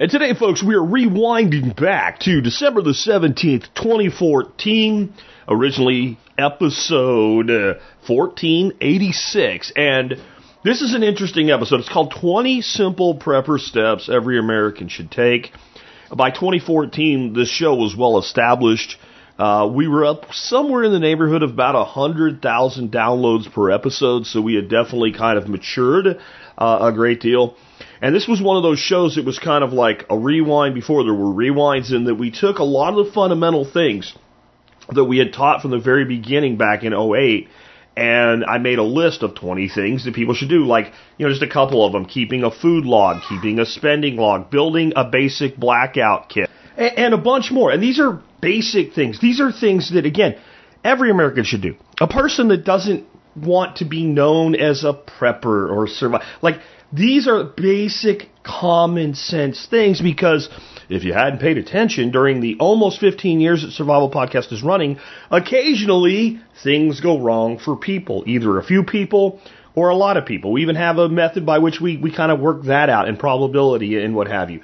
And 0.00 0.10
today, 0.10 0.32
folks, 0.32 0.62
we 0.62 0.74
are 0.76 0.78
rewinding 0.78 1.78
back 1.78 2.20
to 2.20 2.40
December 2.40 2.80
the 2.80 2.92
17th, 2.92 3.66
2014, 3.74 5.12
originally 5.46 6.18
episode 6.38 7.50
uh, 7.50 7.74
1486. 8.06 9.72
And 9.76 10.14
this 10.64 10.80
is 10.80 10.94
an 10.94 11.02
interesting 11.02 11.50
episode. 11.50 11.80
It's 11.80 11.92
called 11.92 12.14
20 12.18 12.62
Simple 12.62 13.18
Prepper 13.18 13.60
Steps 13.60 14.08
Every 14.08 14.38
American 14.38 14.88
Should 14.88 15.10
Take. 15.10 15.52
By 16.10 16.30
2014, 16.30 17.34
this 17.34 17.50
show 17.50 17.74
was 17.74 17.94
well 17.94 18.18
established. 18.18 18.96
Uh, 19.38 19.70
we 19.70 19.86
were 19.86 20.06
up 20.06 20.32
somewhere 20.32 20.82
in 20.82 20.92
the 20.92 20.98
neighborhood 20.98 21.42
of 21.42 21.50
about 21.50 21.74
100,000 21.74 22.90
downloads 22.90 23.52
per 23.52 23.70
episode, 23.70 24.24
so 24.24 24.40
we 24.40 24.54
had 24.54 24.70
definitely 24.70 25.12
kind 25.12 25.36
of 25.36 25.46
matured 25.46 26.18
uh, 26.56 26.78
a 26.80 26.90
great 26.90 27.20
deal. 27.20 27.54
And 28.02 28.14
this 28.14 28.26
was 28.26 28.40
one 28.40 28.56
of 28.56 28.62
those 28.62 28.78
shows 28.78 29.16
that 29.16 29.24
was 29.24 29.38
kind 29.38 29.62
of 29.62 29.72
like 29.72 30.06
a 30.08 30.18
rewind 30.18 30.74
before 30.74 31.04
there 31.04 31.14
were 31.14 31.32
rewinds 31.32 31.92
in 31.92 32.04
that 32.04 32.14
we 32.14 32.30
took 32.30 32.58
a 32.58 32.64
lot 32.64 32.98
of 32.98 33.06
the 33.06 33.12
fundamental 33.12 33.70
things 33.70 34.14
that 34.88 35.04
we 35.04 35.18
had 35.18 35.32
taught 35.32 35.60
from 35.60 35.70
the 35.70 35.78
very 35.78 36.04
beginning 36.04 36.56
back 36.56 36.82
in 36.82 36.94
08 36.94 37.48
and 37.96 38.44
I 38.44 38.58
made 38.58 38.78
a 38.78 38.84
list 38.84 39.22
of 39.22 39.34
20 39.34 39.68
things 39.68 40.04
that 40.04 40.14
people 40.14 40.34
should 40.34 40.48
do, 40.48 40.64
like, 40.64 40.92
you 41.18 41.26
know, 41.26 41.32
just 41.32 41.42
a 41.42 41.48
couple 41.48 41.84
of 41.84 41.92
them, 41.92 42.06
keeping 42.06 42.44
a 42.44 42.50
food 42.50 42.84
log, 42.84 43.22
keeping 43.28 43.58
a 43.58 43.66
spending 43.66 44.16
log, 44.16 44.50
building 44.50 44.92
a 44.96 45.04
basic 45.04 45.56
blackout 45.56 46.28
kit, 46.28 46.48
and, 46.76 46.98
and 46.98 47.14
a 47.14 47.18
bunch 47.18 47.50
more. 47.50 47.70
And 47.70 47.82
these 47.82 48.00
are 48.00 48.22
basic 48.40 48.94
things. 48.94 49.20
These 49.20 49.40
are 49.40 49.52
things 49.52 49.92
that, 49.92 50.06
again, 50.06 50.38
every 50.84 51.10
American 51.10 51.44
should 51.44 51.62
do. 51.62 51.76
A 52.00 52.06
person 52.06 52.48
that 52.48 52.64
doesn't 52.64 53.06
want 53.36 53.76
to 53.76 53.84
be 53.84 54.04
known 54.04 54.54
as 54.54 54.84
a 54.84 54.94
prepper 54.94 55.70
or 55.70 55.86
survive, 55.86 56.22
like, 56.42 56.60
these 56.92 57.28
are 57.28 57.44
basic 57.44 58.30
common 58.42 59.14
sense 59.14 59.66
things 59.70 60.00
because 60.00 60.48
if 60.88 61.04
you 61.04 61.12
hadn't 61.12 61.40
paid 61.40 61.56
attention 61.58 62.10
during 62.10 62.40
the 62.40 62.56
almost 62.58 62.98
15 62.98 63.40
years 63.40 63.62
that 63.62 63.70
Survival 63.70 64.10
Podcast 64.10 64.52
is 64.52 64.62
running, 64.62 64.98
occasionally 65.30 66.40
things 66.64 67.00
go 67.00 67.20
wrong 67.20 67.58
for 67.58 67.76
people, 67.76 68.24
either 68.26 68.58
a 68.58 68.64
few 68.64 68.82
people 68.82 69.40
or 69.74 69.90
a 69.90 69.94
lot 69.94 70.16
of 70.16 70.26
people. 70.26 70.52
We 70.52 70.62
even 70.62 70.76
have 70.76 70.98
a 70.98 71.08
method 71.08 71.46
by 71.46 71.58
which 71.58 71.80
we, 71.80 71.96
we 71.96 72.14
kind 72.14 72.32
of 72.32 72.40
work 72.40 72.64
that 72.64 72.90
out 72.90 73.08
and 73.08 73.18
probability 73.18 74.02
and 74.02 74.16
what 74.16 74.26
have 74.26 74.50
you. 74.50 74.62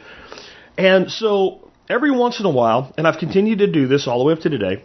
And 0.76 1.10
so 1.10 1.70
every 1.88 2.10
once 2.10 2.40
in 2.40 2.46
a 2.46 2.50
while, 2.50 2.92
and 2.98 3.06
I've 3.06 3.18
continued 3.18 3.60
to 3.60 3.70
do 3.70 3.86
this 3.86 4.08
all 4.08 4.18
the 4.18 4.24
way 4.24 4.32
up 4.32 4.40
to 4.40 4.50
today, 4.50 4.82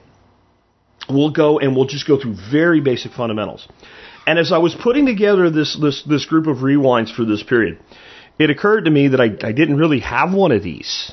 we'll 1.09 1.31
go 1.31 1.59
and 1.59 1.75
we'll 1.75 1.85
just 1.85 2.07
go 2.07 2.21
through 2.21 2.35
very 2.51 2.81
basic 2.81 3.13
fundamentals. 3.13 3.67
And 4.27 4.37
as 4.37 4.51
I 4.51 4.59
was 4.59 4.75
putting 4.75 5.05
together 5.05 5.49
this, 5.49 5.77
this, 5.79 6.03
this 6.03 6.25
group 6.25 6.47
of 6.47 6.57
rewinds 6.57 7.13
for 7.13 7.25
this 7.25 7.43
period, 7.43 7.79
it 8.37 8.49
occurred 8.49 8.85
to 8.85 8.91
me 8.91 9.09
that 9.09 9.21
I, 9.21 9.25
I 9.47 9.51
didn't 9.51 9.77
really 9.77 9.99
have 9.99 10.33
one 10.33 10.51
of 10.51 10.63
these 10.63 11.11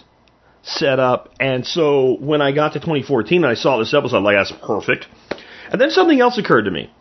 set 0.63 0.99
up. 0.99 1.31
And 1.41 1.67
so 1.67 2.17
when 2.21 2.43
I 2.43 2.53
got 2.53 2.75
to 2.75 2.81
2014 2.81 3.45
and 3.45 3.51
I 3.51 3.55
saw 3.55 3.79
this 3.79 3.95
episode, 3.95 4.19
I'm 4.19 4.25
like, 4.25 4.37
that's 4.37 4.53
perfect. 4.65 5.07
And 5.71 5.81
then 5.81 5.91
something 5.91 6.21
else 6.21 6.39
occurred 6.39 6.65
to 6.65 6.71
me. 6.71 6.93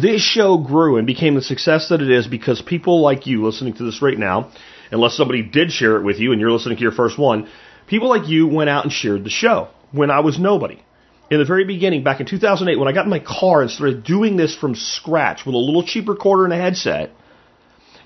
This 0.00 0.22
show 0.22 0.58
grew 0.58 0.96
and 0.96 1.06
became 1.06 1.34
the 1.34 1.42
success 1.42 1.88
that 1.90 2.00
it 2.00 2.10
is 2.10 2.26
because 2.26 2.62
people 2.62 3.02
like 3.02 3.26
you 3.26 3.44
listening 3.44 3.74
to 3.74 3.84
this 3.84 4.00
right 4.00 4.18
now, 4.18 4.50
unless 4.90 5.16
somebody 5.16 5.42
did 5.42 5.70
share 5.70 5.96
it 5.96 6.02
with 6.02 6.18
you 6.18 6.32
and 6.32 6.40
you're 6.40 6.50
listening 6.50 6.76
to 6.76 6.82
your 6.82 6.92
first 6.92 7.18
one, 7.18 7.48
people 7.86 8.08
like 8.08 8.28
you 8.28 8.46
went 8.46 8.70
out 8.70 8.84
and 8.84 8.92
shared 8.92 9.24
the 9.24 9.30
show 9.30 9.68
when 9.92 10.10
I 10.10 10.20
was 10.20 10.38
nobody 10.38 10.82
in 11.32 11.38
the 11.38 11.46
very 11.46 11.64
beginning, 11.64 12.04
back 12.04 12.20
in 12.20 12.26
2008, 12.26 12.78
when 12.78 12.88
I 12.88 12.92
got 12.92 13.04
in 13.04 13.10
my 13.10 13.18
car 13.18 13.62
and 13.62 13.70
started 13.70 14.04
doing 14.04 14.36
this 14.36 14.54
from 14.54 14.74
scratch 14.74 15.46
with 15.46 15.54
a 15.54 15.58
little 15.58 15.82
cheap 15.82 16.06
recorder 16.06 16.44
and 16.44 16.52
a 16.52 16.58
headset, 16.58 17.10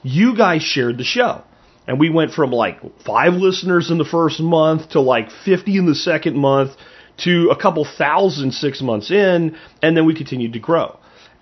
you 0.05 0.37
guys 0.37 0.63
shared 0.63 0.97
the 0.97 1.03
show. 1.03 1.43
And 1.89 1.99
we 1.99 2.09
went 2.09 2.35
from 2.35 2.53
like 2.53 2.79
five 3.05 3.33
listeners 3.33 3.91
in 3.91 3.99
the 3.99 4.05
first 4.05 4.39
month 4.39 4.91
to 4.91 5.01
like 5.01 5.33
50 5.45 5.77
in 5.77 5.87
the 5.87 5.97
second 5.97 6.37
month 6.37 6.77
to 7.25 7.51
a 7.51 7.61
couple 7.61 7.85
thousand 7.85 8.53
six 8.53 8.81
months 8.81 9.11
in, 9.11 9.57
and 9.83 9.97
then 9.97 10.07
we 10.07 10.15
continued 10.15 10.53
to 10.53 10.61
grow. 10.61 10.97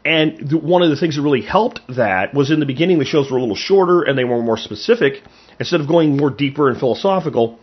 And 0.06 0.53
one 0.53 0.81
of 0.81 0.89
the 0.89 0.97
things 0.97 1.17
that 1.17 1.23
really 1.23 1.43
helped 1.43 1.81
that 1.97 2.33
was 2.33 2.50
in 2.50 2.61
the 2.61 2.67
beginning 2.67 2.99
the 2.99 3.05
shows 3.05 3.31
were 3.31 3.37
a 3.37 3.41
little 3.43 3.56
shorter 3.56 4.03
and 4.03 4.17
they 4.17 4.25
were 4.25 4.41
more 4.41 4.56
specific. 4.56 5.23
Instead 5.61 5.83
of 5.83 5.89
going 5.89 6.17
more 6.17 6.31
deeper 6.31 6.71
and 6.71 6.78
philosophical, 6.78 7.59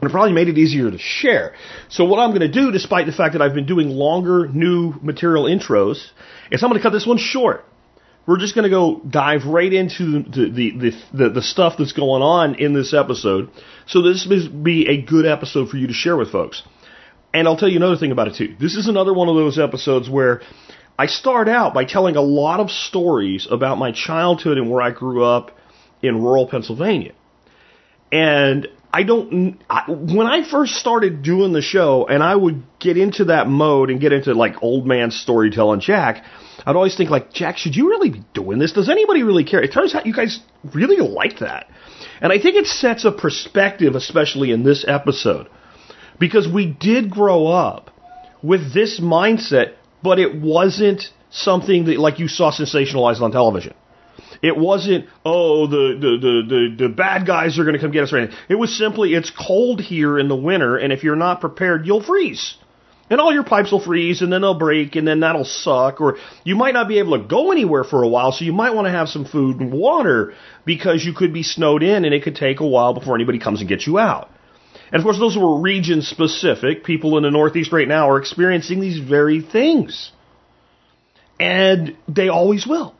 and 0.00 0.10
it 0.10 0.12
probably 0.12 0.32
made 0.32 0.48
it 0.48 0.58
easier 0.58 0.90
to 0.90 0.98
share. 0.98 1.54
So 1.88 2.04
what 2.04 2.18
I'm 2.18 2.30
going 2.30 2.40
to 2.40 2.52
do, 2.52 2.70
despite 2.70 3.06
the 3.06 3.12
fact 3.12 3.32
that 3.32 3.40
I've 3.40 3.54
been 3.54 3.66
doing 3.66 3.88
longer 3.88 4.46
new 4.46 4.94
material 5.00 5.44
intros, 5.44 6.10
is 6.50 6.62
I'm 6.62 6.68
going 6.68 6.80
to 6.80 6.82
cut 6.82 6.92
this 6.92 7.06
one 7.06 7.18
short. 7.18 7.64
We're 8.26 8.38
just 8.38 8.54
going 8.54 8.64
to 8.64 8.70
go 8.70 9.00
dive 9.08 9.46
right 9.46 9.72
into 9.72 10.22
the, 10.24 10.50
the, 10.50 10.70
the, 10.78 10.90
the, 11.14 11.30
the 11.30 11.42
stuff 11.42 11.74
that's 11.78 11.92
going 11.92 12.22
on 12.22 12.56
in 12.56 12.74
this 12.74 12.92
episode. 12.92 13.50
So 13.86 14.02
this 14.02 14.26
will 14.28 14.50
be 14.50 14.88
a 14.88 15.00
good 15.00 15.26
episode 15.26 15.70
for 15.70 15.76
you 15.76 15.86
to 15.86 15.92
share 15.92 16.16
with 16.16 16.32
folks. 16.32 16.62
And 17.32 17.46
I'll 17.46 17.56
tell 17.56 17.68
you 17.68 17.76
another 17.76 17.96
thing 17.96 18.12
about 18.12 18.28
it 18.28 18.34
too. 18.34 18.56
This 18.58 18.74
is 18.74 18.88
another 18.88 19.14
one 19.14 19.28
of 19.28 19.36
those 19.36 19.58
episodes 19.58 20.10
where 20.10 20.42
I 20.98 21.06
start 21.06 21.48
out 21.48 21.72
by 21.72 21.84
telling 21.84 22.16
a 22.16 22.22
lot 22.22 22.58
of 22.60 22.70
stories 22.70 23.46
about 23.50 23.78
my 23.78 23.92
childhood 23.92 24.58
and 24.58 24.70
where 24.70 24.82
I 24.82 24.90
grew 24.90 25.22
up 25.22 25.56
in 26.02 26.22
rural 26.22 26.48
Pennsylvania. 26.48 27.12
And 28.10 28.68
I 28.96 29.02
don't. 29.02 29.58
I, 29.68 29.90
when 29.90 30.26
I 30.26 30.42
first 30.48 30.76
started 30.76 31.22
doing 31.22 31.52
the 31.52 31.60
show, 31.60 32.06
and 32.06 32.22
I 32.22 32.34
would 32.34 32.62
get 32.78 32.96
into 32.96 33.26
that 33.26 33.46
mode 33.46 33.90
and 33.90 34.00
get 34.00 34.14
into 34.14 34.32
like 34.32 34.62
old 34.62 34.86
man 34.86 35.10
storytelling, 35.10 35.80
Jack, 35.80 36.24
I'd 36.64 36.76
always 36.76 36.96
think 36.96 37.10
like, 37.10 37.30
Jack, 37.30 37.58
should 37.58 37.76
you 37.76 37.90
really 37.90 38.08
be 38.08 38.24
doing 38.32 38.58
this? 38.58 38.72
Does 38.72 38.88
anybody 38.88 39.22
really 39.22 39.44
care? 39.44 39.62
It 39.62 39.70
turns 39.70 39.94
out 39.94 40.06
you 40.06 40.14
guys 40.14 40.40
really 40.72 40.96
like 40.96 41.40
that, 41.40 41.68
and 42.22 42.32
I 42.32 42.38
think 42.38 42.56
it 42.56 42.66
sets 42.66 43.04
a 43.04 43.12
perspective, 43.12 43.96
especially 43.96 44.50
in 44.50 44.62
this 44.62 44.82
episode, 44.88 45.48
because 46.18 46.48
we 46.48 46.64
did 46.64 47.10
grow 47.10 47.48
up 47.48 47.90
with 48.42 48.72
this 48.72 48.98
mindset, 48.98 49.74
but 50.02 50.18
it 50.18 50.40
wasn't 50.40 51.02
something 51.28 51.84
that 51.84 51.98
like 51.98 52.18
you 52.18 52.28
saw 52.28 52.50
sensationalized 52.50 53.20
on 53.20 53.30
television. 53.30 53.74
It 54.46 54.56
wasn't, 54.56 55.06
oh, 55.24 55.66
the, 55.66 55.98
the, 55.98 56.12
the, 56.24 56.34
the, 56.48 56.86
the 56.86 56.88
bad 56.88 57.26
guys 57.26 57.58
are 57.58 57.64
going 57.64 57.74
to 57.74 57.80
come 57.80 57.90
get 57.90 58.04
us 58.04 58.12
anything. 58.12 58.36
It 58.48 58.54
was 58.54 58.78
simply, 58.78 59.12
it's 59.12 59.30
cold 59.30 59.80
here 59.80 60.20
in 60.20 60.28
the 60.28 60.36
winter, 60.36 60.76
and 60.76 60.92
if 60.92 61.02
you're 61.02 61.16
not 61.16 61.40
prepared, 61.40 61.84
you'll 61.84 62.02
freeze. 62.02 62.56
And 63.10 63.20
all 63.20 63.32
your 63.32 63.42
pipes 63.42 63.72
will 63.72 63.82
freeze, 63.82 64.22
and 64.22 64.32
then 64.32 64.42
they'll 64.42 64.58
break, 64.58 64.94
and 64.94 65.06
then 65.06 65.20
that'll 65.20 65.44
suck. 65.44 66.00
Or 66.00 66.18
you 66.44 66.54
might 66.54 66.74
not 66.74 66.86
be 66.86 67.00
able 67.00 67.18
to 67.18 67.24
go 67.24 67.50
anywhere 67.50 67.82
for 67.82 68.04
a 68.04 68.08
while, 68.08 68.30
so 68.30 68.44
you 68.44 68.52
might 68.52 68.74
want 68.74 68.86
to 68.86 68.92
have 68.92 69.08
some 69.08 69.24
food 69.24 69.58
and 69.58 69.72
water 69.72 70.34
because 70.64 71.04
you 71.04 71.12
could 71.12 71.32
be 71.32 71.42
snowed 71.42 71.82
in, 71.82 72.04
and 72.04 72.14
it 72.14 72.22
could 72.22 72.36
take 72.36 72.60
a 72.60 72.66
while 72.66 72.94
before 72.94 73.14
anybody 73.16 73.40
comes 73.40 73.60
and 73.60 73.68
gets 73.68 73.86
you 73.86 73.98
out. 73.98 74.30
And 74.92 75.00
of 75.00 75.02
course, 75.02 75.18
those 75.18 75.36
were 75.36 75.60
region 75.60 76.02
specific. 76.02 76.84
People 76.84 77.16
in 77.16 77.24
the 77.24 77.30
Northeast 77.32 77.72
right 77.72 77.88
now 77.88 78.10
are 78.10 78.18
experiencing 78.18 78.80
these 78.80 79.00
very 79.00 79.40
things. 79.40 80.12
And 81.40 81.96
they 82.08 82.28
always 82.28 82.66
will. 82.66 82.95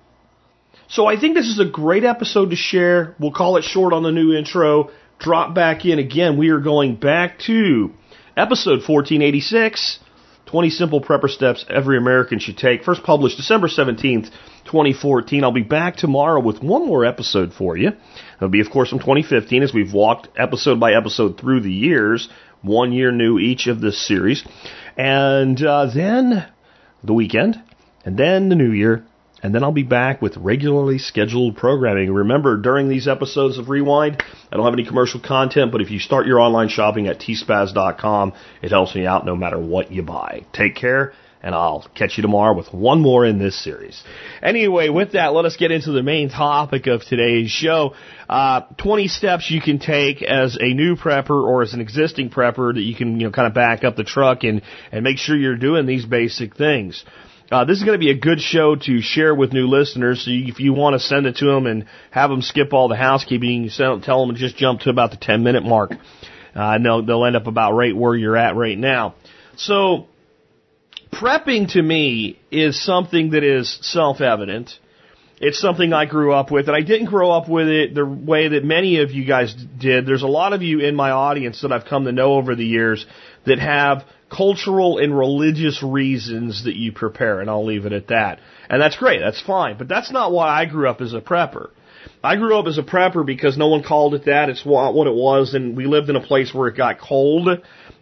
So 0.88 1.06
I 1.06 1.18
think 1.18 1.34
this 1.34 1.48
is 1.48 1.58
a 1.58 1.64
great 1.64 2.04
episode 2.04 2.50
to 2.50 2.56
share. 2.56 3.16
We'll 3.18 3.32
call 3.32 3.56
it 3.56 3.64
short 3.64 3.92
on 3.92 4.04
the 4.04 4.12
new 4.12 4.32
intro. 4.32 4.90
Drop 5.18 5.52
back 5.52 5.84
in 5.84 5.98
again. 5.98 6.36
We 6.36 6.50
are 6.50 6.60
going 6.60 6.94
back 6.94 7.40
to 7.46 7.92
episode 8.36 8.86
1486 8.86 9.98
20 10.46 10.70
Simple 10.70 11.00
Prepper 11.00 11.28
Steps 11.28 11.64
Every 11.68 11.98
American 11.98 12.38
Should 12.38 12.56
Take. 12.56 12.84
First 12.84 13.02
published 13.02 13.36
December 13.36 13.66
17th, 13.66 14.30
2014. 14.66 15.42
I'll 15.42 15.50
be 15.50 15.62
back 15.62 15.96
tomorrow 15.96 16.40
with 16.40 16.62
one 16.62 16.86
more 16.86 17.04
episode 17.04 17.52
for 17.52 17.76
you. 17.76 17.90
It'll 18.36 18.48
be, 18.48 18.60
of 18.60 18.70
course, 18.70 18.88
from 18.88 19.00
2015 19.00 19.64
as 19.64 19.74
we've 19.74 19.92
walked 19.92 20.28
episode 20.38 20.78
by 20.78 20.92
episode 20.92 21.36
through 21.40 21.62
the 21.62 21.72
years. 21.72 22.28
One 22.62 22.92
year 22.92 23.10
new 23.10 23.40
each 23.40 23.66
of 23.66 23.80
this 23.80 24.06
series. 24.06 24.44
And 24.96 25.60
uh, 25.60 25.86
then 25.92 26.46
the 27.02 27.12
weekend, 27.12 27.60
and 28.04 28.16
then 28.16 28.48
the 28.48 28.54
new 28.54 28.70
year, 28.70 29.04
and 29.42 29.54
then 29.54 29.62
I'll 29.62 29.72
be 29.72 29.82
back 29.82 30.22
with 30.22 30.36
regularly 30.36 30.98
scheduled 30.98 31.56
programming. 31.56 32.12
Remember, 32.12 32.56
during 32.56 32.88
these 32.88 33.06
episodes 33.06 33.58
of 33.58 33.68
Rewind, 33.68 34.22
I 34.50 34.56
don't 34.56 34.64
have 34.64 34.74
any 34.74 34.86
commercial 34.86 35.20
content, 35.20 35.72
but 35.72 35.80
if 35.80 35.90
you 35.90 35.98
start 35.98 36.26
your 36.26 36.40
online 36.40 36.68
shopping 36.68 37.06
at 37.06 37.20
tspaz.com, 37.20 38.32
it 38.62 38.70
helps 38.70 38.94
me 38.94 39.06
out 39.06 39.26
no 39.26 39.36
matter 39.36 39.58
what 39.58 39.92
you 39.92 40.02
buy. 40.02 40.44
Take 40.52 40.74
care, 40.74 41.12
and 41.42 41.54
I'll 41.54 41.86
catch 41.94 42.16
you 42.16 42.22
tomorrow 42.22 42.56
with 42.56 42.72
one 42.72 43.02
more 43.02 43.26
in 43.26 43.38
this 43.38 43.62
series. 43.62 44.02
Anyway, 44.42 44.88
with 44.88 45.12
that, 45.12 45.34
let 45.34 45.44
us 45.44 45.56
get 45.56 45.70
into 45.70 45.92
the 45.92 46.02
main 46.02 46.30
topic 46.30 46.86
of 46.86 47.04
today's 47.04 47.50
show. 47.50 47.94
Uh, 48.28 48.62
20 48.78 49.06
steps 49.08 49.50
you 49.50 49.60
can 49.60 49.78
take 49.78 50.22
as 50.22 50.56
a 50.58 50.72
new 50.72 50.96
prepper 50.96 51.30
or 51.30 51.62
as 51.62 51.74
an 51.74 51.80
existing 51.82 52.30
prepper 52.30 52.74
that 52.74 52.82
you 52.82 52.96
can, 52.96 53.20
you 53.20 53.26
know, 53.26 53.32
kind 53.32 53.46
of 53.46 53.54
back 53.54 53.84
up 53.84 53.96
the 53.96 54.04
truck 54.04 54.44
and, 54.44 54.62
and 54.90 55.04
make 55.04 55.18
sure 55.18 55.36
you're 55.36 55.56
doing 55.56 55.84
these 55.84 56.06
basic 56.06 56.56
things. 56.56 57.04
Uh, 57.50 57.64
this 57.64 57.78
is 57.78 57.84
going 57.84 57.98
to 57.98 58.04
be 58.04 58.10
a 58.10 58.18
good 58.18 58.40
show 58.40 58.74
to 58.74 59.00
share 59.00 59.32
with 59.32 59.52
new 59.52 59.68
listeners. 59.68 60.24
So 60.24 60.32
if 60.32 60.58
you 60.58 60.72
want 60.72 60.94
to 60.94 61.00
send 61.00 61.26
it 61.26 61.36
to 61.36 61.44
them 61.44 61.66
and 61.66 61.86
have 62.10 62.28
them 62.28 62.42
skip 62.42 62.72
all 62.72 62.88
the 62.88 62.96
housekeeping, 62.96 63.64
you 63.64 63.70
send, 63.70 64.02
tell 64.02 64.26
them 64.26 64.34
to 64.34 64.40
just 64.40 64.56
jump 64.56 64.80
to 64.80 64.90
about 64.90 65.12
the 65.12 65.16
10 65.16 65.44
minute 65.44 65.62
mark. 65.62 65.92
Uh, 66.56 66.78
they'll, 66.78 67.04
they'll 67.04 67.24
end 67.24 67.36
up 67.36 67.46
about 67.46 67.72
right 67.74 67.94
where 67.96 68.16
you're 68.16 68.36
at 68.36 68.56
right 68.56 68.76
now. 68.76 69.14
So, 69.56 70.08
prepping 71.12 71.72
to 71.74 71.82
me 71.82 72.40
is 72.50 72.82
something 72.82 73.30
that 73.30 73.44
is 73.44 73.78
self-evident. 73.80 74.72
It's 75.38 75.60
something 75.60 75.92
I 75.92 76.06
grew 76.06 76.32
up 76.32 76.50
with, 76.50 76.66
and 76.66 76.76
I 76.76 76.80
didn't 76.80 77.06
grow 77.06 77.30
up 77.30 77.48
with 77.48 77.68
it 77.68 77.94
the 77.94 78.06
way 78.06 78.48
that 78.48 78.64
many 78.64 79.00
of 79.00 79.10
you 79.10 79.26
guys 79.26 79.54
did. 79.54 80.06
There's 80.06 80.22
a 80.22 80.26
lot 80.26 80.54
of 80.54 80.62
you 80.62 80.80
in 80.80 80.96
my 80.96 81.10
audience 81.10 81.60
that 81.60 81.72
I've 81.72 81.84
come 81.84 82.06
to 82.06 82.12
know 82.12 82.34
over 82.34 82.56
the 82.56 82.64
years 82.64 83.04
that 83.46 83.58
have 83.58 84.04
cultural 84.30 84.98
and 84.98 85.16
religious 85.16 85.82
reasons 85.82 86.64
that 86.64 86.74
you 86.74 86.92
prepare, 86.92 87.40
and 87.40 87.48
I'll 87.48 87.64
leave 87.64 87.86
it 87.86 87.92
at 87.92 88.08
that. 88.08 88.40
And 88.68 88.80
that's 88.80 88.96
great, 88.96 89.20
that's 89.20 89.40
fine, 89.40 89.78
but 89.78 89.88
that's 89.88 90.10
not 90.10 90.32
why 90.32 90.48
I 90.48 90.66
grew 90.66 90.88
up 90.88 91.00
as 91.00 91.12
a 91.12 91.20
prepper. 91.20 91.70
I 92.22 92.36
grew 92.36 92.58
up 92.58 92.66
as 92.66 92.78
a 92.78 92.82
prepper 92.82 93.24
because 93.24 93.56
no 93.56 93.68
one 93.68 93.82
called 93.82 94.14
it 94.14 94.24
that. 94.26 94.48
It's 94.48 94.64
what 94.64 95.06
it 95.06 95.14
was, 95.14 95.54
and 95.54 95.76
we 95.76 95.86
lived 95.86 96.10
in 96.10 96.16
a 96.16 96.20
place 96.20 96.52
where 96.52 96.68
it 96.68 96.76
got 96.76 97.00
cold, 97.00 97.48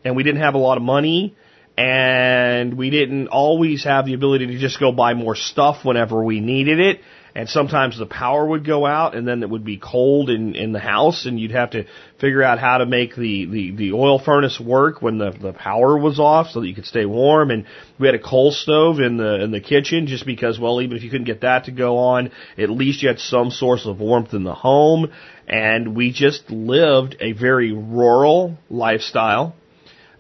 and 0.05 0.17
we 0.17 0.23
didn't 0.23 0.41
have 0.41 0.55
a 0.55 0.59
lot 0.59 0.77
of 0.77 0.83
money, 0.83 1.37
and 1.77 2.77
we 2.77 2.91
didn't 2.91 3.29
always 3.29 3.85
have 3.85 4.07
the 4.07 4.15
ability 4.15 4.47
to 4.47 4.59
just 4.59 4.79
go 4.79 4.93
buy 4.93 5.15
more 5.15 5.35
stuff 5.35 5.85
whenever 5.85 6.23
we 6.23 6.41
needed 6.41 6.81
it 6.81 7.01
and 7.35 7.49
sometimes 7.49 7.99
the 7.99 8.07
power 8.07 8.47
would 8.47 8.65
go 8.65 8.87
out 8.87 9.17
and 9.17 9.27
then 9.27 9.43
it 9.43 9.51
would 9.51 9.65
be 9.65 9.77
cold 9.77 10.31
in 10.31 10.55
in 10.55 10.73
the 10.73 10.79
house 10.79 11.27
and 11.27 11.39
you'd 11.41 11.51
have 11.51 11.71
to 11.71 11.85
figure 12.21 12.43
out 12.43 12.59
how 12.61 12.79
to 12.79 12.87
make 12.87 13.17
the 13.17 13.47
the 13.47 13.71
the 13.73 13.93
oil 13.93 14.19
furnace 14.19 14.61
work 14.61 15.03
when 15.03 15.19
the 15.19 15.33
the 15.33 15.53
power 15.53 15.99
was 15.99 16.21
off 16.21 16.49
so 16.51 16.61
that 16.61 16.69
you 16.69 16.75
could 16.75 16.87
stay 16.87 17.05
warm. 17.05 17.51
And 17.51 17.67
we 17.99 18.07
had 18.07 18.15
a 18.15 18.21
coal 18.21 18.53
stove 18.53 19.01
in 19.01 19.17
the 19.17 19.43
in 19.43 19.51
the 19.51 19.61
kitchen 19.61 20.07
just 20.07 20.25
because 20.25 20.61
well 20.61 20.81
even 20.81 20.97
if 20.97 21.03
you 21.03 21.11
couldn't 21.11 21.27
get 21.27 21.41
that 21.41 21.65
to 21.65 21.73
go 21.73 21.99
on 21.99 22.31
at 22.57 22.71
least 22.71 23.03
you 23.03 23.09
had 23.09 23.19
some 23.19 23.51
source 23.51 23.85
of 23.87 23.99
warmth 23.99 24.33
in 24.33 24.45
the 24.45 24.55
home. 24.55 25.11
And 25.47 25.95
we 25.95 26.13
just 26.13 26.51
lived 26.51 27.17
a 27.21 27.33
very 27.33 27.73
rural 27.73 28.57
lifestyle 28.71 29.57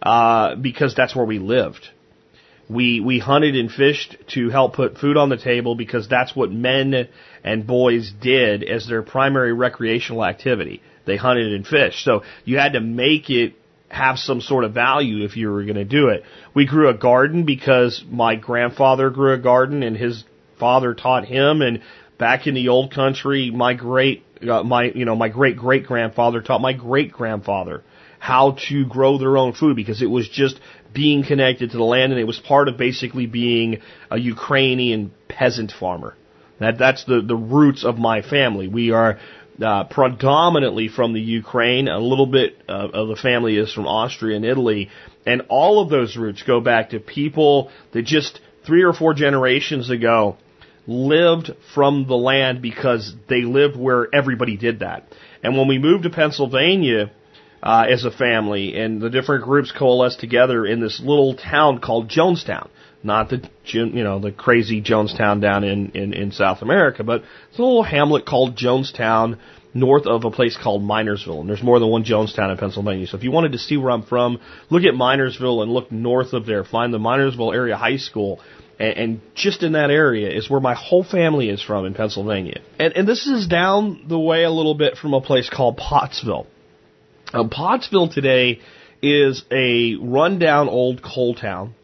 uh 0.02 0.56
because 0.56 0.94
that's 0.94 1.14
where 1.14 1.24
we 1.24 1.38
lived 1.38 1.88
we 2.68 3.00
we 3.00 3.18
hunted 3.18 3.56
and 3.56 3.70
fished 3.70 4.16
to 4.34 4.48
help 4.48 4.74
put 4.74 4.98
food 4.98 5.16
on 5.16 5.28
the 5.28 5.36
table 5.36 5.74
because 5.74 6.08
that's 6.08 6.34
what 6.34 6.50
men 6.50 7.08
and 7.42 7.66
boys 7.66 8.12
did 8.20 8.62
as 8.64 8.86
their 8.86 9.02
primary 9.02 9.52
recreational 9.52 10.24
activity. 10.24 10.82
They 11.04 11.16
hunted 11.16 11.52
and 11.52 11.66
fished. 11.66 12.04
So 12.04 12.22
you 12.44 12.58
had 12.58 12.72
to 12.72 12.80
make 12.80 13.28
it 13.28 13.54
have 13.88 14.18
some 14.18 14.40
sort 14.40 14.64
of 14.64 14.72
value 14.72 15.24
if 15.24 15.36
you 15.36 15.50
were 15.50 15.62
going 15.62 15.76
to 15.76 15.84
do 15.84 16.08
it. 16.08 16.24
We 16.54 16.66
grew 16.66 16.88
a 16.88 16.94
garden 16.94 17.44
because 17.44 18.02
my 18.08 18.34
grandfather 18.34 19.10
grew 19.10 19.34
a 19.34 19.38
garden 19.38 19.82
and 19.82 19.96
his 19.96 20.24
father 20.58 20.94
taught 20.94 21.26
him 21.26 21.62
and 21.62 21.82
back 22.18 22.46
in 22.46 22.54
the 22.54 22.68
old 22.68 22.92
country 22.92 23.50
my 23.50 23.74
great 23.74 24.24
uh, 24.48 24.62
my 24.62 24.84
you 24.84 25.04
know 25.04 25.16
my 25.16 25.28
great 25.28 25.56
great 25.56 25.84
grandfather 25.84 26.40
taught 26.40 26.60
my 26.60 26.72
great 26.72 27.12
grandfather 27.12 27.82
how 28.18 28.56
to 28.68 28.86
grow 28.86 29.18
their 29.18 29.36
own 29.36 29.52
food 29.52 29.76
because 29.76 30.00
it 30.00 30.06
was 30.06 30.28
just 30.28 30.58
being 30.94 31.24
connected 31.24 31.72
to 31.72 31.76
the 31.76 31.84
land, 31.84 32.12
and 32.12 32.20
it 32.20 32.26
was 32.26 32.38
part 32.38 32.68
of 32.68 32.78
basically 32.78 33.26
being 33.26 33.80
a 34.10 34.18
Ukrainian 34.18 35.12
peasant 35.28 35.72
farmer. 35.72 36.16
That 36.60 36.78
that's 36.78 37.04
the 37.04 37.20
the 37.20 37.36
roots 37.36 37.84
of 37.84 37.98
my 37.98 38.22
family. 38.22 38.68
We 38.68 38.92
are 38.92 39.18
uh, 39.62 39.84
predominantly 39.84 40.88
from 40.88 41.12
the 41.12 41.20
Ukraine. 41.20 41.88
A 41.88 41.98
little 41.98 42.26
bit 42.26 42.62
of 42.68 43.08
the 43.08 43.16
family 43.16 43.56
is 43.56 43.72
from 43.72 43.86
Austria 43.86 44.36
and 44.36 44.44
Italy, 44.44 44.90
and 45.26 45.42
all 45.48 45.82
of 45.82 45.90
those 45.90 46.16
roots 46.16 46.42
go 46.42 46.60
back 46.60 46.90
to 46.90 47.00
people 47.00 47.70
that 47.92 48.02
just 48.02 48.40
three 48.66 48.82
or 48.82 48.92
four 48.92 49.14
generations 49.14 49.90
ago 49.90 50.36
lived 50.86 51.50
from 51.74 52.06
the 52.06 52.16
land 52.16 52.60
because 52.62 53.14
they 53.28 53.42
lived 53.42 53.76
where 53.76 54.06
everybody 54.14 54.56
did 54.56 54.80
that. 54.80 55.06
And 55.42 55.56
when 55.56 55.68
we 55.68 55.78
moved 55.78 56.04
to 56.04 56.10
Pennsylvania, 56.10 57.10
uh, 57.64 57.86
as 57.90 58.04
a 58.04 58.10
family, 58.10 58.76
and 58.76 59.00
the 59.00 59.08
different 59.08 59.44
groups 59.44 59.72
coalesced 59.72 60.20
together 60.20 60.66
in 60.66 60.80
this 60.80 61.00
little 61.00 61.34
town 61.34 61.80
called 61.80 62.10
Jonestown. 62.10 62.68
Not 63.02 63.30
the 63.30 63.48
you 63.64 64.04
know 64.04 64.18
the 64.18 64.32
crazy 64.32 64.82
Jonestown 64.82 65.40
down 65.40 65.64
in, 65.64 65.90
in, 65.92 66.12
in 66.12 66.32
South 66.32 66.62
America, 66.62 67.02
but 67.02 67.22
it's 67.48 67.58
a 67.58 67.62
little 67.62 67.82
hamlet 67.82 68.26
called 68.26 68.56
Jonestown 68.56 69.38
north 69.72 70.06
of 70.06 70.24
a 70.24 70.30
place 70.30 70.56
called 70.62 70.82
Minersville. 70.82 71.40
And 71.40 71.48
there's 71.48 71.62
more 71.62 71.80
than 71.80 71.88
one 71.88 72.04
Jonestown 72.04 72.50
in 72.52 72.58
Pennsylvania. 72.58 73.06
So 73.06 73.16
if 73.16 73.24
you 73.24 73.32
wanted 73.32 73.52
to 73.52 73.58
see 73.58 73.76
where 73.76 73.90
I'm 73.90 74.04
from, 74.04 74.40
look 74.70 74.84
at 74.84 74.94
Minersville 74.94 75.62
and 75.62 75.72
look 75.72 75.90
north 75.90 76.32
of 76.32 76.46
there. 76.46 76.64
Find 76.64 76.94
the 76.94 76.98
Minersville 76.98 77.52
Area 77.54 77.76
High 77.76 77.96
School. 77.96 78.40
And, 78.78 78.96
and 78.96 79.20
just 79.34 79.62
in 79.62 79.72
that 79.72 79.90
area 79.90 80.30
is 80.30 80.48
where 80.48 80.60
my 80.60 80.74
whole 80.74 81.02
family 81.02 81.48
is 81.48 81.60
from 81.62 81.86
in 81.86 81.94
Pennsylvania. 81.94 82.60
And, 82.78 82.96
and 82.96 83.08
this 83.08 83.26
is 83.26 83.48
down 83.48 84.04
the 84.08 84.18
way 84.18 84.44
a 84.44 84.50
little 84.50 84.74
bit 84.74 84.96
from 84.96 85.12
a 85.12 85.20
place 85.20 85.50
called 85.50 85.76
Pottsville. 85.76 86.46
Um, 87.34 87.50
Pottsville 87.50 88.08
today 88.08 88.60
is 89.02 89.44
a 89.50 89.96
rundown 89.96 90.68
old 90.68 91.02
coal 91.02 91.34
town 91.34 91.74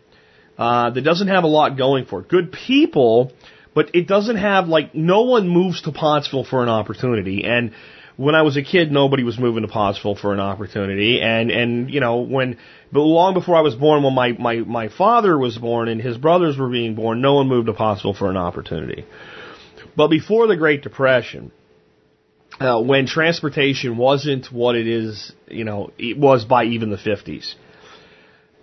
uh, 0.57 0.91
that 0.91 1.01
doesn't 1.01 1.27
have 1.27 1.43
a 1.43 1.49
lot 1.49 1.77
going 1.77 2.07
for 2.07 2.21
it. 2.21 2.29
Good 2.29 2.53
people, 2.53 3.33
but 3.75 3.91
it 3.95 4.07
doesn't 4.07 4.37
have 4.37 4.69
like 4.69 4.95
no 4.95 5.23
one 5.23 5.49
moves 5.49 5.83
to 5.83 5.93
Pottsville 5.93 6.45
for 6.45 6.63
an 6.63 6.69
opportunity. 6.69 7.45
And 7.45 7.73
when 8.17 8.37
I 8.37 8.43
was 8.43 8.57
a 8.57 8.63
kid, 8.63 8.93
nobody 8.93 9.25
was 9.25 9.41
moving 9.41 9.63
to 9.63 9.69
Pottsville 9.69 10.15
for 10.15 10.33
an 10.33 10.39
opportunity. 10.39 11.21
And 11.21 11.51
and 11.51 11.91
you 11.91 11.99
know 11.99 12.19
when, 12.19 12.57
but 12.93 13.01
long 13.01 13.35
before 13.35 13.57
I 13.57 13.63
was 13.63 13.75
born, 13.75 14.05
when 14.05 14.15
my 14.15 14.33
my 14.33 14.57
my 14.59 14.89
father 14.89 15.37
was 15.37 15.59
born 15.59 15.89
and 15.89 16.01
his 16.01 16.17
brothers 16.17 16.57
were 16.57 16.71
being 16.71 16.95
born, 16.95 17.21
no 17.21 17.35
one 17.35 17.49
moved 17.49 17.67
to 17.67 17.73
Pottsville 17.73 18.15
for 18.15 18.31
an 18.31 18.37
opportunity. 18.37 19.05
But 19.97 20.09
before 20.09 20.47
the 20.47 20.57
Great 20.57 20.83
Depression, 20.83 21.51
uh, 22.59 22.81
when 22.81 23.07
transportation 23.07 23.97
wasn't 23.97 24.53
what 24.53 24.77
it 24.77 24.87
is, 24.87 25.33
you 25.49 25.65
know, 25.65 25.93
it 25.99 26.19
was 26.19 26.45
by 26.45 26.65
even 26.65 26.91
the 26.91 26.97
50s. 26.97 27.55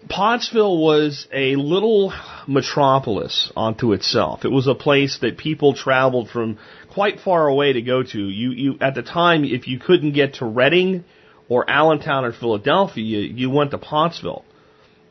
Pottsville 0.09 0.77
was 0.77 1.27
a 1.33 1.55
little 1.55 2.13
metropolis 2.47 3.51
unto 3.57 3.93
itself. 3.93 4.45
It 4.45 4.51
was 4.51 4.67
a 4.67 4.75
place 4.75 5.19
that 5.21 5.37
people 5.37 5.73
traveled 5.73 6.29
from 6.29 6.59
quite 6.93 7.19
far 7.19 7.47
away 7.47 7.73
to 7.73 7.81
go 7.81 8.03
to. 8.03 8.19
You, 8.19 8.51
you, 8.51 8.77
at 8.79 8.95
the 8.95 9.01
time, 9.01 9.43
if 9.43 9.67
you 9.67 9.79
couldn't 9.79 10.13
get 10.13 10.35
to 10.35 10.45
Reading 10.45 11.03
or 11.49 11.69
Allentown 11.69 12.23
or 12.23 12.31
Philadelphia, 12.31 13.03
you, 13.03 13.19
you 13.19 13.49
went 13.49 13.71
to 13.71 13.77
Pottsville. 13.77 14.45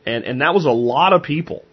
And, 0.05 0.23
and 0.23 0.41
that 0.41 0.53
was 0.53 0.65
a 0.65 0.71
lot 0.71 1.13
of 1.13 1.23
people. 1.23 1.63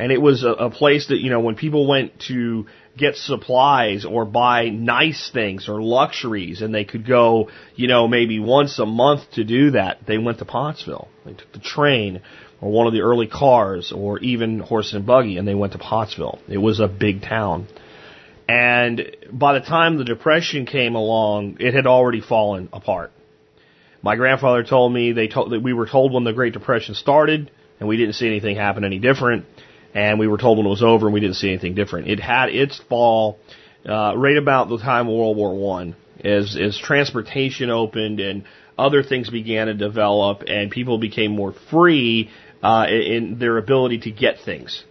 And 0.00 0.10
it 0.10 0.20
was 0.20 0.44
a, 0.44 0.52
a 0.52 0.70
place 0.70 1.08
that, 1.08 1.18
you 1.18 1.28
know, 1.28 1.40
when 1.40 1.56
people 1.56 1.86
went 1.86 2.18
to 2.28 2.64
get 2.96 3.16
supplies 3.16 4.06
or 4.06 4.24
buy 4.24 4.70
nice 4.70 5.30
things 5.30 5.68
or 5.68 5.82
luxuries 5.82 6.62
and 6.62 6.74
they 6.74 6.86
could 6.86 7.06
go, 7.06 7.50
you 7.74 7.86
know, 7.86 8.08
maybe 8.08 8.40
once 8.40 8.78
a 8.78 8.86
month 8.86 9.30
to 9.32 9.44
do 9.44 9.72
that. 9.72 10.06
They 10.06 10.16
went 10.16 10.38
to 10.38 10.46
Pottsville. 10.46 11.08
They 11.26 11.34
took 11.34 11.52
the 11.52 11.58
train 11.58 12.22
or 12.62 12.70
one 12.70 12.86
of 12.86 12.94
the 12.94 13.02
early 13.02 13.26
cars 13.26 13.92
or 13.94 14.18
even 14.20 14.60
horse 14.60 14.94
and 14.94 15.04
buggy 15.04 15.36
and 15.36 15.46
they 15.46 15.54
went 15.54 15.74
to 15.74 15.78
Pottsville. 15.78 16.38
It 16.48 16.58
was 16.58 16.80
a 16.80 16.88
big 16.88 17.20
town. 17.20 17.68
And 18.48 19.02
by 19.30 19.58
the 19.58 19.66
time 19.66 19.98
the 19.98 20.04
depression 20.04 20.64
came 20.64 20.94
along, 20.94 21.58
it 21.60 21.74
had 21.74 21.86
already 21.86 22.22
fallen 22.22 22.70
apart. 22.72 23.12
My 24.00 24.16
grandfather 24.16 24.64
told 24.64 24.94
me 24.94 25.12
they 25.12 25.28
told 25.28 25.52
that 25.52 25.62
we 25.62 25.74
were 25.74 25.86
told 25.86 26.14
when 26.14 26.24
the 26.24 26.32
Great 26.32 26.54
Depression 26.54 26.94
started 26.94 27.50
and 27.78 27.86
we 27.86 27.98
didn't 27.98 28.14
see 28.14 28.26
anything 28.26 28.56
happen 28.56 28.82
any 28.82 28.98
different 28.98 29.44
and 29.94 30.18
we 30.18 30.28
were 30.28 30.38
told 30.38 30.58
when 30.58 30.66
it 30.66 30.70
was 30.70 30.82
over 30.82 31.06
and 31.06 31.14
we 31.14 31.20
didn't 31.20 31.36
see 31.36 31.48
anything 31.48 31.74
different. 31.74 32.08
It 32.08 32.20
had 32.20 32.50
its 32.50 32.80
fall 32.88 33.38
uh, 33.88 34.14
right 34.16 34.36
about 34.36 34.68
the 34.68 34.78
time 34.78 35.08
of 35.08 35.14
World 35.14 35.36
War 35.36 35.54
One, 35.54 35.96
as 36.22 36.56
as 36.56 36.78
transportation 36.78 37.70
opened 37.70 38.20
and 38.20 38.44
other 38.78 39.02
things 39.02 39.28
began 39.28 39.66
to 39.66 39.74
develop, 39.74 40.42
and 40.46 40.70
people 40.70 40.98
became 40.98 41.32
more 41.32 41.54
free 41.70 42.30
uh, 42.62 42.86
in 42.88 43.38
their 43.38 43.58
ability 43.58 43.98
to 44.00 44.10
get 44.10 44.36
things. 44.44 44.84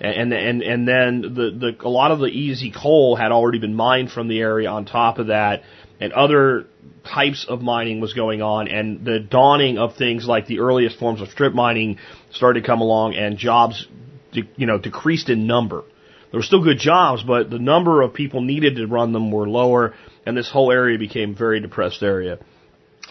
And 0.00 0.32
and 0.32 0.62
and 0.62 0.88
then 0.88 1.22
the 1.22 1.74
the 1.76 1.86
a 1.86 1.88
lot 1.88 2.10
of 2.10 2.18
the 2.18 2.26
easy 2.26 2.72
coal 2.72 3.14
had 3.14 3.30
already 3.30 3.60
been 3.60 3.74
mined 3.74 4.10
from 4.10 4.26
the 4.26 4.40
area. 4.40 4.68
On 4.68 4.84
top 4.84 5.18
of 5.18 5.28
that, 5.28 5.62
and 6.00 6.12
other 6.12 6.66
types 7.04 7.46
of 7.48 7.62
mining 7.62 8.00
was 8.00 8.12
going 8.12 8.42
on, 8.42 8.66
and 8.66 9.04
the 9.04 9.20
dawning 9.20 9.78
of 9.78 9.96
things 9.96 10.26
like 10.26 10.48
the 10.48 10.58
earliest 10.58 10.98
forms 10.98 11.20
of 11.20 11.28
strip 11.28 11.54
mining 11.54 11.98
started 12.32 12.62
to 12.62 12.66
come 12.66 12.80
along, 12.80 13.14
and 13.14 13.38
jobs 13.38 13.86
you 14.32 14.66
know, 14.66 14.78
decreased 14.78 15.28
in 15.28 15.46
number. 15.46 15.84
There 16.30 16.38
were 16.38 16.44
still 16.44 16.64
good 16.64 16.78
jobs, 16.78 17.22
but 17.22 17.50
the 17.50 17.58
number 17.58 18.00
of 18.00 18.14
people 18.14 18.40
needed 18.40 18.76
to 18.76 18.86
run 18.86 19.12
them 19.12 19.30
were 19.30 19.48
lower, 19.48 19.94
and 20.24 20.36
this 20.36 20.50
whole 20.50 20.72
area 20.72 20.98
became 20.98 21.32
a 21.32 21.34
very 21.34 21.60
depressed 21.60 22.02
area. 22.02 22.38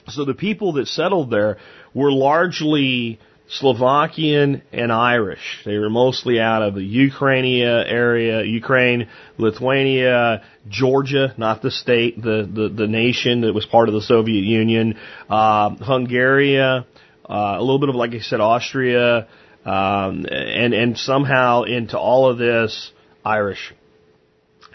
So 0.08 0.26
the 0.26 0.34
people 0.34 0.74
that 0.74 0.88
settled 0.88 1.30
there 1.30 1.58
were 1.94 2.12
largely 2.12 3.20
Slovakian 3.48 4.62
and 4.72 4.92
Irish. 4.92 5.62
They 5.66 5.78
were 5.78 5.90
mostly 5.90 6.40
out 6.40 6.64
of 6.64 6.74
the 6.74 6.84
Ukraine 6.84 7.62
area, 7.62 8.44
Ukraine, 8.44 9.10
Lithuania, 9.38 10.44
Georgia, 10.70 11.34
not 11.38 11.62
the 11.62 11.70
state, 11.70 12.22
the, 12.22 12.50
the, 12.52 12.70
the 12.70 12.88
nation 12.88 13.42
that 13.42 13.54
was 13.54 13.66
part 13.66 13.90
of 13.90 13.94
the 13.94 14.02
Soviet 14.02 14.44
Union, 14.44 14.98
uh, 15.30 15.72
Hungary, 15.76 16.60
uh, 16.60 16.84
a 17.30 17.60
little 17.60 17.80
bit 17.80 17.90
of, 17.90 17.96
like 17.96 18.14
I 18.14 18.20
said, 18.20 18.40
Austria, 18.40 19.28
um, 19.66 20.26
and, 20.30 20.74
and 20.74 20.98
somehow 20.98 21.64
into 21.64 21.98
all 21.98 22.30
of 22.30 22.38
this, 22.38 22.92
Irish. 23.24 23.74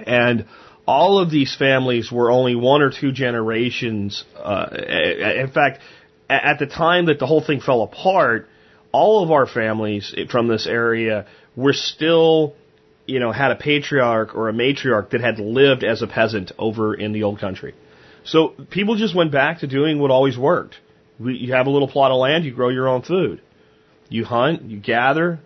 And 0.06 0.46
all 0.86 1.18
of 1.18 1.30
these 1.30 1.54
families 1.56 2.12
were 2.12 2.30
only 2.30 2.54
one 2.54 2.82
or 2.82 2.90
two 2.90 3.12
generations. 3.12 4.24
Uh, 4.36 4.68
in 4.72 5.50
fact, 5.50 5.80
at 6.28 6.58
the 6.58 6.66
time 6.66 7.06
that 7.06 7.18
the 7.18 7.26
whole 7.26 7.42
thing 7.44 7.60
fell 7.60 7.82
apart, 7.82 8.48
all 8.92 9.22
of 9.22 9.30
our 9.30 9.46
families 9.46 10.14
from 10.30 10.48
this 10.48 10.66
area 10.66 11.26
were 11.56 11.72
still, 11.72 12.54
you 13.06 13.18
know, 13.18 13.32
had 13.32 13.50
a 13.50 13.56
patriarch 13.56 14.34
or 14.34 14.48
a 14.48 14.52
matriarch 14.52 15.10
that 15.10 15.20
had 15.20 15.38
lived 15.38 15.82
as 15.82 16.02
a 16.02 16.06
peasant 16.06 16.52
over 16.58 16.94
in 16.94 17.12
the 17.12 17.24
old 17.24 17.40
country. 17.40 17.74
So 18.24 18.54
people 18.70 18.96
just 18.96 19.14
went 19.14 19.32
back 19.32 19.60
to 19.60 19.66
doing 19.66 19.98
what 19.98 20.10
always 20.10 20.36
worked. 20.36 20.76
You 21.18 21.52
have 21.54 21.66
a 21.66 21.70
little 21.70 21.88
plot 21.88 22.10
of 22.10 22.18
land, 22.18 22.44
you 22.44 22.52
grow 22.52 22.68
your 22.68 22.88
own 22.88 23.02
food. 23.02 23.40
You 24.08 24.24
hunt, 24.24 24.62
you 24.62 24.78
gather, 24.78 25.40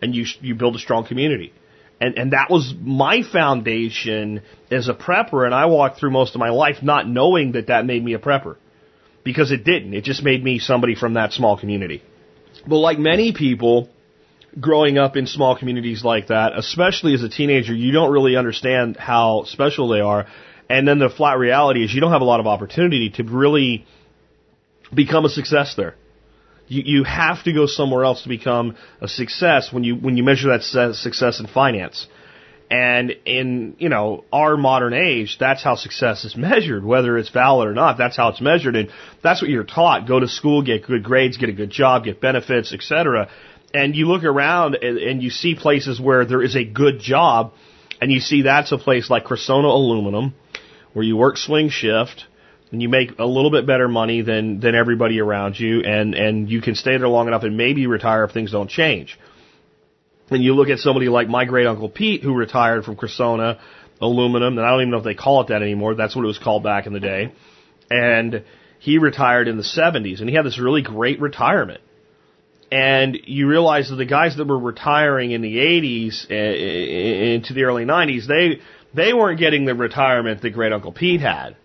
and 0.00 0.14
you, 0.14 0.26
you 0.40 0.54
build 0.54 0.76
a 0.76 0.78
strong 0.78 1.06
community. 1.06 1.52
And, 2.00 2.16
and 2.16 2.32
that 2.32 2.48
was 2.48 2.74
my 2.80 3.22
foundation 3.22 4.42
as 4.70 4.88
a 4.88 4.94
prepper, 4.94 5.44
and 5.44 5.54
I 5.54 5.66
walked 5.66 5.98
through 5.98 6.10
most 6.10 6.34
of 6.34 6.38
my 6.38 6.50
life 6.50 6.76
not 6.82 7.08
knowing 7.08 7.52
that 7.52 7.66
that 7.66 7.84
made 7.84 8.04
me 8.04 8.14
a 8.14 8.18
prepper. 8.18 8.56
Because 9.24 9.50
it 9.50 9.64
didn't. 9.64 9.94
It 9.94 10.04
just 10.04 10.22
made 10.22 10.42
me 10.42 10.58
somebody 10.58 10.94
from 10.94 11.14
that 11.14 11.32
small 11.32 11.58
community. 11.58 12.02
But 12.66 12.76
like 12.76 12.98
many 12.98 13.32
people, 13.32 13.88
growing 14.58 14.96
up 14.96 15.16
in 15.16 15.26
small 15.26 15.58
communities 15.58 16.04
like 16.04 16.28
that, 16.28 16.56
especially 16.56 17.14
as 17.14 17.22
a 17.22 17.28
teenager, 17.28 17.74
you 17.74 17.92
don't 17.92 18.12
really 18.12 18.36
understand 18.36 18.96
how 18.96 19.44
special 19.44 19.88
they 19.88 20.00
are. 20.00 20.26
And 20.70 20.86
then 20.86 20.98
the 20.98 21.10
flat 21.10 21.38
reality 21.38 21.84
is 21.84 21.92
you 21.92 22.00
don't 22.00 22.12
have 22.12 22.22
a 22.22 22.26
lot 22.26 22.40
of 22.40 22.46
opportunity 22.46 23.10
to 23.10 23.24
really 23.24 23.86
become 24.94 25.24
a 25.24 25.28
success 25.28 25.74
there. 25.76 25.96
You, 26.68 26.82
you 26.84 27.04
have 27.04 27.42
to 27.44 27.52
go 27.52 27.66
somewhere 27.66 28.04
else 28.04 28.22
to 28.22 28.28
become 28.28 28.76
a 29.00 29.08
success 29.08 29.72
when 29.72 29.84
you 29.84 29.96
when 29.96 30.16
you 30.16 30.22
measure 30.22 30.48
that 30.48 30.62
success 30.94 31.40
in 31.40 31.46
finance. 31.46 32.06
And 32.70 33.14
in, 33.24 33.76
you 33.78 33.88
know, 33.88 34.24
our 34.30 34.58
modern 34.58 34.92
age, 34.92 35.38
that's 35.40 35.62
how 35.62 35.74
success 35.74 36.24
is 36.24 36.36
measured, 36.36 36.84
whether 36.84 37.16
it's 37.16 37.30
valid 37.30 37.66
or 37.66 37.72
not. 37.72 37.96
That's 37.96 38.16
how 38.16 38.28
it's 38.28 38.42
measured. 38.42 38.76
And 38.76 38.90
that's 39.22 39.40
what 39.40 39.50
you're 39.50 39.64
taught. 39.64 40.06
Go 40.06 40.20
to 40.20 40.28
school, 40.28 40.62
get 40.62 40.86
good 40.86 41.02
grades, 41.02 41.38
get 41.38 41.48
a 41.48 41.54
good 41.54 41.70
job, 41.70 42.04
get 42.04 42.20
benefits, 42.20 42.74
etc. 42.74 43.30
And 43.72 43.96
you 43.96 44.06
look 44.06 44.22
around 44.22 44.74
and, 44.74 44.98
and 44.98 45.22
you 45.22 45.30
see 45.30 45.54
places 45.54 45.98
where 45.98 46.26
there 46.26 46.42
is 46.42 46.56
a 46.56 46.64
good 46.64 47.00
job, 47.00 47.54
and 48.02 48.12
you 48.12 48.20
see 48.20 48.42
that's 48.42 48.70
a 48.70 48.78
place 48.78 49.08
like 49.08 49.24
Cressona 49.24 49.64
Aluminum, 49.64 50.34
where 50.92 51.04
you 51.04 51.16
work 51.16 51.38
swing 51.38 51.70
shift, 51.70 52.26
and 52.70 52.82
you 52.82 52.88
make 52.88 53.18
a 53.18 53.24
little 53.24 53.50
bit 53.50 53.66
better 53.66 53.88
money 53.88 54.22
than 54.22 54.60
than 54.60 54.74
everybody 54.74 55.20
around 55.20 55.58
you, 55.58 55.82
and 55.82 56.14
and 56.14 56.50
you 56.50 56.60
can 56.60 56.74
stay 56.74 56.96
there 56.98 57.08
long 57.08 57.26
enough 57.28 57.42
and 57.42 57.56
maybe 57.56 57.86
retire 57.86 58.24
if 58.24 58.32
things 58.32 58.52
don't 58.52 58.70
change. 58.70 59.18
And 60.30 60.42
you 60.42 60.54
look 60.54 60.68
at 60.68 60.78
somebody 60.78 61.08
like 61.08 61.28
my 61.28 61.46
great 61.46 61.66
uncle 61.66 61.88
Pete, 61.88 62.22
who 62.22 62.34
retired 62.34 62.84
from 62.84 62.96
Cressona 62.96 63.58
Aluminum, 64.00 64.58
and 64.58 64.66
I 64.66 64.70
don't 64.70 64.82
even 64.82 64.90
know 64.90 64.98
if 64.98 65.04
they 65.04 65.14
call 65.14 65.40
it 65.42 65.48
that 65.48 65.62
anymore. 65.62 65.94
That's 65.94 66.14
what 66.14 66.24
it 66.24 66.28
was 66.28 66.38
called 66.38 66.62
back 66.62 66.86
in 66.86 66.92
the 66.92 67.00
day, 67.00 67.32
and 67.90 68.44
he 68.78 68.98
retired 68.98 69.48
in 69.48 69.56
the 69.56 69.62
70s, 69.62 70.20
and 70.20 70.28
he 70.28 70.36
had 70.36 70.44
this 70.44 70.58
really 70.58 70.82
great 70.82 71.20
retirement. 71.20 71.80
And 72.70 73.18
you 73.24 73.48
realize 73.48 73.88
that 73.88 73.96
the 73.96 74.04
guys 74.04 74.36
that 74.36 74.46
were 74.46 74.58
retiring 74.58 75.30
in 75.30 75.40
the 75.40 75.56
80s 75.56 76.30
eh, 76.30 76.34
eh, 76.34 77.34
into 77.34 77.54
the 77.54 77.64
early 77.64 77.86
90s, 77.86 78.26
they 78.26 78.60
they 78.92 79.14
weren't 79.14 79.38
getting 79.38 79.64
the 79.64 79.74
retirement 79.74 80.42
that 80.42 80.50
great 80.50 80.72
uncle 80.72 80.92
Pete 80.92 81.22
had 81.22 81.56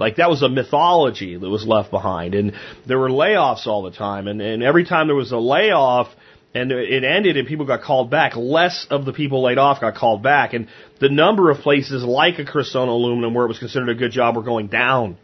like 0.00 0.16
that 0.16 0.30
was 0.30 0.42
a 0.42 0.48
mythology 0.48 1.36
that 1.36 1.48
was 1.48 1.66
left 1.66 1.90
behind, 1.90 2.34
and 2.34 2.54
there 2.86 2.98
were 2.98 3.10
layoffs 3.10 3.66
all 3.66 3.82
the 3.82 3.90
time, 3.90 4.28
and, 4.28 4.40
and 4.40 4.62
every 4.62 4.84
time 4.84 5.06
there 5.06 5.14
was 5.14 5.30
a 5.30 5.36
layoff 5.36 6.08
and 6.52 6.72
it 6.72 7.04
ended 7.04 7.36
and 7.36 7.46
people 7.46 7.64
got 7.64 7.82
called 7.82 8.10
back, 8.10 8.34
less 8.34 8.86
of 8.90 9.04
the 9.04 9.12
people 9.12 9.42
laid 9.42 9.58
off 9.58 9.80
got 9.80 9.94
called 9.94 10.22
back, 10.22 10.54
and 10.54 10.68
the 11.00 11.10
number 11.10 11.50
of 11.50 11.58
places 11.58 12.02
like 12.02 12.38
a 12.38 12.44
Cressona 12.44 12.88
Aluminum 12.88 13.34
where 13.34 13.44
it 13.44 13.48
was 13.48 13.58
considered 13.58 13.90
a 13.90 13.94
good 13.94 14.10
job 14.10 14.34
were 14.34 14.42
going 14.42 14.66
down. 14.66 15.16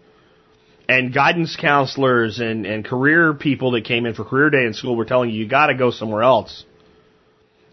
And 0.89 1.13
guidance 1.13 1.57
counselors 1.61 2.39
and, 2.39 2.65
and 2.65 2.85
career 2.85 3.35
people 3.35 3.73
that 3.73 3.85
came 3.85 4.07
in 4.07 4.15
for 4.15 4.25
career 4.25 4.51
day 4.51 4.67
in 4.67 4.73
school 4.73 4.95
were 4.95 5.05
telling 5.05 5.31
you, 5.31 5.41
you 5.41 5.49
gotta 5.49 5.75
go 5.75 5.91
somewhere 5.91 6.23
else. 6.23 6.65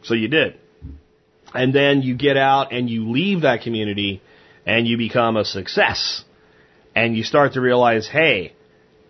So 0.01 0.15
you 0.15 0.29
did. 0.29 0.57
And 1.53 1.75
then 1.75 2.01
you 2.01 2.15
get 2.15 2.38
out 2.38 2.74
and 2.74 2.89
you 2.89 3.12
leave 3.12 3.41
that 3.41 3.62
community 3.62 4.24
and 4.65 4.88
you 4.88 4.98
become 4.98 5.38
a 5.38 5.45
success 5.45 6.24
and 6.96 7.16
you 7.16 7.24
start 7.24 7.54
to 7.54 7.62
realize, 7.62 8.08
hey, 8.08 8.54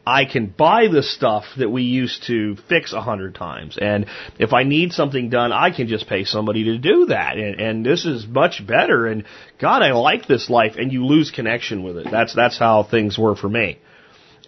I 0.05 0.25
can 0.25 0.47
buy 0.47 0.87
the 0.91 1.01
stuff 1.01 1.45
that 1.57 1.69
we 1.69 1.83
used 1.83 2.23
to 2.27 2.57
fix 2.67 2.91
a 2.91 2.99
hundred 3.01 3.35
times. 3.35 3.77
And 3.81 4.05
if 4.37 4.51
I 4.51 4.63
need 4.63 4.91
something 4.91 5.29
done, 5.29 5.53
I 5.53 5.71
can 5.71 5.87
just 5.87 6.07
pay 6.07 6.25
somebody 6.25 6.65
to 6.65 6.77
do 6.77 7.05
that. 7.05 7.37
And, 7.37 7.61
and 7.61 7.85
this 7.85 8.05
is 8.05 8.27
much 8.27 8.65
better. 8.67 9.07
And 9.07 9.23
God, 9.59 9.81
I 9.81 9.91
like 9.93 10.27
this 10.27 10.49
life. 10.49 10.75
And 10.77 10.91
you 10.91 11.05
lose 11.05 11.31
connection 11.31 11.83
with 11.83 11.97
it. 11.97 12.07
That's, 12.11 12.35
that's 12.35 12.59
how 12.59 12.83
things 12.83 13.17
were 13.17 13.35
for 13.35 13.47
me. 13.47 13.79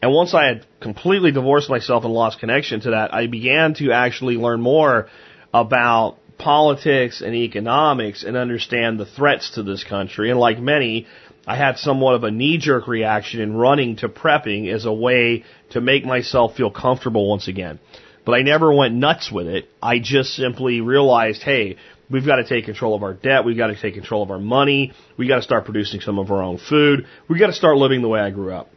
And 0.02 0.14
once 0.14 0.34
I 0.34 0.46
had 0.46 0.66
completely 0.82 1.32
divorced 1.32 1.70
myself 1.70 2.04
and 2.04 2.14
lost 2.14 2.40
connection 2.40 2.82
to 2.82 2.92
that, 2.92 3.14
I 3.14 3.28
began 3.28 3.76
to 3.76 3.94
actually 3.94 4.36
learn 4.36 4.60
more 4.60 5.08
about 5.54 6.18
politics 6.38 7.22
and 7.22 7.34
economics 7.34 8.24
and 8.24 8.36
understand 8.36 9.00
the 9.00 9.06
threats 9.06 9.52
to 9.52 9.64
this 9.64 9.86
country. 9.86 10.32
And 10.32 10.40
like 10.40 10.60
many, 10.60 11.08
I 11.48 11.56
had 11.56 11.78
somewhat 11.78 12.16
of 12.16 12.24
a 12.24 12.32
knee 12.32 12.58
jerk 12.58 12.88
reaction 12.88 13.40
in 13.40 13.56
running 13.56 13.98
to 13.98 14.10
prepping 14.10 14.74
as 14.74 14.86
a 14.86 14.94
way 14.94 15.44
to 15.72 15.82
make 15.82 16.06
myself 16.06 16.56
feel 16.56 16.72
comfortable 16.72 17.30
once 17.30 17.48
again. 17.48 17.80
But 18.26 18.34
I 18.34 18.42
never 18.42 18.74
went 18.74 18.96
nuts 18.96 19.32
with 19.32 19.48
it. 19.48 19.70
I 19.82 20.00
just 20.00 20.34
simply 20.34 20.82
realized, 20.82 21.44
hey, 21.44 21.78
we've 22.10 22.26
got 22.26 22.38
to 22.38 22.48
take 22.48 22.66
control 22.66 22.96
of 22.96 23.04
our 23.04 23.14
debt. 23.14 23.46
We've 23.46 23.58
got 23.58 23.68
to 23.68 23.80
take 23.80 23.94
control 23.94 24.24
of 24.24 24.32
our 24.32 24.40
money. 24.40 24.94
We've 25.18 25.28
got 25.28 25.38
to 25.38 25.42
start 25.44 25.66
producing 25.66 26.02
some 26.02 26.18
of 26.18 26.32
our 26.32 26.42
own 26.42 26.58
food. 26.58 27.06
We've 27.30 27.40
got 27.40 27.48
to 27.48 27.54
start 27.54 27.78
living 27.78 28.02
the 28.02 28.08
way 28.08 28.20
I 28.20 28.32
grew 28.32 28.52
up. 28.52 28.70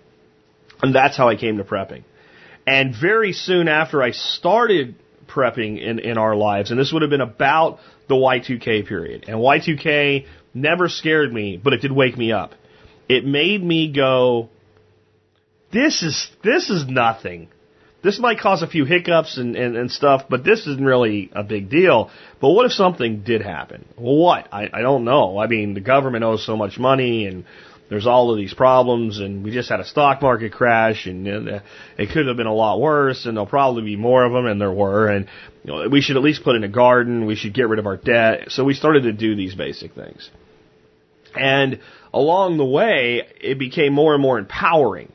And 0.83 0.95
that's 0.95 1.17
how 1.17 1.29
I 1.29 1.37
came 1.37 1.57
to 1.57 1.65
prepping. 1.65 2.05
And 2.67 2.95
very 2.95 3.33
soon 3.33 3.69
after 3.69 4.03
I 4.03 4.11
started 4.11 4.95
prepping 5.27 5.81
in, 5.83 5.99
in 5.99 6.19
our 6.19 6.37
lives, 6.37 6.71
and 6.71 6.79
this 6.79 6.93
would 6.93 7.03
have 7.03 7.11
been 7.11 7.23
about 7.23 7.79
the 8.09 8.15
Y2K 8.15 8.87
period. 8.87 9.25
And 9.29 9.39
Y2K 9.39 10.27
never 10.59 10.89
scared 10.89 11.33
me, 11.33 11.57
but 11.63 11.73
it 11.73 11.81
did 11.81 11.93
wake 11.93 12.17
me 12.17 12.33
up. 12.33 12.53
It 13.09 13.25
made 13.25 13.63
me 13.63 13.93
go, 13.93 14.51
this 15.73 16.03
is, 16.03 16.31
this 16.43 16.71
is 16.71 16.87
nothing. 16.87 17.49
This 18.03 18.21
might 18.21 18.39
cause 18.39 18.63
a 18.63 18.69
few 18.69 18.85
hiccups 18.85 19.39
and, 19.39 19.57
and, 19.57 19.77
and 19.77 19.91
stuff, 19.91 20.25
but 20.31 20.45
this 20.45 20.67
isn't 20.67 20.85
really 20.85 21.31
a 21.33 21.43
big 21.43 21.69
deal. 21.69 22.11
But 22.41 22.51
what 22.51 22.67
if 22.67 22.73
something 22.73 23.23
did 23.25 23.43
happen? 23.43 23.87
What? 23.97 24.47
I, 24.53 24.69
I 24.73 24.83
don't 24.83 25.05
know. 25.05 25.39
I 25.39 25.49
mean, 25.49 25.75
the 25.75 25.81
government 25.81 26.23
owes 26.23 26.47
so 26.47 26.57
much 26.57 26.79
money 26.79 27.27
and 27.27 27.45
there's 27.89 28.07
all 28.07 28.31
of 28.31 28.37
these 28.37 28.55
problems 28.55 29.19
and 29.19 29.43
we 29.43 29.51
just 29.51 29.69
had 29.69 29.81
a 29.81 29.85
stock 29.85 30.23
market 30.23 30.53
crash 30.53 31.07
and 31.07 31.27
uh, 31.27 31.61
it 31.97 32.11
could 32.11 32.27
have 32.27 32.37
been 32.37 32.47
a 32.47 32.55
lot 32.55 32.81
worse 32.81 33.27
and 33.27 33.37
there'll 33.37 33.47
probably 33.47 33.83
be 33.83 33.97
more 33.97 34.25
of 34.25 34.33
them 34.33 34.47
and 34.47 34.61
there 34.61 34.73
were 34.73 35.09
and 35.09 35.27
you 35.65 35.73
know, 35.73 35.89
we 35.89 36.01
should 36.01 36.17
at 36.17 36.23
least 36.23 36.45
put 36.45 36.55
in 36.55 36.65
a 36.65 36.69
garden, 36.69 37.27
we 37.27 37.35
should 37.35 37.55
get 37.55 37.69
rid 37.69 37.79
of 37.79 37.87
our 37.87 37.97
debt. 37.97 38.51
So 38.51 38.65
we 38.65 38.75
started 38.75 39.05
to 39.05 39.13
do 39.13 39.35
these 39.35 39.55
basic 39.55 39.95
things. 39.95 40.31
And 41.37 41.81
along 42.13 42.57
the 42.57 42.65
way, 42.65 43.27
it 43.41 43.59
became 43.59 43.93
more 43.93 44.15
and 44.15 44.23
more 44.23 44.39
empowering. 44.39 45.13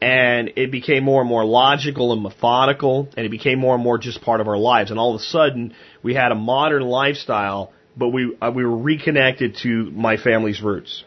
And 0.00 0.52
it 0.56 0.70
became 0.70 1.04
more 1.04 1.20
and 1.20 1.28
more 1.28 1.44
logical 1.44 2.12
and 2.12 2.22
methodical, 2.22 3.08
and 3.16 3.26
it 3.26 3.28
became 3.28 3.58
more 3.58 3.74
and 3.74 3.84
more 3.84 3.98
just 3.98 4.22
part 4.22 4.40
of 4.40 4.48
our 4.48 4.56
lives. 4.56 4.90
And 4.90 4.98
all 4.98 5.14
of 5.14 5.20
a 5.20 5.24
sudden, 5.24 5.74
we 6.02 6.14
had 6.14 6.32
a 6.32 6.34
modern 6.34 6.82
lifestyle, 6.82 7.72
but 7.96 8.08
we 8.08 8.34
uh, 8.40 8.50
we 8.54 8.64
were 8.64 8.78
reconnected 8.78 9.56
to 9.62 9.90
my 9.90 10.16
family's 10.16 10.62
roots. 10.62 11.04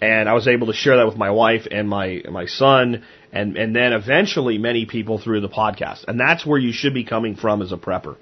And 0.00 0.28
I 0.28 0.34
was 0.34 0.46
able 0.46 0.68
to 0.68 0.72
share 0.72 0.96
that 0.98 1.06
with 1.06 1.16
my 1.16 1.30
wife 1.30 1.66
and 1.70 1.88
my 1.88 2.22
my 2.30 2.46
son, 2.46 3.02
and 3.32 3.56
and 3.56 3.74
then 3.74 3.92
eventually 3.92 4.58
many 4.58 4.86
people 4.86 5.18
through 5.18 5.40
the 5.40 5.48
podcast. 5.48 6.04
And 6.06 6.18
that's 6.18 6.46
where 6.46 6.58
you 6.58 6.72
should 6.72 6.94
be 6.94 7.04
coming 7.04 7.34
from 7.34 7.62
as 7.62 7.72
a 7.72 7.76
prepper. 7.76 8.16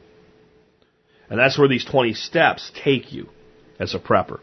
And 1.31 1.39
that's 1.39 1.59
where 1.59 1.69
these 1.69 1.85
20 1.85 2.15
steps 2.15 2.71
take 2.83 3.13
you 3.13 3.29
as 3.79 3.95
a 3.95 3.99
prepper. 3.99 4.41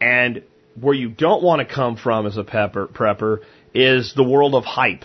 And 0.00 0.42
where 0.80 0.94
you 0.94 1.08
don't 1.08 1.42
want 1.42 1.66
to 1.66 1.74
come 1.74 1.96
from 1.96 2.26
as 2.26 2.36
a 2.36 2.44
pepper, 2.44 2.86
prepper 2.86 3.40
is 3.74 4.14
the 4.14 4.24
world 4.24 4.54
of 4.54 4.64
hype 4.64 5.04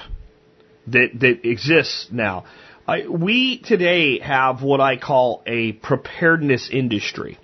that, 0.87 1.09
that 1.19 1.47
exists 1.47 2.07
now. 2.11 2.45
I, 2.87 3.07
we 3.07 3.59
today 3.59 4.19
have 4.19 4.63
what 4.63 4.81
I 4.81 4.97
call 4.97 5.43
a 5.45 5.73
preparedness 5.73 6.69
industry. 6.71 7.37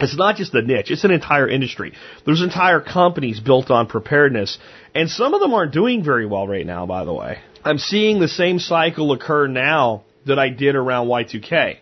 It's 0.00 0.16
not 0.16 0.36
just 0.36 0.54
a 0.54 0.62
niche, 0.62 0.90
it's 0.90 1.04
an 1.04 1.10
entire 1.10 1.48
industry. 1.48 1.92
There's 2.24 2.40
entire 2.40 2.80
companies 2.80 3.38
built 3.38 3.70
on 3.70 3.86
preparedness, 3.86 4.58
and 4.94 5.10
some 5.10 5.34
of 5.34 5.40
them 5.40 5.52
aren't 5.52 5.72
doing 5.72 6.02
very 6.02 6.24
well 6.24 6.48
right 6.48 6.64
now, 6.64 6.86
by 6.86 7.04
the 7.04 7.12
way. 7.12 7.38
I'm 7.64 7.76
seeing 7.76 8.18
the 8.18 8.28
same 8.28 8.58
cycle 8.58 9.12
occur 9.12 9.46
now 9.46 10.04
that 10.26 10.38
I 10.38 10.48
did 10.48 10.74
around 10.74 11.08
Y2K. 11.08 11.78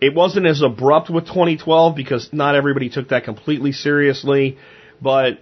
It 0.00 0.14
wasn't 0.14 0.46
as 0.46 0.62
abrupt 0.62 1.10
with 1.10 1.26
2012 1.26 1.96
because 1.96 2.28
not 2.32 2.54
everybody 2.54 2.88
took 2.88 3.08
that 3.08 3.24
completely 3.24 3.72
seriously, 3.72 4.58
but 5.00 5.38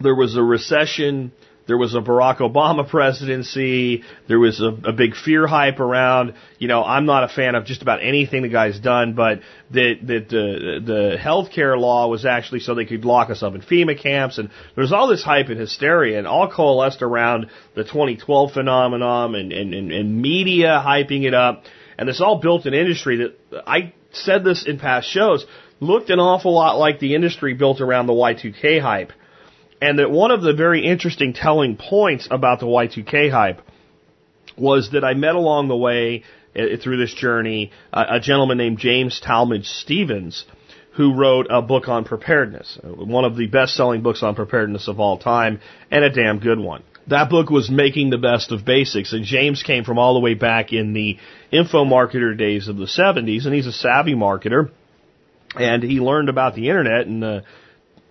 there 0.00 0.14
was 0.14 0.36
a 0.36 0.42
recession 0.42 1.32
there 1.66 1.76
was 1.76 1.94
a 1.94 2.00
Barack 2.00 2.38
Obama 2.38 2.88
presidency. 2.88 4.04
There 4.28 4.38
was 4.38 4.60
a, 4.60 4.68
a 4.88 4.92
big 4.92 5.16
fear 5.16 5.46
hype 5.46 5.80
around. 5.80 6.34
You 6.58 6.68
know, 6.68 6.84
I'm 6.84 7.06
not 7.06 7.24
a 7.24 7.28
fan 7.28 7.54
of 7.56 7.64
just 7.64 7.82
about 7.82 8.02
anything 8.02 8.42
the 8.42 8.48
guy's 8.48 8.78
done, 8.78 9.14
but 9.14 9.40
that 9.72 9.94
that 10.02 10.28
the 10.28 10.80
the 10.84 11.16
healthcare 11.20 11.78
law 11.78 12.08
was 12.08 12.24
actually 12.24 12.60
so 12.60 12.74
they 12.74 12.84
could 12.84 13.04
lock 13.04 13.30
us 13.30 13.42
up 13.42 13.54
in 13.54 13.62
FEMA 13.62 14.00
camps, 14.00 14.38
and 14.38 14.50
there's 14.76 14.92
all 14.92 15.08
this 15.08 15.24
hype 15.24 15.48
and 15.48 15.58
hysteria, 15.58 16.18
and 16.18 16.26
all 16.26 16.50
coalesced 16.50 17.02
around 17.02 17.50
the 17.74 17.82
2012 17.82 18.52
phenomenon, 18.52 19.34
and 19.34 19.52
and 19.52 19.74
and, 19.74 19.90
and 19.90 20.22
media 20.22 20.82
hyping 20.84 21.24
it 21.24 21.34
up, 21.34 21.64
and 21.98 22.08
this 22.08 22.20
all 22.20 22.40
built 22.40 22.66
an 22.66 22.74
industry 22.74 23.16
that 23.50 23.62
I 23.66 23.92
said 24.12 24.44
this 24.44 24.66
in 24.66 24.78
past 24.78 25.08
shows 25.08 25.46
looked 25.80 26.10
an 26.10 26.18
awful 26.18 26.54
lot 26.54 26.78
like 26.78 26.98
the 26.98 27.14
industry 27.14 27.54
built 27.54 27.80
around 27.80 28.06
the 28.06 28.12
Y2K 28.12 28.80
hype 28.80 29.12
and 29.80 29.98
that 29.98 30.10
one 30.10 30.30
of 30.30 30.42
the 30.42 30.54
very 30.54 30.84
interesting 30.84 31.32
telling 31.32 31.76
points 31.76 32.28
about 32.30 32.60
the 32.60 32.66
Y2K 32.66 33.30
hype 33.30 33.60
was 34.56 34.90
that 34.92 35.04
I 35.04 35.14
met 35.14 35.34
along 35.34 35.68
the 35.68 35.76
way 35.76 36.24
uh, 36.56 36.76
through 36.82 36.96
this 36.96 37.12
journey 37.12 37.72
a 37.92 38.20
gentleman 38.20 38.56
named 38.56 38.78
James 38.78 39.20
Talmage 39.24 39.66
Stevens 39.66 40.44
who 40.96 41.14
wrote 41.14 41.46
a 41.50 41.60
book 41.60 41.88
on 41.88 42.04
preparedness, 42.04 42.78
one 42.82 43.26
of 43.26 43.36
the 43.36 43.46
best-selling 43.46 44.02
books 44.02 44.22
on 44.22 44.34
preparedness 44.34 44.88
of 44.88 44.98
all 44.98 45.18
time, 45.18 45.60
and 45.90 46.02
a 46.02 46.10
damn 46.10 46.38
good 46.38 46.58
one. 46.58 46.82
That 47.08 47.30
book 47.30 47.50
was 47.50 47.70
Making 47.70 48.10
the 48.10 48.18
Best 48.18 48.50
of 48.50 48.64
Basics, 48.64 49.12
and 49.12 49.24
James 49.24 49.62
came 49.62 49.84
from 49.84 49.96
all 49.96 50.14
the 50.14 50.20
way 50.20 50.34
back 50.34 50.72
in 50.72 50.92
the 50.92 51.18
info 51.52 51.84
marketer 51.84 52.36
days 52.36 52.66
of 52.66 52.76
the 52.76 52.86
70s, 52.86 53.46
and 53.46 53.54
he's 53.54 53.66
a 53.66 53.72
savvy 53.72 54.14
marketer, 54.14 54.70
and 55.54 55.84
he 55.84 56.00
learned 56.00 56.28
about 56.28 56.56
the 56.56 56.68
internet 56.68 57.06
in 57.06 57.20
the 57.20 57.44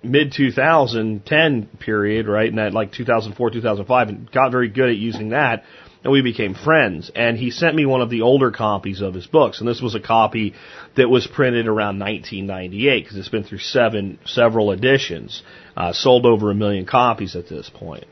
mid 0.01 0.31
2010 0.31 1.69
period, 1.79 2.27
right, 2.27 2.47
in 2.47 2.55
that 2.55 2.73
like 2.73 2.93
2004, 2.93 3.51
2005, 3.51 4.07
and 4.07 4.31
got 4.31 4.51
very 4.51 4.69
good 4.69 4.89
at 4.89 4.95
using 4.95 5.29
that. 5.29 5.65
And 6.03 6.11
we 6.11 6.21
became 6.21 6.53
friends. 6.53 7.11
And 7.15 7.35
he 7.35 7.49
sent 7.49 7.75
me 7.75 7.87
one 7.87 8.01
of 8.01 8.11
the 8.11 8.21
older 8.21 8.51
copies 8.51 9.01
of 9.01 9.15
his 9.15 9.25
books. 9.25 9.59
And 9.59 9.67
this 9.67 9.81
was 9.81 9.95
a 9.95 9.99
copy 9.99 10.53
that 10.95 11.09
was 11.09 11.25
printed 11.25 11.67
around 11.67 11.97
1998 11.97 13.03
because 13.03 13.17
it's 13.17 13.27
been 13.27 13.43
through 13.43 13.57
seven, 13.57 14.19
several 14.23 14.71
editions, 14.71 15.41
uh, 15.75 15.93
sold 15.93 16.27
over 16.27 16.51
a 16.51 16.55
million 16.55 16.85
copies 16.85 17.35
at 17.35 17.49
this 17.49 17.71
point. 17.73 18.05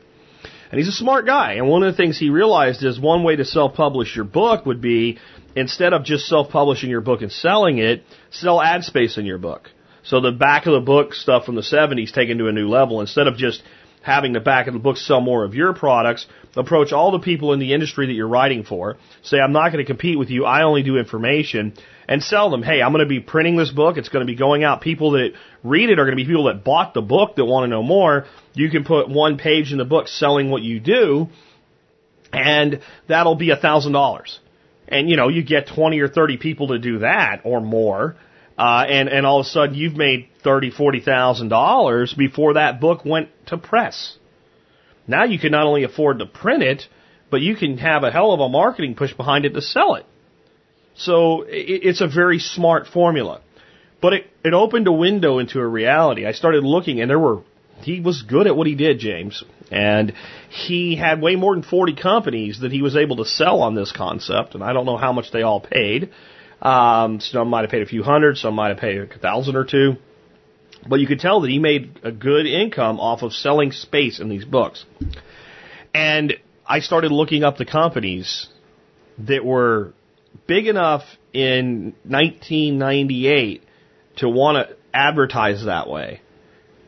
And 0.74 0.80
he's 0.80 0.88
a 0.88 0.92
smart 0.92 1.24
guy. 1.24 1.52
And 1.52 1.68
one 1.68 1.84
of 1.84 1.92
the 1.92 1.96
things 1.96 2.18
he 2.18 2.30
realized 2.30 2.82
is 2.82 2.98
one 2.98 3.22
way 3.22 3.36
to 3.36 3.44
self-publish 3.44 4.16
your 4.16 4.24
book 4.24 4.66
would 4.66 4.80
be 4.80 5.18
instead 5.54 5.92
of 5.92 6.02
just 6.02 6.26
self-publishing 6.26 6.90
your 6.90 7.00
book 7.00 7.22
and 7.22 7.30
selling 7.30 7.78
it, 7.78 8.02
sell 8.32 8.60
ad 8.60 8.82
space 8.82 9.16
in 9.16 9.24
your 9.24 9.38
book. 9.38 9.70
So 10.02 10.20
the 10.20 10.32
back 10.32 10.66
of 10.66 10.72
the 10.72 10.80
book 10.80 11.14
stuff 11.14 11.44
from 11.44 11.54
the 11.54 11.60
70s 11.60 12.12
taken 12.12 12.38
to 12.38 12.48
a 12.48 12.52
new 12.52 12.66
level. 12.66 13.00
Instead 13.00 13.28
of 13.28 13.36
just 13.36 13.62
having 14.02 14.32
the 14.32 14.40
back 14.40 14.66
of 14.66 14.74
the 14.74 14.80
book 14.80 14.96
sell 14.96 15.20
more 15.20 15.44
of 15.44 15.54
your 15.54 15.74
products, 15.74 16.26
approach 16.56 16.92
all 16.92 17.12
the 17.12 17.20
people 17.20 17.52
in 17.52 17.60
the 17.60 17.72
industry 17.72 18.08
that 18.08 18.12
you're 18.12 18.26
writing 18.26 18.64
for. 18.64 18.96
Say, 19.22 19.38
I'm 19.38 19.52
not 19.52 19.70
going 19.70 19.78
to 19.78 19.88
compete 19.88 20.18
with 20.18 20.28
you. 20.28 20.44
I 20.44 20.64
only 20.64 20.82
do 20.82 20.96
information 20.98 21.74
and 22.08 22.20
sell 22.20 22.50
them. 22.50 22.64
Hey, 22.64 22.82
I'm 22.82 22.90
going 22.90 23.04
to 23.04 23.08
be 23.08 23.20
printing 23.20 23.56
this 23.56 23.70
book. 23.70 23.96
It's 23.96 24.08
going 24.08 24.26
to 24.26 24.30
be 24.30 24.36
going 24.36 24.64
out. 24.64 24.80
People 24.80 25.12
that 25.12 25.34
read 25.62 25.88
it 25.88 26.00
are 26.00 26.04
going 26.04 26.16
to 26.18 26.22
be 26.22 26.26
people 26.26 26.46
that 26.46 26.64
bought 26.64 26.94
the 26.94 27.00
book 27.00 27.36
that 27.36 27.44
want 27.44 27.62
to 27.62 27.68
know 27.68 27.84
more. 27.84 28.26
You 28.54 28.70
can 28.70 28.84
put 28.84 29.08
one 29.08 29.36
page 29.36 29.72
in 29.72 29.78
the 29.78 29.84
book 29.84 30.08
selling 30.08 30.50
what 30.50 30.62
you 30.62 30.80
do 30.80 31.28
and 32.32 32.80
that'll 33.08 33.36
be 33.36 33.50
a 33.50 33.56
thousand 33.56 33.92
dollars. 33.92 34.38
And 34.88 35.08
you 35.08 35.16
know, 35.16 35.28
you 35.28 35.42
get 35.42 35.68
20 35.68 36.00
or 36.00 36.08
30 36.08 36.36
people 36.38 36.68
to 36.68 36.78
do 36.78 37.00
that 37.00 37.42
or 37.44 37.60
more 37.60 38.16
uh, 38.56 38.84
and 38.88 39.08
and 39.08 39.26
all 39.26 39.40
of 39.40 39.46
a 39.46 39.48
sudden 39.48 39.74
you've 39.74 39.96
made 39.96 40.28
thirty, 40.42 40.70
forty 40.70 41.00
thousand 41.00 41.48
dollars 41.48 42.14
before 42.14 42.54
that 42.54 42.80
book 42.80 43.04
went 43.04 43.28
to 43.46 43.58
press. 43.58 44.16
Now 45.06 45.24
you 45.24 45.38
can 45.38 45.50
not 45.50 45.66
only 45.66 45.82
afford 45.82 46.20
to 46.20 46.26
print 46.26 46.62
it, 46.62 46.86
but 47.30 47.40
you 47.40 47.56
can 47.56 47.78
have 47.78 48.04
a 48.04 48.12
hell 48.12 48.32
of 48.32 48.40
a 48.40 48.48
marketing 48.48 48.94
push 48.94 49.12
behind 49.12 49.44
it 49.44 49.54
to 49.54 49.60
sell 49.60 49.96
it. 49.96 50.06
So 50.94 51.42
it, 51.42 51.82
it's 51.82 52.00
a 52.00 52.06
very 52.06 52.38
smart 52.38 52.86
formula, 52.86 53.40
but 54.00 54.12
it 54.12 54.30
it 54.44 54.54
opened 54.54 54.86
a 54.86 54.92
window 54.92 55.38
into 55.40 55.58
a 55.58 55.66
reality. 55.66 56.24
I 56.24 56.32
started 56.32 56.62
looking, 56.62 57.00
and 57.00 57.10
there 57.10 57.18
were 57.18 57.42
he 57.82 58.00
was 58.00 58.22
good 58.22 58.46
at 58.46 58.56
what 58.56 58.66
he 58.66 58.74
did, 58.74 58.98
James, 58.98 59.44
and 59.70 60.12
he 60.48 60.96
had 60.96 61.20
way 61.20 61.36
more 61.36 61.54
than 61.54 61.62
forty 61.62 61.94
companies 61.94 62.60
that 62.60 62.72
he 62.72 62.82
was 62.82 62.96
able 62.96 63.16
to 63.16 63.24
sell 63.24 63.62
on 63.62 63.74
this 63.74 63.92
concept, 63.92 64.54
and 64.54 64.62
I 64.62 64.72
don't 64.72 64.86
know 64.86 64.96
how 64.96 65.12
much 65.12 65.30
they 65.32 65.42
all 65.42 65.60
paid. 65.60 66.10
Um, 66.62 67.20
some 67.20 67.48
might 67.48 67.62
have 67.62 67.70
paid 67.70 67.82
a 67.82 67.86
few 67.86 68.02
hundred, 68.02 68.38
some 68.38 68.54
might 68.54 68.68
have 68.68 68.78
paid 68.78 68.98
a 68.98 69.18
thousand 69.18 69.56
or 69.56 69.64
two. 69.64 69.96
But 70.86 71.00
you 71.00 71.06
could 71.06 71.20
tell 71.20 71.40
that 71.40 71.50
he 71.50 71.58
made 71.58 71.98
a 72.02 72.12
good 72.12 72.46
income 72.46 73.00
off 73.00 73.22
of 73.22 73.32
selling 73.32 73.72
space 73.72 74.20
in 74.20 74.28
these 74.28 74.44
books. 74.44 74.84
And 75.94 76.34
I 76.66 76.80
started 76.80 77.10
looking 77.10 77.44
up 77.44 77.56
the 77.56 77.64
companies 77.64 78.48
that 79.18 79.44
were 79.44 79.92
big 80.46 80.66
enough 80.66 81.02
in 81.32 81.94
1998 82.04 83.62
to 84.16 84.28
want 84.28 84.68
to 84.68 84.76
advertise 84.92 85.64
that 85.64 85.88
way. 85.88 86.20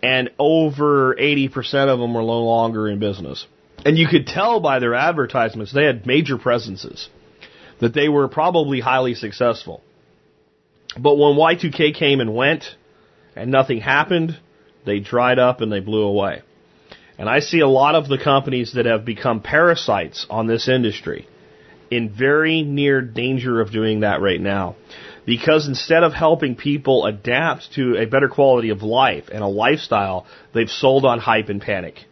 And 0.07 0.31
over 0.38 1.16
80% 1.16 1.88
of 1.88 1.99
them 1.99 2.14
were 2.14 2.21
no 2.21 2.45
longer 2.45 2.88
in 2.88 3.01
business. 3.01 3.45
And 3.85 3.99
you 3.99 4.07
could 4.07 4.29
tell 4.29 4.61
by 4.61 4.79
their 4.79 4.95
advertisements 4.95 5.73
they 5.73 5.85
had 5.85 6.07
major 6.07 6.38
presences 6.38 7.09
that 7.81 7.92
they 7.92 8.09
were 8.09 8.29
probably 8.29 8.79
highly 8.79 9.14
successful. 9.14 9.83
But 10.97 11.16
when 11.16 11.35
Y2K 11.35 11.97
came 11.97 12.21
and 12.21 12.37
went 12.37 12.77
and 13.35 13.51
nothing 13.51 13.81
happened, 13.81 14.38
they 14.85 15.01
dried 15.01 15.40
up 15.40 15.61
and 15.61 15.73
they 15.73 15.81
blew 15.81 16.05
away. 16.05 16.42
And 17.19 17.29
I 17.29 17.40
see 17.40 17.59
a 17.59 17.66
lot 17.66 17.97
of 17.97 18.07
the 18.07 18.16
companies 18.16 18.75
that 18.75 18.87
have 18.87 19.05
become 19.05 19.40
parasites 19.40 20.25
on 20.31 20.47
this 20.47 20.69
industry 20.69 21.27
in 21.90 22.11
very 22.11 22.62
near 22.62 23.03
danger 23.03 23.61
of 23.61 23.73
doing 23.73 24.01
that 24.01 24.21
right 24.21 24.40
now. 24.40 24.77
Because 25.27 25.67
instead 25.67 26.05
of 26.05 26.12
helping 26.12 26.55
people 26.55 27.05
adapt 27.05 27.75
to 27.75 27.97
a 27.97 28.07
better 28.07 28.29
quality 28.29 28.71
of 28.71 28.83
life 28.83 29.25
and 29.33 29.43
a 29.43 29.49
lifestyle, 29.49 30.25
they've 30.55 30.71
sold 30.71 31.05
on 31.05 31.19
hype 31.19 31.49
and 31.49 31.61
panic 31.61 32.05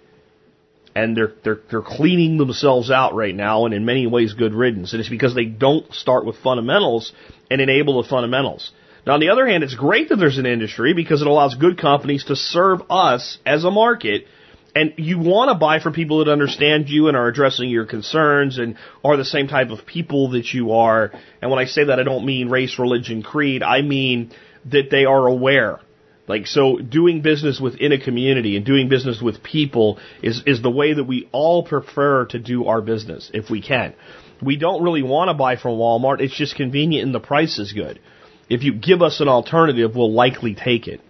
and 0.94 1.16
they're 1.16 1.32
they're 1.42 1.60
they're 1.70 1.82
cleaning 1.82 2.38
themselves 2.38 2.90
out 2.90 3.14
right 3.14 3.34
now, 3.34 3.64
and 3.64 3.74
in 3.74 3.84
many 3.84 4.06
ways, 4.06 4.34
good 4.34 4.54
riddance. 4.54 4.92
And 4.92 5.00
it's 5.00 5.08
because 5.08 5.34
they 5.34 5.44
don't 5.44 5.92
start 5.92 6.24
with 6.24 6.36
fundamentals 6.36 7.12
and 7.50 7.60
enable 7.60 8.02
the 8.02 8.08
fundamentals. 8.08 8.70
Now, 9.06 9.14
on 9.14 9.20
the 9.20 9.30
other 9.30 9.46
hand, 9.46 9.64
it's 9.64 9.74
great 9.74 10.08
that 10.08 10.16
there's 10.16 10.38
an 10.38 10.46
industry 10.46 10.94
because 10.94 11.20
it 11.20 11.26
allows 11.26 11.56
good 11.56 11.78
companies 11.78 12.24
to 12.26 12.36
serve 12.36 12.80
us 12.90 13.38
as 13.44 13.64
a 13.64 13.70
market. 13.70 14.26
And 14.74 14.94
you 14.96 15.18
want 15.18 15.50
to 15.50 15.54
buy 15.54 15.78
from 15.78 15.92
people 15.92 16.18
that 16.18 16.30
understand 16.30 16.88
you 16.88 17.06
and 17.06 17.16
are 17.16 17.28
addressing 17.28 17.70
your 17.70 17.86
concerns 17.86 18.58
and 18.58 18.76
are 19.04 19.16
the 19.16 19.24
same 19.24 19.46
type 19.46 19.70
of 19.70 19.86
people 19.86 20.30
that 20.30 20.52
you 20.52 20.72
are. 20.72 21.12
And 21.40 21.50
when 21.50 21.60
I 21.60 21.66
say 21.66 21.84
that, 21.84 22.00
I 22.00 22.02
don't 22.02 22.26
mean 22.26 22.48
race, 22.48 22.76
religion, 22.78 23.22
creed. 23.22 23.62
I 23.62 23.82
mean 23.82 24.32
that 24.64 24.90
they 24.90 25.04
are 25.04 25.26
aware 25.26 25.80
like 26.26 26.46
so 26.46 26.78
doing 26.78 27.20
business 27.20 27.60
within 27.60 27.92
a 27.92 28.02
community 28.02 28.56
and 28.56 28.64
doing 28.64 28.88
business 28.88 29.20
with 29.20 29.42
people 29.42 29.98
is 30.22 30.42
is 30.46 30.62
the 30.62 30.70
way 30.70 30.94
that 30.94 31.04
we 31.04 31.28
all 31.32 31.64
prefer 31.64 32.24
to 32.26 32.38
do 32.38 32.66
our 32.66 32.80
business 32.80 33.30
if 33.34 33.50
we 33.50 33.60
can. 33.60 33.94
We 34.42 34.56
don't 34.56 34.82
really 34.82 35.02
want 35.02 35.28
to 35.28 35.34
buy 35.34 35.56
from 35.56 35.72
Walmart. 35.72 36.20
It's 36.20 36.36
just 36.36 36.56
convenient 36.56 37.06
and 37.06 37.14
the 37.14 37.20
price 37.20 37.58
is 37.58 37.72
good. 37.72 38.00
If 38.48 38.62
you 38.62 38.74
give 38.74 39.02
us 39.02 39.20
an 39.20 39.28
alternative, 39.28 39.94
we'll 39.94 40.12
likely 40.12 40.54
take 40.54 40.86
it. 40.88 41.00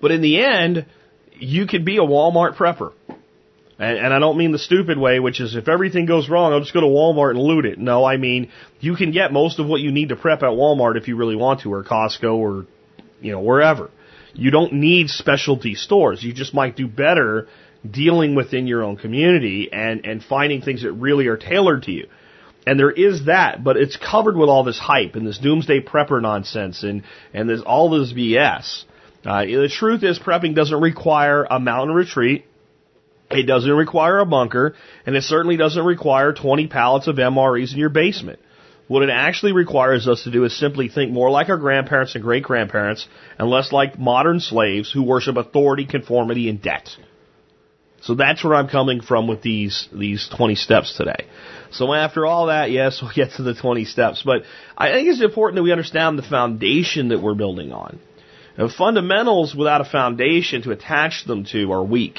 But 0.00 0.10
in 0.10 0.20
the 0.20 0.42
end, 0.42 0.86
you 1.42 1.66
could 1.66 1.84
be 1.84 1.96
a 1.96 2.02
Walmart 2.02 2.56
prepper. 2.56 2.92
And, 3.78 3.98
and 3.98 4.14
I 4.14 4.18
don't 4.20 4.38
mean 4.38 4.52
the 4.52 4.58
stupid 4.58 4.96
way, 4.96 5.18
which 5.18 5.40
is 5.40 5.56
if 5.56 5.68
everything 5.68 6.06
goes 6.06 6.28
wrong, 6.28 6.52
I'll 6.52 6.60
just 6.60 6.72
go 6.72 6.80
to 6.80 6.86
Walmart 6.86 7.30
and 7.30 7.40
loot 7.40 7.66
it. 7.66 7.78
No, 7.78 8.04
I 8.04 8.16
mean 8.16 8.50
you 8.80 8.94
can 8.94 9.10
get 9.10 9.32
most 9.32 9.58
of 9.58 9.66
what 9.66 9.80
you 9.80 9.90
need 9.90 10.10
to 10.10 10.16
prep 10.16 10.42
at 10.42 10.50
Walmart 10.50 10.96
if 10.96 11.08
you 11.08 11.16
really 11.16 11.36
want 11.36 11.60
to, 11.62 11.72
or 11.72 11.82
Costco, 11.82 12.36
or 12.36 12.66
you 13.20 13.32
know, 13.32 13.40
wherever. 13.40 13.90
You 14.34 14.50
don't 14.50 14.74
need 14.74 15.08
specialty 15.08 15.74
stores. 15.74 16.22
You 16.22 16.32
just 16.32 16.54
might 16.54 16.76
do 16.76 16.86
better 16.86 17.48
dealing 17.88 18.34
within 18.34 18.66
your 18.66 18.84
own 18.84 18.96
community 18.96 19.68
and, 19.72 20.06
and 20.06 20.22
finding 20.22 20.62
things 20.62 20.82
that 20.82 20.92
really 20.92 21.26
are 21.26 21.36
tailored 21.36 21.82
to 21.84 21.92
you. 21.92 22.06
And 22.64 22.78
there 22.78 22.92
is 22.92 23.26
that, 23.26 23.64
but 23.64 23.76
it's 23.76 23.96
covered 23.96 24.36
with 24.36 24.48
all 24.48 24.62
this 24.62 24.78
hype 24.78 25.16
and 25.16 25.26
this 25.26 25.38
doomsday 25.38 25.80
prepper 25.80 26.22
nonsense 26.22 26.84
and, 26.84 27.02
and 27.34 27.48
there's 27.48 27.62
all 27.62 27.90
this 27.90 28.12
BS. 28.12 28.84
Uh, 29.24 29.44
the 29.44 29.70
truth 29.72 30.02
is 30.02 30.18
prepping 30.18 30.54
doesn't 30.54 30.80
require 30.80 31.46
a 31.48 31.60
mountain 31.60 31.94
retreat. 31.94 32.44
It 33.30 33.44
doesn't 33.44 33.70
require 33.70 34.18
a 34.18 34.26
bunker, 34.26 34.74
and 35.06 35.16
it 35.16 35.22
certainly 35.22 35.56
doesn't 35.56 35.84
require 35.84 36.32
20 36.32 36.66
pallets 36.66 37.06
of 37.06 37.16
MREs 37.16 37.72
in 37.72 37.78
your 37.78 37.88
basement. 37.88 38.40
What 38.88 39.02
it 39.02 39.10
actually 39.10 39.52
requires 39.52 40.06
us 40.06 40.24
to 40.24 40.30
do 40.30 40.44
is 40.44 40.58
simply 40.58 40.88
think 40.88 41.12
more 41.12 41.30
like 41.30 41.48
our 41.48 41.56
grandparents 41.56 42.14
and 42.14 42.22
great 42.22 42.42
grandparents 42.42 43.06
and 43.38 43.48
less 43.48 43.72
like 43.72 43.98
modern 43.98 44.40
slaves 44.40 44.92
who 44.92 45.02
worship 45.02 45.36
authority, 45.36 45.86
conformity, 45.86 46.50
and 46.50 46.60
debt. 46.60 46.90
So 48.02 48.16
that's 48.16 48.42
where 48.42 48.54
I'm 48.54 48.68
coming 48.68 49.00
from 49.00 49.28
with 49.28 49.42
these, 49.42 49.88
these 49.92 50.28
20 50.36 50.56
steps 50.56 50.96
today. 50.96 51.26
So 51.70 51.94
after 51.94 52.26
all 52.26 52.46
that, 52.46 52.70
yes, 52.70 52.98
we'll 53.02 53.12
get 53.14 53.34
to 53.36 53.44
the 53.44 53.54
20 53.54 53.84
steps, 53.84 54.22
but 54.24 54.42
I 54.76 54.90
think 54.90 55.08
it's 55.08 55.22
important 55.22 55.56
that 55.56 55.62
we 55.62 55.72
understand 55.72 56.18
the 56.18 56.22
foundation 56.22 57.08
that 57.08 57.22
we're 57.22 57.34
building 57.34 57.72
on. 57.72 58.00
Now, 58.56 58.68
fundamentals 58.68 59.54
without 59.54 59.80
a 59.80 59.84
foundation 59.84 60.62
to 60.62 60.72
attach 60.72 61.24
them 61.26 61.44
to 61.46 61.72
are 61.72 61.82
weak. 61.82 62.18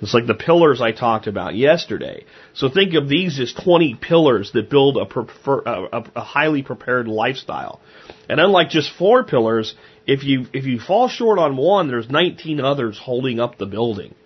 It's 0.00 0.12
like 0.12 0.26
the 0.26 0.34
pillars 0.34 0.80
I 0.80 0.90
talked 0.90 1.28
about 1.28 1.54
yesterday. 1.54 2.24
So 2.54 2.68
think 2.68 2.94
of 2.94 3.08
these 3.08 3.38
as 3.38 3.52
20 3.52 3.94
pillars 3.94 4.50
that 4.52 4.68
build 4.68 4.96
a, 4.96 5.06
prefer, 5.06 5.60
a, 5.60 6.04
a, 6.16 6.20
highly 6.20 6.64
prepared 6.64 7.06
lifestyle. 7.06 7.80
And 8.28 8.40
unlike 8.40 8.68
just 8.68 8.90
four 8.98 9.22
pillars, 9.22 9.76
if 10.04 10.24
you, 10.24 10.46
if 10.52 10.64
you 10.64 10.80
fall 10.80 11.08
short 11.08 11.38
on 11.38 11.56
one, 11.56 11.86
there's 11.86 12.10
19 12.10 12.58
others 12.60 12.98
holding 13.00 13.38
up 13.38 13.58
the 13.58 13.66
building. 13.66 14.16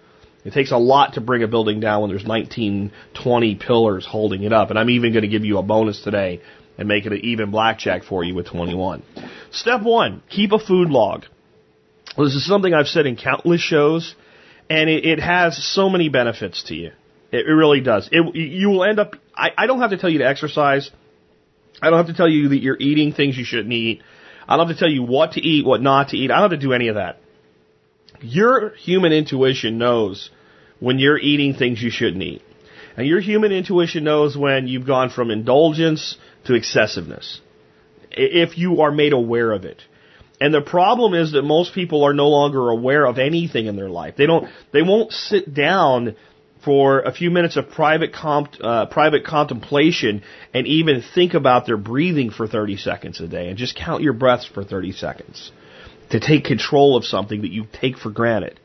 It 0.46 0.54
takes 0.54 0.70
a 0.70 0.78
lot 0.78 1.14
to 1.14 1.20
bring 1.20 1.42
a 1.42 1.48
building 1.48 1.80
down 1.80 2.00
when 2.00 2.10
there's 2.10 2.24
19, 2.24 2.92
20 3.22 3.54
pillars 3.56 4.06
holding 4.06 4.44
it 4.44 4.54
up. 4.54 4.70
And 4.70 4.78
I'm 4.78 4.88
even 4.88 5.12
going 5.12 5.22
to 5.22 5.28
give 5.28 5.44
you 5.44 5.58
a 5.58 5.62
bonus 5.62 6.00
today 6.00 6.40
and 6.78 6.88
make 6.88 7.06
it 7.06 7.12
an 7.12 7.20
even 7.24 7.50
blackjack 7.50 8.04
for 8.04 8.22
you 8.24 8.34
with 8.34 8.46
21. 8.46 9.02
Step 9.50 9.82
one, 9.82 10.22
keep 10.28 10.52
a 10.52 10.58
food 10.58 10.90
log. 10.90 11.24
This 12.16 12.34
is 12.34 12.46
something 12.46 12.72
I've 12.72 12.86
said 12.86 13.06
in 13.06 13.16
countless 13.16 13.60
shows 13.60 14.14
and 14.68 14.90
it, 14.90 15.04
it 15.04 15.20
has 15.20 15.56
so 15.56 15.88
many 15.88 16.08
benefits 16.08 16.64
to 16.64 16.74
you. 16.74 16.92
It, 17.32 17.46
it 17.46 17.52
really 17.52 17.80
does. 17.80 18.08
It, 18.10 18.34
you 18.34 18.68
will 18.68 18.84
end 18.84 18.98
up. 18.98 19.14
I, 19.34 19.50
I 19.56 19.66
don't 19.66 19.80
have 19.80 19.90
to 19.90 19.98
tell 19.98 20.10
you 20.10 20.18
to 20.18 20.26
exercise. 20.26 20.90
I 21.80 21.90
don't 21.90 21.98
have 21.98 22.06
to 22.08 22.14
tell 22.14 22.28
you 22.28 22.50
that 22.50 22.62
you're 22.62 22.78
eating 22.78 23.12
things 23.12 23.36
you 23.36 23.44
shouldn't 23.44 23.72
eat. 23.72 24.02
I 24.48 24.56
don't 24.56 24.68
have 24.68 24.76
to 24.76 24.80
tell 24.80 24.90
you 24.90 25.02
what 25.02 25.32
to 25.32 25.40
eat, 25.40 25.66
what 25.66 25.82
not 25.82 26.10
to 26.10 26.16
eat. 26.16 26.30
I 26.30 26.40
don't 26.40 26.50
have 26.50 26.60
to 26.60 26.66
do 26.66 26.72
any 26.72 26.88
of 26.88 26.94
that. 26.94 27.18
Your 28.20 28.70
human 28.76 29.12
intuition 29.12 29.76
knows 29.76 30.30
when 30.80 30.98
you're 30.98 31.18
eating 31.18 31.54
things 31.54 31.82
you 31.82 31.90
shouldn't 31.90 32.22
eat. 32.22 32.42
And 32.96 33.06
your 33.06 33.20
human 33.20 33.52
intuition 33.52 34.04
knows 34.04 34.36
when 34.36 34.68
you've 34.68 34.86
gone 34.86 35.10
from 35.10 35.30
indulgence 35.30 36.16
to 36.46 36.54
excessiveness. 36.54 37.40
If 38.10 38.56
you 38.56 38.82
are 38.82 38.90
made 38.90 39.12
aware 39.12 39.52
of 39.52 39.64
it. 39.64 39.82
And 40.40 40.52
the 40.52 40.60
problem 40.60 41.14
is 41.14 41.32
that 41.32 41.42
most 41.42 41.74
people 41.74 42.04
are 42.04 42.12
no 42.12 42.28
longer 42.28 42.68
aware 42.68 43.06
of 43.06 43.18
anything 43.18 43.66
in 43.66 43.76
their 43.76 43.88
life. 43.88 44.14
They 44.16 44.26
don't, 44.26 44.48
they 44.72 44.82
won't 44.82 45.12
sit 45.12 45.54
down 45.54 46.14
for 46.64 47.00
a 47.00 47.12
few 47.12 47.30
minutes 47.30 47.56
of 47.56 47.70
private 47.70 48.12
comp, 48.12 48.54
uh, 48.60 48.86
private 48.86 49.24
contemplation 49.24 50.22
and 50.52 50.66
even 50.66 51.02
think 51.14 51.34
about 51.34 51.64
their 51.64 51.76
breathing 51.76 52.30
for 52.30 52.46
30 52.46 52.76
seconds 52.76 53.20
a 53.20 53.28
day 53.28 53.48
and 53.48 53.56
just 53.56 53.76
count 53.76 54.02
your 54.02 54.12
breaths 54.12 54.46
for 54.46 54.64
30 54.64 54.92
seconds 54.92 55.52
to 56.10 56.20
take 56.20 56.44
control 56.44 56.96
of 56.96 57.04
something 57.04 57.42
that 57.42 57.50
you 57.50 57.66
take 57.72 57.96
for 57.96 58.10
granted. 58.10 58.58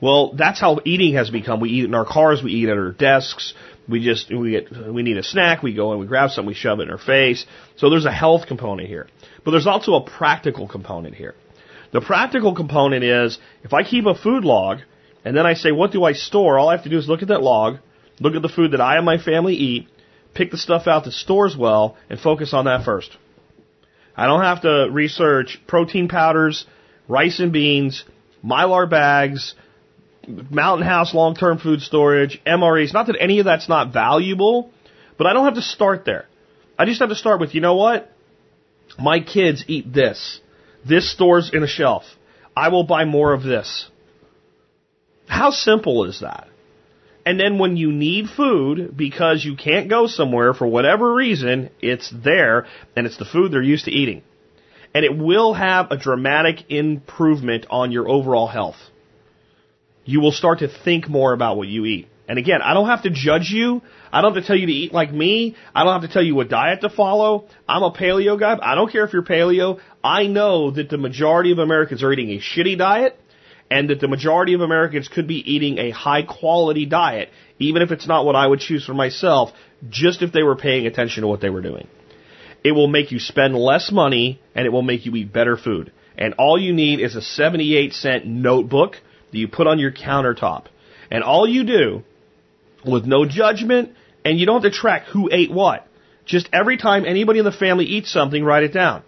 Well, 0.00 0.32
that's 0.32 0.60
how 0.60 0.80
eating 0.84 1.14
has 1.14 1.30
become. 1.30 1.60
We 1.60 1.70
eat 1.70 1.84
in 1.84 1.94
our 1.94 2.06
cars, 2.06 2.42
we 2.42 2.52
eat 2.52 2.68
at 2.68 2.76
our 2.76 2.92
desks, 2.92 3.54
we 3.88 4.04
just 4.04 4.32
we 4.34 4.52
get 4.52 4.70
we 4.92 5.02
need 5.02 5.16
a 5.16 5.22
snack, 5.22 5.62
we 5.62 5.74
go 5.74 5.92
and 5.92 6.00
we 6.00 6.06
grab 6.06 6.30
something, 6.30 6.48
we 6.48 6.54
shove 6.54 6.80
it 6.80 6.84
in 6.84 6.90
our 6.90 6.98
face. 6.98 7.44
So 7.76 7.90
there's 7.90 8.06
a 8.06 8.12
health 8.12 8.46
component 8.46 8.88
here. 8.88 9.08
But 9.44 9.50
there's 9.50 9.66
also 9.66 9.94
a 9.94 10.00
practical 10.02 10.68
component 10.68 11.14
here. 11.14 11.34
The 11.92 12.00
practical 12.00 12.54
component 12.54 13.04
is 13.04 13.38
if 13.62 13.72
I 13.72 13.82
keep 13.84 14.06
a 14.06 14.14
food 14.14 14.44
log 14.44 14.78
and 15.24 15.36
then 15.36 15.46
I 15.46 15.54
say, 15.54 15.72
what 15.72 15.92
do 15.92 16.04
I 16.04 16.12
store? 16.12 16.58
All 16.58 16.68
I 16.68 16.76
have 16.76 16.84
to 16.84 16.90
do 16.90 16.98
is 16.98 17.08
look 17.08 17.22
at 17.22 17.28
that 17.28 17.42
log, 17.42 17.78
look 18.20 18.34
at 18.34 18.42
the 18.42 18.48
food 18.48 18.72
that 18.72 18.80
I 18.80 18.96
and 18.96 19.06
my 19.06 19.18
family 19.18 19.54
eat, 19.54 19.88
pick 20.34 20.50
the 20.50 20.58
stuff 20.58 20.86
out 20.86 21.04
that 21.04 21.12
stores 21.12 21.56
well, 21.56 21.96
and 22.10 22.18
focus 22.18 22.52
on 22.52 22.64
that 22.64 22.84
first. 22.84 23.16
I 24.16 24.26
don't 24.26 24.42
have 24.42 24.62
to 24.62 24.88
research 24.90 25.60
protein 25.66 26.08
powders, 26.08 26.66
rice 27.08 27.40
and 27.40 27.52
beans, 27.52 28.04
mylar 28.44 28.88
bags, 28.88 29.54
mountain 30.28 30.86
house 30.86 31.14
long-term 31.14 31.58
food 31.58 31.80
storage, 31.80 32.40
MREs. 32.46 32.92
Not 32.92 33.06
that 33.06 33.16
any 33.20 33.38
of 33.38 33.44
that's 33.44 33.68
not 33.68 33.92
valuable, 33.92 34.70
but 35.18 35.26
I 35.26 35.32
don't 35.32 35.44
have 35.44 35.54
to 35.54 35.62
start 35.62 36.04
there. 36.04 36.26
I 36.78 36.84
just 36.86 37.00
have 37.00 37.10
to 37.10 37.14
start 37.14 37.40
with, 37.40 37.54
you 37.54 37.60
know 37.60 37.76
what? 37.76 38.10
My 38.98 39.20
kids 39.20 39.64
eat 39.68 39.92
this. 39.92 40.40
This 40.86 41.10
stores 41.10 41.50
in 41.52 41.62
a 41.62 41.68
shelf. 41.68 42.04
I 42.56 42.68
will 42.68 42.84
buy 42.84 43.04
more 43.04 43.32
of 43.32 43.42
this. 43.42 43.88
How 45.26 45.50
simple 45.50 46.04
is 46.04 46.20
that? 46.20 46.48
And 47.26 47.40
then 47.40 47.58
when 47.58 47.76
you 47.76 47.90
need 47.90 48.28
food 48.28 48.96
because 48.96 49.44
you 49.44 49.56
can't 49.56 49.88
go 49.88 50.06
somewhere 50.06 50.52
for 50.52 50.66
whatever 50.66 51.14
reason, 51.14 51.70
it's 51.80 52.10
there 52.10 52.66
and 52.94 53.06
it's 53.06 53.16
the 53.16 53.24
food 53.24 53.52
they're 53.52 53.62
used 53.62 53.86
to 53.86 53.90
eating. 53.90 54.22
And 54.94 55.04
it 55.04 55.16
will 55.16 55.54
have 55.54 55.90
a 55.90 55.96
dramatic 55.96 56.70
improvement 56.70 57.66
on 57.70 57.92
your 57.92 58.08
overall 58.08 58.46
health. 58.46 58.76
You 60.04 60.20
will 60.20 60.32
start 60.32 60.60
to 60.60 60.68
think 60.68 61.08
more 61.08 61.32
about 61.32 61.56
what 61.56 61.68
you 61.68 61.84
eat. 61.86 62.08
And 62.26 62.38
again, 62.38 62.62
I 62.62 62.72
don't 62.72 62.88
have 62.88 63.02
to 63.02 63.10
judge 63.10 63.50
you. 63.50 63.82
I 64.10 64.22
don't 64.22 64.34
have 64.34 64.42
to 64.42 64.46
tell 64.46 64.56
you 64.56 64.66
to 64.66 64.72
eat 64.72 64.92
like 64.92 65.12
me. 65.12 65.56
I 65.74 65.84
don't 65.84 66.00
have 66.00 66.08
to 66.08 66.12
tell 66.12 66.22
you 66.22 66.34
what 66.34 66.48
diet 66.48 66.80
to 66.80 66.88
follow. 66.88 67.48
I'm 67.68 67.82
a 67.82 67.92
paleo 67.92 68.38
guy. 68.38 68.58
I 68.62 68.74
don't 68.74 68.90
care 68.90 69.04
if 69.04 69.12
you're 69.12 69.22
paleo. 69.22 69.80
I 70.02 70.26
know 70.26 70.70
that 70.70 70.88
the 70.88 70.96
majority 70.96 71.52
of 71.52 71.58
Americans 71.58 72.02
are 72.02 72.12
eating 72.12 72.30
a 72.30 72.38
shitty 72.38 72.78
diet 72.78 73.18
and 73.70 73.90
that 73.90 74.00
the 74.00 74.08
majority 74.08 74.54
of 74.54 74.60
Americans 74.60 75.08
could 75.08 75.26
be 75.26 75.52
eating 75.52 75.78
a 75.78 75.90
high 75.90 76.22
quality 76.22 76.86
diet, 76.86 77.30
even 77.58 77.82
if 77.82 77.90
it's 77.90 78.06
not 78.06 78.24
what 78.24 78.36
I 78.36 78.46
would 78.46 78.60
choose 78.60 78.84
for 78.84 78.94
myself, 78.94 79.50
just 79.88 80.22
if 80.22 80.32
they 80.32 80.42
were 80.42 80.56
paying 80.56 80.86
attention 80.86 81.22
to 81.22 81.28
what 81.28 81.40
they 81.40 81.50
were 81.50 81.62
doing. 81.62 81.88
It 82.62 82.72
will 82.72 82.88
make 82.88 83.12
you 83.12 83.18
spend 83.18 83.54
less 83.54 83.92
money 83.92 84.40
and 84.54 84.66
it 84.66 84.70
will 84.70 84.82
make 84.82 85.04
you 85.04 85.14
eat 85.16 85.32
better 85.32 85.56
food. 85.56 85.92
And 86.16 86.34
all 86.38 86.58
you 86.58 86.72
need 86.72 87.00
is 87.00 87.16
a 87.16 87.20
78 87.20 87.92
cent 87.92 88.26
notebook 88.26 88.96
that 89.34 89.40
you 89.40 89.48
put 89.48 89.66
on 89.66 89.78
your 89.78 89.90
countertop. 89.92 90.66
And 91.10 91.22
all 91.22 91.46
you 91.46 91.64
do 91.64 92.02
with 92.84 93.04
no 93.04 93.26
judgment, 93.26 93.90
and 94.24 94.38
you 94.38 94.46
don't 94.46 94.62
have 94.62 94.72
to 94.72 94.76
track 94.76 95.04
who 95.06 95.28
ate 95.30 95.50
what. 95.50 95.86
Just 96.24 96.48
every 96.52 96.76
time 96.76 97.04
anybody 97.04 97.40
in 97.40 97.44
the 97.44 97.52
family 97.52 97.84
eats 97.84 98.12
something, 98.12 98.42
write 98.42 98.62
it 98.62 98.72
down. 98.72 99.02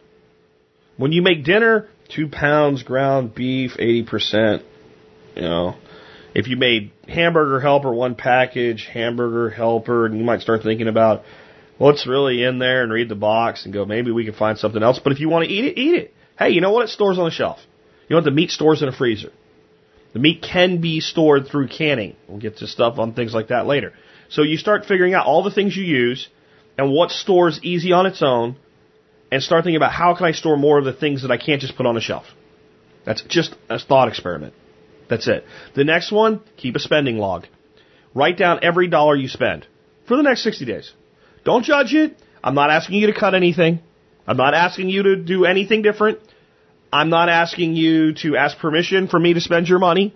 When 0.97 1.13
you 1.13 1.23
make 1.23 1.45
dinner, 1.45 1.89
two 2.15 2.29
pounds 2.29 2.83
ground 2.83 3.35
beef, 3.35 3.73
80%, 3.79 4.63
you 5.37 5.43
know. 5.43 5.77
If 6.35 6.49
you 6.49 6.57
made 6.57 6.91
hamburger 7.09 7.61
helper, 7.61 7.95
one 7.95 8.15
package, 8.15 8.87
hamburger 8.93 9.49
helper, 9.49 10.07
and 10.07 10.19
you 10.19 10.25
might 10.25 10.41
start 10.41 10.63
thinking 10.63 10.89
about 10.89 11.23
what's 11.79 12.07
really 12.07 12.43
in 12.43 12.59
there 12.59 12.83
and 12.83 12.93
read 12.93 13.09
the 13.09 13.15
box 13.15 13.65
and 13.65 13.73
go, 13.73 13.87
maybe 13.87 14.11
we 14.11 14.25
can 14.25 14.35
find 14.35 14.59
something 14.59 14.83
else. 14.83 14.99
But 15.03 15.13
if 15.13 15.21
you 15.21 15.29
want 15.29 15.47
to 15.47 15.51
eat 15.51 15.65
it, 15.65 15.79
eat 15.79 15.95
it. 15.95 16.15
Hey, 16.39 16.51
you 16.51 16.61
know 16.61 16.73
what? 16.73 16.85
It 16.85 16.89
stores 16.89 17.19
on 17.19 17.25
the 17.25 17.31
shelf. 17.31 17.59
You 18.09 18.15
know 18.15 18.19
what? 18.19 18.25
The 18.25 18.33
meat 18.33 18.51
stores 18.51 18.83
in 18.83 18.89
a 18.89 18.93
freezer. 18.93 19.33
The 20.17 20.23
meat 20.23 20.41
can 20.41 20.81
be 20.81 21.01
stored 21.01 21.47
through 21.47 21.69
canning. 21.69 22.17
We'll 22.27 22.39
get 22.39 22.57
to 22.57 22.67
stuff 22.67 22.99
on 22.99 23.13
things 23.13 23.35
like 23.35 23.49
that 23.49 23.67
later. 23.67 23.93
So 24.31 24.41
you 24.41 24.57
start 24.57 24.87
figuring 24.87 25.13
out 25.13 25.27
all 25.27 25.43
the 25.43 25.51
things 25.51 25.77
you 25.77 25.85
use 25.85 26.29
and 26.79 26.91
what 26.91 27.11
stores 27.11 27.61
easy 27.63 27.93
on 27.93 28.07
its 28.07 28.23
own 28.23 28.57
and 29.31 29.43
start 29.43 29.65
thinking 29.65 29.77
about 29.77 29.93
how 29.93 30.15
can 30.17 30.25
I 30.25 30.33
store 30.33 30.57
more 30.57 30.79
of 30.79 30.87
the 30.87 30.95
things 30.95 31.21
that 31.21 31.31
I 31.31 31.37
can't 31.37 31.61
just 31.61 31.77
put 31.77 31.85
on 31.85 31.99
a 31.99 32.01
shelf. 32.01 32.25
That's 33.05 33.25
just 33.25 33.57
a 33.69 33.79
thought 33.79 34.09
experiment. 34.09 34.55
That's 35.11 35.29
it. 35.29 35.45
The 35.75 35.85
next 35.85 36.11
one, 36.11 36.41
keep 36.57 36.77
a 36.77 36.81
spending 36.81 37.19
log. 37.19 37.45
Write 38.15 38.39
down 38.39 38.61
every 38.63 38.89
dollar 38.89 39.17
you 39.17 39.29
spend 39.29 39.67
for 40.09 40.17
the 40.17 40.23
next 40.23 40.43
60 40.45 40.65
days. 40.65 40.95
Don't 41.45 41.63
judge 41.63 41.93
it. 41.93 42.19
I'm 42.43 42.55
not 42.55 42.71
asking 42.71 43.01
you 43.01 43.09
to 43.09 43.21
cut 43.21 43.35
anything. 43.35 43.81
I'm 44.27 44.39
not 44.39 44.55
asking 44.55 44.89
you 44.89 45.03
to 45.03 45.17
do 45.17 45.45
anything 45.45 45.83
different. 45.83 46.21
I'm 46.93 47.11
not 47.11 47.29
asking 47.29 47.75
you 47.75 48.15
to 48.23 48.37
ask 48.37 48.59
permission 48.59 49.09
for 49.09 49.19
me 49.19 49.35
to 49.35 49.41
spend 49.41 49.69
your 49.69 49.79
money. 49.79 50.15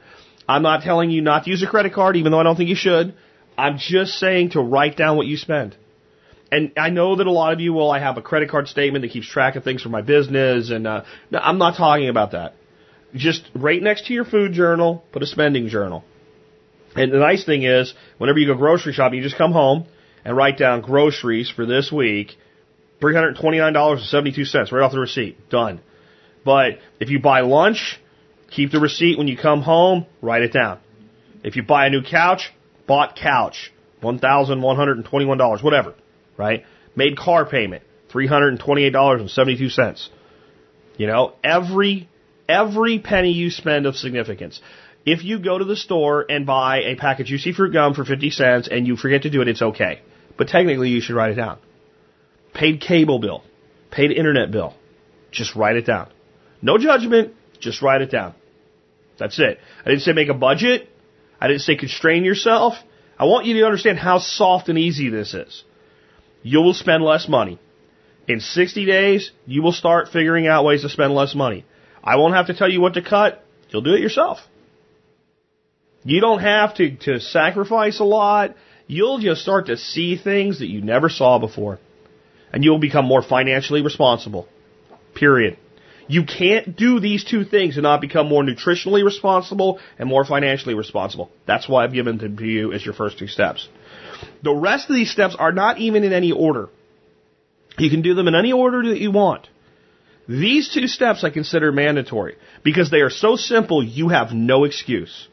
I'm 0.49 0.63
not 0.63 0.83
telling 0.83 1.11
you 1.11 1.21
not 1.21 1.45
to 1.45 1.51
use 1.51 1.63
a 1.63 1.67
credit 1.67 1.93
card, 1.93 2.17
even 2.17 2.33
though 2.33 2.41
I 2.41 2.43
don't 2.43 2.57
think 2.57 2.69
you 2.69 2.77
should. 2.77 3.15
I'm 3.57 3.79
just 3.79 4.19
saying 4.19 4.51
to 4.51 4.61
write 4.61 4.97
down 4.97 5.17
what 5.17 5.27
you 5.27 5.37
spend. 5.37 5.77
And 6.51 6.73
I 6.77 6.91
know 6.91 7.17
that 7.17 7.27
a 7.27 7.31
lot 7.31 7.53
of 7.53 7.61
you 7.61 7.73
will. 7.73 7.91
I 7.91 8.01
have 8.01 8.17
a 8.17 8.23
credit 8.23 8.51
card 8.51 8.67
statement 8.67 9.03
that 9.03 9.13
keeps 9.13 9.29
track 9.29 9.55
of 9.57 9.63
things 9.63 9.83
for 9.83 9.89
my 9.89 10.03
business, 10.03 10.71
and 10.71 10.87
uh, 10.87 11.05
I'm 11.33 11.59
not 11.59 11.77
talking 11.77 12.09
about 12.09 12.33
that. 12.33 12.55
Just 13.15 13.49
right 13.55 13.81
next 13.81 14.07
to 14.07 14.15
your 14.15 14.25
food 14.25 14.53
journal, 14.53 15.05
put 15.13 15.23
a 15.23 15.27
spending 15.27 15.69
journal. 15.69 16.05
And 16.97 17.13
the 17.13 17.19
nice 17.19 17.45
thing 17.45 17.63
is, 17.63 17.95
whenever 18.19 18.39
you 18.39 18.49
go 18.49 18.55
grocery 18.55 18.93
shopping, 18.93 19.19
you 19.19 19.23
just 19.23 19.39
come 19.39 19.53
home 19.53 19.87
and 20.25 20.37
write 20.37 20.59
down 20.59 20.81
groceries 20.81 21.51
for 21.51 21.67
this 21.67 21.93
week, 21.93 22.37
$329.72 23.01 24.73
right 24.73 24.83
off 24.83 24.93
the 24.93 24.99
receipt. 24.99 25.49
Done. 25.51 25.81
But 26.45 26.79
if 26.99 27.11
you 27.11 27.21
buy 27.21 27.41
lunch, 27.41 28.01
keep 28.51 28.73
the 28.73 28.81
receipt 28.81 29.19
when 29.19 29.29
you 29.29 29.37
come 29.37 29.63
home, 29.63 30.07
write 30.23 30.43
it 30.43 30.53
down. 30.53 30.79
If 31.43 31.57
you 31.57 31.63
buy 31.63 31.87
a 31.87 31.91
new 31.91 32.03
couch, 32.03 32.53
bought 32.87 33.17
couch, 33.17 33.73
$1,121, 34.03 35.63
whatever, 35.63 35.95
right? 36.37 36.65
Made 36.97 37.17
car 37.17 37.47
payment, 37.47 37.83
$328.72. 38.13 40.09
You 40.97 41.07
know, 41.07 41.33
every, 41.43 42.09
every 42.49 42.99
penny 42.99 43.33
you 43.33 43.51
spend 43.51 43.87
of 43.87 43.97
significance. 43.97 44.61
If 45.07 45.25
you 45.25 45.39
go 45.39 45.57
to 45.57 45.65
the 45.65 45.77
store 45.77 46.27
and 46.29 46.45
buy 46.45 46.81
a 46.83 46.97
pack 46.97 47.21
of 47.21 47.27
juicy 47.27 47.53
fruit 47.53 47.73
gum 47.73 47.95
for 47.95 48.05
50 48.05 48.31
cents 48.31 48.69
and 48.71 48.87
you 48.87 48.97
forget 48.97 49.23
to 49.23 49.31
do 49.31 49.41
it, 49.41 49.49
it's 49.49 49.63
okay. 49.63 50.03
But 50.37 50.49
technically 50.49 50.91
you 50.91 51.01
should 51.01 51.17
write 51.17 51.31
it 51.31 51.37
down. 51.37 51.59
paid 52.53 52.81
cable 52.81 53.19
bill, 53.19 53.43
paid 53.91 54.11
internet 54.11 54.51
bill. 54.51 54.75
Just 55.31 55.55
write 55.55 55.77
it 55.77 55.87
down. 55.87 56.09
No 56.63 56.79
judgment, 56.79 57.35
just 57.59 57.83
write 57.83 58.03
it 58.03 58.11
down. 58.11 58.35
That's 59.19 59.39
it. 59.39 59.59
I 59.85 59.89
didn't 59.89 60.03
say 60.03 60.13
make 60.13 60.29
a 60.29 60.35
budget. 60.35 60.89
I 61.41 61.49
didn't 61.49 61.63
say 61.63 61.77
constrain 61.77 62.25
yourself. 62.25 62.75
I 63.19 63.25
want 63.25 63.47
you 63.47 63.55
to 63.55 63.65
understand 63.65 63.99
how 63.99 64.19
soft 64.19 64.69
and 64.69 64.79
easy 64.79 65.11
this 65.11 65.35
is. 65.35 65.65
You 66.43 66.61
will 66.61 66.75
spend 66.75 67.05
less 67.05 67.29
money. 67.29 67.59
In 68.29 68.41
60 68.41 68.87
days, 68.87 69.31
you 69.47 69.63
will 69.63 69.73
start 69.73 70.09
figuring 70.09 70.47
out 70.47 70.65
ways 70.65 70.83
to 70.83 70.89
spend 70.89 71.15
less 71.15 71.35
money. 71.35 71.65
I 72.03 72.17
won't 72.17 72.35
have 72.35 72.47
to 72.47 72.55
tell 72.55 72.71
you 72.71 72.81
what 72.81 72.95
to 72.95 73.03
cut. 73.03 73.45
You'll 73.69 73.83
do 73.83 73.93
it 73.93 74.01
yourself. 74.01 74.39
You 76.03 76.21
don't 76.21 76.41
have 76.41 76.75
to, 76.77 76.97
to 76.97 77.21
sacrifice 77.21 78.01
a 78.01 78.05
lot. 78.05 78.57
You'll 78.87 79.19
just 79.19 79.43
start 79.43 79.67
to 79.67 79.77
see 79.77 80.17
things 80.17 80.61
that 80.61 80.69
you 80.69 80.81
never 80.81 81.09
saw 81.09 81.39
before. 81.39 81.79
And 82.53 82.65
you'll 82.65 82.79
become 82.79 83.05
more 83.05 83.23
financially 83.23 83.83
responsible. 83.83 84.49
Period. 85.15 85.59
You 86.11 86.25
can't 86.25 86.77
do 86.77 86.99
these 86.99 87.23
two 87.23 87.45
things 87.45 87.77
and 87.77 87.85
not 87.85 88.01
become 88.01 88.29
more 88.29 88.43
nutritionally 88.43 89.05
responsible 89.05 89.79
and 89.97 90.09
more 90.09 90.25
financially 90.25 90.75
responsible. 90.75 91.31
That's 91.47 91.69
why 91.69 91.85
I've 91.85 91.93
given 91.93 92.19
them 92.19 92.37
to 92.37 92.45
you 92.45 92.73
as 92.73 92.85
your 92.85 92.95
first 92.95 93.17
two 93.17 93.29
steps. 93.29 93.69
The 94.43 94.53
rest 94.53 94.91
of 94.91 94.97
these 94.97 95.13
steps 95.13 95.37
are 95.39 95.53
not 95.53 95.79
even 95.79 96.03
in 96.03 96.13
any 96.13 96.33
order. 96.33 96.69
You 97.79 97.91
can 97.91 98.03
do 98.03 98.15
them 98.15 98.27
in 98.27 98.35
any 98.35 98.53
order 98.53 98.89
that 98.89 98.99
you 98.99 99.13
want. 99.13 99.47
These 100.29 100.75
two 100.75 100.89
steps 100.89 101.23
I 101.23 101.31
consider 101.31 101.71
mandatory 101.71 102.39
because 102.65 102.91
they 102.91 103.03
are 103.03 103.11
so 103.11 103.37
simple 103.37 103.81
you 103.81 104.09
have 104.09 104.33
no 104.33 104.65
excuse. 104.65 105.29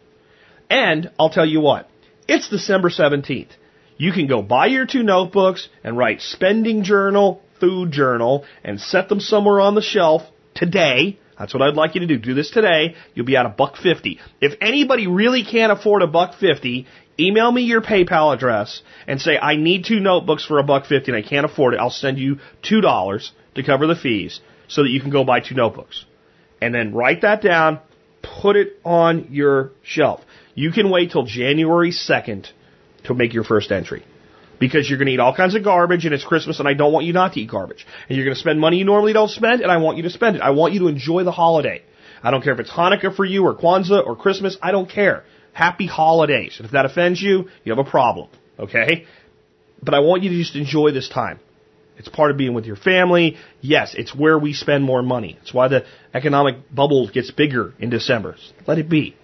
And 0.70 1.10
I'll 1.18 1.32
tell 1.32 1.48
you 1.48 1.60
what, 1.60 1.90
it's 2.28 2.50
December 2.50 2.92
17th. 2.92 3.50
You 3.98 4.12
can 4.12 4.28
go 4.28 4.44
buy 4.44 4.68
your 4.68 4.86
two 4.86 5.02
notebooks 5.02 5.70
and 5.84 5.98
write 5.98 6.22
spending 6.22 6.84
journal, 6.84 7.42
food 7.60 7.92
journal, 7.92 8.46
and 8.64 8.80
set 8.80 9.10
them 9.10 9.20
somewhere 9.20 9.60
on 9.60 9.74
the 9.74 9.82
shelf 9.82 10.22
today. 10.58 11.20
That's 11.40 11.54
what 11.54 11.62
I'd 11.62 11.76
like 11.76 11.96
you 11.96 12.02
to 12.02 12.08
do. 12.08 12.18
Do 12.18 12.34
this 12.34 12.50
today. 12.50 12.96
You'll 13.14 13.26
be 13.26 13.38
at 13.38 13.46
a 13.46 13.50
buck 13.50 13.78
fifty. 13.78 14.20
If 14.42 14.54
anybody 14.60 15.08
really 15.08 15.44
can't 15.46 15.72
afford 15.72 16.02
a 16.02 16.08
buck 16.08 16.36
fifty, 16.40 16.88
email 17.20 17.52
me 17.52 17.62
your 17.62 17.82
PayPal 17.82 18.34
address 18.34 18.82
and 19.08 19.22
say 19.22 19.38
I 19.38 19.56
need 19.56 19.86
two 19.86 20.00
notebooks 20.00 20.46
for 20.46 20.60
a 20.60 20.64
buck 20.64 20.86
fifty 20.88 21.12
and 21.12 21.24
I 21.24 21.28
can't 21.28 21.46
afford 21.46 21.76
it. 21.76 21.80
I'll 21.80 21.90
send 21.90 22.18
you 22.18 22.40
two 22.62 22.82
dollars 22.82 23.32
to 23.56 23.64
cover 23.64 23.88
the 23.88 23.96
fees 23.96 24.42
so 24.68 24.84
that 24.84 24.90
you 24.90 25.00
can 25.00 25.12
go 25.12 25.24
buy 25.24 25.40
two 25.40 25.56
notebooks. 25.56 26.06
And 26.60 26.74
then 26.74 26.94
write 26.94 27.22
that 27.22 27.42
down, 27.42 27.80
put 28.42 28.56
it 28.56 28.80
on 28.84 29.28
your 29.32 29.72
shelf. 29.84 30.22
You 30.56 30.72
can 30.72 30.90
wait 30.90 31.12
till 31.12 31.24
January 31.24 31.92
2nd 31.92 32.50
to 33.04 33.14
make 33.14 33.34
your 33.34 33.44
first 33.44 33.72
entry. 33.72 34.04
Because 34.60 34.90
you're 34.90 34.98
going 34.98 35.08
to 35.08 35.14
eat 35.14 35.20
all 35.20 35.36
kinds 35.36 35.56
of 35.56 35.64
garbage 35.64 36.06
and 36.06 36.14
it's 36.14 36.24
Christmas 36.24 36.60
and 36.60 36.68
I 36.68 36.74
don't 36.74 36.92
want 36.92 37.06
you 37.06 37.14
not 37.14 37.34
to 37.34 37.40
eat 37.40 37.50
garbage. 37.50 37.86
And 38.08 38.16
you're 38.16 38.26
going 38.26 38.36
to 38.36 38.40
spend 38.40 38.60
money 38.60 38.78
you 38.78 38.86
normally 38.86 39.14
don't 39.14 39.30
spend 39.30 39.62
and 39.62 39.72
I 39.72 39.78
want 39.78 39.98
you 39.98 40.04
to 40.04 40.10
spend 40.10 40.36
it. 40.36 40.42
I 40.42 40.52
want 40.52 40.74
you 40.74 40.80
to 40.82 40.88
enjoy 40.88 41.24
the 41.24 41.32
holiday. 41.32 41.84
I 42.24 42.32
don't 42.32 42.44
care 42.44 42.54
if 42.54 42.60
it's 42.60 42.72
Hanukkah 42.72 43.16
for 43.16 43.26
you 43.26 43.46
or 43.46 43.56
Kwanzaa 43.56 44.06
or 44.06 44.16
Christmas. 44.16 44.58
I 44.62 44.72
don't 44.72 44.90
care. 44.90 45.24
Happy 45.54 45.86
holidays. 45.88 46.56
And 46.58 46.66
if 46.66 46.72
that 46.72 46.86
offends 46.86 47.22
you, 47.22 47.50
you 47.64 47.76
have 47.76 47.86
a 47.86 47.90
problem. 47.90 48.30
Okay? 48.60 49.06
But 49.82 49.94
I 49.94 50.00
want 50.00 50.24
you 50.24 50.30
to 50.30 50.38
just 50.38 50.56
enjoy 50.56 50.92
this 50.92 51.10
time. 51.10 51.40
It's 51.98 52.10
part 52.10 52.30
of 52.32 52.38
being 52.38 52.54
with 52.54 52.66
your 52.66 52.76
family. 52.76 53.38
Yes, 53.60 53.96
it's 53.98 54.14
where 54.14 54.38
we 54.38 54.54
spend 54.54 54.84
more 54.84 55.02
money. 55.02 55.38
It's 55.42 55.54
why 55.54 55.68
the 55.68 55.86
economic 56.14 56.74
bubble 56.74 57.10
gets 57.10 57.32
bigger 57.32 57.74
in 57.80 57.90
December. 57.90 58.36
Let 58.68 58.78
it 58.78 58.88
be. 58.88 59.16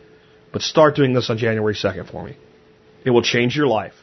But 0.51 0.63
start 0.63 0.95
doing 0.95 1.13
this 1.13 1.29
on 1.29 1.37
January 1.37 1.75
2nd 1.75 2.11
for 2.11 2.23
me. 2.23 2.35
It 3.05 3.11
will 3.11 3.21
change 3.21 3.55
your 3.55 3.67
life. 3.67 3.93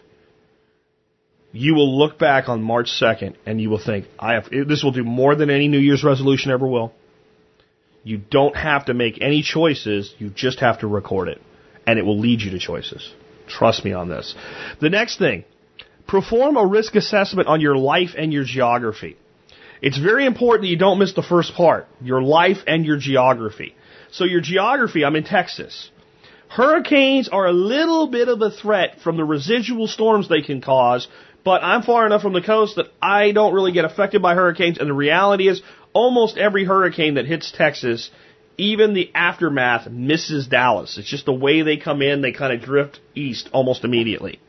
You 1.52 1.74
will 1.74 1.98
look 1.98 2.18
back 2.18 2.48
on 2.48 2.62
March 2.62 2.90
2nd 3.00 3.34
and 3.44 3.60
you 3.60 3.70
will 3.70 3.82
think, 3.84 4.06
I 4.18 4.34
have, 4.34 4.48
this 4.50 4.84
will 4.84 4.92
do 4.92 5.02
more 5.02 5.34
than 5.34 5.50
any 5.50 5.68
New 5.68 5.78
Year's 5.78 6.04
resolution 6.04 6.52
ever 6.52 6.66
will. 6.66 6.92
You 8.04 8.18
don't 8.18 8.56
have 8.56 8.86
to 8.86 8.94
make 8.94 9.20
any 9.20 9.42
choices. 9.42 10.14
You 10.18 10.30
just 10.30 10.60
have 10.60 10.80
to 10.80 10.86
record 10.86 11.28
it. 11.28 11.40
And 11.86 11.98
it 11.98 12.02
will 12.02 12.18
lead 12.18 12.40
you 12.40 12.50
to 12.52 12.58
choices. 12.58 13.12
Trust 13.48 13.84
me 13.84 13.92
on 13.92 14.08
this. 14.08 14.34
The 14.80 14.90
next 14.90 15.18
thing, 15.18 15.44
perform 16.06 16.56
a 16.56 16.64
risk 16.64 16.94
assessment 16.94 17.48
on 17.48 17.60
your 17.60 17.76
life 17.76 18.10
and 18.16 18.32
your 18.32 18.44
geography. 18.44 19.16
It's 19.82 19.98
very 19.98 20.26
important 20.26 20.62
that 20.62 20.68
you 20.68 20.76
don't 20.76 20.98
miss 20.98 21.14
the 21.14 21.22
first 21.22 21.54
part, 21.54 21.88
your 22.00 22.22
life 22.22 22.58
and 22.66 22.84
your 22.84 22.98
geography. 22.98 23.74
So 24.12 24.24
your 24.24 24.40
geography, 24.40 25.04
I'm 25.04 25.16
in 25.16 25.24
Texas. 25.24 25.90
Hurricanes 26.48 27.28
are 27.28 27.46
a 27.46 27.52
little 27.52 28.08
bit 28.08 28.28
of 28.28 28.42
a 28.42 28.50
threat 28.50 29.00
from 29.02 29.16
the 29.16 29.24
residual 29.24 29.86
storms 29.86 30.28
they 30.28 30.42
can 30.42 30.60
cause, 30.60 31.06
but 31.44 31.62
I'm 31.62 31.82
far 31.82 32.06
enough 32.06 32.22
from 32.22 32.32
the 32.32 32.42
coast 32.42 32.76
that 32.76 32.86
I 33.00 33.32
don't 33.32 33.54
really 33.54 33.72
get 33.72 33.84
affected 33.84 34.22
by 34.22 34.34
hurricanes, 34.34 34.78
and 34.78 34.88
the 34.88 34.94
reality 34.94 35.48
is 35.48 35.62
almost 35.92 36.36
every 36.36 36.64
hurricane 36.64 37.14
that 37.14 37.26
hits 37.26 37.50
Texas, 37.50 38.10
even 38.58 38.94
the 38.94 39.10
aftermath 39.14 39.90
misses 39.90 40.46
Dallas. 40.46 40.98
It's 40.98 41.08
just 41.08 41.26
the 41.26 41.32
way 41.32 41.62
they 41.62 41.76
come 41.76 42.02
in, 42.02 42.20
they 42.20 42.32
kind 42.32 42.52
of 42.52 42.60
drift 42.60 43.00
east 43.14 43.48
almost 43.52 43.84
immediately. 43.84 44.40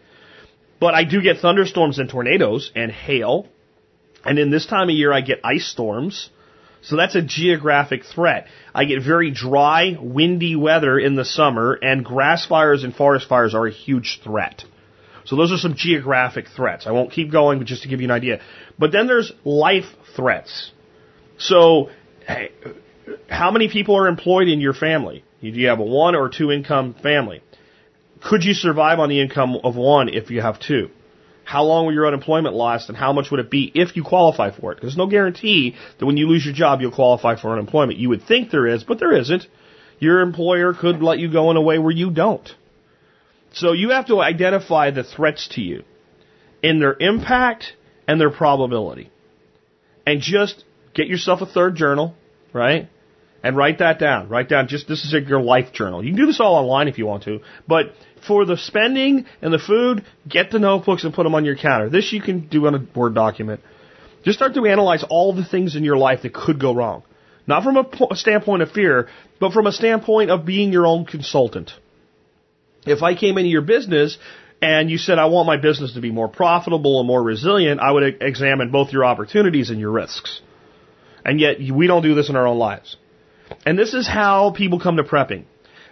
But 0.80 0.94
I 0.94 1.04
do 1.04 1.22
get 1.22 1.38
thunderstorms 1.38 2.00
and 2.00 2.10
tornadoes 2.10 2.72
and 2.76 2.92
hail, 2.92 3.48
and 4.26 4.38
in 4.38 4.50
this 4.50 4.66
time 4.66 4.90
of 4.90 4.96
year 4.96 5.14
I 5.14 5.22
get 5.22 5.40
ice 5.44 5.68
storms. 5.68 6.30
So 6.84 6.96
that's 6.96 7.14
a 7.14 7.22
geographic 7.22 8.06
threat. 8.06 8.48
I 8.74 8.86
get 8.86 9.04
very 9.04 9.30
dry, 9.30 9.96
windy 10.02 10.56
weather 10.56 10.98
in 10.98 11.16
the 11.16 11.26
summer, 11.26 11.74
and 11.74 12.04
grass 12.04 12.48
fires 12.48 12.84
and 12.84 12.96
forest 12.96 13.30
fires 13.30 13.54
are 13.54 13.68
a 13.68 13.72
huge 13.72 14.20
threat. 14.24 14.66
So 15.26 15.36
those 15.36 15.52
are 15.52 15.58
some 15.58 15.76
geographic 15.76 16.48
threats. 16.56 16.88
I 16.88 16.92
won't 16.92 17.12
keep 17.12 17.32
going, 17.32 17.60
but 17.60 17.68
just 17.68 17.84
to 17.84 17.90
give 17.90 18.02
you 18.02 18.08
an 18.08 18.12
idea. 18.12 18.42
But 18.78 18.92
then 18.92 19.08
there's 19.08 19.32
life 19.44 19.86
threats. 20.16 20.72
So, 21.38 21.90
hey, 22.28 22.52
how 23.30 23.52
many 23.52 23.70
people 23.70 23.96
are 23.98 24.08
employed 24.08 24.48
in 24.48 24.60
your 24.60 24.74
family? 24.74 25.24
Do 25.42 25.48
you 25.50 25.68
have 25.68 25.80
a 25.80 25.84
one 25.84 26.16
or 26.16 26.30
two 26.30 26.52
income 26.52 26.96
family? 27.02 27.42
Could 28.24 28.44
you 28.44 28.54
survive 28.54 29.00
on 29.00 29.10
the 29.10 29.20
income 29.20 29.58
of 29.64 29.76
one 29.76 30.10
if 30.10 30.30
you 30.30 30.42
have 30.42 30.60
two? 30.60 30.90
How 31.44 31.64
long 31.64 31.86
will 31.86 31.94
your 31.94 32.08
unemployment 32.08 32.56
last 32.56 32.88
and 32.90 32.98
how 32.98 33.12
much 33.12 33.32
would 33.32 33.40
it 33.40 33.50
be 33.50 33.72
if 33.74 33.96
you 33.96 34.04
qualify 34.04 34.52
for 34.52 34.72
it? 34.72 34.76
Because 34.76 34.92
There's 34.92 34.98
no 34.98 35.08
guarantee 35.08 35.76
that 35.98 36.06
when 36.06 36.18
you 36.18 36.28
lose 36.28 36.46
your 36.46 36.54
job 36.54 36.82
you'll 36.82 36.92
qualify 36.92 37.36
for 37.36 37.52
unemployment. 37.52 38.00
You 38.00 38.10
would 38.10 38.24
think 38.24 38.52
there 38.52 38.68
is, 38.68 38.84
but 38.84 39.00
there 39.00 39.12
isn't. 39.18 39.48
Your 40.00 40.22
employer 40.22 40.74
could 40.74 41.02
let 41.02 41.20
you 41.20 41.32
go 41.32 41.52
in 41.52 41.58
a 41.58 41.62
way 41.62 41.80
where 41.80 41.92
you 41.92 42.12
don't. 42.12 42.48
So 43.54 43.74
you 43.74 43.90
have 43.90 44.08
to 44.08 44.22
identify 44.22 44.92
the 44.92 45.04
threats 45.04 45.50
to 45.56 45.62
you 45.62 45.84
in 46.64 46.80
their 46.80 46.96
impact 47.00 47.74
and 48.08 48.20
their 48.20 48.30
probability. 48.30 49.12
And 50.06 50.22
just 50.22 50.64
get 50.94 51.08
yourself 51.08 51.42
a 51.42 51.46
third 51.46 51.76
journal, 51.76 52.16
right? 52.54 52.90
And 53.44 53.58
write 53.58 53.80
that 53.80 54.00
down. 54.00 54.30
Write 54.30 54.50
down 54.50 54.68
just 54.68 54.88
this 54.88 55.04
is 55.04 55.14
your 55.28 55.42
life 55.42 55.74
journal. 55.74 56.04
You 56.04 56.12
can 56.12 56.20
do 56.20 56.28
this 56.28 56.40
all 56.40 56.56
online 56.56 56.88
if 56.88 56.98
you 56.98 57.06
want 57.06 57.24
to, 57.24 57.40
but 57.68 57.94
for 58.28 58.46
the 58.46 58.58
spending 58.58 59.26
and 59.42 59.54
the 59.54 59.60
food, 59.60 60.06
get 60.28 60.52
the 60.52 60.60
notebooks 60.60 61.04
and 61.04 61.14
put 61.14 61.24
them 61.24 61.34
on 61.34 61.46
your 61.46 61.56
counter. 61.56 61.90
This 61.90 62.14
you 62.14 62.22
can 62.22 62.48
do 62.48 62.68
on 62.68 62.76
a 62.76 63.00
Word 63.00 63.16
document. 63.16 63.62
Just 64.24 64.38
start 64.38 64.54
to 64.54 64.66
analyze 64.66 65.04
all 65.10 65.34
the 65.34 65.44
things 65.44 65.76
in 65.76 65.84
your 65.84 65.98
life 65.98 66.22
that 66.22 66.34
could 66.34 66.60
go 66.60 66.74
wrong. 66.74 67.04
Not 67.48 67.64
from 67.64 67.78
a, 67.78 67.84
po- 67.84 68.10
a 68.12 68.16
standpoint 68.16 68.62
of 68.62 68.72
fear, 68.72 69.10
but 69.40 69.52
from 69.52 69.66
a 69.66 69.72
standpoint 69.72 70.30
of 70.30 70.46
being 70.46 70.72
your 70.72 70.86
own 70.86 71.06
consultant. 71.06 71.72
If 72.86 73.04
I 73.04 73.16
came 73.16 73.38
into 73.38 73.50
your 73.50 73.62
business 73.62 74.18
and 74.62 74.90
you 74.90 74.98
said, 74.98 75.20
I 75.20 75.26
want 75.26 75.48
my 75.48 75.58
business 75.58 75.94
to 75.94 76.02
be 76.02 76.12
more 76.12 76.28
profitable 76.28 77.00
and 77.00 77.08
more 77.08 77.22
resilient, 77.22 77.80
I 77.80 77.92
would 77.92 78.22
examine 78.22 78.72
both 78.72 78.92
your 78.92 79.06
opportunities 79.06 79.70
and 79.70 79.80
your 79.80 79.92
risks. 79.92 80.42
And 81.24 81.40
yet, 81.40 81.58
we 81.60 81.88
don't 81.88 82.02
do 82.02 82.16
this 82.16 82.30
in 82.30 82.36
our 82.36 82.48
own 82.48 82.58
lives. 82.58 82.98
And 83.66 83.78
this 83.78 83.94
is 83.94 84.08
how 84.08 84.52
people 84.52 84.80
come 84.80 84.98
to 84.98 85.04
prepping. 85.04 85.46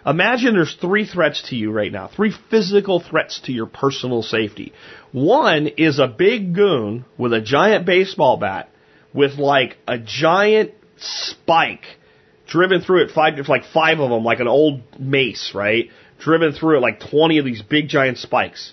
Imagine 0.04 0.54
there's 0.54 0.74
three 0.74 1.06
threats 1.06 1.50
to 1.50 1.56
you 1.56 1.70
right 1.70 1.92
now, 1.92 2.08
three 2.08 2.32
physical 2.50 3.00
threats 3.00 3.40
to 3.44 3.52
your 3.52 3.66
personal 3.66 4.22
safety. 4.22 4.72
One 5.12 5.66
is 5.66 5.98
a 5.98 6.08
big 6.08 6.54
goon 6.54 7.04
with 7.18 7.34
a 7.34 7.40
giant 7.40 7.84
baseball 7.84 8.38
bat 8.38 8.70
with 9.12 9.34
like 9.34 9.76
a 9.86 9.98
giant 9.98 10.72
spike 10.96 11.84
driven 12.46 12.80
through 12.80 13.04
it, 13.04 13.10
five, 13.10 13.34
like 13.48 13.64
five 13.64 14.00
of 14.00 14.10
them, 14.10 14.24
like 14.24 14.40
an 14.40 14.48
old 14.48 14.82
mace, 14.98 15.52
right? 15.54 15.90
Driven 16.20 16.52
through 16.52 16.78
it 16.78 16.80
like 16.80 17.00
20 17.00 17.38
of 17.38 17.44
these 17.44 17.62
big 17.62 17.88
giant 17.88 18.18
spikes. 18.18 18.72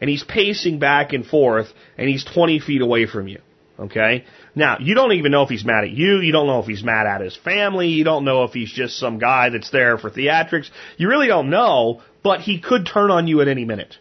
And 0.00 0.10
he's 0.10 0.24
pacing 0.24 0.78
back 0.78 1.12
and 1.12 1.24
forth 1.24 1.68
and 1.96 2.08
he's 2.08 2.24
20 2.24 2.58
feet 2.60 2.82
away 2.82 3.06
from 3.06 3.28
you. 3.28 3.40
Okay? 3.78 4.24
Now, 4.54 4.78
you 4.80 4.94
don't 4.94 5.12
even 5.12 5.32
know 5.32 5.42
if 5.42 5.48
he's 5.48 5.64
mad 5.64 5.84
at 5.84 5.90
you. 5.90 6.18
You 6.18 6.32
don't 6.32 6.46
know 6.46 6.60
if 6.60 6.66
he's 6.66 6.84
mad 6.84 7.06
at 7.06 7.20
his 7.20 7.36
family. 7.36 7.88
You 7.88 8.04
don't 8.04 8.24
know 8.24 8.44
if 8.44 8.52
he's 8.52 8.70
just 8.70 8.98
some 8.98 9.18
guy 9.18 9.48
that's 9.50 9.70
there 9.70 9.96
for 9.98 10.10
theatrics. 10.10 10.70
You 10.96 11.08
really 11.08 11.28
don't 11.28 11.50
know, 11.50 12.02
but 12.22 12.40
he 12.40 12.60
could 12.60 12.86
turn 12.86 13.10
on 13.10 13.26
you 13.26 13.40
at 13.40 13.48
any 13.48 13.64
minute. 13.64 13.96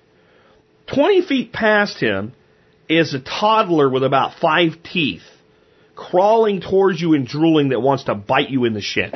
20 0.94 1.22
feet 1.26 1.54
past 1.54 2.00
him 2.00 2.34
is 2.90 3.14
a 3.14 3.20
toddler 3.20 3.90
with 3.90 4.04
about 4.04 4.40
five 4.40 4.84
teeth 4.84 5.24
crawling 5.96 6.62
towards 6.62 7.00
you 7.00 7.14
and 7.14 7.28
drooling 7.28 7.70
that 7.70 7.80
wants 7.80 8.06
to 8.06 8.16
bite 8.16 8.50
you 8.50 8.66
in 8.66 8.74
the 8.74 8.82
shin. 8.82 9.12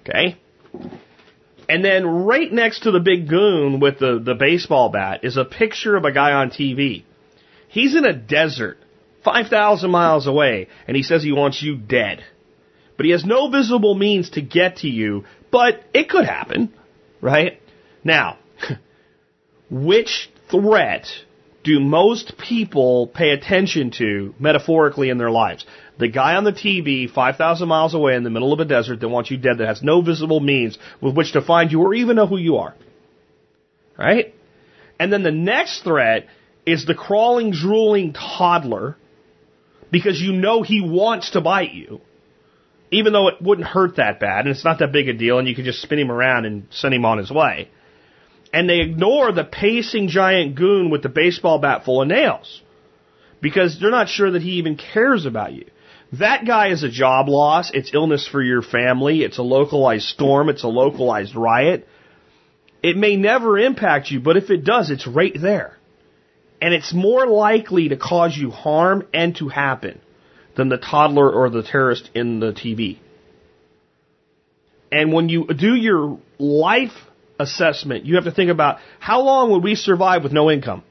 Okay? 0.00 0.36
And 1.68 1.84
then 1.84 2.06
right 2.06 2.50
next 2.50 2.84
to 2.84 2.90
the 2.90 3.00
big 3.00 3.28
goon 3.28 3.78
with 3.78 3.98
the, 3.98 4.18
the 4.22 4.34
baseball 4.34 4.88
bat 4.88 5.24
is 5.24 5.36
a 5.36 5.44
picture 5.44 5.96
of 5.96 6.04
a 6.04 6.12
guy 6.12 6.32
on 6.32 6.50
TV. 6.50 7.04
He's 7.68 7.94
in 7.94 8.06
a 8.06 8.14
desert 8.14 8.78
5,000 9.24 9.90
miles 9.90 10.26
away, 10.26 10.68
and 10.86 10.96
he 10.96 11.02
says 11.02 11.22
he 11.22 11.32
wants 11.32 11.62
you 11.62 11.76
dead. 11.76 12.24
But 12.96 13.04
he 13.04 13.12
has 13.12 13.24
no 13.24 13.50
visible 13.50 13.94
means 13.94 14.30
to 14.30 14.40
get 14.40 14.78
to 14.78 14.88
you, 14.88 15.24
but 15.50 15.84
it 15.92 16.08
could 16.08 16.24
happen, 16.24 16.72
right? 17.20 17.60
Now, 18.02 18.38
which 19.70 20.30
threat 20.50 21.06
do 21.62 21.78
most 21.80 22.38
people 22.38 23.06
pay 23.06 23.30
attention 23.30 23.90
to 23.98 24.34
metaphorically 24.38 25.10
in 25.10 25.18
their 25.18 25.30
lives? 25.30 25.66
The 25.98 26.08
guy 26.08 26.34
on 26.36 26.44
the 26.44 26.52
TV 26.52 27.10
5,000 27.10 27.68
miles 27.68 27.94
away 27.94 28.14
in 28.14 28.22
the 28.22 28.30
middle 28.30 28.52
of 28.52 28.60
a 28.60 28.64
desert 28.64 29.00
that 29.00 29.08
wants 29.08 29.30
you 29.30 29.36
dead 29.36 29.58
that 29.58 29.66
has 29.66 29.82
no 29.82 30.00
visible 30.00 30.40
means 30.40 30.78
with 31.00 31.16
which 31.16 31.32
to 31.32 31.42
find 31.42 31.72
you 31.72 31.82
or 31.82 31.94
even 31.94 32.16
know 32.16 32.26
who 32.26 32.36
you 32.36 32.58
are. 32.58 32.74
Right? 33.96 34.34
And 35.00 35.12
then 35.12 35.22
the 35.22 35.32
next 35.32 35.82
threat 35.82 36.26
is 36.64 36.86
the 36.86 36.94
crawling, 36.94 37.50
drooling 37.50 38.12
toddler 38.12 38.96
because 39.90 40.20
you 40.20 40.32
know 40.32 40.62
he 40.62 40.80
wants 40.80 41.30
to 41.30 41.40
bite 41.40 41.72
you, 41.72 42.00
even 42.90 43.12
though 43.12 43.28
it 43.28 43.40
wouldn't 43.40 43.66
hurt 43.66 43.96
that 43.96 44.20
bad 44.20 44.40
and 44.40 44.50
it's 44.50 44.64
not 44.64 44.78
that 44.78 44.92
big 44.92 45.08
a 45.08 45.14
deal 45.14 45.38
and 45.38 45.48
you 45.48 45.54
can 45.54 45.64
just 45.64 45.82
spin 45.82 45.98
him 45.98 46.12
around 46.12 46.44
and 46.44 46.68
send 46.70 46.94
him 46.94 47.04
on 47.04 47.18
his 47.18 47.30
way 47.30 47.70
and 48.52 48.68
they 48.68 48.80
ignore 48.80 49.32
the 49.32 49.44
pacing 49.44 50.08
giant 50.08 50.54
goon 50.54 50.90
with 50.90 51.02
the 51.02 51.08
baseball 51.08 51.58
bat 51.58 51.84
full 51.84 52.02
of 52.02 52.08
nails 52.08 52.62
because 53.40 53.78
they're 53.80 53.90
not 53.90 54.08
sure 54.08 54.30
that 54.30 54.42
he 54.42 54.52
even 54.52 54.76
cares 54.76 55.26
about 55.26 55.52
you. 55.52 55.66
That 56.12 56.46
guy 56.46 56.68
is 56.68 56.82
a 56.82 56.88
job 56.88 57.28
loss. 57.28 57.70
It's 57.72 57.92
illness 57.92 58.26
for 58.26 58.42
your 58.42 58.62
family. 58.62 59.22
It's 59.22 59.38
a 59.38 59.42
localized 59.42 60.06
storm. 60.06 60.48
It's 60.48 60.64
a 60.64 60.68
localized 60.68 61.36
riot. 61.36 61.86
It 62.82 62.96
may 62.96 63.16
never 63.16 63.58
impact 63.58 64.10
you, 64.10 64.20
but 64.20 64.36
if 64.36 64.50
it 64.50 64.64
does, 64.64 64.90
it's 64.90 65.06
right 65.06 65.36
there. 65.38 65.76
And 66.62 66.72
it's 66.72 66.94
more 66.94 67.26
likely 67.26 67.90
to 67.90 67.96
cause 67.96 68.36
you 68.36 68.50
harm 68.50 69.06
and 69.12 69.36
to 69.36 69.48
happen 69.48 70.00
than 70.56 70.68
the 70.68 70.78
toddler 70.78 71.30
or 71.30 71.50
the 71.50 71.62
terrorist 71.62 72.10
in 72.14 72.40
the 72.40 72.52
TV. 72.52 72.98
And 74.90 75.12
when 75.12 75.28
you 75.28 75.46
do 75.46 75.74
your 75.74 76.18
life 76.38 76.92
assessment, 77.38 78.06
you 78.06 78.14
have 78.14 78.24
to 78.24 78.32
think 78.32 78.50
about 78.50 78.78
how 78.98 79.20
long 79.22 79.50
would 79.52 79.62
we 79.62 79.74
survive 79.74 80.22
with 80.22 80.32
no 80.32 80.50
income? 80.50 80.82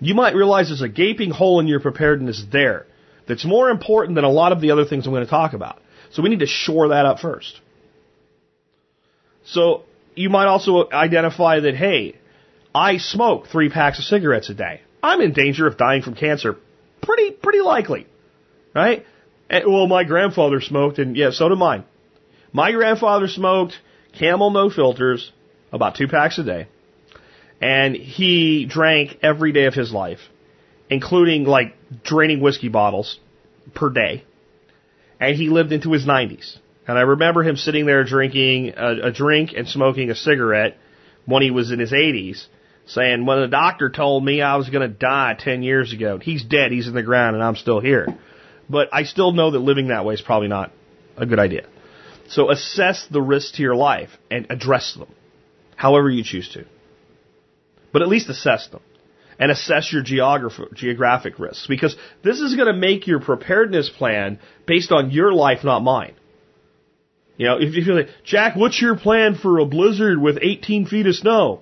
You 0.00 0.14
might 0.14 0.34
realize 0.34 0.68
there's 0.68 0.82
a 0.82 0.88
gaping 0.88 1.30
hole 1.30 1.60
in 1.60 1.66
your 1.66 1.80
preparedness 1.80 2.44
there 2.50 2.86
that's 3.28 3.44
more 3.44 3.70
important 3.70 4.16
than 4.16 4.24
a 4.24 4.30
lot 4.30 4.52
of 4.52 4.60
the 4.60 4.70
other 4.70 4.84
things 4.84 5.06
I'm 5.06 5.12
going 5.12 5.24
to 5.24 5.30
talk 5.30 5.52
about. 5.52 5.80
So 6.10 6.22
we 6.22 6.30
need 6.30 6.40
to 6.40 6.46
shore 6.46 6.88
that 6.88 7.06
up 7.06 7.20
first. 7.20 7.60
So 9.44 9.84
you 10.14 10.30
might 10.30 10.46
also 10.46 10.88
identify 10.90 11.60
that, 11.60 11.74
hey, 11.74 12.16
I 12.74 12.98
smoke 12.98 13.46
three 13.46 13.68
packs 13.68 13.98
of 13.98 14.04
cigarettes 14.04 14.50
a 14.50 14.54
day. 14.54 14.80
I'm 15.02 15.20
in 15.20 15.32
danger 15.32 15.66
of 15.66 15.76
dying 15.76 16.02
from 16.02 16.14
cancer. 16.14 16.56
Pretty, 17.02 17.30
pretty 17.30 17.60
likely. 17.60 18.06
Right? 18.74 19.06
And, 19.48 19.64
well, 19.66 19.86
my 19.86 20.04
grandfather 20.04 20.60
smoked, 20.60 20.98
and 20.98 21.16
yeah, 21.16 21.30
so 21.30 21.48
did 21.48 21.58
mine. 21.58 21.84
My 22.52 22.72
grandfather 22.72 23.28
smoked, 23.28 23.74
Camel 24.18 24.50
no 24.50 24.70
filters, 24.70 25.32
about 25.72 25.96
two 25.96 26.08
packs 26.08 26.38
a 26.38 26.44
day. 26.44 26.68
And 27.60 27.94
he 27.94 28.66
drank 28.66 29.18
every 29.22 29.52
day 29.52 29.64
of 29.66 29.74
his 29.74 29.92
life, 29.92 30.20
including 30.90 31.44
like 31.44 31.74
draining 32.02 32.40
whiskey 32.40 32.68
bottles 32.68 33.18
per 33.74 33.90
day. 33.90 34.24
And 35.20 35.36
he 35.36 35.48
lived 35.48 35.72
into 35.72 35.92
his 35.92 36.06
90s. 36.06 36.58
And 36.86 36.96
I 36.96 37.02
remember 37.02 37.42
him 37.42 37.56
sitting 37.56 37.84
there 37.86 38.04
drinking 38.04 38.74
a, 38.76 39.08
a 39.08 39.12
drink 39.12 39.52
and 39.56 39.68
smoking 39.68 40.10
a 40.10 40.14
cigarette 40.14 40.78
when 41.26 41.42
he 41.42 41.50
was 41.50 41.70
in 41.70 41.78
his 41.78 41.92
80s, 41.92 42.46
saying, 42.86 43.26
When 43.26 43.40
the 43.40 43.48
doctor 43.48 43.90
told 43.90 44.24
me 44.24 44.40
I 44.40 44.56
was 44.56 44.70
going 44.70 44.88
to 44.88 44.94
die 44.94 45.36
10 45.38 45.62
years 45.62 45.92
ago, 45.92 46.18
he's 46.18 46.42
dead, 46.42 46.72
he's 46.72 46.88
in 46.88 46.94
the 46.94 47.02
ground, 47.02 47.36
and 47.36 47.44
I'm 47.44 47.56
still 47.56 47.80
here. 47.80 48.06
But 48.70 48.88
I 48.92 49.02
still 49.02 49.32
know 49.32 49.50
that 49.50 49.58
living 49.58 49.88
that 49.88 50.06
way 50.06 50.14
is 50.14 50.22
probably 50.22 50.48
not 50.48 50.72
a 51.16 51.26
good 51.26 51.38
idea. 51.38 51.66
So 52.28 52.50
assess 52.50 53.06
the 53.10 53.20
risks 53.20 53.56
to 53.56 53.62
your 53.62 53.74
life 53.74 54.10
and 54.30 54.46
address 54.50 54.94
them, 54.94 55.08
however 55.76 56.08
you 56.08 56.24
choose 56.24 56.48
to. 56.50 56.64
But 57.92 58.02
at 58.02 58.08
least 58.08 58.28
assess 58.30 58.68
them. 58.68 58.80
And 59.40 59.52
assess 59.52 59.92
your 59.92 60.02
geographic 60.02 61.38
risks. 61.38 61.66
Because 61.68 61.96
this 62.24 62.40
is 62.40 62.56
going 62.56 62.66
to 62.66 62.78
make 62.78 63.06
your 63.06 63.20
preparedness 63.20 63.88
plan 63.88 64.40
based 64.66 64.90
on 64.90 65.12
your 65.12 65.32
life, 65.32 65.62
not 65.62 65.84
mine. 65.84 66.14
You 67.36 67.46
know, 67.46 67.58
if 67.60 67.72
you're 67.74 67.94
like, 67.94 68.08
Jack, 68.24 68.56
what's 68.56 68.82
your 68.82 68.96
plan 68.96 69.36
for 69.36 69.60
a 69.60 69.64
blizzard 69.64 70.20
with 70.20 70.38
18 70.42 70.86
feet 70.86 71.06
of 71.06 71.14
snow? 71.14 71.60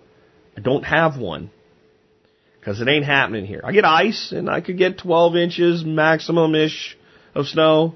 I 0.57 0.61
don't 0.61 0.85
have 0.85 1.19
one. 1.19 1.51
Because 2.59 2.81
it 2.81 2.89
ain't 2.89 3.05
happening 3.05 3.45
here. 3.45 3.61
I 3.63 3.73
get 3.73 3.85
ice, 3.85 4.33
and 4.33 4.49
I 4.49 4.63
could 4.63 4.79
get 4.79 4.99
12 4.99 5.37
inches 5.37 5.85
maximum-ish 5.85 6.97
of 7.35 7.47
snow. 7.47 7.95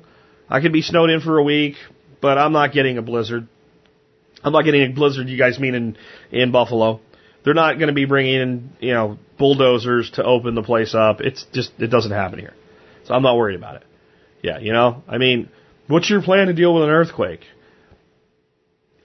I 0.49 0.61
could 0.61 0.75
be 0.75 0.83
snowed 0.83 1.09
in 1.09 1.21
for 1.21 1.39
a 1.39 1.43
week 1.43 1.77
but 2.21 2.39
I'm 2.39 2.53
not 2.53 2.73
getting 2.73 2.99
a 2.99 3.03
blizzard. 3.03 3.49
I'm 4.43 4.53
not 4.53 4.65
getting 4.65 4.83
a 4.83 4.95
blizzard 4.95 5.29
you 5.29 5.39
guys 5.39 5.59
mean 5.59 5.75
in, 5.75 5.97
in 6.31 6.53
Buffalo. 6.53 7.01
They're 7.45 7.55
not 7.55 7.79
going 7.79 7.89
to 7.89 7.95
be 7.95 8.05
bringing 8.05 8.35
in, 8.35 8.71
you 8.81 8.93
know, 8.93 9.19
bulldozers 9.39 10.11
to 10.13 10.25
open 10.25 10.55
the 10.55 10.63
place 10.63 10.95
up. 10.95 11.21
It's 11.21 11.45
just, 11.53 11.73
it 11.79 11.89
doesn't 11.89 12.13
happen 12.13 12.39
here. 12.39 12.55
So 13.05 13.15
I'm 13.15 13.23
not 13.23 13.37
worried 13.37 13.57
about 13.57 13.77
it. 13.77 13.85
Yeah, 14.43 14.59
you 14.59 14.73
know, 14.73 15.03
I 15.09 15.19
mean, 15.19 15.49
what's 15.87 16.09
your 16.09 16.23
plan 16.23 16.47
to 16.49 16.55
deal 16.55 16.75
with 16.75 16.85
an 16.85 16.91
earthquake? 16.91 17.41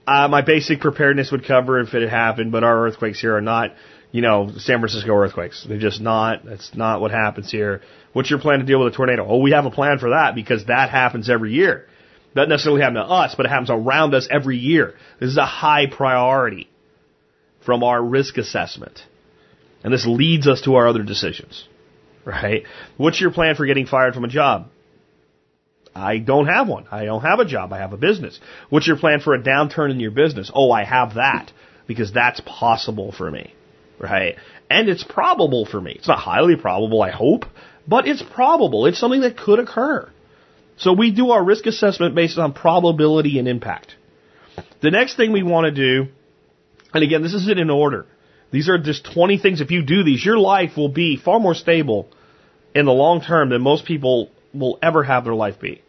Uh, 0.07 0.27
my 0.27 0.41
basic 0.41 0.81
preparedness 0.81 1.31
would 1.31 1.45
cover 1.45 1.79
if 1.79 1.93
it 1.93 2.01
had 2.01 2.11
happened, 2.11 2.51
but 2.51 2.63
our 2.63 2.85
earthquakes 2.85 3.19
here 3.19 3.35
are 3.35 3.41
not, 3.41 3.71
you 4.11 4.21
know, 4.21 4.51
San 4.57 4.79
Francisco 4.79 5.13
earthquakes. 5.13 5.65
They're 5.67 5.79
just 5.79 5.99
not, 5.99 6.45
that's 6.45 6.75
not 6.75 7.01
what 7.01 7.11
happens 7.11 7.51
here. 7.51 7.81
What's 8.13 8.29
your 8.29 8.39
plan 8.39 8.59
to 8.59 8.65
deal 8.65 8.83
with 8.83 8.93
a 8.93 8.95
tornado? 8.95 9.25
Oh, 9.27 9.39
we 9.39 9.51
have 9.51 9.65
a 9.65 9.71
plan 9.71 9.97
for 9.97 10.11
that 10.11 10.35
because 10.35 10.65
that 10.65 10.89
happens 10.89 11.29
every 11.29 11.53
year. 11.53 11.87
Doesn't 12.35 12.49
necessarily 12.49 12.81
happen 12.81 12.95
to 12.95 13.03
us, 13.03 13.33
but 13.35 13.45
it 13.45 13.49
happens 13.49 13.69
around 13.71 14.13
us 14.13 14.27
every 14.29 14.57
year. 14.57 14.93
This 15.19 15.31
is 15.31 15.37
a 15.37 15.45
high 15.45 15.87
priority 15.87 16.69
from 17.65 17.83
our 17.83 18.01
risk 18.01 18.37
assessment. 18.37 19.01
And 19.83 19.93
this 19.93 20.05
leads 20.05 20.47
us 20.47 20.61
to 20.61 20.75
our 20.75 20.87
other 20.87 21.03
decisions. 21.03 21.67
Right? 22.23 22.63
What's 22.97 23.21
your 23.21 23.31
plan 23.31 23.55
for 23.55 23.65
getting 23.65 23.85
fired 23.85 24.13
from 24.13 24.23
a 24.23 24.29
job? 24.29 24.69
I 25.95 26.17
don't 26.17 26.47
have 26.47 26.67
one. 26.67 26.87
I 26.91 27.05
don't 27.05 27.21
have 27.21 27.39
a 27.39 27.45
job. 27.45 27.71
I 27.71 27.77
have 27.77 27.93
a 27.93 27.97
business. 27.97 28.39
What's 28.69 28.87
your 28.87 28.97
plan 28.97 29.21
for 29.21 29.33
a 29.33 29.41
downturn 29.41 29.91
in 29.91 29.99
your 29.99 30.11
business? 30.11 30.51
Oh, 30.53 30.71
I 30.71 30.83
have 30.83 31.15
that 31.15 31.51
because 31.87 32.11
that's 32.11 32.41
possible 32.41 33.11
for 33.11 33.29
me. 33.29 33.53
Right? 33.99 34.35
And 34.69 34.89
it's 34.89 35.03
probable 35.03 35.65
for 35.65 35.79
me. 35.79 35.93
It's 35.93 36.07
not 36.07 36.19
highly 36.19 36.55
probable, 36.55 37.01
I 37.01 37.11
hope, 37.11 37.45
but 37.87 38.07
it's 38.07 38.23
probable. 38.23 38.87
It's 38.87 38.99
something 38.99 39.21
that 39.21 39.37
could 39.37 39.59
occur. 39.59 40.09
So 40.77 40.91
we 40.91 41.11
do 41.11 41.29
our 41.29 41.43
risk 41.43 41.65
assessment 41.67 42.15
based 42.15 42.37
on 42.37 42.53
probability 42.53 43.39
and 43.39 43.47
impact. 43.47 43.95
The 44.81 44.91
next 44.91 45.15
thing 45.15 45.31
we 45.31 45.43
want 45.43 45.65
to 45.65 45.71
do, 45.71 46.11
and 46.95 47.03
again, 47.03 47.21
this 47.21 47.33
isn't 47.33 47.59
in 47.59 47.69
order. 47.69 48.05
These 48.51 48.69
are 48.69 48.77
just 48.77 49.05
20 49.13 49.37
things. 49.37 49.59
If 49.59 49.69
you 49.69 49.83
do 49.83 50.03
these, 50.03 50.23
your 50.23 50.39
life 50.39 50.77
will 50.77 50.87
be 50.87 51.17
far 51.17 51.41
more 51.41 51.53
stable 51.53 52.07
in 52.73 52.85
the 52.85 52.93
long 52.93 53.19
term 53.19 53.49
than 53.49 53.61
most 53.61 53.83
people 53.85 54.29
will 54.53 54.79
ever 54.81 55.03
have 55.03 55.25
their 55.25 55.35
life 55.35 55.59
be. 55.59 55.81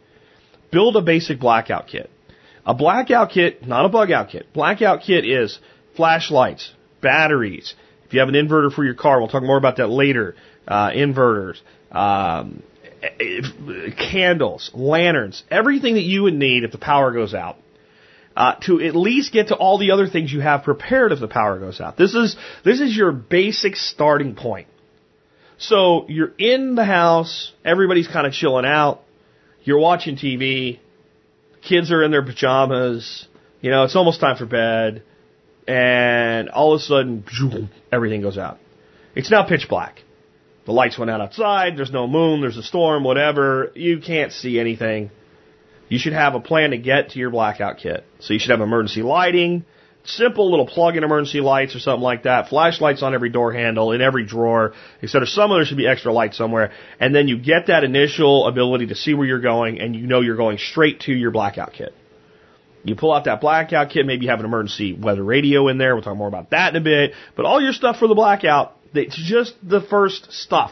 Build 0.69 0.97
a 0.97 1.01
basic 1.01 1.39
blackout 1.39 1.87
kit. 1.87 2.11
A 2.65 2.73
blackout 2.73 3.31
kit, 3.31 3.65
not 3.65 3.85
a 3.85 3.89
bug 3.89 4.11
out 4.11 4.29
kit. 4.29 4.51
Blackout 4.51 5.01
kit 5.01 5.25
is 5.25 5.57
flashlights, 5.95 6.73
batteries. 6.99 7.73
If 8.05 8.13
you 8.13 8.19
have 8.19 8.27
an 8.27 8.35
inverter 8.35 8.69
for 8.69 8.83
your 8.83 8.93
car, 8.93 9.19
we'll 9.19 9.29
talk 9.29 9.43
more 9.43 9.57
about 9.57 9.77
that 9.77 9.87
later. 9.87 10.35
Uh, 10.67 10.89
inverters, 10.89 11.61
um, 11.89 12.61
candles, 13.97 14.71
lanterns, 14.73 15.43
everything 15.49 15.93
that 15.93 16.03
you 16.03 16.23
would 16.23 16.33
need 16.33 16.65
if 16.65 16.73
the 16.73 16.77
power 16.77 17.13
goes 17.13 17.33
out. 17.33 17.55
Uh, 18.37 18.53
to 18.67 18.79
at 18.79 18.95
least 18.95 19.33
get 19.33 19.47
to 19.47 19.55
all 19.55 19.79
the 19.79 19.89
other 19.89 20.05
things 20.07 20.31
you 20.31 20.41
have 20.41 20.61
prepared 20.61 21.11
if 21.11 21.19
the 21.19 21.27
power 21.27 21.57
goes 21.57 21.81
out. 21.81 21.97
This 21.97 22.13
is 22.13 22.35
this 22.63 22.79
is 22.79 22.95
your 22.95 23.11
basic 23.11 23.75
starting 23.75 24.35
point. 24.35 24.67
So 25.57 26.05
you're 26.07 26.33
in 26.37 26.75
the 26.75 26.85
house, 26.85 27.51
everybody's 27.65 28.07
kind 28.07 28.27
of 28.27 28.33
chilling 28.33 28.63
out, 28.63 29.01
you're 29.63 29.79
watching 29.79 30.17
TV, 30.17 30.77
kids 31.63 31.91
are 31.91 32.03
in 32.03 32.11
their 32.11 32.21
pajamas, 32.21 33.27
you 33.59 33.71
know, 33.71 33.85
it's 33.85 33.95
almost 33.95 34.19
time 34.21 34.37
for 34.37 34.45
bed, 34.45 35.01
and 35.67 36.49
all 36.49 36.75
of 36.75 36.81
a 36.81 36.83
sudden, 36.83 37.71
everything 37.91 38.21
goes 38.21 38.37
out. 38.37 38.59
It's 39.15 39.31
now 39.31 39.47
pitch 39.47 39.67
black. 39.67 40.03
The 40.67 40.73
lights 40.73 40.99
went 40.99 41.09
out 41.09 41.21
outside. 41.21 41.75
There's 41.75 41.91
no 41.91 42.05
moon. 42.05 42.41
There's 42.41 42.57
a 42.57 42.61
storm, 42.61 43.03
whatever. 43.03 43.71
You 43.73 43.99
can't 43.99 44.31
see 44.31 44.59
anything. 44.59 45.09
You 45.89 45.99
should 45.99 46.13
have 46.13 46.35
a 46.35 46.39
plan 46.39 46.71
to 46.71 46.77
get 46.77 47.11
to 47.11 47.19
your 47.19 47.29
blackout 47.29 47.77
kit. 47.77 48.05
So 48.19 48.33
you 48.33 48.39
should 48.39 48.51
have 48.51 48.61
emergency 48.61 49.01
lighting, 49.01 49.65
simple 50.03 50.49
little 50.49 50.67
plug-in 50.67 51.03
emergency 51.03 51.39
lights 51.39 51.75
or 51.75 51.79
something 51.79 52.03
like 52.03 52.23
that. 52.23 52.49
Flashlights 52.49 53.03
on 53.03 53.13
every 53.13 53.29
door 53.29 53.53
handle, 53.53 53.91
in 53.91 54.01
every 54.01 54.25
drawer, 54.25 54.73
etc. 55.01 55.27
Some 55.27 55.51
of 55.51 55.57
there 55.57 55.65
should 55.65 55.77
be 55.77 55.87
extra 55.87 56.11
light 56.11 56.33
somewhere. 56.33 56.71
And 56.99 57.15
then 57.15 57.27
you 57.27 57.37
get 57.37 57.67
that 57.67 57.83
initial 57.83 58.47
ability 58.47 58.87
to 58.87 58.95
see 58.95 59.13
where 59.13 59.27
you're 59.27 59.39
going, 59.39 59.79
and 59.79 59.95
you 59.95 60.07
know 60.07 60.21
you're 60.21 60.35
going 60.35 60.57
straight 60.57 61.01
to 61.01 61.13
your 61.13 61.31
blackout 61.31 61.73
kit. 61.73 61.93
You 62.83 62.95
pull 62.95 63.11
out 63.11 63.25
that 63.25 63.41
blackout 63.41 63.89
kit, 63.89 64.05
maybe 64.05 64.25
you 64.25 64.31
have 64.31 64.39
an 64.39 64.45
emergency 64.45 64.93
weather 64.93 65.23
radio 65.23 65.67
in 65.67 65.77
there. 65.77 65.93
We'll 65.95 66.03
talk 66.03 66.15
more 66.15 66.27
about 66.27 66.51
that 66.51 66.73
in 66.73 66.81
a 66.81 66.83
bit. 66.83 67.13
But 67.35 67.45
all 67.45 67.61
your 67.61 67.73
stuff 67.73 67.97
for 67.97 68.07
the 68.07 68.15
blackout 68.15 68.77
it's 68.93 69.15
just 69.15 69.55
the 69.63 69.81
first 69.81 70.31
stuff. 70.31 70.71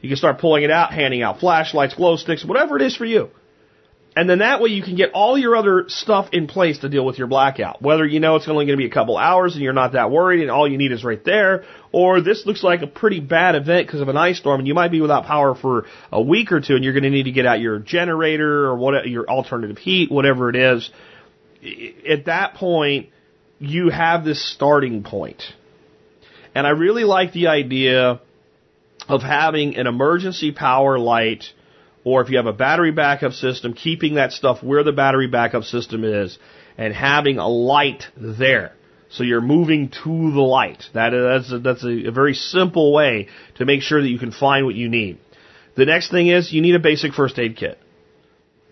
You 0.00 0.08
can 0.08 0.16
start 0.16 0.38
pulling 0.38 0.62
it 0.62 0.70
out, 0.70 0.92
handing 0.92 1.22
out 1.22 1.40
flashlights, 1.40 1.94
glow 1.94 2.16
sticks, 2.16 2.44
whatever 2.44 2.76
it 2.76 2.82
is 2.82 2.96
for 2.96 3.04
you. 3.04 3.30
And 4.16 4.28
then 4.28 4.40
that 4.40 4.60
way 4.60 4.70
you 4.70 4.82
can 4.82 4.96
get 4.96 5.12
all 5.12 5.38
your 5.38 5.54
other 5.54 5.84
stuff 5.86 6.30
in 6.32 6.48
place 6.48 6.78
to 6.78 6.88
deal 6.88 7.06
with 7.06 7.16
your 7.16 7.28
blackout. 7.28 7.80
Whether 7.80 8.04
you 8.04 8.18
know 8.18 8.34
it's 8.36 8.48
only 8.48 8.66
going 8.66 8.76
to 8.76 8.82
be 8.82 8.88
a 8.88 8.92
couple 8.92 9.16
hours 9.16 9.54
and 9.54 9.62
you're 9.62 9.72
not 9.72 9.92
that 9.92 10.10
worried 10.10 10.42
and 10.42 10.50
all 10.50 10.68
you 10.68 10.78
need 10.78 10.90
is 10.90 11.04
right 11.04 11.24
there, 11.24 11.64
or 11.92 12.20
this 12.20 12.44
looks 12.44 12.64
like 12.64 12.82
a 12.82 12.88
pretty 12.88 13.20
bad 13.20 13.54
event 13.54 13.86
because 13.86 14.00
of 14.00 14.08
an 14.08 14.16
ice 14.16 14.38
storm 14.38 14.58
and 14.58 14.66
you 14.66 14.74
might 14.74 14.90
be 14.90 15.00
without 15.00 15.26
power 15.26 15.54
for 15.54 15.86
a 16.10 16.20
week 16.20 16.50
or 16.50 16.60
two 16.60 16.74
and 16.74 16.82
you're 16.82 16.92
going 16.92 17.04
to 17.04 17.10
need 17.10 17.24
to 17.24 17.30
get 17.30 17.46
out 17.46 17.60
your 17.60 17.78
generator 17.78 18.66
or 18.66 18.76
what, 18.76 19.08
your 19.08 19.30
alternative 19.30 19.78
heat, 19.78 20.10
whatever 20.10 20.50
it 20.50 20.56
is. 20.56 20.90
At 22.08 22.24
that 22.24 22.54
point, 22.54 23.10
you 23.60 23.90
have 23.90 24.24
this 24.24 24.44
starting 24.52 25.04
point. 25.04 25.42
And 26.52 26.66
I 26.66 26.70
really 26.70 27.04
like 27.04 27.32
the 27.32 27.46
idea 27.46 28.20
of 29.08 29.22
having 29.22 29.76
an 29.76 29.86
emergency 29.86 30.50
power 30.50 30.98
light 30.98 31.44
or 32.04 32.22
if 32.22 32.30
you 32.30 32.36
have 32.36 32.46
a 32.46 32.52
battery 32.52 32.92
backup 32.92 33.32
system, 33.32 33.74
keeping 33.74 34.14
that 34.14 34.32
stuff 34.32 34.62
where 34.62 34.82
the 34.82 34.92
battery 34.92 35.26
backup 35.26 35.64
system 35.64 36.04
is 36.04 36.38
and 36.78 36.94
having 36.94 37.38
a 37.38 37.48
light 37.48 38.04
there. 38.16 38.72
So 39.10 39.24
you're 39.24 39.40
moving 39.40 39.90
to 40.04 40.32
the 40.32 40.40
light. 40.40 40.84
That, 40.94 41.10
that's 41.10 41.52
a, 41.52 41.58
that's 41.58 41.84
a, 41.84 42.10
very 42.10 42.34
simple 42.34 42.92
way 42.92 43.28
to 43.56 43.64
make 43.64 43.82
sure 43.82 44.00
that 44.00 44.08
you 44.08 44.18
can 44.18 44.30
find 44.30 44.64
what 44.64 44.76
you 44.76 44.88
need. 44.88 45.18
The 45.74 45.84
next 45.84 46.10
thing 46.10 46.28
is 46.28 46.52
you 46.52 46.62
need 46.62 46.74
a 46.74 46.80
basic 46.80 47.12
first 47.12 47.38
aid 47.38 47.56
kit 47.56 47.78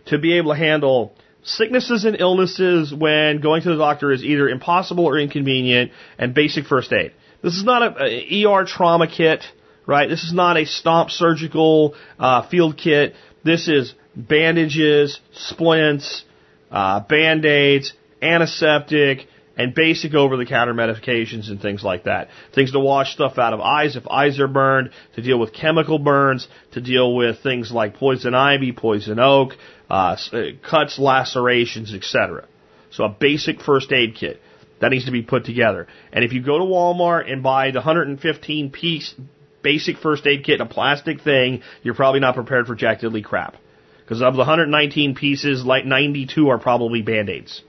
to 0.06 0.18
be 0.18 0.38
able 0.38 0.52
to 0.52 0.58
handle 0.58 1.12
sicknesses 1.42 2.04
and 2.04 2.16
illnesses 2.20 2.94
when 2.94 3.40
going 3.40 3.62
to 3.62 3.70
the 3.70 3.76
doctor 3.76 4.12
is 4.12 4.22
either 4.22 4.48
impossible 4.48 5.04
or 5.06 5.18
inconvenient 5.18 5.92
and 6.18 6.34
basic 6.34 6.66
first 6.66 6.92
aid. 6.92 7.12
This 7.42 7.54
is 7.54 7.64
not 7.64 7.82
a, 7.82 8.04
a 8.04 8.44
ER 8.44 8.64
trauma 8.64 9.06
kit 9.06 9.44
right? 9.88 10.08
This 10.08 10.22
is 10.22 10.34
not 10.34 10.56
a 10.58 10.66
stomp 10.66 11.10
surgical 11.10 11.96
uh, 12.20 12.46
field 12.48 12.76
kit. 12.76 13.14
This 13.42 13.66
is 13.68 13.94
bandages, 14.14 15.18
splints, 15.32 16.24
uh, 16.70 17.00
band-aids, 17.00 17.94
antiseptic, 18.20 19.26
and 19.56 19.74
basic 19.74 20.14
over-the-counter 20.14 20.74
medications 20.74 21.50
and 21.50 21.60
things 21.60 21.82
like 21.82 22.04
that. 22.04 22.28
Things 22.54 22.70
to 22.72 22.78
wash 22.78 23.14
stuff 23.14 23.38
out 23.38 23.54
of 23.54 23.60
eyes 23.60 23.96
if 23.96 24.06
eyes 24.06 24.38
are 24.38 24.46
burned, 24.46 24.90
to 25.16 25.22
deal 25.22 25.38
with 25.38 25.54
chemical 25.54 25.98
burns, 25.98 26.46
to 26.72 26.80
deal 26.80 27.16
with 27.16 27.42
things 27.42 27.72
like 27.72 27.96
poison 27.96 28.34
ivy, 28.34 28.72
poison 28.72 29.18
oak, 29.18 29.54
uh, 29.90 30.16
uh 30.32 30.42
cuts, 30.68 30.98
lacerations, 30.98 31.94
etc. 31.94 32.46
So 32.90 33.04
a 33.04 33.08
basic 33.08 33.62
first 33.62 33.90
aid 33.90 34.14
kit. 34.14 34.40
That 34.80 34.90
needs 34.90 35.06
to 35.06 35.12
be 35.12 35.22
put 35.22 35.44
together. 35.44 35.88
And 36.12 36.24
if 36.24 36.32
you 36.32 36.40
go 36.40 36.58
to 36.58 36.64
Walmart 36.64 37.32
and 37.32 37.42
buy 37.42 37.72
the 37.72 37.78
115 37.78 38.70
piece 38.70 39.12
basic 39.62 39.98
first 39.98 40.26
aid 40.26 40.44
kit 40.44 40.60
in 40.60 40.66
a 40.66 40.70
plastic 40.70 41.22
thing, 41.22 41.62
you're 41.82 41.94
probably 41.94 42.20
not 42.20 42.34
prepared 42.34 42.66
for 42.66 42.74
Jack 42.74 43.00
Diddley 43.00 43.24
crap. 43.24 43.56
Because 44.02 44.22
of 44.22 44.34
the 44.34 44.38
119 44.38 45.14
pieces, 45.14 45.64
like 45.64 45.84
92 45.84 46.48
are 46.48 46.58
probably 46.58 47.02
band-aids. 47.02 47.62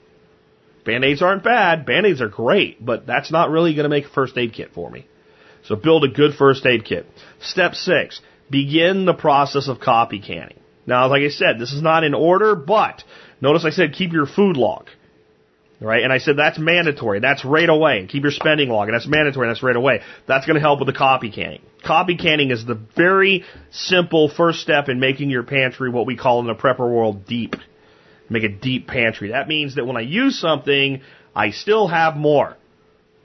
Band-aids 0.85 1.21
aren't 1.21 1.43
bad, 1.43 1.85
band-aids 1.85 2.21
are 2.21 2.29
great, 2.29 2.83
but 2.83 3.05
that's 3.05 3.31
not 3.31 3.49
really 3.49 3.73
going 3.73 3.83
to 3.83 3.89
make 3.89 4.05
a 4.05 4.09
first 4.09 4.37
aid 4.37 4.53
kit 4.53 4.71
for 4.73 4.89
me. 4.89 5.05
So 5.65 5.75
build 5.75 6.05
a 6.05 6.07
good 6.07 6.35
first 6.35 6.65
aid 6.65 6.85
kit. 6.85 7.05
Step 7.41 7.75
six, 7.75 8.21
begin 8.49 9.05
the 9.05 9.13
process 9.13 9.67
of 9.67 9.79
copy 9.79 10.19
canning. 10.19 10.59
Now, 10.85 11.07
like 11.09 11.21
I 11.21 11.29
said, 11.29 11.59
this 11.59 11.73
is 11.73 11.81
not 11.81 12.03
in 12.03 12.13
order, 12.13 12.55
but 12.55 13.03
notice 13.41 13.65
I 13.65 13.69
said 13.69 13.93
keep 13.93 14.13
your 14.13 14.25
food 14.25 14.57
log. 14.57 14.87
Right? 15.81 16.03
And 16.03 16.11
I 16.11 16.17
said 16.17 16.35
that's 16.35 16.59
mandatory. 16.59 17.21
That's 17.21 17.45
right 17.45 17.69
away. 17.69 18.05
Keep 18.09 18.23
your 18.23 18.33
spending 18.33 18.67
log, 18.67 18.89
and 18.89 18.95
that's 18.95 19.07
mandatory. 19.07 19.47
That's 19.47 19.63
right 19.63 19.75
away. 19.75 20.01
That's 20.27 20.45
going 20.45 20.55
to 20.55 20.61
help 20.61 20.79
with 20.79 20.87
the 20.87 20.93
copy 20.93 21.31
canning. 21.31 21.61
Copy 21.85 22.17
canning 22.17 22.51
is 22.51 22.65
the 22.65 22.79
very 22.97 23.45
simple 23.71 24.29
first 24.29 24.59
step 24.59 24.89
in 24.89 24.99
making 24.99 25.29
your 25.29 25.43
pantry 25.43 25.89
what 25.89 26.05
we 26.05 26.17
call 26.17 26.41
in 26.41 26.47
the 26.47 26.55
prepper 26.55 26.79
world 26.79 27.25
deep. 27.25 27.55
Make 28.29 28.43
a 28.43 28.49
deep 28.49 28.87
pantry. 28.87 29.29
That 29.29 29.47
means 29.47 29.75
that 29.75 29.85
when 29.85 29.95
I 29.95 30.01
use 30.01 30.37
something, 30.37 31.01
I 31.33 31.51
still 31.51 31.87
have 31.87 32.17
more. 32.17 32.57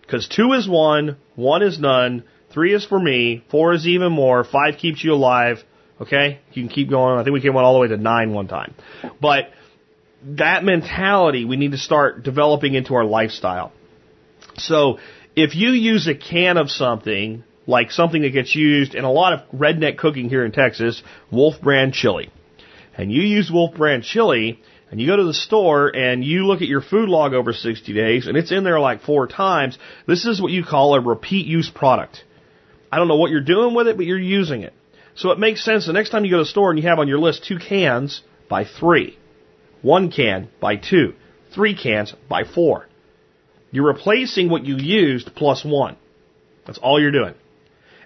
Because 0.01 0.29
two 0.29 0.53
is 0.53 0.69
one, 0.69 1.17
one 1.35 1.63
is 1.63 1.79
none, 1.79 2.25
three 2.53 2.75
is 2.75 2.85
for 2.85 3.01
me, 3.01 3.45
four 3.51 3.73
is 3.73 3.87
even 3.87 4.13
more, 4.13 4.45
five 4.45 4.77
keeps 4.79 5.03
you 5.03 5.13
alive. 5.13 5.59
Okay? 6.01 6.41
You 6.53 6.63
can 6.63 6.69
keep 6.71 6.91
going. 6.91 7.19
I 7.19 7.25
think 7.25 7.35
we 7.35 7.41
came 7.41 7.57
all 7.57 7.75
the 7.75 7.81
way 7.81 7.89
to 7.89 7.97
nine 7.97 8.33
one 8.33 8.49
time. 8.49 8.75
But 9.21 9.51
that 10.25 10.65
mentality 10.65 11.45
we 11.45 11.57
need 11.57 11.73
to 11.73 11.79
start 11.79 12.23
developing 12.23 12.75
into 12.75 12.95
our 12.95 13.05
lifestyle. 13.05 13.73
So 14.57 14.99
if 15.37 15.55
you 15.55 15.71
use 15.71 16.07
a 16.07 16.15
can 16.15 16.57
of 16.57 16.71
something, 16.71 17.45
like 17.67 17.91
something 17.91 18.23
that 18.23 18.31
gets 18.31 18.55
used 18.55 18.95
in 18.95 19.05
a 19.05 19.11
lot 19.11 19.33
of 19.33 19.41
redneck 19.51 19.99
cooking 19.99 20.29
here 20.29 20.45
in 20.45 20.53
Texas, 20.53 21.03
Wolf 21.31 21.61
brand 21.61 21.93
chili, 21.93 22.31
and 22.97 23.11
you 23.11 23.23
use 23.23 23.51
Wolf 23.51 23.75
brand 23.75 24.05
chili, 24.05 24.61
and 24.91 25.01
you 25.01 25.07
go 25.09 25.17
to 25.17 25.25
the 25.25 25.35
store 25.35 25.89
and 25.89 26.25
you 26.25 26.47
look 26.47 26.63
at 26.63 26.69
your 26.69 26.81
food 26.81 27.09
log 27.09 27.35
over 27.35 27.53
60 27.53 27.93
days, 27.93 28.27
and 28.27 28.37
it's 28.37 28.53
in 28.53 28.65
there 28.65 28.79
like 28.79 29.03
four 29.03 29.27
times, 29.27 29.79
this 30.07 30.25
is 30.25 30.41
what 30.41 30.53
you 30.53 30.65
call 30.65 30.95
a 30.95 31.01
repeat 31.01 31.47
use 31.47 31.69
product. 31.69 32.23
I 32.93 32.99
don't 32.99 33.09
know 33.09 33.17
what 33.17 33.33
you're 33.33 33.41
doing 33.41 33.75
with 33.75 33.89
it, 33.89 33.97
but 33.97 34.07
you're 34.07 34.19
using 34.19 34.63
it. 34.63 34.73
So 35.17 35.31
it 35.31 35.39
makes 35.39 35.65
sense 35.65 35.87
the 35.87 35.93
next 35.93 36.11
time 36.11 36.25
you 36.25 36.31
go 36.31 36.39
to 36.39 36.45
the 36.45 36.49
store 36.49 36.71
and 36.71 36.79
you 36.79 36.89
have 36.89 36.99
on 36.99 37.09
your 37.09 37.19
list 37.19 37.45
two 37.45 37.59
cans, 37.59 38.23
buy 38.49 38.65
three. 38.65 39.19
One 39.85 40.11
can, 40.11 40.49
by 40.61 40.77
two. 40.77 41.13
Three 41.55 41.77
cans, 41.77 42.15
by 42.27 42.45
four. 42.45 42.89
You're 43.71 43.87
replacing 43.87 44.49
what 44.49 44.65
you 44.65 44.79
used 44.79 45.35
plus 45.37 45.63
one. 45.63 45.97
That's 46.67 46.79
all 46.79 46.99
you're 46.99 47.11
doing. 47.11 47.35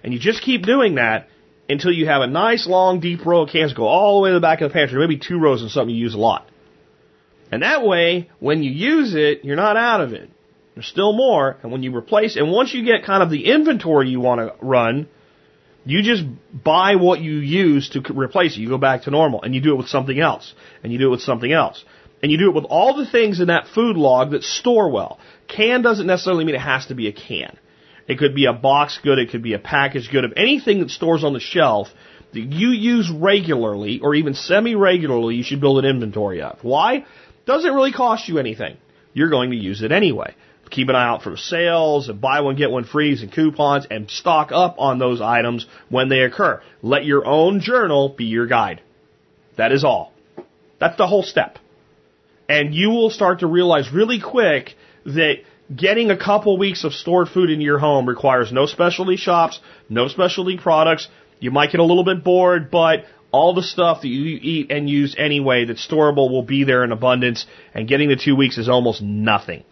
And 0.03 0.13
you 0.13 0.19
just 0.19 0.41
keep 0.41 0.63
doing 0.63 0.95
that 0.95 1.29
until 1.69 1.93
you 1.93 2.05
have 2.07 2.21
a 2.21 2.27
nice 2.27 2.67
long 2.67 2.99
deep 2.99 3.25
row 3.25 3.43
of 3.43 3.49
cans 3.49 3.71
go 3.71 3.85
all 3.85 4.17
the 4.17 4.23
way 4.23 4.29
to 4.31 4.33
the 4.33 4.41
back 4.41 4.59
of 4.59 4.69
the 4.69 4.73
pantry, 4.73 4.99
maybe 4.99 5.17
two 5.17 5.39
rows 5.39 5.63
of 5.63 5.71
something 5.71 5.95
you 5.95 6.03
use 6.03 6.15
a 6.15 6.17
lot. 6.17 6.49
And 7.49 7.63
that 7.63 7.85
way, 7.85 8.29
when 8.39 8.61
you 8.61 8.71
use 8.71 9.15
it, 9.15 9.45
you're 9.45 9.55
not 9.55 9.77
out 9.77 10.01
of 10.01 10.11
it. 10.11 10.29
There's 10.75 10.85
still 10.85 11.13
more, 11.13 11.55
and 11.63 11.71
when 11.71 11.81
you 11.81 11.95
replace, 11.95 12.35
and 12.35 12.51
once 12.51 12.73
you 12.73 12.83
get 12.83 13.05
kind 13.05 13.23
of 13.23 13.29
the 13.29 13.45
inventory 13.45 14.09
you 14.09 14.19
want 14.19 14.41
to 14.41 14.53
run, 14.65 15.07
you 15.89 16.03
just 16.03 16.23
buy 16.63 16.95
what 16.95 17.19
you 17.19 17.37
use 17.37 17.89
to 17.89 18.13
replace 18.13 18.55
it. 18.55 18.59
You 18.59 18.69
go 18.69 18.77
back 18.77 19.03
to 19.03 19.11
normal 19.11 19.41
and 19.41 19.55
you 19.55 19.61
do 19.61 19.73
it 19.73 19.77
with 19.77 19.87
something 19.87 20.19
else 20.19 20.53
and 20.83 20.93
you 20.93 20.99
do 20.99 21.07
it 21.07 21.11
with 21.11 21.21
something 21.21 21.51
else. 21.51 21.83
And 22.21 22.31
you 22.31 22.37
do 22.37 22.49
it 22.49 22.53
with 22.53 22.65
all 22.65 22.95
the 22.95 23.09
things 23.09 23.39
in 23.39 23.47
that 23.47 23.67
food 23.73 23.95
log 23.95 24.31
that 24.31 24.43
store 24.43 24.91
well. 24.91 25.19
Can 25.47 25.81
doesn't 25.81 26.05
necessarily 26.05 26.45
mean 26.45 26.53
it 26.53 26.61
has 26.61 26.85
to 26.87 26.95
be 26.95 27.07
a 27.07 27.11
can. 27.11 27.57
It 28.07 28.19
could 28.19 28.35
be 28.35 28.45
a 28.45 28.53
box 28.53 28.99
good, 29.01 29.17
it 29.17 29.31
could 29.31 29.41
be 29.41 29.53
a 29.53 29.59
package 29.59 30.09
good 30.11 30.25
of 30.25 30.33
anything 30.37 30.79
that 30.81 30.91
stores 30.91 31.23
on 31.23 31.33
the 31.33 31.39
shelf 31.39 31.87
that 32.33 32.39
you 32.39 32.69
use 32.69 33.09
regularly 33.11 33.99
or 33.99 34.13
even 34.13 34.35
semi-regularly, 34.35 35.35
you 35.35 35.43
should 35.43 35.61
build 35.61 35.83
an 35.83 35.89
inventory 35.89 36.41
of. 36.41 36.59
Why? 36.61 37.05
Doesn't 37.47 37.73
really 37.73 37.93
cost 37.93 38.27
you 38.27 38.37
anything. 38.37 38.77
You're 39.13 39.29
going 39.29 39.49
to 39.51 39.57
use 39.57 39.81
it 39.81 39.91
anyway 39.91 40.35
keep 40.69 40.89
an 40.89 40.95
eye 40.95 41.07
out 41.07 41.23
for 41.23 41.35
sales 41.37 42.09
and 42.09 42.21
buy 42.21 42.41
one 42.41 42.55
get 42.55 42.71
one 42.71 42.83
frees 42.83 43.21
and 43.21 43.31
coupons 43.31 43.87
and 43.89 44.09
stock 44.09 44.51
up 44.51 44.75
on 44.77 44.99
those 44.99 45.21
items 45.21 45.65
when 45.89 46.09
they 46.09 46.21
occur. 46.21 46.61
Let 46.81 47.05
your 47.05 47.25
own 47.25 47.61
journal 47.61 48.09
be 48.09 48.25
your 48.25 48.47
guide. 48.47 48.81
That 49.57 49.71
is 49.71 49.83
all. 49.83 50.13
That's 50.79 50.97
the 50.97 51.07
whole 51.07 51.23
step. 51.23 51.57
And 52.47 52.73
you 52.73 52.89
will 52.89 53.09
start 53.09 53.39
to 53.39 53.47
realize 53.47 53.91
really 53.93 54.19
quick 54.19 54.75
that 55.05 55.35
getting 55.75 56.09
a 56.09 56.17
couple 56.17 56.57
weeks 56.57 56.83
of 56.83 56.93
stored 56.93 57.27
food 57.27 57.49
in 57.49 57.61
your 57.61 57.77
home 57.77 58.07
requires 58.07 58.51
no 58.51 58.65
specialty 58.65 59.17
shops, 59.17 59.59
no 59.89 60.07
specialty 60.07 60.57
products. 60.57 61.07
You 61.39 61.51
might 61.51 61.71
get 61.71 61.79
a 61.79 61.83
little 61.83 62.03
bit 62.03 62.23
bored, 62.23 62.71
but 62.71 63.05
all 63.31 63.53
the 63.53 63.61
stuff 63.61 64.01
that 64.01 64.07
you 64.07 64.39
eat 64.41 64.71
and 64.71 64.89
use 64.89 65.15
anyway 65.17 65.65
that's 65.65 65.85
storable 65.85 66.31
will 66.31 66.41
be 66.41 66.63
there 66.63 66.83
in 66.83 66.91
abundance, 66.91 67.45
and 67.73 67.87
getting 67.87 68.09
the 68.09 68.15
two 68.15 68.35
weeks 68.35 68.57
is 68.57 68.67
almost 68.67 69.01
nothing 69.01 69.63